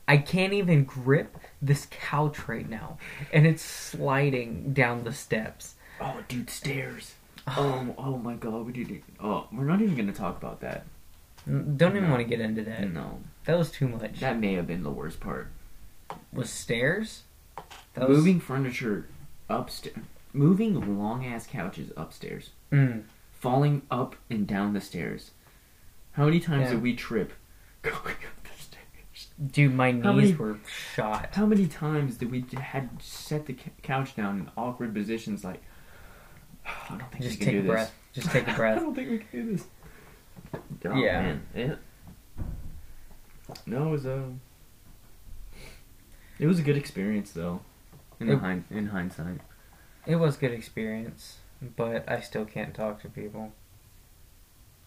I 0.08 0.18
can't 0.18 0.54
even 0.54 0.84
grip 0.84 1.38
this 1.62 1.88
couch 1.90 2.48
right 2.48 2.70
now, 2.70 2.98
and 3.34 3.46
it's 3.48 3.64
sliding 3.64 4.72
down 4.74 5.04
the 5.04 5.12
steps. 5.14 5.76
Oh, 6.00 6.18
dude, 6.28 6.50
stairs. 6.50 7.16
Oh, 7.48 7.94
oh 8.00 8.18
my 8.18 8.34
god, 8.34 8.66
we 8.66 8.72
did. 8.72 9.04
Oh, 9.22 9.46
we're 9.54 9.66
not 9.66 9.80
even 9.82 9.96
gonna 9.96 10.12
talk 10.14 10.36
about 10.38 10.62
that. 10.62 10.86
Don't 11.46 11.92
even 11.96 12.06
No. 12.06 12.10
want 12.10 12.22
to 12.22 12.28
get 12.28 12.40
into 12.40 12.64
that. 12.64 12.92
No, 12.92 13.20
That 13.46 13.56
was 13.56 13.70
too 13.70 13.88
much. 13.88 14.20
that 14.20 14.40
may 14.40 14.54
have 14.56 14.66
been 14.66 14.82
the 14.82 14.90
worst 14.90 15.20
part. 15.20 15.50
Was 16.32 16.50
stairs. 16.50 17.24
That 17.94 18.10
was- 18.10 18.18
moving 18.18 18.40
furniture 18.40 19.08
upstairs, 19.50 19.96
moving 20.34 20.98
long 21.00 21.26
ass 21.26 21.48
couches 21.48 21.92
upstairs, 21.96 22.52
Mm. 22.72 23.04
falling 23.34 23.84
up 23.90 24.16
and 24.30 24.46
down 24.48 24.74
the 24.74 24.82
stairs. 24.82 25.32
How 26.14 26.26
many 26.26 26.40
times 26.40 26.64
Yeah. 26.64 26.72
did 26.72 26.82
we 26.82 26.96
trip 26.96 27.34
going 27.82 27.96
up 27.96 28.44
the 28.44 28.62
stairs? 28.62 29.30
Dude, 29.52 29.74
my 29.74 29.92
knees 29.92 30.04
How 30.04 30.14
many- 30.14 30.34
were 30.34 30.58
shot. 30.68 31.36
How 31.36 31.46
many 31.46 31.68
times 31.68 32.18
did 32.18 32.32
we 32.32 32.46
had 32.60 33.02
set 33.02 33.46
the 33.46 33.56
couch 33.82 34.16
down 34.16 34.40
in 34.42 34.52
awkward 34.58 34.94
positions 34.94 35.44
like? 35.44 35.62
I 36.66 36.98
don't 36.98 37.12
think 37.12 37.24
Just 37.24 37.40
we 37.40 37.46
can 37.46 37.54
take 37.54 37.54
do 37.54 37.60
a 37.60 37.62
this. 37.64 37.72
breath. 37.72 37.96
Just 38.14 38.32
take 38.32 38.48
a 38.48 38.52
I 38.52 38.56
breath. 38.58 38.78
I 38.78 38.82
don't 38.82 38.96
think 38.96 39.10
we 39.10 39.18
can 39.20 39.46
do 39.46 39.52
this. 39.54 39.68
Oh, 40.86 40.96
Yeah. 40.96 41.22
man. 41.22 41.42
It, 41.54 41.80
no, 43.66 43.88
it 43.88 43.92
was 43.92 44.06
a. 44.06 44.34
It 46.40 46.48
was 46.48 46.60
a 46.60 46.64
good 46.64 46.78
experience 46.78 47.32
though. 47.32 47.62
In, 48.20 48.30
It- 48.30 48.40
hind, 48.40 48.64
in 48.70 48.88
hindsight, 48.88 49.42
It 50.06 50.16
was 50.18 50.38
good 50.38 50.52
experience, 50.52 51.40
but 51.76 52.08
I 52.10 52.20
still 52.22 52.46
can't 52.46 52.74
talk 52.74 53.02
to 53.02 53.10
people. 53.10 53.54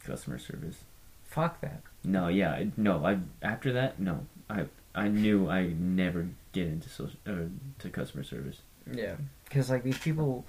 customer 0.04 0.38
service. 0.38 0.84
Fuck 1.24 1.60
that. 1.60 1.82
No, 2.04 2.28
yeah, 2.28 2.52
I- 2.52 2.70
no. 2.76 3.04
I 3.04 3.18
after 3.42 3.72
that, 3.74 4.00
no. 4.00 4.26
I 4.48 4.66
I 4.94 5.08
knew 5.08 5.48
I 5.50 5.66
never 5.68 6.28
get 6.52 6.66
into 6.68 6.88
social 6.88 7.18
uh, 7.26 7.48
to 7.80 7.90
customer 7.90 8.24
service. 8.24 8.62
Yeah, 8.90 9.16
because 9.44 9.68
like 9.68 9.82
these 9.82 9.98
people. 9.98 10.46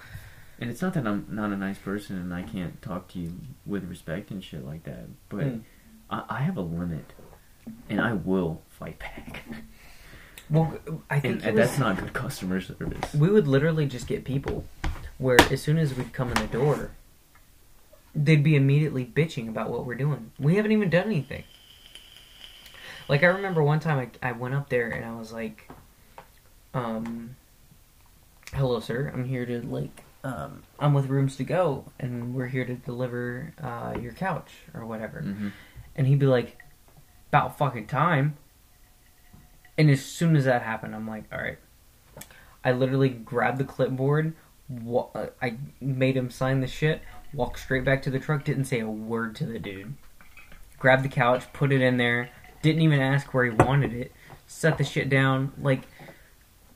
And 0.62 0.70
it's 0.70 0.82
not 0.82 0.94
that 0.94 1.06
I'm 1.08 1.26
not 1.30 1.52
a 1.52 1.58
nice 1.58 1.78
person 1.78 2.18
and 2.18 2.34
I 2.34 2.44
can't 2.44 2.82
talk 2.82 3.08
to 3.10 3.20
you 3.20 3.34
with 3.66 3.84
respect 3.90 4.30
and 4.32 4.44
shit 4.44 4.66
like 4.66 4.84
that, 4.84 5.08
but 5.30 5.46
Mm. 5.46 5.62
I, 6.10 6.24
I 6.30 6.40
have 6.42 6.58
a 6.58 6.62
limit, 6.62 7.14
and 7.90 8.00
I 8.02 8.14
will 8.14 8.62
fight 8.70 9.00
back. 9.00 9.44
Well, 10.50 10.78
I 11.10 11.20
think 11.20 11.36
and 11.36 11.46
and 11.46 11.58
was- 11.58 11.68
that's 11.68 11.80
not 11.80 11.98
good 11.98 12.14
customer 12.14 12.60
service. 12.62 13.14
we 13.14 13.30
would 13.30 13.48
literally 13.48 13.86
just 13.86 14.08
get 14.08 14.24
people 14.26 14.66
where 15.18 15.38
as 15.52 15.62
soon 15.62 15.78
as 15.78 15.94
we'd 15.94 16.12
come 16.14 16.30
in 16.30 16.36
the 16.36 16.48
door, 16.48 16.92
they'd 18.16 18.44
be 18.44 18.56
immediately 18.56 19.06
bitching 19.06 19.48
about 19.50 19.70
what 19.70 19.86
we're 19.86 19.96
doing. 19.96 20.32
We 20.40 20.56
haven't 20.56 20.72
even 20.72 20.90
done 20.90 21.06
anything. 21.06 21.44
Like 23.08 23.24
I 23.24 23.28
remember 23.28 23.62
one 23.64 23.80
time 23.80 24.10
I, 24.22 24.30
I 24.30 24.32
went 24.32 24.54
up 24.56 24.70
there 24.70 24.90
and 24.90 25.04
I 25.06 25.16
was 25.16 25.32
like, 25.32 25.70
um, 26.74 27.36
"Hello, 28.54 28.80
sir. 28.80 29.12
I'm 29.14 29.26
here 29.26 29.46
to 29.46 29.62
like, 29.62 30.04
um, 30.24 30.64
I'm 30.80 30.94
with 30.94 31.08
Rooms 31.08 31.36
to 31.38 31.44
Go, 31.44 31.86
and 32.00 32.34
we're 32.36 32.48
here 32.48 32.66
to 32.66 32.76
deliver 32.76 33.54
uh, 33.62 33.96
your 34.00 34.14
couch 34.14 34.52
or 34.74 34.86
whatever." 34.86 35.22
hmm 35.22 35.50
And 35.96 36.08
he'd 36.08 36.20
be 36.20 36.28
like, 36.28 36.58
"About 37.30 37.58
fucking 37.58 37.88
time." 37.88 38.38
And 39.80 39.90
as 39.90 40.04
soon 40.06 40.36
as 40.36 40.46
that 40.46 40.62
happened, 40.62 40.94
I'm 40.94 41.08
like, 41.08 41.24
"All 41.34 41.40
right." 41.40 41.58
I 42.64 42.74
literally 42.74 43.10
grabbed 43.10 43.58
the 43.58 43.64
clipboard. 43.64 44.34
Wa- 44.68 45.08
uh, 45.16 45.28
I 45.42 45.56
made 45.80 46.16
him 46.18 46.30
sign 46.30 46.60
the 46.60 46.68
shit. 46.68 47.02
Walked 47.34 47.60
straight 47.60 47.86
back 47.86 48.02
to 48.04 48.12
the 48.12 48.20
truck. 48.20 48.44
Didn't 48.44 48.66
say 48.66 48.82
a 48.82 48.88
word 48.90 49.36
to 49.38 49.46
the 49.46 49.58
dude. 49.58 49.94
Grabbed 50.78 51.04
the 51.04 51.10
couch, 51.10 51.52
put 51.54 51.72
it 51.72 51.82
in 51.82 51.96
there. 51.98 52.30
Didn't 52.62 52.82
even 52.82 53.00
ask 53.00 53.34
where 53.34 53.46
he 53.46 53.52
wanted 53.52 53.94
it. 53.94 54.12
Set 54.48 54.78
the 54.78 54.84
shit 54.84 55.10
down. 55.10 55.54
Like, 55.62 55.84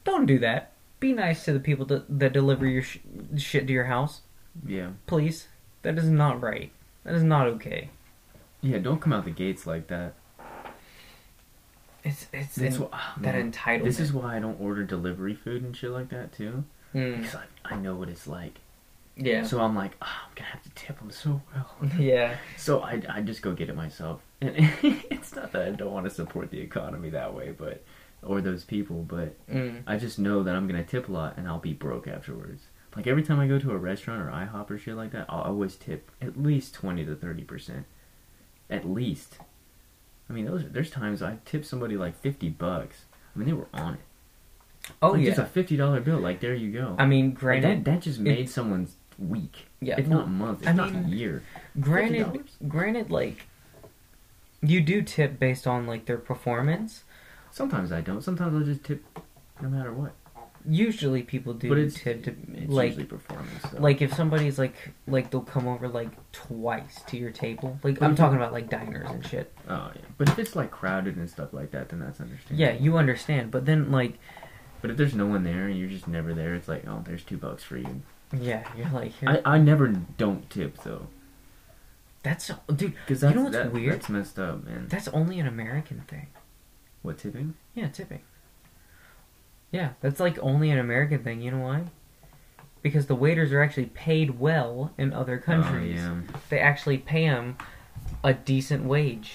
don't 0.06 0.26
do 0.26 0.40
that. 0.40 0.72
Be 1.02 1.12
nice 1.12 1.44
to 1.46 1.52
the 1.54 1.60
people 1.60 1.86
that, 1.88 2.06
that 2.20 2.32
deliver 2.32 2.66
your 2.66 2.84
sh- 2.84 3.00
shit 3.36 3.68
to 3.68 3.74
your 3.74 3.86
house, 3.86 4.22
Yeah. 4.66 4.92
please. 5.08 5.48
That 5.82 5.98
is 5.98 6.08
not 6.10 6.42
right. 6.42 6.72
That 7.04 7.16
is 7.16 7.24
not 7.24 7.48
okay. 7.48 7.90
Yeah, 8.62 8.78
don't 8.78 9.02
come 9.02 9.12
out 9.12 9.26
the 9.26 9.32
gates 9.32 9.68
like 9.68 9.88
that. 9.88 10.14
It's 12.04 12.28
it's 12.34 12.56
That's 12.56 12.78
what, 12.78 12.90
ah, 12.94 13.14
that 13.22 13.36
man. 13.36 13.52
entitlement. 13.52 13.84
This 13.86 14.00
is 14.00 14.12
why 14.14 14.36
I 14.38 14.40
don't 14.40 14.60
order 14.60 14.84
delivery 14.84 15.34
food 15.36 15.64
and 15.64 15.76
shit 15.76 15.92
like 15.92 16.10
that 16.10 16.34
too. 16.34 16.64
Mm, 16.94 17.18
Because 17.18 17.36
I, 17.36 17.74
I 17.74 17.76
know 17.78 17.96
what 17.96 18.10
it's 18.10 18.28
like. 18.28 18.60
yeah. 19.16 19.44
So 19.44 19.62
I'm 19.62 19.76
like, 19.76 19.94
oh, 20.02 20.08
I'm 20.28 20.32
gonna 20.36 20.50
have 20.50 20.64
to 20.64 20.70
tip 20.72 21.00
them 21.00 21.12
so 21.12 21.42
well. 21.56 21.70
yeah. 22.00 22.38
So 22.58 22.82
I, 22.82 23.02
I 23.10 23.22
just 23.22 23.42
go 23.42 23.54
get 23.54 23.70
it 23.70 23.76
myself. 23.76 24.22
And 24.42 24.56
it's 25.10 25.34
not 25.36 25.54
that 25.54 25.62
I 25.68 25.72
don't 25.72 25.94
want 25.94 26.06
to 26.06 26.10
support 26.10 26.52
the 26.52 26.60
economy 26.60 27.10
that 27.12 27.34
way, 27.34 27.54
but 27.58 27.84
or 28.22 28.42
those 28.42 28.64
people, 28.66 29.04
but 29.04 29.36
Mm. 29.50 29.84
I 29.88 29.98
just 29.98 30.20
know 30.20 30.44
that 30.44 30.56
I'm 30.56 30.68
gonna 30.68 30.84
tip 30.84 31.08
a 31.08 31.12
lot 31.12 31.38
and 31.38 31.48
I'll 31.48 31.60
be 31.60 31.74
broke 31.74 32.08
afterwards. 32.08 32.64
Like 32.96 33.08
every 33.08 33.24
time 33.24 33.40
I 33.40 33.48
go 33.48 33.58
to 33.60 33.72
a 33.72 33.78
restaurant 33.78 34.22
or 34.22 34.32
IHOP 34.32 34.70
or 34.70 34.78
shit 34.78 34.96
like 34.96 35.12
that, 35.12 35.26
I'll 35.30 35.42
always 35.44 35.76
tip 35.78 36.12
at 36.22 36.42
least 36.42 36.74
twenty 36.74 37.06
to 37.06 37.16
thirty 37.16 37.44
percent. 37.44 37.86
At 38.70 38.86
least. 38.90 39.38
I 40.30 40.34
mean, 40.34 40.45
those 40.45 40.64
there's 40.70 40.90
times 40.90 41.22
I 41.22 41.38
tip 41.45 41.66
somebody 41.66 41.95
like 41.98 42.16
fifty 42.20 42.50
bucks. 42.50 43.06
I 43.36 43.40
mean, 43.40 43.48
they 43.48 43.54
were 43.54 43.68
on 43.74 43.95
it. 43.95 44.00
Oh 45.02 45.12
like, 45.12 45.22
yeah. 45.22 45.28
just 45.30 45.40
a 45.40 45.45
fifty 45.45 45.76
dollar 45.78 46.00
bill. 46.02 46.20
Like 46.20 46.40
there 46.40 46.54
you 46.56 46.72
go. 46.72 46.95
I 47.00 47.06
mean, 47.06 47.30
Like, 47.32 47.40
granted, 47.40 47.86
that 47.86 47.91
that 47.91 48.02
just 48.02 48.20
it- 48.20 48.24
made 48.24 48.50
someone's 48.50 48.95
week. 49.20 49.68
Yeah, 49.80 49.95
if 50.00 50.08
not 50.08 50.30
month, 50.30 50.62
if 50.64 50.68
I 50.70 50.72
not 50.74 50.94
mean, 50.94 51.10
year. 51.10 51.44
granted, 51.80 52.26
$50? 52.28 52.68
granted, 52.70 53.10
like 53.12 53.45
you 54.62 54.80
do 54.82 55.02
tip 55.02 55.40
based 55.40 55.68
on 55.68 55.86
like 55.86 56.06
their 56.06 56.18
performance. 56.18 57.04
Sometimes 57.52 57.91
I 57.91 58.02
don't. 58.02 58.22
Sometimes 58.24 58.56
I'll 58.56 58.64
just 58.66 58.84
tip 58.84 59.04
no 59.62 59.70
matter 59.70 59.94
what. 59.94 60.14
Usually, 60.69 61.23
people 61.23 61.53
do 61.53 61.69
But 61.69 61.77
it's, 61.77 61.95
tip 61.95 62.23
to 62.23 62.35
it's 62.53 62.72
like 62.72 62.90
usually 62.90 63.06
performance. 63.06 63.49
So. 63.72 63.80
like 63.80 64.02
if 64.02 64.14
somebody's 64.14 64.57
like 64.57 64.76
like 65.07 65.30
they'll 65.31 65.41
come 65.41 65.68
over 65.68 65.88
like 65.88 66.10
twice 66.31 67.02
to 67.07 67.18
your 67.18 67.31
table. 67.31 67.80
Like 67.84 67.99
But 67.99 68.06
I'm 68.06 68.15
talking 68.15 68.38
about 68.38 68.53
like 68.53 68.69
diners 68.69 69.10
and 69.10 69.26
shit. 69.26 69.52
oh 69.69 69.91
yeah, 69.95 70.02
but 70.18 70.30
if 70.30 70.40
it's 70.40 70.56
like 70.56 70.72
crowded 70.72 71.18
and 71.18 71.30
stuff 71.30 71.53
like 71.53 71.72
that, 71.72 71.90
then 71.90 71.99
that's 71.99 72.19
understandable. 72.22 72.60
Yeah, 72.61 72.73
you 72.81 72.98
understand, 72.98 73.52
but 73.52 73.65
then 73.65 73.91
like 73.91 74.19
But 74.81 74.91
if 74.91 74.98
there's 74.98 75.15
no 75.15 75.26
one 75.27 75.44
there 75.44 75.68
and 75.68 75.77
you're 75.77 75.90
just 75.90 76.07
never 76.07 76.34
there, 76.34 76.56
it's 76.56 76.68
like, 76.68 76.88
oh, 76.88 77.03
there's 77.06 77.23
two 77.23 77.38
bucks 77.38 77.64
for 77.64 77.77
you. 77.77 78.02
yeah, 78.38 78.64
you're 78.77 78.90
like. 78.90 79.11
I, 79.26 79.41
I 79.45 79.57
never 79.57 79.88
don't 79.90 80.49
tip 80.49 80.77
though, 80.84 81.07
that's 82.23 82.49
dude. 82.73 82.94
because 83.06 83.22
You 83.23 83.31
know 83.31 83.44
what's 83.44 83.56
that- 83.56 83.73
weird? 83.73 83.95
That's 83.95 84.10
messed 84.10 84.40
up, 84.40 84.64
man. 84.64 84.88
That's 84.88 85.07
only 85.10 85.40
an 85.40 85.48
American 85.48 86.02
thing. 86.07 86.27
What 87.02 87.18
tipping? 87.18 87.56
Yeah, 87.76 87.90
tipping. 87.90 88.22
Yeah, 89.74 89.94
that's 90.02 90.20
like 90.20 90.38
only 90.40 90.70
an 90.70 90.78
American 90.78 91.24
thing. 91.24 91.41
You 91.41 91.52
know 91.52 91.64
why? 91.64 91.86
Because 92.84 93.08
the 93.08 93.16
waiters 93.16 93.52
are 93.52 93.62
actually 93.62 93.88
paid 93.88 94.40
well 94.40 94.94
in 95.00 95.12
other 95.12 95.41
oh, 95.41 95.45
countries. 95.45 96.00
Oh, 96.00 96.22
yeah. 96.22 96.38
They 96.50 96.60
actually 96.60 97.00
pay 97.00 97.28
them 97.28 97.58
a 98.24 98.36
decent 98.36 98.86
wage. 98.86 99.34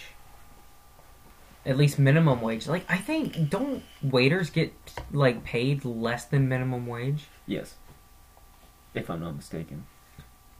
At 1.67 1.77
least 1.77 1.99
minimum 1.99 2.41
wage. 2.41 2.69
Like 2.69 2.85
I 2.89 2.99
think 2.99 3.51
don't 3.51 3.83
waiters 4.01 4.49
get 4.49 4.73
like 5.11 5.43
paid 5.43 5.85
less 5.85 6.25
than 6.25 6.49
minimum 6.49 6.87
wage? 6.87 7.25
Yes. 7.45 7.75
If 8.95 9.11
I'm 9.11 9.21
not 9.21 9.35
mistaken, 9.35 9.87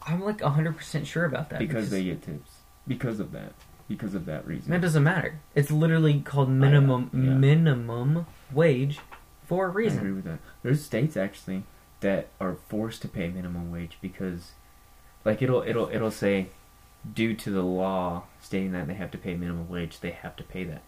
I'm 0.03 0.25
like 0.25 0.39
100% 0.39 1.07
sure 1.07 1.25
about 1.25 1.51
that. 1.51 1.61
because 1.61 1.91
they 1.91 2.05
get 2.05 2.23
tips 2.23 2.51
because 2.87 3.21
of 3.21 3.31
that, 3.31 3.53
because 3.87 4.15
of 4.15 4.27
that 4.27 4.45
reason. 4.47 4.73
that 4.73 4.81
doesn't 4.81 5.05
matter. 5.05 5.39
It's 5.55 5.71
literally 5.71 6.21
called 6.21 6.49
minimum 6.51 7.11
yeah. 7.13 7.21
minimum 7.21 8.27
wage 8.53 8.99
for 9.49 9.65
a 9.65 9.69
I 9.69 9.71
agree 9.71 9.85
reason. 9.85 10.15
with 10.17 10.25
that. 10.25 10.39
There's 10.63 10.85
states 10.85 11.17
actually 11.17 11.65
that 12.01 12.29
are 12.41 12.57
forced 12.69 13.03
to 13.03 13.09
pay 13.09 13.29
minimum 13.29 13.73
wage 13.73 13.99
because, 14.01 14.53
like, 15.25 15.43
it'll 15.43 15.63
it'll 15.63 15.89
it'll 15.89 16.13
say, 16.13 16.51
due 17.13 17.35
to 17.35 17.51
the 17.51 17.63
law 17.63 18.25
stating 18.41 18.71
that 18.73 18.87
they 18.87 18.95
have 18.95 19.11
to 19.11 19.19
pay 19.19 19.35
minimum 19.35 19.69
wage, 19.69 19.99
they 20.01 20.13
have 20.13 20.37
to 20.37 20.45
pay 20.45 20.63
that. 20.65 20.83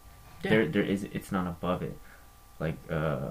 Yeah. 0.45 0.51
There 0.51 0.67
there 0.69 0.83
is 0.83 1.05
it's 1.05 1.33
not 1.33 1.47
above 1.49 1.83
it, 1.83 1.99
like 2.61 2.77
uh. 2.89 3.31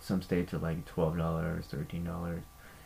Some 0.00 0.20
states 0.20 0.52
are 0.52 0.58
like 0.58 0.84
twelve 0.84 1.16
dollars, 1.16 1.64
thirteen 1.64 2.04
dollars, 2.04 2.42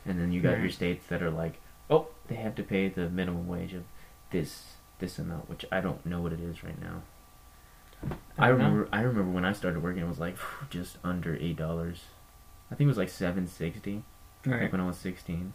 and 0.07 0.21
then 0.21 0.31
you 0.31 0.41
got 0.41 0.61
your 0.61 0.71
states 0.71 1.05
that 1.09 1.21
are 1.21 1.33
like, 1.33 1.59
oh, 1.91 2.07
they 2.29 2.37
have 2.37 2.55
to 2.55 2.63
pay 2.63 2.87
the 2.89 3.09
minimum 3.11 3.49
wage 3.49 3.75
of 3.75 3.83
this 4.31 4.75
this 5.01 5.19
amount, 5.19 5.51
which 5.51 5.65
I 5.73 5.81
don't 5.81 6.07
know 6.07 6.21
what 6.21 6.33
it 6.33 6.39
is 6.39 6.63
right 6.63 6.81
now. 6.81 7.03
I, 8.39 8.49
don't 8.49 8.59
know. 8.59 8.65
remember. 8.65 8.89
I 8.93 9.01
remember 9.01 9.31
when 9.33 9.45
I 9.45 9.53
started 9.53 9.83
working, 9.83 10.03
it 10.03 10.09
was 10.09 10.19
like 10.19 10.37
just 10.71 10.99
under 11.03 11.37
eight 11.37 11.57
dollars. 11.57 12.03
I 12.71 12.75
think 12.75 12.87
it 12.87 12.89
was 12.89 12.99
like 12.99 13.09
seven 13.09 13.47
sixty. 13.47 14.03
Right. 14.47 14.63
Like 14.63 14.73
when 14.73 14.81
I 14.81 14.87
was 14.87 14.97
sixteen, 14.97 15.53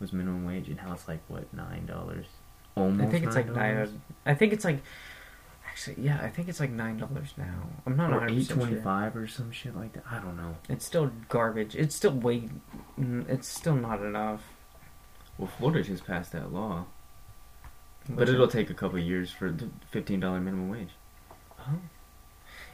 was 0.00 0.12
minimum 0.12 0.44
wage, 0.44 0.68
and 0.68 0.76
now 0.76 0.92
it's 0.92 1.06
like 1.08 1.20
what 1.28 1.52
nine 1.54 1.86
dollars. 1.86 2.26
Almost. 2.76 3.08
I 3.08 3.10
think 3.12 3.24
it's 3.24 3.36
like 3.36 3.48
$9? 3.48 3.54
nine. 3.54 4.02
I 4.26 4.34
think 4.34 4.52
it's 4.52 4.64
like. 4.64 4.82
Actually, 5.68 5.96
yeah, 6.04 6.20
I 6.22 6.28
think 6.28 6.48
it's 6.48 6.60
like 6.60 6.70
nine 6.70 6.98
dollars 6.98 7.34
now. 7.36 7.68
I'm 7.86 7.96
not 7.96 8.10
or 8.10 8.18
100 8.20 8.32
eight 8.32 8.38
percent 8.48 8.58
twenty 8.60 8.80
sure. 8.82 9.12
or 9.22 9.26
some 9.26 9.50
shit 9.50 9.76
like 9.76 9.92
that. 9.94 10.04
I 10.10 10.18
don't 10.20 10.36
know. 10.36 10.56
It's 10.68 10.84
still 10.84 11.10
garbage. 11.28 11.74
It's 11.74 11.94
still 11.96 12.12
way. 12.12 12.48
mm, 12.98 13.28
It's 13.28 13.48
still 13.48 13.74
not 13.74 14.00
enough. 14.00 14.42
Well, 15.38 15.48
Florida 15.58 15.82
just 15.82 16.06
passed 16.06 16.30
that 16.32 16.52
law, 16.52 16.86
but 18.08 18.28
it'll 18.28 18.46
take 18.46 18.70
a 18.70 18.74
couple 18.74 18.98
of 19.00 19.04
years 19.04 19.30
for 19.32 19.50
the 19.50 19.68
fifteen 19.90 20.20
dollar 20.20 20.40
minimum 20.40 20.68
wage. 20.68 20.90
Oh. 21.68 21.78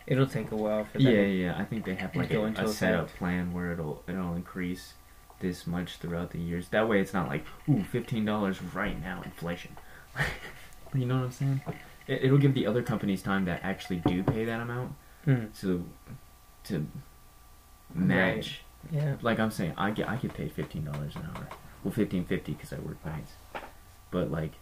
It'll 0.07 0.27
take 0.27 0.51
a 0.51 0.57
while 0.57 0.85
for 0.85 0.99
that. 0.99 1.03
Yeah, 1.03 1.21
yeah. 1.23 1.55
I 1.59 1.65
think 1.65 1.85
they 1.85 1.95
have 1.95 2.15
like 2.17 2.33
a, 2.33 2.43
a 2.45 2.69
set 2.69 2.95
up 2.95 3.09
plan 3.17 3.53
where 3.53 3.73
it'll 3.73 4.03
it'll 4.09 4.35
increase 4.35 4.95
this 5.41 5.67
much 5.67 5.97
throughout 5.99 6.31
the 6.33 6.39
years. 6.39 6.69
That 6.71 6.89
way, 6.89 7.01
it's 7.01 7.13
not 7.15 7.29
like 7.29 7.45
ooh 7.69 7.85
fifteen 7.85 8.25
dollars 8.25 8.61
right 8.63 9.01
now 9.01 9.23
inflation. 9.25 9.77
you 10.95 11.07
know 11.07 11.17
what 11.19 11.25
I'm 11.27 11.31
saying? 11.31 11.61
It, 12.09 12.25
it'll 12.25 12.39
give 12.39 12.55
the 12.55 12.67
other 12.67 12.83
companies 12.83 13.23
time 13.23 13.45
that 13.45 13.61
actually 13.63 14.03
do 14.07 14.23
pay 14.23 14.45
that 14.45 14.61
amount 14.61 14.95
Mm, 15.27 15.59
to 15.61 15.87
to 16.65 16.87
match. 17.95 18.63
yeah. 18.91 19.17
Like 19.21 19.39
I'm 19.39 19.51
saying, 19.51 19.75
I 19.77 19.91
get 19.91 20.09
I 20.09 20.17
get 20.17 20.35
paid 20.35 20.51
fifteen 20.53 20.85
dollars 20.85 21.15
an 21.15 21.29
hour. 21.35 21.47
Well, 21.85 21.93
fifteen 21.93 22.25
fifty 22.25 22.53
because 22.53 22.73
I 22.73 22.79
work 22.79 23.05
nights. 23.05 23.33
But 24.11 24.31
like, 24.31 24.53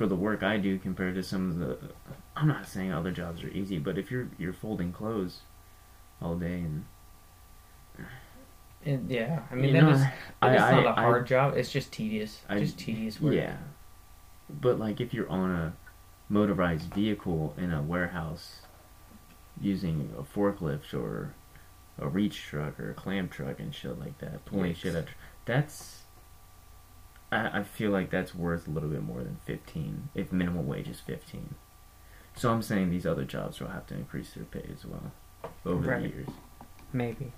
for 0.00 0.06
the 0.06 0.16
work 0.16 0.42
I 0.42 0.56
do 0.56 0.78
compared 0.78 1.14
to 1.16 1.22
some 1.22 1.50
of 1.50 1.58
the, 1.58 1.76
I'm 2.34 2.48
not 2.48 2.66
saying 2.66 2.90
other 2.90 3.10
jobs 3.10 3.44
are 3.44 3.50
easy, 3.50 3.78
but 3.78 3.98
if 3.98 4.10
you're 4.10 4.28
you're 4.38 4.54
folding 4.54 4.92
clothes 4.92 5.40
all 6.22 6.36
day 6.36 6.60
and 6.60 6.86
It, 8.82 9.00
yeah. 9.08 9.40
I 9.50 9.54
mean, 9.56 9.74
that 9.74 9.82
know, 9.82 9.90
is. 9.90 10.00
I- 10.40 10.54
It's 10.54 10.62
I- 10.62 10.70
not 10.70 10.86
a 10.86 10.98
I- 10.98 11.02
hard 11.02 11.26
job. 11.26 11.54
It's 11.54 11.70
just 11.70 11.92
tedious. 11.92 12.40
I- 12.48 12.58
just 12.60 12.78
tedious 12.78 13.20
work. 13.20 13.34
Yeah. 13.34 13.58
But 14.48 14.78
like 14.78 15.02
if 15.02 15.12
you're 15.12 15.28
on 15.28 15.50
a 15.50 15.72
motorized 16.30 16.94
vehicle 16.94 17.52
in 17.58 17.70
a 17.70 17.82
warehouse 17.82 18.62
using 19.60 20.14
a 20.18 20.22
forklift 20.22 20.94
or 20.94 21.34
a 21.98 22.08
reach 22.08 22.40
truck 22.44 22.80
or 22.80 22.90
a 22.92 22.94
clamp 22.94 23.32
truck 23.32 23.60
and 23.60 23.74
shit 23.74 23.98
like 24.00 24.16
that, 24.20 24.46
pulling 24.46 24.72
Yikes. 24.72 24.76
shit 24.76 24.96
out, 24.96 25.08
that's 25.44 25.99
I, 27.32 27.60
I 27.60 27.62
feel 27.62 27.90
like 27.90 28.10
that's 28.10 28.34
worth 28.34 28.66
a 28.66 28.70
little 28.70 28.88
bit 28.88 29.02
more 29.02 29.22
than 29.22 29.36
fifteen 29.44 30.08
if 30.14 30.32
minimum 30.32 30.66
wage 30.66 30.88
is 30.88 31.00
fifteen. 31.00 31.54
So 32.36 32.50
I'm 32.52 32.62
saying 32.62 32.90
these 32.90 33.06
other 33.06 33.24
jobs 33.24 33.60
will 33.60 33.68
have 33.68 33.86
to 33.88 33.94
increase 33.94 34.32
their 34.32 34.44
pay 34.44 34.64
as 34.72 34.84
well 34.84 35.12
over 35.66 35.90
Right. 35.90 36.02
the 36.02 36.08
years. 36.08 36.28
Maybe. 36.92 37.32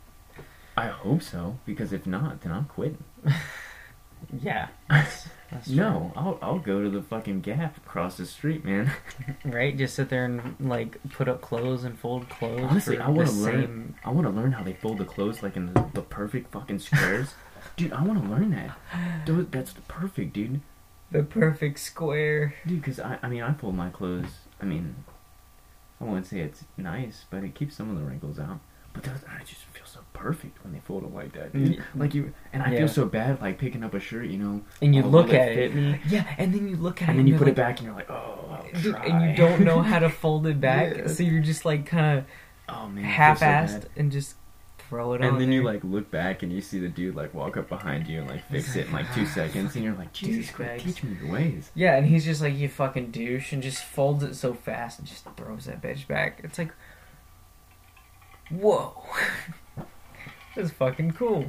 I 0.76 0.86
hope 0.88 1.22
so 1.22 1.58
because 1.66 1.92
if 1.92 2.06
not, 2.06 2.40
then 2.42 2.52
I'm 2.52 2.64
quitting. 2.66 3.04
Yeah. 4.40 4.68
That's, 4.88 5.26
that's. 5.50 5.68
No, 5.82 6.12
I'll 6.14 6.38
I'll 6.40 6.58
go 6.60 6.80
to 6.82 6.88
the 6.88 7.02
fucking 7.02 7.40
Gap 7.40 7.76
across 7.76 8.16
the 8.18 8.24
street, 8.26 8.64
man. 8.64 8.92
Right? 9.44 9.76
Just 9.76 9.96
sit 9.96 10.08
there 10.10 10.24
and 10.24 10.54
like 10.60 10.96
put 11.10 11.28
up 11.28 11.40
clothes 11.40 11.82
and 11.84 11.98
fold 11.98 12.28
clothes. 12.28 12.60
Honestly, 12.62 12.98
I 12.98 13.08
want 13.08 13.28
to 13.28 13.34
learn. 13.34 13.60
same- 13.62 13.94
I 14.04 14.10
want 14.10 14.26
to 14.28 14.32
learn 14.32 14.52
how 14.52 14.62
they 14.62 14.74
fold 14.74 14.98
the 14.98 15.04
clothes 15.04 15.42
like 15.42 15.56
in 15.56 15.72
the, 15.74 15.84
the 15.92 16.02
perfect 16.02 16.52
fucking 16.52 16.78
squares. 16.78 17.34
Dude, 17.76 17.92
I 17.92 18.02
want 18.02 18.22
to 18.22 18.28
learn 18.30 18.50
that. 18.52 19.24
Dude, 19.26 19.52
that's 19.52 19.74
perfect, 19.88 20.32
dude. 20.34 20.60
The 21.10 21.22
perfect 21.22 21.78
square. 21.78 22.54
Dude, 22.66 22.80
because 22.80 22.98
I, 22.98 23.18
I 23.22 23.28
mean, 23.28 23.42
I 23.42 23.52
fold 23.52 23.74
my 23.74 23.90
clothes. 23.90 24.30
I 24.60 24.64
mean, 24.64 24.94
I 26.00 26.04
wouldn't 26.04 26.26
say 26.26 26.40
it's 26.40 26.64
nice, 26.76 27.24
but 27.30 27.44
it 27.44 27.54
keeps 27.54 27.76
some 27.76 27.90
of 27.90 27.96
the 27.98 28.02
wrinkles 28.02 28.38
out. 28.38 28.60
But 28.94 29.04
those, 29.04 29.24
I 29.28 29.38
just 29.44 29.62
feel 29.72 29.86
so 29.86 30.00
perfect 30.12 30.62
when 30.62 30.72
they 30.74 30.80
fold 30.80 31.04
it 31.04 31.14
like 31.14 31.32
that, 31.32 31.52
dude. 31.54 31.78
Mm-hmm. 31.78 32.00
Like 32.00 32.14
you, 32.14 32.34
and 32.52 32.62
I 32.62 32.72
Yeah. 32.72 32.78
feel 32.80 32.88
so 32.88 33.06
bad 33.06 33.40
like 33.40 33.58
picking 33.58 33.82
up 33.82 33.94
a 33.94 34.00
shirt, 34.00 34.26
you 34.26 34.36
know, 34.38 34.62
And 34.82 34.94
you 34.94 35.02
oh, 35.02 35.08
look 35.08 35.32
at 35.32 35.52
it. 35.52 35.74
me, 35.74 35.98
Yeah, 36.08 36.26
and 36.38 36.52
then 36.54 36.68
you 36.68 36.76
look 36.76 37.00
at 37.00 37.08
and 37.08 37.16
it, 37.16 37.20
and 37.20 37.26
then 37.28 37.32
you 37.32 37.38
put 37.38 37.46
like, 37.46 37.52
it 37.52 37.56
back, 37.56 37.78
and 37.78 37.86
you're 37.86 37.94
like, 37.96 38.10
oh, 38.10 38.58
Dude, 38.82 38.94
try. 38.94 39.04
and 39.06 39.30
you 39.30 39.36
don't 39.36 39.60
know 39.62 39.80
how 39.80 39.98
to 39.98 40.10
fold 40.22 40.46
it 40.46 40.60
back, 40.60 40.94
Yeah. 40.96 41.06
so 41.06 41.22
you're 41.22 41.40
just 41.42 41.64
like 41.64 41.86
kind 41.86 42.24
oh 42.68 42.86
man, 42.88 42.98
of 42.98 43.02
feel 43.04 43.04
so 43.04 43.16
half-assed 43.46 43.80
bad. 43.82 43.88
and 43.96 44.12
just 44.12 44.34
throw 44.92 45.14
it. 45.14 45.22
And 45.22 45.40
then 45.40 45.50
you 45.50 45.62
like 45.62 45.82
look 45.82 46.10
back 46.10 46.42
and 46.42 46.52
you 46.52 46.60
see 46.60 46.78
the 46.78 46.88
dude 46.88 47.14
like 47.14 47.32
walk 47.32 47.56
up 47.56 47.66
behind 47.70 48.06
you 48.06 48.20
and 48.20 48.28
like 48.28 48.46
fix 48.50 48.76
it 48.76 48.86
in 48.88 48.92
like 48.92 49.12
two 49.14 49.24
seconds, 49.38 49.74
and 49.74 49.82
you're 49.84 49.94
like, 49.94 50.12
Jesus 50.12 50.50
Christ, 50.50 50.84
teach 50.84 51.02
me 51.02 51.16
your 51.22 51.32
ways. 51.32 51.70
Yeah, 51.74 51.96
and 51.96 52.06
he's 52.06 52.26
just 52.26 52.42
like, 52.42 52.54
you 52.54 52.68
fucking 52.68 53.10
douche, 53.10 53.52
and 53.54 53.62
just 53.62 53.82
folds 53.82 54.22
it 54.22 54.34
so 54.34 54.52
fast 54.52 54.98
and 54.98 55.08
just 55.08 55.24
throws 55.34 55.64
that 55.64 55.80
bitch 55.80 56.06
back. 56.06 56.40
It's 56.44 56.58
like, 56.58 56.72
whoa. 58.50 59.02
That's 60.54 60.70
fucking 60.72 61.12
cool. 61.12 61.46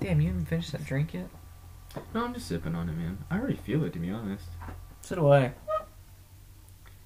Damn, 0.00 0.20
you 0.20 0.28
haven't 0.28 0.46
finished 0.46 0.70
that 0.70 0.86
drink 0.86 1.14
yet? 1.14 1.28
No, 2.14 2.24
I'm 2.24 2.34
just 2.34 2.46
sipping 2.46 2.76
on 2.76 2.88
it, 2.88 2.96
man. 2.96 3.18
I 3.28 3.38
already 3.38 3.56
feel 3.56 3.82
it, 3.84 3.92
to 3.94 3.98
be 3.98 4.10
honest. 4.10 4.46
So 5.00 5.16
do 5.16 5.32
I. 5.32 5.52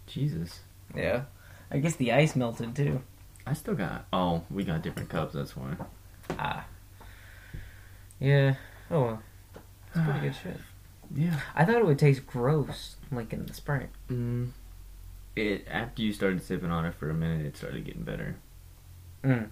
Jesus, 0.06 0.60
Yeah. 0.94 1.22
I 1.70 1.78
guess 1.78 1.97
the 1.97 2.12
ice 2.12 2.35
melted 2.36 2.74
too. 2.76 3.02
I 3.49 3.55
still 3.55 3.75
got. 3.75 4.07
Oh, 4.12 4.43
we 4.51 4.65
got 4.65 4.83
different 4.83 5.09
cups. 5.09 5.35
That's 5.35 5.57
why. 5.57 5.75
Ah. 6.39 6.66
Yeah. 8.20 8.55
Oh 8.91 9.01
well. 9.03 9.23
It's 9.95 10.05
pretty 10.05 10.20
good 10.20 10.35
shit. 10.43 10.57
Yeah. 11.15 11.41
I 11.55 11.65
thought 11.65 11.77
it 11.77 11.87
would 11.87 11.99
taste 11.99 12.27
gross, 12.27 12.97
like 13.11 13.33
in 13.33 13.47
the 13.47 13.55
spring. 13.55 13.89
Mm. 14.11 14.51
It 15.37 15.66
after 15.70 16.03
you 16.03 16.12
started 16.12 16.43
sipping 16.43 16.70
on 16.70 16.85
it 16.85 16.95
for 16.95 17.09
a 17.09 17.15
minute, 17.15 17.47
it 17.47 17.57
started 17.57 17.85
getting 17.85 18.03
better. 18.03 18.37
Mm. 19.25 19.49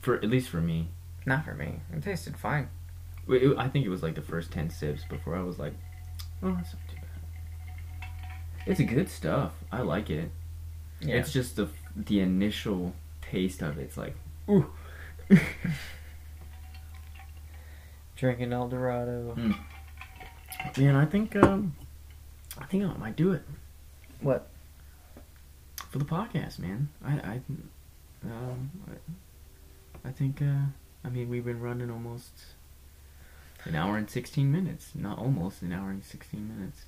For 0.00 0.16
at 0.16 0.24
least 0.24 0.48
for 0.48 0.60
me, 0.60 0.88
Not 1.24 1.44
for 1.44 1.54
me. 1.54 1.80
It 1.92 2.02
tasted 2.02 2.36
fine. 2.36 2.68
It- 3.28 3.42
it- 3.42 3.58
I 3.58 3.68
think 3.68 3.84
it 3.86 3.88
was 3.90 4.02
like 4.02 4.14
the 4.14 4.22
first 4.22 4.50
ten 4.50 4.70
sips 4.70 5.04
before 5.04 5.36
I 5.36 5.42
was 5.42 5.58
like, 5.58 5.74
oh, 6.42 6.52
that's 6.54 6.74
not 6.74 6.88
too 6.88 6.96
bad. 6.96 8.08
It's 8.66 8.80
good 8.80 9.08
stuff. 9.08 9.52
I 9.70 9.82
like 9.82 10.10
it. 10.10 10.30
Yeah. 11.00 11.16
It's 11.16 11.32
just 11.32 11.54
the 11.56 11.68
the 11.94 12.20
initial 12.20 12.94
taste 13.30 13.62
of 13.62 13.78
it. 13.78 13.82
It's 13.82 13.96
like, 13.96 14.14
ooh. 14.48 14.70
Drinking 18.16 18.52
El 18.52 18.68
Dorado. 18.68 19.34
Man, 20.78 20.96
I 20.96 21.04
think 21.04 21.36
um, 21.36 21.74
I 22.58 22.64
think 22.64 22.84
I 22.84 22.96
might 22.96 23.16
do 23.16 23.32
it 23.32 23.42
What? 24.20 24.48
for 25.90 25.98
the 25.98 26.04
podcast, 26.04 26.58
man. 26.58 26.88
I 27.04 27.12
I 27.12 27.40
um 28.24 28.70
I, 30.04 30.08
I 30.08 30.12
think 30.12 30.40
uh 30.40 30.66
I 31.04 31.08
mean 31.10 31.28
we've 31.28 31.44
been 31.44 31.60
running 31.60 31.90
almost 31.90 32.32
an 33.64 33.74
hour 33.74 33.96
and 33.98 34.08
sixteen 34.08 34.50
minutes. 34.50 34.92
Not 34.94 35.18
almost 35.18 35.60
an 35.62 35.72
hour 35.72 35.90
and 35.90 36.02
sixteen 36.04 36.48
minutes. 36.56 36.86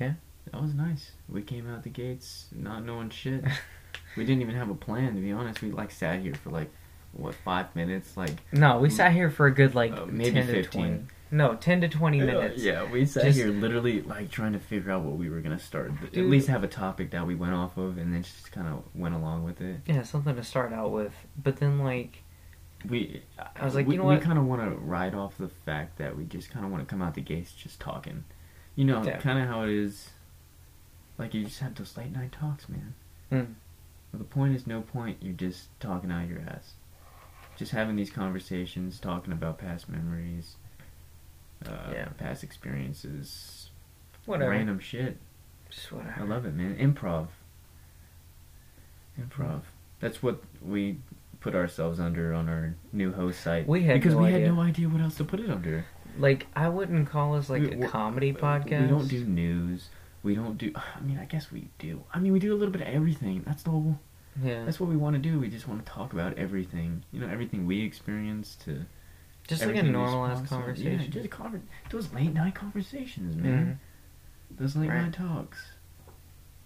Yeah. 0.00 0.14
That 0.52 0.62
was 0.62 0.74
nice. 0.74 1.12
We 1.28 1.42
came 1.42 1.68
out 1.72 1.82
the 1.84 1.90
gates 1.90 2.46
not 2.52 2.84
knowing 2.84 3.10
shit. 3.10 3.44
we 4.16 4.24
didn't 4.24 4.42
even 4.42 4.54
have 4.54 4.70
a 4.70 4.74
plan 4.74 5.14
to 5.14 5.20
be 5.20 5.32
honest. 5.32 5.62
We 5.62 5.70
like 5.70 5.90
sat 5.90 6.20
here 6.20 6.34
for 6.34 6.50
like 6.50 6.70
what 7.12 7.34
five 7.34 7.74
minutes, 7.74 8.16
like 8.16 8.32
No, 8.52 8.78
we 8.78 8.90
sat 8.90 9.12
here 9.12 9.30
for 9.30 9.46
a 9.46 9.50
good 9.54 9.74
like 9.74 9.92
Uh, 9.92 10.06
maybe 10.06 10.32
10 10.32 10.46
to 10.46 10.52
15. 10.52 10.82
20. 10.82 11.04
No, 11.32 11.54
10 11.56 11.80
to 11.80 11.88
20 11.88 12.20
minutes. 12.20 12.62
Yeah, 12.62 12.88
we 12.90 13.04
sat 13.04 13.24
Just- 13.24 13.38
here 13.38 13.48
literally 13.48 14.02
like 14.02 14.30
trying 14.30 14.52
to 14.52 14.60
figure 14.60 14.92
out 14.92 15.02
what 15.02 15.16
we 15.16 15.28
were 15.28 15.40
gonna 15.40 15.58
start. 15.58 15.92
At 16.04 16.14
least 16.16 16.46
have 16.48 16.62
a 16.62 16.68
topic 16.68 17.10
that 17.10 17.26
we 17.26 17.34
went 17.34 17.52
off 17.54 17.76
of, 17.76 17.98
and 17.98 18.14
then 18.14 18.22
just 18.22 18.52
kind 18.52 18.68
of 18.68 18.84
went 18.94 19.14
along 19.14 19.42
with 19.44 19.60
it. 19.60 19.80
Yeah, 19.86 20.02
something 20.02 20.36
to 20.36 20.44
start 20.44 20.72
out 20.72 20.92
with. 20.92 21.12
But 21.42 21.56
then 21.56 21.78
like 21.80 22.22
We, 22.88 23.22
I 23.58 23.64
was 23.64 23.74
like, 23.74 23.86
we, 23.88 23.94
you 23.94 23.98
know 23.98 24.04
what? 24.06 24.20
we 24.20 24.24
kind 24.24 24.38
of 24.38 24.44
want 24.44 24.62
to 24.62 24.70
ride 24.76 25.14
off 25.14 25.36
the 25.38 25.48
fact 25.48 25.98
that 25.98 26.16
we 26.16 26.24
just 26.24 26.50
kind 26.50 26.64
of 26.64 26.70
want 26.70 26.86
to 26.86 26.90
come 26.90 27.02
out 27.02 27.14
the 27.14 27.20
gates 27.22 27.52
just 27.52 27.80
talking. 27.80 28.22
You 28.76 28.84
know, 28.84 29.02
Yeah. 29.02 29.16
kind 29.18 29.38
of 29.40 29.48
how 29.48 29.62
it 29.62 29.70
is. 29.70 30.10
Like 31.18 31.34
you 31.34 31.44
just 31.44 31.58
have 31.60 31.74
those 31.74 31.96
late 31.96 32.12
night 32.12 32.30
talks, 32.32 32.68
man. 32.68 32.94
Mm. 33.32 33.54
Well, 34.12 34.18
the 34.18 34.24
point 34.24 34.54
is 34.54 34.66
no 34.66 34.80
point. 34.82 35.18
You're 35.20 35.34
just 35.34 35.68
talking 35.80 36.10
out 36.10 36.28
your 36.28 36.40
ass. 36.40 36.74
Just 37.56 37.72
having 37.72 37.96
these 37.96 38.10
conversations, 38.10 39.00
talking 39.00 39.32
about 39.32 39.58
past 39.58 39.88
memories, 39.88 40.56
uh, 41.66 41.90
Yeah. 41.92 42.08
past 42.18 42.44
experiences, 42.44 43.70
whatever. 44.26 44.50
random 44.50 44.78
shit. 44.78 45.16
Just 45.70 45.92
I 45.92 46.22
love 46.22 46.44
it, 46.46 46.54
man. 46.54 46.76
Improv. 46.76 47.28
Improv. 49.20 49.62
That's 50.00 50.22
what 50.22 50.42
we 50.62 50.98
put 51.40 51.54
ourselves 51.54 51.98
under 51.98 52.34
on 52.34 52.48
our 52.48 52.74
new 52.92 53.12
host 53.12 53.40
site. 53.40 53.66
We 53.66 53.84
had 53.84 53.94
because 53.94 54.14
no 54.14 54.20
we 54.22 54.28
idea. 54.28 54.46
had 54.46 54.54
no 54.54 54.60
idea 54.60 54.88
what 54.88 55.00
else 55.00 55.16
to 55.16 55.24
put 55.24 55.40
it 55.40 55.50
under. 55.50 55.86
Like 56.18 56.46
I 56.54 56.68
wouldn't 56.68 57.08
call 57.08 57.34
us 57.34 57.48
like 57.50 57.62
We- 57.62 57.82
a 57.82 57.88
comedy 57.88 58.32
podcast. 58.32 58.82
We 58.82 58.88
don't 58.88 59.08
do 59.08 59.24
news. 59.24 59.88
We 60.26 60.34
don't 60.34 60.58
do. 60.58 60.72
I 60.96 61.00
mean, 61.00 61.18
I 61.18 61.24
guess 61.24 61.50
we 61.52 61.68
do. 61.78 62.02
I 62.12 62.18
mean, 62.18 62.32
we 62.32 62.38
do 62.38 62.52
a 62.52 62.58
little 62.58 62.72
bit 62.72 62.82
of 62.82 62.88
everything. 62.88 63.42
That's 63.46 63.62
the 63.62 63.70
whole. 63.70 63.98
Yeah. 64.42 64.64
That's 64.64 64.78
what 64.78 64.90
we 64.90 64.96
want 64.96 65.14
to 65.14 65.22
do. 65.22 65.38
We 65.38 65.48
just 65.48 65.66
want 65.66 65.84
to 65.86 65.90
talk 65.90 66.12
about 66.12 66.36
everything. 66.36 67.04
You 67.12 67.20
know, 67.20 67.28
everything 67.28 67.66
we 67.66 67.82
experienced 67.82 68.62
to. 68.64 68.84
Just 69.48 69.62
like 69.62 69.68
a 69.76 69.78
everything 69.78 69.86
we 69.86 69.92
normal 70.04 70.26
ass 70.26 70.46
conversation. 70.48 71.00
Yeah, 71.00 71.06
just 71.08 71.30
conver- 71.30 71.60
those 71.90 72.12
late 72.12 72.34
night 72.34 72.54
conversations, 72.54 73.36
man. 73.36 73.78
Mm-hmm. 74.50 74.62
Those 74.62 74.76
late 74.76 74.90
Right. 74.90 75.02
night 75.04 75.12
talks. 75.14 75.58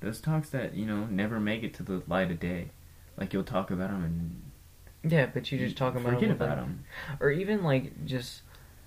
Those 0.00 0.20
talks 0.20 0.48
that 0.50 0.74
you 0.74 0.86
know 0.86 1.04
never 1.06 1.38
make 1.38 1.62
it 1.62 1.74
to 1.74 1.82
the 1.82 2.02
light 2.08 2.30
of 2.30 2.40
day. 2.40 2.70
Like 3.18 3.32
you'll 3.34 3.44
talk 3.44 3.70
about 3.70 3.90
them 3.90 4.04
and. 4.04 5.12
Yeah, 5.12 5.26
but 5.26 5.50
you 5.52 5.58
just 5.58 5.76
talk 5.76 5.94
about 5.94 6.14
forget 6.14 6.28
with 6.30 6.40
about 6.40 6.56
them. 6.56 6.84
them. 7.08 7.16
or 7.20 7.30
even 7.30 7.62
like 7.62 8.04
just 8.06 8.42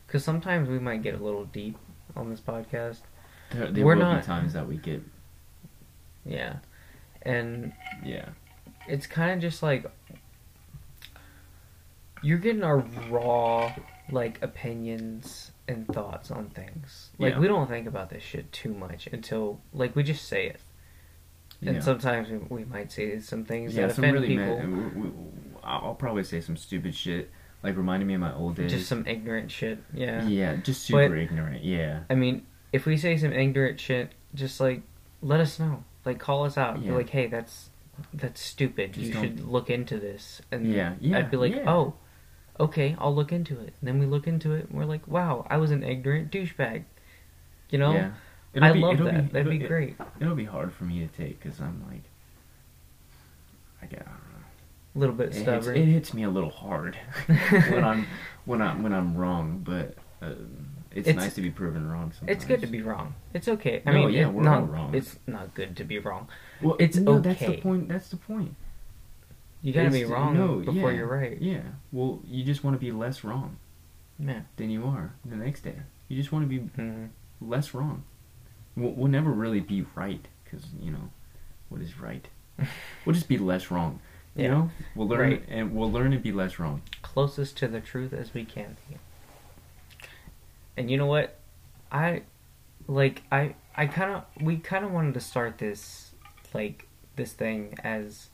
because 0.07 0.23
sometimes 0.23 0.67
we 0.69 0.79
might 0.79 1.01
get 1.03 1.13
a 1.19 1.23
little 1.23 1.45
deep 1.45 1.77
on 2.15 2.29
this 2.29 2.39
podcast. 2.41 3.01
There, 3.53 3.71
there 3.71 3.85
We're 3.85 3.95
will 3.95 4.01
not- 4.03 4.21
be 4.21 4.25
times 4.25 4.53
that 4.53 4.67
we 4.67 4.77
get 4.77 5.01
Yeah, 6.25 6.57
and 7.21 7.73
yeah 8.03 8.30
it's 8.88 9.07
kind 9.07 9.31
of 9.31 9.39
just 9.39 9.63
like 9.63 9.85
you're 12.21 12.38
getting 12.38 12.63
our 12.63 12.77
raw 13.09 13.73
like 14.11 14.41
opinions 14.41 15.51
and 15.67 15.88
thoughts 15.88 16.31
on 16.31 16.49
things. 16.49 17.11
Like 17.17 17.34
Yeah. 17.34 17.39
we 17.39 17.47
don't 17.47 17.67
think 17.69 17.88
about 17.88 18.09
this 18.09 18.23
shit 18.23 18.51
too 18.51 18.73
much 18.73 19.07
until 19.07 19.59
like 19.73 19.95
we 19.95 20.03
just 20.03 20.27
say 20.27 20.47
it. 20.47 20.59
And 21.65 21.75
yeah. 21.77 21.81
sometimes 21.81 22.30
we, 22.30 22.38
we 22.49 22.65
might 22.65 22.91
say 22.91 23.19
some 23.19 23.45
things 23.45 23.73
yeah 23.73 23.88
that 23.88 23.95
some 23.95 24.03
offend 24.03 24.15
really 24.15 24.27
people. 24.30 24.57
mad, 24.57 24.95
we, 24.95 25.01
we, 25.01 25.09
I'll 25.63 25.85
I'll 25.88 25.95
probably 25.95 26.23
say 26.23 26.41
some 26.41 26.57
stupid 26.57 26.93
shit 26.95 27.30
like 27.61 27.77
reminding 27.77 28.07
me 28.07 28.13
of 28.15 28.19
my 28.21 28.34
old 28.34 28.55
days. 28.55 28.71
Just 28.71 28.89
some 28.89 29.07
ignorant 29.07 29.49
shit. 29.49 29.80
Yeah. 29.93 30.27
yeah, 30.27 30.57
just 30.57 30.84
super 30.84 31.07
But- 31.09 31.17
ignorant. 31.17 31.63
Yeah, 31.63 32.01
I 32.09 32.15
mean, 32.15 32.45
if 32.73 32.85
we 32.85 32.97
say 32.97 33.15
some 33.15 33.31
ignorant 33.31 33.79
shit, 33.79 34.11
just 34.35 34.59
like 34.59 34.81
let 35.21 35.39
us 35.39 35.57
know. 35.59 35.83
Like 36.03 36.19
call 36.19 36.43
us 36.43 36.57
out. 36.57 36.81
Be 36.83 36.91
like, 36.91 37.09
hey, 37.11 37.27
that's 37.27 37.69
that's 38.13 38.41
stupid. 38.41 38.93
Just 38.93 39.07
you 39.07 39.13
don't- 39.13 39.23
should 39.23 39.39
look 39.47 39.69
into 39.69 39.97
this. 39.99 40.41
And 40.51 40.67
Yeah, 40.69 40.95
yeah, 40.99 41.19
I'd 41.19 41.31
be 41.31 41.37
like, 41.37 41.55
yeah. 41.55 41.71
oh, 41.71 41.93
okay, 42.59 42.95
I'll 42.99 43.15
look 43.15 43.31
into 43.31 43.53
it. 43.59 43.73
And 43.79 43.87
then 43.87 43.99
we 43.99 44.05
look 44.05 44.27
into 44.27 44.51
it, 44.53 44.67
and 44.69 44.77
we're 44.77 44.85
like, 44.85 45.07
wow, 45.07 45.45
I 45.49 45.57
was 45.57 45.71
an 45.71 45.83
ignorant 45.83 46.31
douchebag. 46.31 46.83
You 47.69 47.77
know, 47.79 47.93
yeah. 47.93 48.11
I 48.55 48.69
It'll 48.69 48.73
be- 48.73 48.79
love 48.81 48.97
that. 48.99 49.31
That'd 49.31 49.49
be 49.49 49.59
great. 49.59 49.95
It'll 50.19 50.35
be 50.35 50.43
hard 50.45 50.73
for 50.73 50.83
me 50.83 50.99
to 50.99 51.07
take 51.07 51.39
because 51.41 51.59
I'm 51.61 51.83
like, 51.89 52.03
I 53.81 53.85
get. 53.85 54.01
I 54.01 54.05
don't 54.11 54.13
know. 54.15 54.45
A 54.95 54.99
little 54.99 55.15
bit 55.15 55.27
It 55.29 55.33
hits, 55.33 55.41
stubborn. 55.43 55.75
it 55.77 55.85
hits 55.85 56.13
me 56.13 56.23
a 56.23 56.29
little 56.29 56.51
hard 56.51 56.95
when 57.27 57.83
I'm 57.83 58.07
when 58.45 58.61
I'm 58.61 58.83
when 58.83 58.93
I'm 58.93 59.15
wrong, 59.15 59.61
but 59.63 59.95
uh, 60.21 60.33
it's, 60.94 61.07
It's- 61.07 61.15
nice 61.24 61.34
to 61.36 61.41
be 61.41 61.49
proven 61.52 61.90
wrong. 61.90 62.11
Sometimes. 62.18 62.38
It's 62.38 62.45
good 62.45 62.61
to 62.61 62.68
be 62.68 62.82
wrong. 62.82 63.15
It's 63.34 63.48
okay. 63.48 63.82
I 63.86 63.91
No, 63.91 64.06
mean, 64.06 64.14
yeah, 64.14 64.28
we're 64.28 64.44
not, 64.44 64.61
all 64.61 64.65
wrong. 64.68 64.95
It's 64.95 65.18
not 65.28 65.53
good 65.56 65.76
to 65.78 65.84
be 65.84 65.99
wrong. 65.99 66.28
Well, 66.61 66.76
it's 66.80 66.98
no, 66.98 67.20
That's 67.20 67.40
the 67.40 67.57
point. 67.57 67.90
That's 67.90 68.10
the 68.10 68.18
point. 68.18 68.56
You 69.61 69.72
gotta 69.74 69.90
be 69.91 70.03
wrong 70.03 70.34
no, 70.36 70.57
before 70.60 70.91
yeah, 70.91 70.98
you're 70.98 71.07
right. 71.07 71.41
Yeah. 71.41 71.61
Well, 71.91 72.20
you 72.28 72.44
just 72.44 72.64
want 72.64 72.76
to 72.76 72.80
be 72.80 72.91
less 72.91 73.24
wrong 73.24 73.57
Yeah. 74.20 74.41
than 74.57 74.70
you 74.70 74.86
are 74.86 75.14
the 75.24 75.36
next 75.38 75.61
day. 75.61 75.76
You 76.10 76.18
just 76.18 76.32
want 76.34 76.44
to 76.44 76.49
be 76.49 76.60
Mhm. 76.78 77.10
less 77.40 77.74
wrong. 77.74 78.03
We'll, 78.76 78.91
we'll 78.91 79.07
never 79.11 79.32
really 79.32 79.61
be 79.61 79.86
right 79.95 80.28
because 80.44 80.65
you 80.82 80.91
know 80.91 81.10
what 81.70 81.82
is 81.82 81.98
right. 81.99 82.28
we'll 83.06 83.14
just 83.15 83.30
be 83.30 83.38
less 83.38 83.72
wrong. 83.72 83.99
You 84.36 84.44
Yeah. 84.44 84.49
know, 84.52 84.70
we'll 84.95 85.07
learn 85.07 85.30
Right. 85.32 85.44
and 85.48 85.74
we'll 85.74 85.91
learn 85.91 86.11
to 86.11 86.18
be 86.20 86.32
less 86.34 86.60
wrong. 86.60 86.82
Closest 87.02 87.56
to 87.57 87.68
the 87.70 87.80
truth 87.80 88.11
as 88.14 88.34
we 88.34 88.44
can 88.45 88.76
be. 88.90 88.98
And 90.77 90.89
you 90.89 90.97
know 90.97 91.05
what? 91.05 91.39
I 91.91 92.23
like 92.87 93.23
I 93.31 93.55
I 93.75 93.87
kind 93.87 94.11
of 94.15 94.23
we 94.43 94.57
kind 94.57 94.83
of 94.85 94.91
wanted 94.91 95.13
to 95.15 95.19
start 95.19 95.57
this 95.57 96.11
like 96.53 96.87
this 97.15 97.33
thing 97.33 97.75
as 97.83 98.29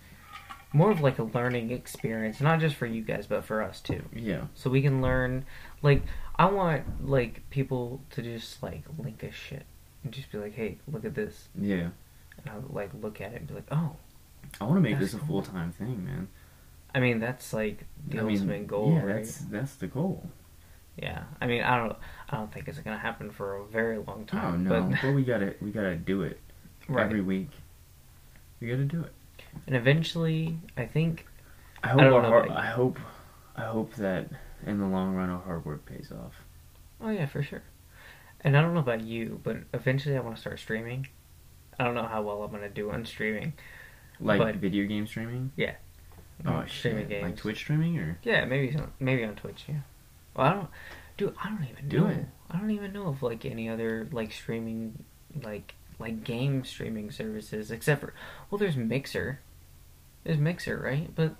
more 0.71 0.91
of 0.91 1.01
like 1.01 1.17
a 1.19 1.23
learning 1.23 1.71
experience, 1.71 2.39
not 2.41 2.59
just 2.59 2.75
for 2.75 2.85
you 2.85 3.01
guys 3.01 3.27
but 3.27 3.43
for 3.43 3.61
us 3.61 3.81
too. 3.81 4.03
Yeah. 4.13 4.43
So 4.55 4.69
we 4.69 4.81
can 4.81 5.01
learn 5.01 5.45
like 5.81 6.03
I 6.37 6.45
want 6.45 7.07
like 7.07 7.49
people 7.49 8.01
to 8.11 8.21
just 8.21 8.61
like 8.63 8.83
link 8.97 9.23
us 9.23 9.33
shit 9.33 9.65
and 10.03 10.13
just 10.13 10.31
be 10.31 10.37
like, 10.37 10.53
"Hey, 10.53 10.77
look 10.91 11.03
at 11.03 11.13
this." 11.15 11.49
Yeah. 11.59 11.89
and 12.37 12.49
I 12.49 12.55
would 12.57 12.73
like 12.73 12.91
look 13.01 13.19
at 13.19 13.33
it 13.33 13.39
and 13.39 13.47
be 13.47 13.55
like, 13.55 13.67
oh, 13.71 13.97
I 14.61 14.63
want 14.63 14.77
to 14.77 14.81
make 14.81 14.97
this 14.99 15.13
a 15.13 15.17
full 15.19 15.41
time 15.41 15.73
thing, 15.73 16.05
man. 16.05 16.29
I 16.95 16.99
mean 17.01 17.19
that's 17.19 17.51
like 17.53 17.85
the 18.07 18.19
I 18.19 18.23
mean, 18.23 18.35
ultimate 18.37 18.67
goal, 18.67 18.93
Yeah, 18.93 19.03
right? 19.03 19.15
that's 19.17 19.37
that's 19.39 19.75
the 19.75 19.87
goal. 19.87 20.29
Yeah, 21.01 21.23
I 21.39 21.47
mean 21.47 21.63
I 21.63 21.77
don't 21.77 21.95
I 22.29 22.35
don't 22.37 22.51
think 22.53 22.67
it's 22.67 22.79
gonna 22.79 22.97
happen 22.97 23.31
for 23.31 23.57
a 23.57 23.65
very 23.65 23.97
long 23.97 24.27
Oh 24.33 24.37
time. 24.37 24.63
no, 24.65 24.69
but 24.89 25.01
but 25.01 25.13
we 25.13 25.23
gotta 25.23 25.55
we 25.61 25.71
gotta 25.71 25.95
do 25.95 26.23
it 26.23 26.39
right, 26.87 27.05
every 27.05 27.21
week. 27.21 27.49
We 28.59 28.67
gotta 28.67 28.83
do 28.85 29.01
it. 29.03 29.13
and 29.67 29.75
eventually 29.75 30.57
I 30.77 30.85
think 30.85 31.25
I 31.83 31.89
hope. 31.89 32.01
our 32.01 32.09
know 32.21 32.21
hard. 32.29 32.49
I 32.49 32.65
hope. 32.65 32.99
I 33.55 33.61
hope 33.63 33.93
that 33.95 34.29
in 34.65 34.79
the 34.79 34.85
long 34.85 35.15
run, 35.15 35.29
our 35.29 35.39
hard 35.41 35.65
work 35.65 35.85
pays 35.85 36.11
off. 36.11 36.33
oh 37.01 37.09
yeah 37.09 37.25
for 37.27 37.41
sure. 37.43 37.63
And 38.41 38.55
I 38.57 38.61
don't 38.61 38.73
know 38.73 38.79
about 38.79 39.01
you, 39.01 39.39
but 39.43 39.57
eventually 39.73 40.15
I 40.15 40.21
want 40.21 40.35
to 40.35 40.41
start 40.41 40.59
streaming. 40.59 41.07
I 41.79 41.83
don't 41.85 41.93
know 41.95 42.07
how 42.07 42.21
well 42.21 42.41
I'm 42.43 42.51
gonna 42.51 42.69
do 42.69 42.91
on 42.91 43.05
streaming. 43.05 43.53
Like 44.19 44.39
But- 44.39 44.55
video 44.55 44.85
game 44.85 45.07
streaming. 45.07 45.51
Yeah. 45.55 45.75
Oh 46.45 46.63
streaming 46.67 47.09
shit! 47.09 47.23
Like. 47.23 47.35
Twitch 47.37 47.57
streaming 47.57 47.97
or 47.99 48.17
Yeah, 48.23 48.43
maybe 48.45 48.77
maybe 48.99 49.23
on 49.23 49.35
Twitch. 49.35 49.63
Yeah. 49.67 49.75
Well, 50.35 50.47
I 50.47 50.53
don't, 50.53 50.67
dude. 51.17 51.35
I 51.43 51.49
don't 51.49 51.65
even 51.69 51.89
Do 51.89 51.99
know. 52.01 52.07
it. 52.07 52.25
I 52.51 52.57
don't 52.57 52.71
even 52.71 52.93
know 52.93 53.07
of 53.07 53.21
like 53.23 53.45
any 53.45 53.69
other 53.69 54.07
like 54.11 54.31
streaming, 54.31 55.03
like 55.43 55.75
like 55.99 56.23
game 56.23 56.63
streaming 56.63 57.11
services 57.11 57.71
except 57.71 58.01
for 58.01 58.13
well, 58.49 58.57
there's 58.59 58.75
Mixer. 58.77 59.39
There's 60.23 60.37
Mixer, 60.37 60.77
right? 60.77 61.13
But 61.15 61.35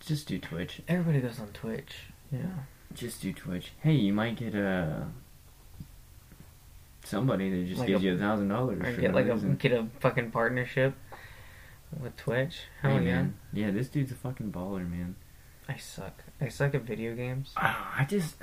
just 0.00 0.28
do 0.28 0.38
Twitch. 0.38 0.82
everybody 0.88 1.20
goes 1.20 1.40
on 1.40 1.48
Twitch. 1.48 1.94
Yeah. 2.30 2.40
Just 2.94 3.20
do 3.22 3.32
Twitch. 3.32 3.72
Hey, 3.80 3.92
you 3.94 4.12
might 4.12 4.36
get 4.36 4.54
a 4.54 5.06
somebody 7.04 7.50
that 7.50 7.66
just 7.68 7.78
Like 7.80 7.88
gives 7.88 8.02
a- 8.02 8.06
you 8.06 8.14
a 8.14 8.18
thousand 8.18 8.48
dollars 8.48 8.80
Or 8.80 9.00
get 9.00 9.10
no 9.12 9.16
like 9.16 9.26
a 9.26 9.36
get 9.54 9.72
a 9.72 9.86
fucking 10.00 10.30
partnership 10.30 10.94
with 12.00 12.16
Twitch. 12.16 12.60
Hell 12.82 12.98
Hey, 12.98 13.06
yeah. 13.06 13.14
man. 13.14 13.34
Yeah, 13.52 13.70
this 13.70 13.88
dude's 13.88 14.12
a 14.12 14.16
fucking 14.16 14.52
baller, 14.52 14.88
man. 14.88 15.14
I 15.68 15.76
suck. 15.78 16.22
I 16.40 16.48
suck 16.48 16.74
at 16.74 16.82
video 16.82 17.14
games. 17.14 17.52
Ah, 17.56 17.94
I 17.98 18.04
just, 18.04 18.36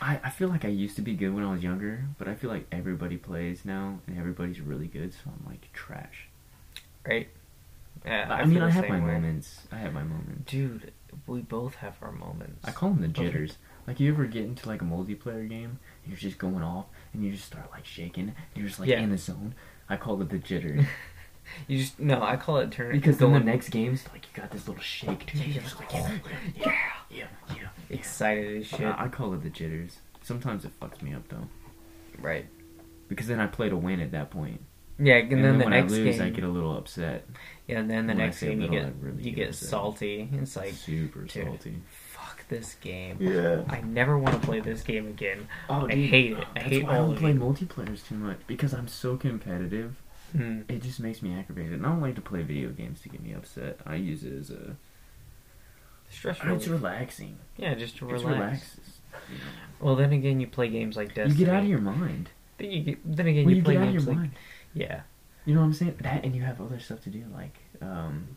I, 0.00 0.20
I 0.22 0.30
feel 0.30 0.48
like 0.48 0.64
I 0.64 0.68
used 0.68 0.96
to 0.96 1.02
be 1.02 1.14
good 1.14 1.34
when 1.34 1.42
I 1.44 1.50
was 1.50 1.62
younger, 1.62 2.04
but 2.18 2.28
I 2.28 2.34
feel 2.34 2.50
like 2.50 2.66
everybody 2.70 3.16
plays 3.16 3.64
now 3.64 4.00
and 4.06 4.18
everybody's 4.18 4.60
really 4.60 4.86
good, 4.86 5.12
so 5.14 5.20
I'm 5.26 5.46
like 5.50 5.72
trash. 5.72 6.28
Right? 7.06 7.28
Yeah. 8.04 8.26
I, 8.30 8.40
feel 8.42 8.46
mean, 8.48 8.62
I 8.62 8.70
have 8.70 8.88
my 8.88 9.00
way. 9.00 9.12
moments. 9.14 9.60
I 9.72 9.76
have 9.76 9.94
my 9.94 10.02
moments. 10.02 10.50
Dude, 10.50 10.92
we 11.26 11.40
both 11.40 11.76
have 11.76 11.94
our 12.02 12.12
moments. 12.12 12.66
I 12.68 12.72
call 12.72 12.90
them 12.90 13.00
the 13.00 13.08
jitters. 13.08 13.56
Like 13.86 13.98
you 14.00 14.12
ever 14.12 14.26
get 14.26 14.44
into 14.44 14.68
like 14.68 14.82
a 14.82 14.84
multiplayer 14.84 15.48
game 15.48 15.78
and 16.02 16.08
you're 16.12 16.16
just 16.18 16.38
going 16.38 16.62
off 16.62 16.86
and 17.14 17.24
you 17.24 17.30
just 17.32 17.46
start 17.46 17.70
like 17.70 17.86
shaking 17.86 18.28
and 18.28 18.34
you're 18.54 18.66
just 18.66 18.80
like 18.80 18.88
Yeah. 18.90 19.00
in 19.00 19.10
the 19.10 19.18
zone. 19.18 19.54
I 19.88 19.96
call 19.96 20.20
it 20.20 20.28
the 20.28 20.38
jitters 20.38 20.84
You 21.68 21.78
just 21.78 21.98
no, 21.98 22.22
I 22.22 22.36
call 22.36 22.58
it 22.58 22.70
turn 22.72 22.92
because 22.92 23.18
then 23.18 23.32
the 23.32 23.38
going 23.38 23.46
next 23.46 23.68
game's 23.70 24.04
like 24.12 24.22
you 24.26 24.40
got 24.42 24.50
this 24.50 24.66
little 24.68 24.82
shake 24.82 25.26
to 25.26 25.38
Yeah, 25.38 25.44
you. 25.44 25.52
you're 25.52 25.54
You're 25.54 25.62
just 25.62 25.80
like, 25.80 25.92
like, 25.94 26.02
oh, 26.04 26.20
yeah, 26.56 26.64
yeah, 27.10 27.26
yeah, 27.48 27.54
yeah. 27.56 27.68
excited 27.90 28.60
as 28.60 28.66
shit. 28.66 28.80
I, 28.82 29.04
I 29.04 29.08
call 29.08 29.32
it 29.34 29.42
the 29.42 29.50
jitters. 29.50 29.98
Sometimes 30.22 30.64
it 30.64 30.78
fucks 30.80 31.02
me 31.02 31.14
up 31.14 31.28
though 31.28 31.48
right. 32.20 32.46
because 33.08 33.26
then 33.26 33.40
I 33.40 33.46
play 33.46 33.68
to 33.68 33.76
win 33.76 34.00
at 34.00 34.12
that 34.12 34.30
point. 34.30 34.60
Yeah, 34.98 35.16
and, 35.16 35.30
And, 35.32 35.44
then, 35.44 35.50
then, 35.52 35.58
the 35.58 35.64
when 35.66 35.70
next 35.74 35.92
I 35.92 35.96
lose, 35.96 36.16
game, 36.16 36.26
I 36.26 36.30
get 36.30 36.44
a 36.44 36.48
little 36.48 36.76
upset. 36.76 37.26
yeah, 37.66 37.78
and 37.80 37.90
then 37.90 38.06
the 38.06 38.14
when 38.14 38.18
next 38.24 38.38
say 38.38 38.48
game 38.48 38.62
you 38.62 38.68
get 38.68 38.92
really 39.00 39.18
you 39.22 39.30
get 39.30 39.36
get 39.36 39.48
upset. 39.50 39.68
salty. 39.68 40.28
It's 40.32 40.56
like, 40.56 40.72
super 40.72 41.20
dude. 41.22 41.30
salty. 41.44 41.76
fuck 42.12 42.48
this 42.48 42.74
game. 42.80 43.18
Yeah. 43.20 43.62
I 43.68 43.82
never 43.82 44.18
want 44.18 44.40
to 44.40 44.46
play 44.46 44.60
this 44.60 44.80
game 44.82 45.06
again. 45.06 45.48
Oh, 45.68 45.86
I 45.86 45.94
dude, 45.94 46.08
hate 46.10 46.32
it. 46.32 46.38
I 46.56 46.60
That's 46.60 46.66
hate 46.70 46.84
why 46.84 46.94
I 46.94 46.96
don't 46.96 47.12
of 47.12 47.18
play 47.18 47.32
it. 47.32 47.38
multiplayers 47.38 48.06
too 48.08 48.14
much 48.14 48.38
because 48.46 48.72
I'm 48.72 48.88
so 48.88 49.16
competitive. 49.18 49.96
Hmm. 50.32 50.62
It 50.68 50.82
just 50.82 51.00
makes 51.00 51.22
me 51.22 51.34
aggravated. 51.34 51.74
And 51.74 51.86
I 51.86 51.90
don't 51.90 52.00
like 52.00 52.14
to 52.16 52.20
play 52.20 52.42
video 52.42 52.70
games 52.70 53.00
to 53.02 53.08
get 53.08 53.22
me 53.22 53.32
upset. 53.32 53.78
I 53.86 53.96
use 53.96 54.24
it 54.24 54.32
as 54.32 54.50
a. 54.50 54.76
Stress 56.10 56.38
It's 56.44 56.68
relaxing. 56.68 57.38
Yeah, 57.56 57.74
just 57.74 57.96
to 57.98 58.08
It 58.08 58.12
relax. 58.12 58.26
relaxes. 58.38 58.78
you 59.30 59.38
know. 59.38 59.44
Well, 59.80 59.96
then 59.96 60.12
again, 60.12 60.38
you 60.40 60.46
play 60.46 60.68
games 60.68 60.96
like 60.96 61.16
You 61.16 61.32
get 61.34 61.48
out 61.48 61.62
of 61.64 61.68
your 61.68 61.80
mind. 61.80 62.30
Then 62.58 62.70
you 62.70 62.82
get, 62.82 63.16
then 63.16 63.26
again, 63.26 63.44
When 63.44 63.50
you, 63.54 63.56
you 63.56 63.62
play 63.64 63.74
get 63.74 63.82
out 63.82 63.88
of 63.88 63.92
games 63.94 64.04
your 64.06 64.14
like 64.14 64.20
mind. 64.22 64.32
yeah. 64.74 65.00
You 65.44 65.54
know 65.54 65.60
what 65.60 65.66
I'm 65.66 65.72
saying? 65.74 65.96
That 66.00 66.24
and 66.24 66.34
you 66.34 66.42
have 66.42 66.60
other 66.60 66.78
stuff 66.80 67.02
to 67.02 67.10
do, 67.10 67.24
like 67.34 67.56
um. 67.82 68.28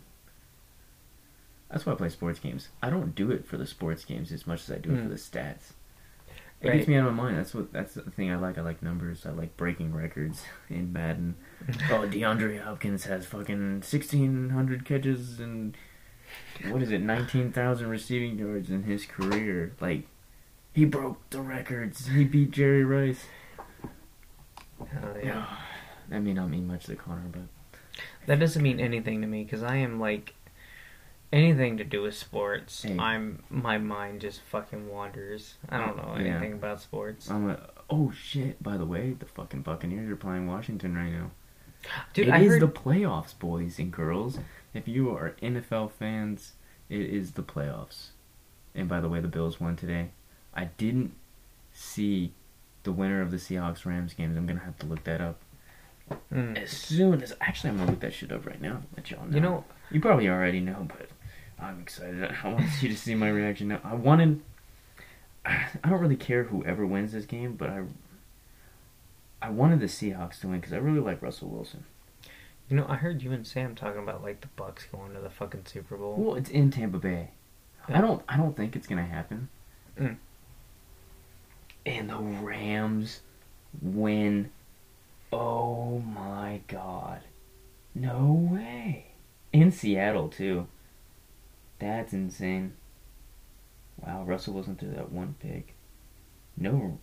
That's 1.71 1.85
why 1.85 1.93
I 1.93 1.95
play 1.95 2.09
sports 2.09 2.39
games. 2.39 2.69
I 2.81 2.89
don't 2.89 3.13
do 3.13 3.31
it 3.31 3.45
for 3.45 3.57
the 3.57 3.67
sports 3.67 4.03
games 4.03 4.31
as 4.31 4.47
much 4.47 4.61
as 4.63 4.71
I 4.71 4.79
do 4.79 4.91
it 4.91 4.97
Hmm. 4.97 5.03
for 5.03 5.09
the 5.09 5.15
stats. 5.15 5.73
It 6.61 6.67
Right. 6.67 6.77
gets 6.77 6.87
me 6.87 6.95
out 6.95 7.07
of 7.07 7.13
my 7.15 7.23
mind. 7.23 7.37
That's 7.37 7.53
what. 7.53 7.71
That's 7.71 7.93
the 7.93 8.01
thing 8.01 8.31
I 8.31 8.35
like. 8.37 8.57
I 8.57 8.61
like 8.61 8.81
numbers. 8.81 9.25
I 9.25 9.29
like 9.29 9.55
breaking 9.57 9.93
records 9.93 10.43
in 10.69 10.91
Madden. 10.91 11.35
oh, 11.91 12.07
DeAndre 12.07 12.61
Hopkins 12.63 13.05
has 13.05 13.25
fucking 13.25 13.81
sixteen 13.83 14.49
hundred 14.49 14.85
catches 14.85 15.39
and 15.39 15.75
what 16.69 16.81
is 16.81 16.91
it, 16.91 17.01
nineteen 17.01 17.51
thousand 17.51 17.89
receiving 17.89 18.37
yards 18.39 18.69
in 18.69 18.83
his 18.83 19.05
career. 19.05 19.73
Like 19.79 20.03
he 20.73 20.85
broke 20.85 21.29
the 21.29 21.41
records. 21.41 22.07
He 22.07 22.23
beat 22.23 22.51
Jerry 22.51 22.83
Rice. 22.83 23.25
Hell 24.91 25.15
yeah. 25.23 25.45
That 26.09 26.23
may 26.23 26.33
not 26.33 26.49
mean 26.49 26.65
much 26.65 26.85
to 26.85 26.95
Connor, 26.95 27.27
but 27.31 27.41
That 28.25 28.39
doesn't 28.39 28.63
mean 28.63 28.79
anything 28.79 29.21
to 29.21 29.27
me 29.27 29.43
because 29.43 29.61
I 29.61 29.75
am 29.75 29.99
like 29.99 30.33
anything 31.31 31.77
to 31.77 31.83
do 31.83 32.01
with 32.01 32.15
sports. 32.17 32.81
Hey. 32.81 32.97
I'm 32.97 33.43
my 33.51 33.77
mind 33.77 34.21
just 34.21 34.41
fucking 34.41 34.87
wanders. 34.89 35.55
I 35.69 35.77
don't 35.77 35.97
know 35.97 36.15
Yeah. 36.17 36.31
anything 36.37 36.53
about 36.53 36.81
sports. 36.81 37.29
I'm 37.29 37.47
a. 37.47 37.59
Oh 37.91 38.11
shit! 38.11 38.61
By 38.63 38.77
the 38.77 38.85
way, 38.85 39.13
the 39.19 39.27
fucking 39.27 39.61
Buccaneers 39.61 40.09
are 40.09 40.15
playing 40.15 40.47
Washington 40.47 40.95
right 40.95 41.11
now. 41.11 41.29
Dude, 42.13 42.27
It 42.27 42.31
I 42.31 42.39
is 42.39 42.47
heard 42.53 42.61
the 42.61 42.67
playoffs, 42.67 43.37
boys 43.37 43.79
and 43.79 43.91
girls. 43.91 44.39
If 44.73 44.87
you 44.87 45.09
are 45.15 45.35
NFL 45.41 45.91
fans, 45.91 46.53
it 46.89 47.01
is 47.01 47.31
the 47.31 47.43
playoffs. 47.43 48.07
And 48.75 48.87
by 48.87 48.99
the 49.01 49.09
way, 49.09 49.19
the 49.19 49.27
Bills 49.27 49.59
won 49.59 49.75
today. 49.75 50.09
I 50.53 50.65
didn't 50.65 51.13
see 51.73 52.33
the 52.83 52.91
winner 52.91 53.21
of 53.21 53.31
the 53.31 53.37
Seahawks 53.37 53.85
Rams 53.85 54.13
games. 54.13 54.37
I'm 54.37 54.45
gonna 54.45 54.59
have 54.59 54.77
to 54.79 54.85
look 54.85 55.03
that 55.05 55.21
up 55.21 55.39
Mm. 56.33 56.57
as 56.57 56.71
soon 56.71 57.21
as. 57.21 57.35
Actually, 57.39 57.69
I'm 57.71 57.77
gonna 57.77 57.91
look 57.91 57.99
that 57.99 58.13
shit 58.13 58.31
up 58.31 58.45
right 58.45 58.59
now. 58.61 58.81
Let 58.97 59.11
y'all 59.11 59.25
know. 59.27 59.35
You 59.35 59.41
know, 59.41 59.65
you 59.91 60.01
probably 60.01 60.27
already 60.27 60.59
know, 60.59 60.87
but 60.87 61.07
I'm 61.63 61.79
excited. 61.81 62.23
I 62.43 62.47
want 62.49 62.65
you 62.81 62.89
to 62.89 62.97
see 62.97 63.13
my 63.15 63.29
reaction 63.29 63.67
now. 63.67 63.79
I 63.83 63.93
wanted. 63.95 64.41
I 65.45 65.67
don't 65.87 65.99
really 65.99 66.15
care 66.15 66.43
whoever 66.45 66.85
wins 66.85 67.11
this 67.11 67.25
game, 67.25 67.53
but 67.55 67.69
I. 67.69 67.83
I 69.41 69.49
wanted 69.49 69.79
the 69.79 69.85
Seahawks 69.85 70.39
to 70.41 70.47
win 70.47 70.59
because 70.59 70.73
I 70.73 70.77
really 70.77 70.99
like 70.99 71.21
Russell 71.21 71.49
Wilson. 71.49 71.85
you 72.69 72.75
know, 72.75 72.85
I 72.87 72.95
heard 72.95 73.21
you 73.21 73.31
and 73.31 73.47
Sam 73.47 73.75
talking 73.75 74.01
about 74.01 74.21
like 74.23 74.41
the 74.41 74.47
Bucks 74.55 74.85
going 74.91 75.13
to 75.13 75.19
the 75.19 75.29
fucking 75.29 75.65
Super 75.65 75.97
Bowl. 75.97 76.15
Well, 76.17 76.35
it's 76.35 76.49
in 76.49 76.71
Tampa 76.71 76.97
Bay. 76.99 77.31
Yeah. 77.87 77.97
I 77.97 78.01
don't. 78.01 78.21
I 78.27 78.37
don't 78.37 78.55
think 78.55 78.75
it's 78.75 78.87
gonna 78.87 79.05
happen. 79.05 79.49
Mm. 79.99 80.17
And 81.85 82.09
the 82.09 82.17
Rams 82.17 83.21
win. 83.81 84.51
Oh 85.31 85.99
my 85.99 86.61
god! 86.67 87.21
No 87.95 88.49
way! 88.51 89.07
In 89.53 89.71
Seattle 89.71 90.27
too. 90.27 90.67
That's 91.79 92.13
insane. 92.13 92.73
Wow, 93.97 94.23
Russell 94.23 94.53
wasn't 94.53 94.79
through 94.79 94.91
that 94.91 95.11
one 95.11 95.35
pick. 95.39 95.73
No, 96.57 96.99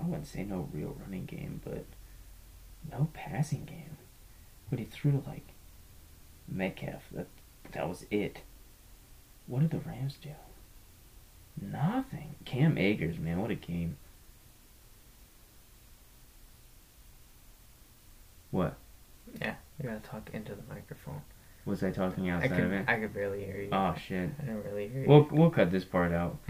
I 0.00 0.04
wouldn't 0.04 0.26
say 0.26 0.44
no 0.44 0.68
real 0.72 0.96
running 1.00 1.24
game, 1.24 1.60
but 1.64 1.84
no 2.90 3.08
passing 3.14 3.64
game. 3.64 3.96
But 4.70 4.78
he 4.78 4.84
threw 4.84 5.12
to 5.12 5.28
like 5.28 5.48
Metcalf. 6.48 7.02
That 7.12 7.26
that 7.72 7.88
was 7.88 8.06
it. 8.10 8.38
What 9.46 9.60
did 9.60 9.70
the 9.70 9.78
Rams 9.78 10.16
do? 10.20 10.30
Nothing. 11.60 12.34
Cam 12.44 12.76
Akers, 12.76 13.18
man, 13.18 13.40
what 13.40 13.50
a 13.50 13.54
game. 13.54 13.96
What? 18.50 18.76
Yeah, 19.40 19.54
you 19.78 19.88
gotta 19.88 20.00
talk 20.00 20.30
into 20.32 20.54
the 20.54 20.62
microphone. 20.68 21.22
Was 21.64 21.82
I 21.82 21.90
talking 21.90 22.30
I 22.30 22.36
outside 22.36 22.50
could, 22.50 22.64
of 22.64 22.72
it? 22.72 22.84
I 22.88 22.96
could 22.96 23.12
barely 23.12 23.44
hear 23.44 23.60
you. 23.60 23.68
Oh 23.72 23.94
shit. 24.06 24.30
I 24.38 24.42
didn't 24.42 24.64
really 24.64 24.88
hear 24.88 25.02
you. 25.02 25.08
We'll 25.08 25.28
we'll 25.30 25.50
cut 25.50 25.70
this 25.70 25.84
part 25.84 26.12
out. 26.12 26.36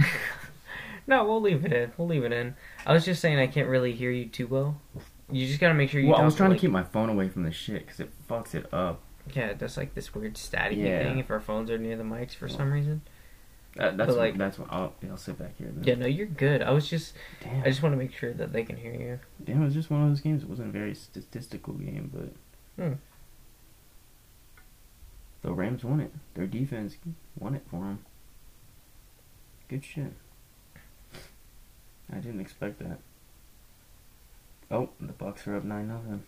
no, 1.06 1.24
we'll 1.24 1.40
leave 1.40 1.64
it 1.64 1.72
in. 1.72 1.92
We'll 1.96 2.08
leave 2.08 2.24
it 2.24 2.32
in. 2.32 2.54
I 2.84 2.92
was 2.92 3.04
just 3.04 3.20
saying 3.20 3.38
I 3.38 3.46
can't 3.46 3.68
really 3.68 3.92
hear 3.92 4.10
you 4.10 4.26
too 4.26 4.46
well. 4.46 4.80
You 5.30 5.46
just 5.46 5.60
gotta 5.60 5.74
make 5.74 5.90
sure 5.90 6.00
you. 6.00 6.08
Well, 6.10 6.20
I 6.20 6.24
was 6.24 6.34
trying 6.36 6.50
like, 6.50 6.58
to 6.58 6.66
keep 6.66 6.70
my 6.70 6.84
phone 6.84 7.08
away 7.08 7.28
from 7.28 7.42
the 7.42 7.52
shit 7.52 7.84
because 7.86 8.00
it 8.00 8.10
fucks 8.28 8.54
it 8.54 8.66
up. 8.72 9.00
Yeah, 9.34 9.54
that's 9.54 9.76
like 9.76 9.94
this 9.94 10.14
weird 10.14 10.36
static 10.36 10.78
Yeah. 10.78 11.02
thing 11.02 11.18
if 11.18 11.30
our 11.30 11.40
phones 11.40 11.70
are 11.70 11.78
near 11.78 11.96
the 11.96 12.04
mics 12.04 12.34
for 12.34 12.48
some 12.48 12.72
reason. 12.72 13.02
That, 13.74 13.96
that's 13.98 14.08
But, 14.08 14.16
what, 14.16 14.18
like- 14.18 14.38
that's 14.38 14.58
what 14.58 14.68
I'll 14.72 14.94
I'll 15.10 15.16
sit 15.16 15.38
back 15.38 15.56
here. 15.58 15.68
Then. 15.74 15.84
Yeah, 15.84 15.94
no, 15.96 16.06
you're 16.06 16.26
good. 16.26 16.62
I 16.62 16.70
was 16.70 16.88
just, 16.88 17.12
Damn. 17.42 17.62
I 17.62 17.66
just 17.66 17.82
want 17.82 17.92
to 17.92 17.96
make 17.98 18.12
sure 18.12 18.32
that 18.32 18.52
they 18.52 18.62
can 18.62 18.76
hear 18.76 18.94
you. 18.94 19.18
Damn, 19.44 19.62
it 19.62 19.64
was 19.66 19.74
just 19.74 19.90
one 19.90 20.02
of 20.02 20.08
those 20.08 20.20
games. 20.20 20.44
It 20.44 20.48
wasn't 20.48 20.68
a 20.68 20.72
very 20.72 20.94
statistical 20.94 21.74
game, 21.74 22.10
but 22.14 22.82
Hmm. 22.84 22.92
the 25.42 25.52
Rams 25.52 25.84
won 25.84 26.00
it. 26.00 26.12
Their 26.34 26.46
defense 26.46 26.96
won 27.38 27.54
it 27.54 27.64
for 27.70 27.80
them. 27.80 27.98
Good 29.68 29.84
shit. 29.84 30.12
I 32.12 32.16
didn't 32.16 32.40
expect 32.40 32.78
that. 32.80 32.98
Oh, 34.70 34.88
the 35.00 35.12
Bucks 35.12 35.46
are 35.46 35.56
up 35.56 35.64
nine 35.64 35.88
nothing. 35.88 36.22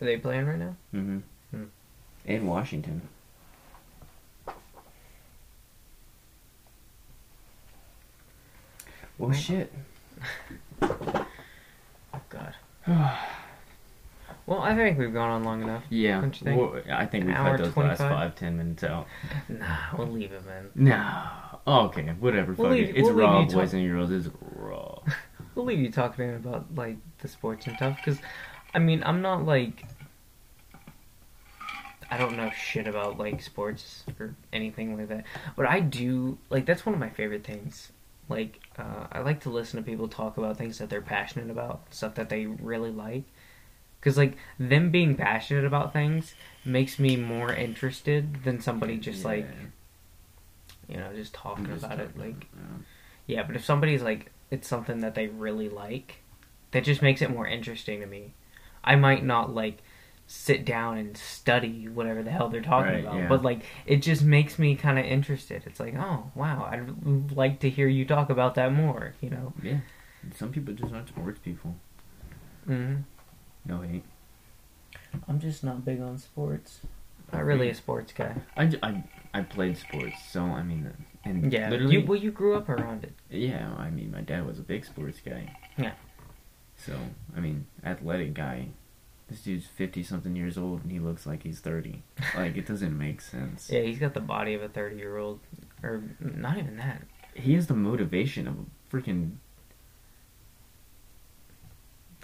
Are 0.00 0.04
they 0.04 0.16
playing 0.16 0.46
right 0.46 0.58
now? 0.58 0.76
Mm-hmm. 0.94 1.18
Hmm. 1.50 1.64
And 2.26 2.48
Washington. 2.48 3.02
Well, 9.18 9.30
Right. 9.30 9.38
shit. 9.38 9.72
Oh 12.14 12.20
God. 12.30 12.54
Well, 14.46 14.60
I 14.62 14.74
think 14.74 14.98
we've 14.98 15.12
gone 15.12 15.28
on 15.30 15.44
long 15.44 15.62
enough. 15.62 15.82
Yeah, 15.90 16.26
think? 16.30 16.58
well, 16.58 16.80
I 16.90 17.04
think 17.04 17.24
An 17.24 17.28
we 17.30 17.34
hour, 17.36 17.58
cut 17.58 17.64
those 17.66 17.76
last 17.76 17.98
five, 17.98 18.34
ten 18.34 18.56
minutes 18.56 18.82
out. 18.82 19.06
Nah, 19.48 19.66
we'll 19.96 20.06
leave 20.08 20.32
it, 20.32 20.44
man. 20.46 20.70
No. 20.74 21.20
Okay, 21.68 22.14
whatever. 22.18 22.52
We'll 22.52 22.68
fuck 22.68 22.76
leave- 22.76 22.88
it. 22.90 22.96
It's 22.96 23.08
we'll 23.08 23.14
raw, 23.14 23.44
boys 23.44 23.70
to- 23.72 23.76
and 23.78 23.88
girls. 23.90 24.10
It's 24.10 24.28
raw. 24.56 24.98
We'll 25.54 25.64
leave 25.66 25.80
you 25.80 25.90
talking 25.90 26.36
about 26.36 26.72
like 26.76 26.98
the 27.18 27.26
sports 27.26 27.66
and 27.66 27.74
stuff 27.74 27.96
because, 27.96 28.20
I 28.74 28.78
mean, 28.78 29.02
I'm 29.04 29.20
not 29.22 29.44
like. 29.44 29.84
I 32.10 32.16
don't 32.16 32.36
know 32.36 32.50
shit 32.50 32.86
about 32.86 33.18
like 33.18 33.42
sports 33.42 34.04
or 34.20 34.34
anything 34.52 34.96
like 34.96 35.08
that, 35.08 35.24
but 35.56 35.66
I 35.66 35.80
do 35.80 36.38
like 36.48 36.64
that's 36.64 36.86
one 36.86 36.94
of 36.94 37.00
my 37.00 37.10
favorite 37.10 37.44
things. 37.44 37.90
Like, 38.28 38.60
uh, 38.78 39.06
I 39.10 39.20
like 39.20 39.40
to 39.40 39.50
listen 39.50 39.82
to 39.82 39.90
people 39.90 40.06
talk 40.06 40.36
about 40.36 40.56
things 40.58 40.78
that 40.78 40.90
they're 40.90 41.00
passionate 41.02 41.50
about, 41.50 41.82
stuff 41.92 42.14
that 42.16 42.28
they 42.28 42.46
really 42.46 42.90
like. 42.90 43.24
Because, 43.98 44.16
like, 44.18 44.36
them 44.60 44.90
being 44.90 45.16
passionate 45.16 45.64
about 45.64 45.92
things 45.94 46.34
makes 46.64 46.98
me 46.98 47.16
more 47.16 47.52
interested 47.52 48.44
than 48.44 48.60
somebody 48.60 48.96
just, 48.98 49.24
like, 49.24 49.46
Yeah. 49.46 49.66
You 50.88 50.96
know, 50.96 51.12
just 51.14 51.34
talking 51.34 51.66
Just 51.66 51.84
about 51.84 52.00
it. 52.00 52.14
talking, 52.16 52.20
Like, 52.34 52.46
yeah. 52.56 53.36
yeah, 53.36 53.42
but 53.42 53.56
if 53.56 53.64
somebody's 53.64 54.02
like, 54.02 54.30
it's 54.50 54.66
something 54.66 55.00
that 55.00 55.14
they 55.14 55.26
really 55.28 55.68
like, 55.68 56.16
that 56.70 56.84
just 56.84 57.02
makes 57.02 57.22
it 57.22 57.30
more 57.30 57.46
interesting 57.46 58.00
to 58.00 58.06
me. 58.06 58.34
I 58.82 58.96
might 58.96 59.24
not 59.24 59.54
like 59.54 59.78
sit 60.26 60.64
down 60.64 60.98
and 60.98 61.16
study 61.16 61.88
whatever 61.88 62.22
the 62.22 62.30
hell 62.30 62.48
they're 62.48 62.60
talking 62.60 62.92
Right, 62.92 63.00
about, 63.04 63.16
yeah. 63.16 63.28
but 63.28 63.42
like 63.42 63.60
it 63.86 63.96
just 64.02 64.22
makes 64.22 64.58
me 64.58 64.74
kind 64.76 64.98
of 64.98 65.04
interested. 65.06 65.62
It's 65.66 65.80
like, 65.80 65.94
oh 65.98 66.30
wow, 66.34 66.68
I'd 66.70 67.32
like 67.32 67.60
to 67.60 67.70
hear 67.70 67.88
you 67.88 68.04
talk 68.04 68.28
about 68.30 68.54
that 68.56 68.72
more. 68.72 69.14
You 69.20 69.30
know. 69.30 69.52
Yeah. 69.62 69.78
Some 70.36 70.50
people 70.52 70.74
just 70.74 70.92
aren't 70.92 71.08
sports 71.08 71.38
people. 71.42 71.76
hmm 72.66 72.96
No 73.64 73.80
hate. 73.82 74.04
I'm 75.26 75.40
just 75.40 75.64
not 75.64 75.84
big 75.84 76.00
on 76.00 76.18
sports. 76.18 76.80
Not 77.32 77.44
really 77.44 77.68
a 77.70 77.74
sports 77.74 78.12
guy. 78.12 78.34
I, 78.56 78.66
j- 78.66 78.78
I, 78.82 79.02
I 79.34 79.42
played 79.42 79.76
sports, 79.76 80.16
so 80.30 80.42
I 80.42 80.62
mean, 80.62 80.90
and 81.24 81.52
Yeah, 81.52 81.68
literally, 81.70 81.96
you, 81.98 82.06
well, 82.06 82.18
you 82.18 82.30
grew 82.30 82.56
up 82.56 82.68
around 82.68 83.04
it. 83.04 83.12
yeah. 83.30 83.70
I 83.78 83.90
mean, 83.90 84.10
my 84.10 84.20
dad 84.22 84.46
was 84.46 84.58
a 84.58 84.62
big 84.62 84.84
sports 84.84 85.20
guy. 85.24 85.54
Yeah. 85.76 85.92
So 86.76 86.96
I 87.36 87.40
mean, 87.40 87.66
athletic 87.84 88.34
guy. 88.34 88.68
This 89.28 89.42
dude's 89.42 89.66
fifty 89.66 90.02
something 90.02 90.34
years 90.34 90.56
old, 90.56 90.82
and 90.82 90.90
he 90.90 90.98
looks 91.00 91.26
like 91.26 91.42
he's 91.42 91.60
thirty. 91.60 92.02
Like 92.36 92.56
it 92.56 92.66
doesn't 92.66 92.96
make 92.96 93.20
sense. 93.20 93.68
Yeah, 93.72 93.82
he's 93.82 93.98
got 93.98 94.14
the 94.14 94.20
body 94.20 94.54
of 94.54 94.62
a 94.62 94.68
30 94.68 94.96
year 94.96 95.18
old, 95.18 95.40
or 95.82 96.02
not 96.20 96.56
even 96.56 96.76
that. 96.78 97.02
He 97.34 97.52
has 97.54 97.66
the 97.66 97.74
motivation 97.74 98.48
of 98.48 98.54
a 98.54 98.96
freaking. 98.96 99.32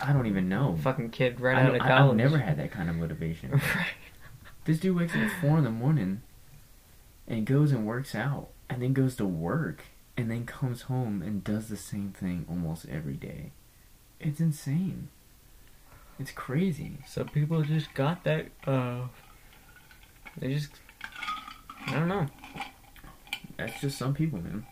I 0.01 0.12
don't 0.12 0.26
even 0.26 0.48
know. 0.48 0.76
Fucking 0.82 1.10
kid 1.10 1.40
right 1.40 1.56
I 1.56 1.62
out 1.62 1.74
of 1.76 1.82
I- 1.82 1.89
college. 1.89 2.10
I've 2.12 2.16
never 2.16 2.39
had 2.39 2.59
that 2.59 2.70
kind 2.72 2.89
of 2.90 2.97
motivation. 2.97 3.51
right. 3.52 3.86
This 4.64 4.78
dude 4.81 4.97
wakes 4.97 5.12
up 5.14 5.20
at 5.20 5.40
four 5.40 5.59
in 5.59 5.64
the 5.64 5.70
morning 5.70 6.22
and 7.27 7.47
goes 7.47 7.73
and 7.73 7.87
works 7.87 8.15
out 8.15 8.49
and 8.69 8.83
then 8.83 8.93
goes 8.93 9.17
to 9.17 9.25
work 9.25 9.83
and 10.17 10.31
then 10.31 10.47
comes 10.47 10.83
home 10.83 11.23
and 11.23 11.45
does 11.45 11.69
the 11.69 11.77
same 11.77 12.13
thing 12.13 12.47
almost 12.49 12.87
every 12.89 13.15
day. 13.15 13.53
It's 14.21 14.41
insane. 14.41 15.09
It's 16.19 16.31
crazy. 16.31 16.99
Some 17.07 17.29
people 17.29 17.63
just 17.63 17.93
got 17.95 18.25
that. 18.25 18.47
Uh, 18.67 19.09
they 20.39 20.55
just. 20.55 20.71
I 21.87 21.93
don't 21.93 22.09
know. 22.09 22.27
That's 23.57 23.81
just 23.81 23.99
some 23.99 24.15
people, 24.15 24.41
man. 24.41 24.67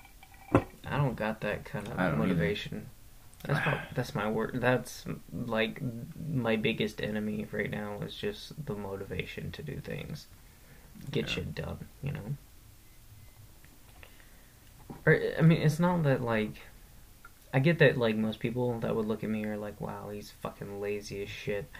I 0.86 0.96
don't 0.96 1.16
got 1.16 1.40
that 1.40 1.64
kind 1.64 1.86
of 1.88 1.96
don't 1.96 2.06
either. 2.06 2.16
motivation. 2.16 2.86
That's 3.44 3.64
my, 3.66 3.80
that's 3.94 4.14
my 4.14 4.30
word. 4.30 4.58
That's 4.60 5.04
like 5.32 5.80
my 6.30 6.56
biggest 6.56 7.00
enemy 7.00 7.46
right 7.50 7.70
now 7.70 7.98
is 8.02 8.14
just 8.14 8.64
the 8.64 8.74
motivation 8.74 9.50
to 9.52 9.62
do 9.62 9.80
things, 9.80 10.26
get 11.10 11.26
Yeah. 11.28 11.34
shit 11.34 11.54
done. 11.54 11.78
You 12.02 12.12
know. 12.12 12.36
Or 15.06 15.18
I 15.38 15.42
mean, 15.42 15.60
it's 15.62 15.78
not 15.80 16.02
that 16.04 16.22
like. 16.22 16.54
I 17.54 17.58
get 17.58 17.78
that 17.80 17.98
like 17.98 18.16
most 18.16 18.40
people 18.40 18.78
that 18.80 18.96
would 18.96 19.06
look 19.06 19.22
at 19.22 19.28
me 19.30 19.44
are 19.44 19.56
like, 19.58 19.80
"Wow, 19.80 20.08
he's 20.10 20.30
fucking 20.30 20.80
lazy 20.80 21.22
as 21.22 21.28
shit." 21.28 21.70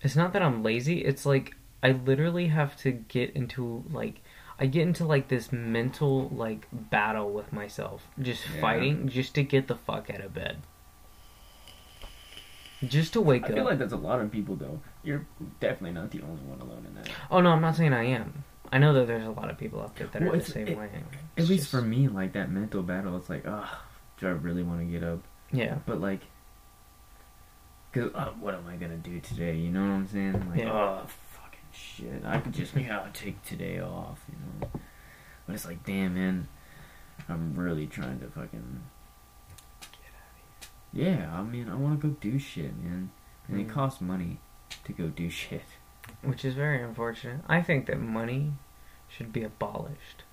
It's 0.00 0.16
not 0.16 0.32
that 0.32 0.42
I'm 0.42 0.62
lazy. 0.62 1.04
It's 1.04 1.26
like 1.26 1.54
I 1.82 1.92
literally 1.92 2.46
have 2.48 2.76
to 2.78 2.90
get 2.92 3.30
into 3.30 3.84
like 3.90 4.20
I 4.58 4.66
get 4.66 4.82
into 4.82 5.04
like 5.04 5.28
this 5.28 5.52
mental 5.52 6.28
like 6.30 6.68
battle 6.72 7.30
with 7.32 7.52
myself, 7.52 8.06
just 8.20 8.48
Yeah. 8.48 8.60
fighting 8.60 9.08
just 9.08 9.34
to 9.34 9.42
get 9.42 9.66
the 9.68 9.76
fuck 9.76 10.08
out 10.08 10.20
of 10.20 10.32
bed. 10.32 10.58
Just 12.82 13.12
to 13.12 13.20
wake 13.20 13.44
I 13.44 13.46
up. 13.46 13.52
I 13.52 13.54
feel 13.56 13.64
like 13.64 13.78
that's 13.78 13.92
a 13.92 13.96
lot 13.96 14.20
of 14.20 14.30
people, 14.32 14.56
though. 14.56 14.80
You're 15.04 15.26
definitely 15.60 15.92
not 15.92 16.10
the 16.10 16.22
only 16.22 16.42
one 16.42 16.60
alone 16.60 16.84
in 16.86 16.94
that. 16.94 17.08
oh 17.30 17.40
no, 17.40 17.50
I'm 17.50 17.60
not 17.60 17.76
saying 17.76 17.92
I 17.92 18.04
am. 18.04 18.44
I 18.70 18.78
know 18.78 18.94
that 18.94 19.06
there's 19.06 19.26
a 19.26 19.30
lot 19.30 19.50
of 19.50 19.58
people 19.58 19.80
out 19.82 19.94
there 19.96 20.06
that 20.06 20.22
Well, 20.22 20.34
are 20.34 20.38
the 20.38 20.44
same 20.44 20.68
it- 20.68 20.78
way. 20.78 20.88
At 21.36 21.48
least 21.48 21.64
just- 21.64 21.70
for 21.70 21.82
me, 21.82 22.08
like 22.08 22.32
that 22.34 22.50
mental 22.50 22.82
battle, 22.82 23.16
it's 23.16 23.28
like, 23.28 23.46
ugh, 23.46 23.68
do 24.18 24.28
I 24.28 24.30
really 24.30 24.62
want 24.62 24.80
to 24.80 24.86
get 24.86 25.02
up? 25.02 25.18
Yeah. 25.52 25.78
But 25.86 26.00
like, 26.00 26.20
cause 27.92 28.10
uh, 28.14 28.30
what 28.40 28.54
am 28.54 28.66
I 28.68 28.76
gonna 28.76 28.96
do 28.96 29.20
today? 29.20 29.56
You 29.56 29.70
know 29.70 29.80
what 29.82 29.88
I'm 29.94 30.06
saying? 30.08 30.48
Like, 30.50 30.60
Yeah. 30.60 30.72
oh 30.72 31.06
fucking 31.06 31.58
shit! 31.72 32.22
I 32.24 32.38
could 32.38 32.52
just 32.52 32.74
yeah 32.76 33.06
take 33.12 33.42
today 33.42 33.80
off, 33.80 34.20
you 34.28 34.36
know. 34.60 34.68
But 35.46 35.54
it's 35.54 35.66
like, 35.66 35.84
damn 35.84 36.14
man, 36.14 36.48
I'm 37.28 37.54
really 37.54 37.86
trying 37.86 38.20
to 38.20 38.26
fucking. 38.28 38.80
Get 39.80 39.88
out 40.14 40.30
of 40.30 40.98
here. 40.98 41.10
Yeah, 41.18 41.34
I 41.38 41.42
mean, 41.42 41.68
I 41.68 41.74
want 41.74 42.00
to 42.00 42.08
go 42.08 42.16
do 42.20 42.38
shit, 42.38 42.74
man, 42.82 43.10
and 43.48 43.60
it 43.60 43.66
Mm. 43.66 43.70
costs 43.70 44.00
money 44.00 44.38
to 44.84 44.92
go 44.92 45.08
do 45.08 45.28
shit. 45.30 45.64
Which 46.22 46.44
is 46.44 46.54
very 46.54 46.82
unfortunate. 46.82 47.40
I 47.48 47.62
think 47.62 47.86
that 47.86 48.00
money 48.00 48.52
should 49.08 49.32
be 49.32 49.42
abolished. 49.42 50.24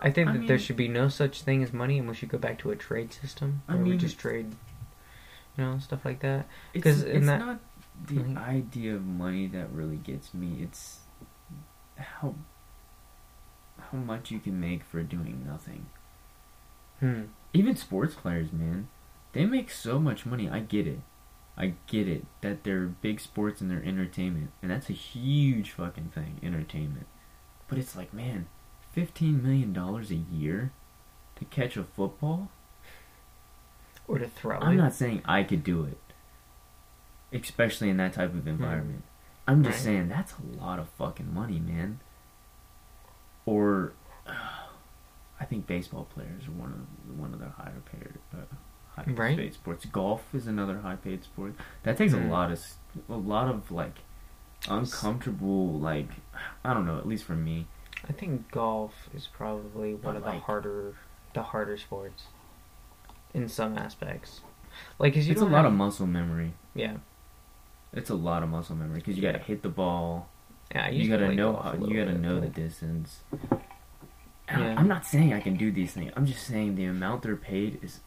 I 0.00 0.10
think 0.10 0.28
I 0.28 0.32
that 0.36 0.46
there 0.46 0.58
should 0.58 0.76
be 0.76 0.88
no 0.88 1.08
such 1.08 1.42
thing 1.42 1.62
as 1.62 1.72
money, 1.72 1.98
and 1.98 2.08
we 2.08 2.14
should 2.14 2.28
go 2.28 2.38
back 2.38 2.58
to 2.60 2.70
a 2.70 2.76
trade 2.76 3.12
system 3.12 3.62
I 3.68 3.74
where 3.74 3.84
we 3.84 3.96
just 3.96 4.18
trade, 4.18 4.54
you 5.56 5.64
know, 5.64 5.78
stuff 5.78 6.04
like 6.04 6.20
that. 6.20 6.46
Because 6.72 7.02
in 7.02 7.16
it's 7.16 7.26
that- 7.26 7.38
not 7.40 7.60
the 8.06 8.20
Like- 8.20 8.36
idea 8.36 8.94
of 8.94 9.04
money 9.04 9.46
that 9.48 9.70
really 9.72 9.96
gets 9.96 10.32
me. 10.32 10.62
It's 10.62 11.00
how 11.96 12.34
how 13.90 13.98
much 13.98 14.30
you 14.30 14.38
can 14.38 14.60
make 14.60 14.84
for 14.84 15.02
doing 15.02 15.44
nothing. 15.46 15.86
Hmm. 17.00 17.22
Even 17.52 17.74
sports 17.76 18.14
players, 18.14 18.52
man, 18.52 18.88
they 19.32 19.46
make 19.46 19.70
so 19.70 19.98
much 19.98 20.26
money. 20.26 20.48
I 20.48 20.60
get 20.60 20.86
it. 20.86 21.00
I 21.60 21.74
get 21.88 22.06
it 22.06 22.24
that 22.40 22.62
they're 22.62 22.86
big 22.86 23.18
sports 23.20 23.60
and 23.60 23.68
they're 23.70 23.82
entertainment, 23.84 24.52
and 24.62 24.70
that's 24.70 24.88
a 24.88 24.92
huge 24.94 25.72
fucking 25.72 26.10
thing, 26.14 26.38
entertainment. 26.42 27.06
But 27.66 27.78
it's 27.78 27.96
like, 27.96 28.14
man, 28.14 28.46
fifteen 28.92 29.42
million 29.42 29.72
dollars 29.72 30.10
a 30.12 30.14
year 30.14 30.70
to 31.36 31.44
catch 31.46 31.76
a 31.76 31.82
football. 31.84 32.48
Or 34.06 34.18
to 34.18 34.28
throw 34.28 34.58
I'm 34.58 34.74
it. 34.74 34.76
not 34.76 34.94
saying 34.94 35.20
I 35.26 35.42
could 35.42 35.62
do 35.64 35.84
it, 35.84 35.98
especially 37.36 37.90
in 37.90 37.96
that 37.98 38.14
type 38.14 38.32
of 38.34 38.46
environment. 38.48 39.02
I'm 39.46 39.62
just 39.64 39.78
Right. 39.78 39.84
saying 39.84 40.08
that's 40.08 40.32
a 40.38 40.58
lot 40.62 40.78
of 40.78 40.88
fucking 40.90 41.34
money, 41.34 41.58
man. 41.58 42.00
Or, 43.46 43.92
I 45.40 45.44
think 45.44 45.66
baseball 45.66 46.04
players 46.04 46.46
are 46.48 46.52
one 46.52 46.72
of 47.08 47.18
one 47.18 47.32
of 47.34 47.38
the 47.40 47.48
higher 47.50 47.80
paid, 47.92 48.14
uh, 48.32 48.44
high 49.06 49.12
Right. 49.12 49.36
paid 49.36 49.54
sports. 49.54 49.84
Golf 49.86 50.34
is 50.34 50.46
another 50.46 50.78
high 50.80 50.96
paid 50.96 51.24
sport. 51.24 51.54
That 51.82 51.96
takes 51.96 52.12
Mm. 52.14 52.26
a 52.26 52.28
lot 52.30 52.50
of 52.52 52.64
a 53.08 53.16
lot 53.16 53.48
of 53.48 53.70
like 53.70 53.94
uncomfortable, 54.68 55.72
like 55.78 56.08
I 56.64 56.74
don't 56.74 56.86
know. 56.86 56.98
At 56.98 57.06
least 57.06 57.24
for 57.24 57.34
me, 57.36 57.66
I 58.08 58.12
think 58.12 58.50
golf 58.50 59.08
is 59.14 59.26
probably 59.26 59.94
one 59.94 60.14
But, 60.14 60.16
of 60.16 60.24
the 60.24 60.38
harder, 60.40 60.94
the 61.34 61.42
harder 61.42 61.76
sports, 61.76 62.24
in 63.34 63.48
some 63.48 63.76
aspects. 63.78 64.40
Like, 64.98 65.14
cause 65.14 65.26
you 65.26 65.32
it's 65.32 65.40
a 65.40 65.44
don't 65.44 65.52
lot 65.52 65.64
have- 65.64 65.72
of 65.72 65.78
muscle 65.78 66.06
memory. 66.06 66.52
yeah, 66.74 66.96
It's 67.92 68.10
a 68.10 68.14
lot 68.14 68.42
of 68.42 68.48
muscle 68.48 68.76
memory 68.76 68.96
because 68.98 69.16
you 69.16 69.22
got 69.22 69.32
to 69.32 69.38
hit 69.38 69.62
the 69.62 69.68
ball. 69.68 70.28
yeah. 70.74 70.88
You 70.90 71.08
gotta 71.08 71.34
know 71.34 71.56
how 71.56 71.72
you 71.72 71.96
gotta 71.96 72.12
bit, 72.12 72.20
know 72.20 72.40
the 72.40 72.48
distance 72.48 73.22
Yeah. 74.50 74.74
i'm 74.78 74.86
not 74.88 75.04
saying 75.06 75.32
i 75.34 75.40
can 75.40 75.56
do 75.56 75.70
these 75.72 75.92
things 75.92 76.10
i'm 76.16 76.24
just 76.26 76.46
saying 76.46 76.74
the 76.74 76.84
amount 76.84 77.22
they're 77.22 77.36
paid 77.36 77.78
is 77.82 78.00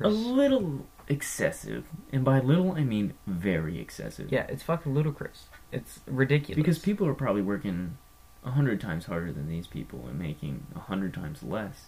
a 0.00 0.08
little 0.08 0.86
excessive 1.08 1.84
and 2.12 2.24
by 2.24 2.40
little 2.40 2.72
i 2.72 2.82
mean 2.82 3.14
very 3.26 3.78
excessive 3.80 4.30
yeah, 4.30 4.44
it's 4.48 4.62
fucking 4.62 4.92
ludicrous. 4.92 5.46
It's 5.70 6.00
ridiculous. 6.06 6.56
because 6.56 6.78
people 6.78 7.06
are 7.06 7.14
probably 7.14 7.42
working 7.42 7.96
a 8.44 8.50
hundred 8.50 8.80
times 8.80 9.06
harder 9.06 9.32
than 9.32 9.48
these 9.48 9.66
people 9.66 10.04
and 10.08 10.18
making 10.18 10.66
a 10.74 10.80
hundred 10.80 11.14
times 11.14 11.42
less 11.42 11.86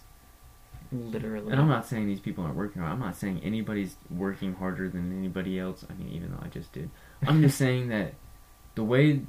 literally. 0.91 1.51
And 1.51 1.61
I'm 1.61 1.67
not 1.67 1.85
saying 1.85 2.07
these 2.07 2.19
people 2.19 2.43
aren't 2.43 2.55
working 2.55 2.81
hard. 2.81 2.93
I'm 2.93 2.99
not 2.99 3.15
saying 3.15 3.41
anybody's 3.43 3.95
working 4.09 4.55
harder 4.55 4.89
than 4.89 5.17
anybody 5.17 5.59
else. 5.59 5.85
I 5.89 5.93
mean, 5.93 6.09
even 6.13 6.31
though 6.31 6.41
I 6.43 6.47
just 6.47 6.71
did. 6.71 6.89
I'm 7.25 7.41
just 7.41 7.57
saying 7.65 7.89
that 7.89 8.15
the 8.75 8.83
way 8.83 9.21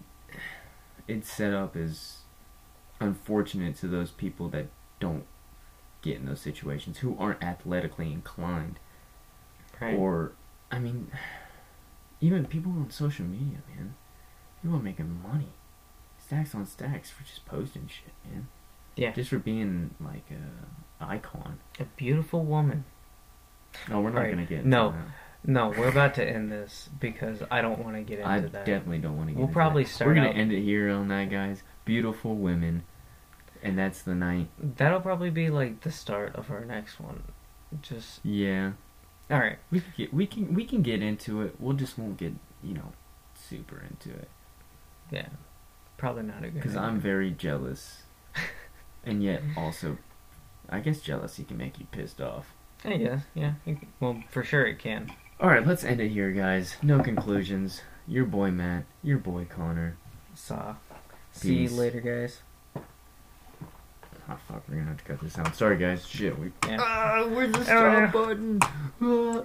it's 1.07 1.31
set 1.31 1.53
up 1.53 1.77
is 1.77 2.19
unfortunate 3.01 3.77
to 3.77 3.89
those 3.89 4.11
people 4.11 4.49
that 4.51 4.67
don't 5.01 5.25
get 6.03 6.17
in 6.17 6.27
those 6.27 6.41
situations, 6.41 6.99
who 6.99 7.17
aren't 7.19 7.43
athletically 7.43 8.13
inclined. 8.13 8.79
right. 9.81 9.95
Or, 9.95 10.33
I 10.71 10.79
mean, 10.79 11.11
even 12.21 12.47
people 12.47 12.73
on 12.73 12.91
social 12.91 13.25
media, 13.27 13.59
man. 13.77 13.95
People 14.63 14.79
are 14.79 14.83
making 14.83 15.21
money. 15.23 15.49
Stacks 16.19 16.55
on 16.55 16.67
stacks 16.67 17.11
for 17.11 17.23
just 17.25 17.45
posting 17.47 17.89
shit, 17.89 18.13
man. 18.31 18.49
Yeah. 18.97 19.13
Just 19.13 19.31
for 19.31 19.39
being, 19.39 19.95
like, 20.01 20.25
a 20.31 21.05
icon. 21.05 21.59
a 21.79 21.85
beautiful 21.97 22.45
woman. 22.45 22.85
No, 23.89 24.01
we're 24.01 24.11
not 24.11 24.21
Right. 24.23 24.31
gonna 24.31 24.45
get 24.47 24.59
into 24.59 24.69
No, 24.69 24.91
that. 24.93 25.07
No, 25.45 25.69
we're 25.71 25.89
about 25.89 26.15
to 26.17 26.29
end 26.29 26.53
this 26.53 26.91
because 27.01 27.43
I 27.51 27.63
don't 27.63 27.79
want 27.83 27.97
to 27.97 28.03
get 28.03 28.19
into 28.19 28.31
I 28.31 28.41
that. 28.41 28.67
definitely 28.67 28.99
don't 28.99 29.17
want 29.17 29.29
to 29.31 29.35
get. 29.35 29.39
We'll 29.39 29.49
probably 29.49 29.85
that. 29.85 29.89
start 29.91 30.09
We're 30.09 30.15
gonna 30.17 30.29
end 30.31 30.53
it 30.53 30.61
here 30.63 30.91
on 30.91 31.09
that, 31.09 31.31
guys. 31.31 31.63
Beautiful 31.87 32.35
women, 32.37 32.83
and 33.63 33.79
that's 33.79 34.03
the 34.03 34.15
night. 34.15 34.49
That'll 34.77 35.01
probably 35.01 35.31
be 35.31 35.51
like 35.51 35.81
the 35.83 35.91
start 35.93 36.35
of 36.37 36.51
our 36.51 36.65
next 36.65 37.01
one. 37.01 37.23
Just 37.83 38.21
Yeah, 38.25 38.73
all 39.31 39.39
right. 39.39 39.59
we 39.71 39.81
can 39.81 39.93
get 39.97 40.13
we 40.15 40.27
can 40.27 40.55
we 40.55 40.65
can 40.65 40.83
get 40.83 41.03
into 41.03 41.43
it. 41.43 41.55
We'll 41.61 41.77
just 41.77 41.99
won't 41.99 42.17
get 42.17 42.33
you 42.63 42.75
know 42.75 42.93
super 43.35 43.83
into 43.89 44.11
it 44.19 44.29
Yeah, 45.11 45.29
probably 45.97 46.25
not 46.25 46.39
a 46.39 46.51
good. 46.51 46.55
because. 46.55 46.77
I'm 46.77 47.01
very 47.01 47.31
jealous, 47.31 48.03
and 49.05 49.23
yet 49.23 49.43
also, 49.57 49.99
I 50.69 50.81
guess 50.81 51.01
jealousy 51.01 51.45
can 51.45 51.57
make 51.59 51.79
you 51.79 51.87
pissed 51.93 52.21
off. 52.21 52.53
I 52.85 52.97
guess. 52.97 53.23
Yeah. 53.35 53.53
Well, 54.01 54.23
for 54.31 54.43
sure 54.43 54.67
it 54.67 54.79
can. 54.79 55.13
All 55.39 55.49
right, 55.49 55.67
let's 55.67 55.85
end 55.85 56.01
it 56.01 56.09
here, 56.11 56.33
guys. 56.33 56.77
No 56.83 57.01
conclusions. 57.03 57.83
Your 58.09 58.25
boy 58.25 58.51
Matt, 58.51 58.85
your 59.03 59.19
boy 59.19 59.45
Connor. 59.49 59.97
Saw. 60.35 60.75
See 61.33 61.55
you 61.55 61.69
later, 61.71 62.01
guys. 62.01 62.41
Oh 64.31 64.39
fuck, 64.47 64.63
we're 64.69 64.77
gonna 64.77 64.89
have 64.89 64.99
to 64.99 65.05
cut 65.05 65.21
this 65.21 65.37
out. 65.39 65.57
Sorry, 65.57 65.77
guys. 65.77 66.07
Shit, 66.07 66.39
we. 66.39 66.53
Yeah. 66.69 66.77
Ah, 66.81 67.27
where's 67.29 67.51
the 67.53 67.65
stop 67.65 68.13
button? 68.13 68.61
Ah. 68.63 69.39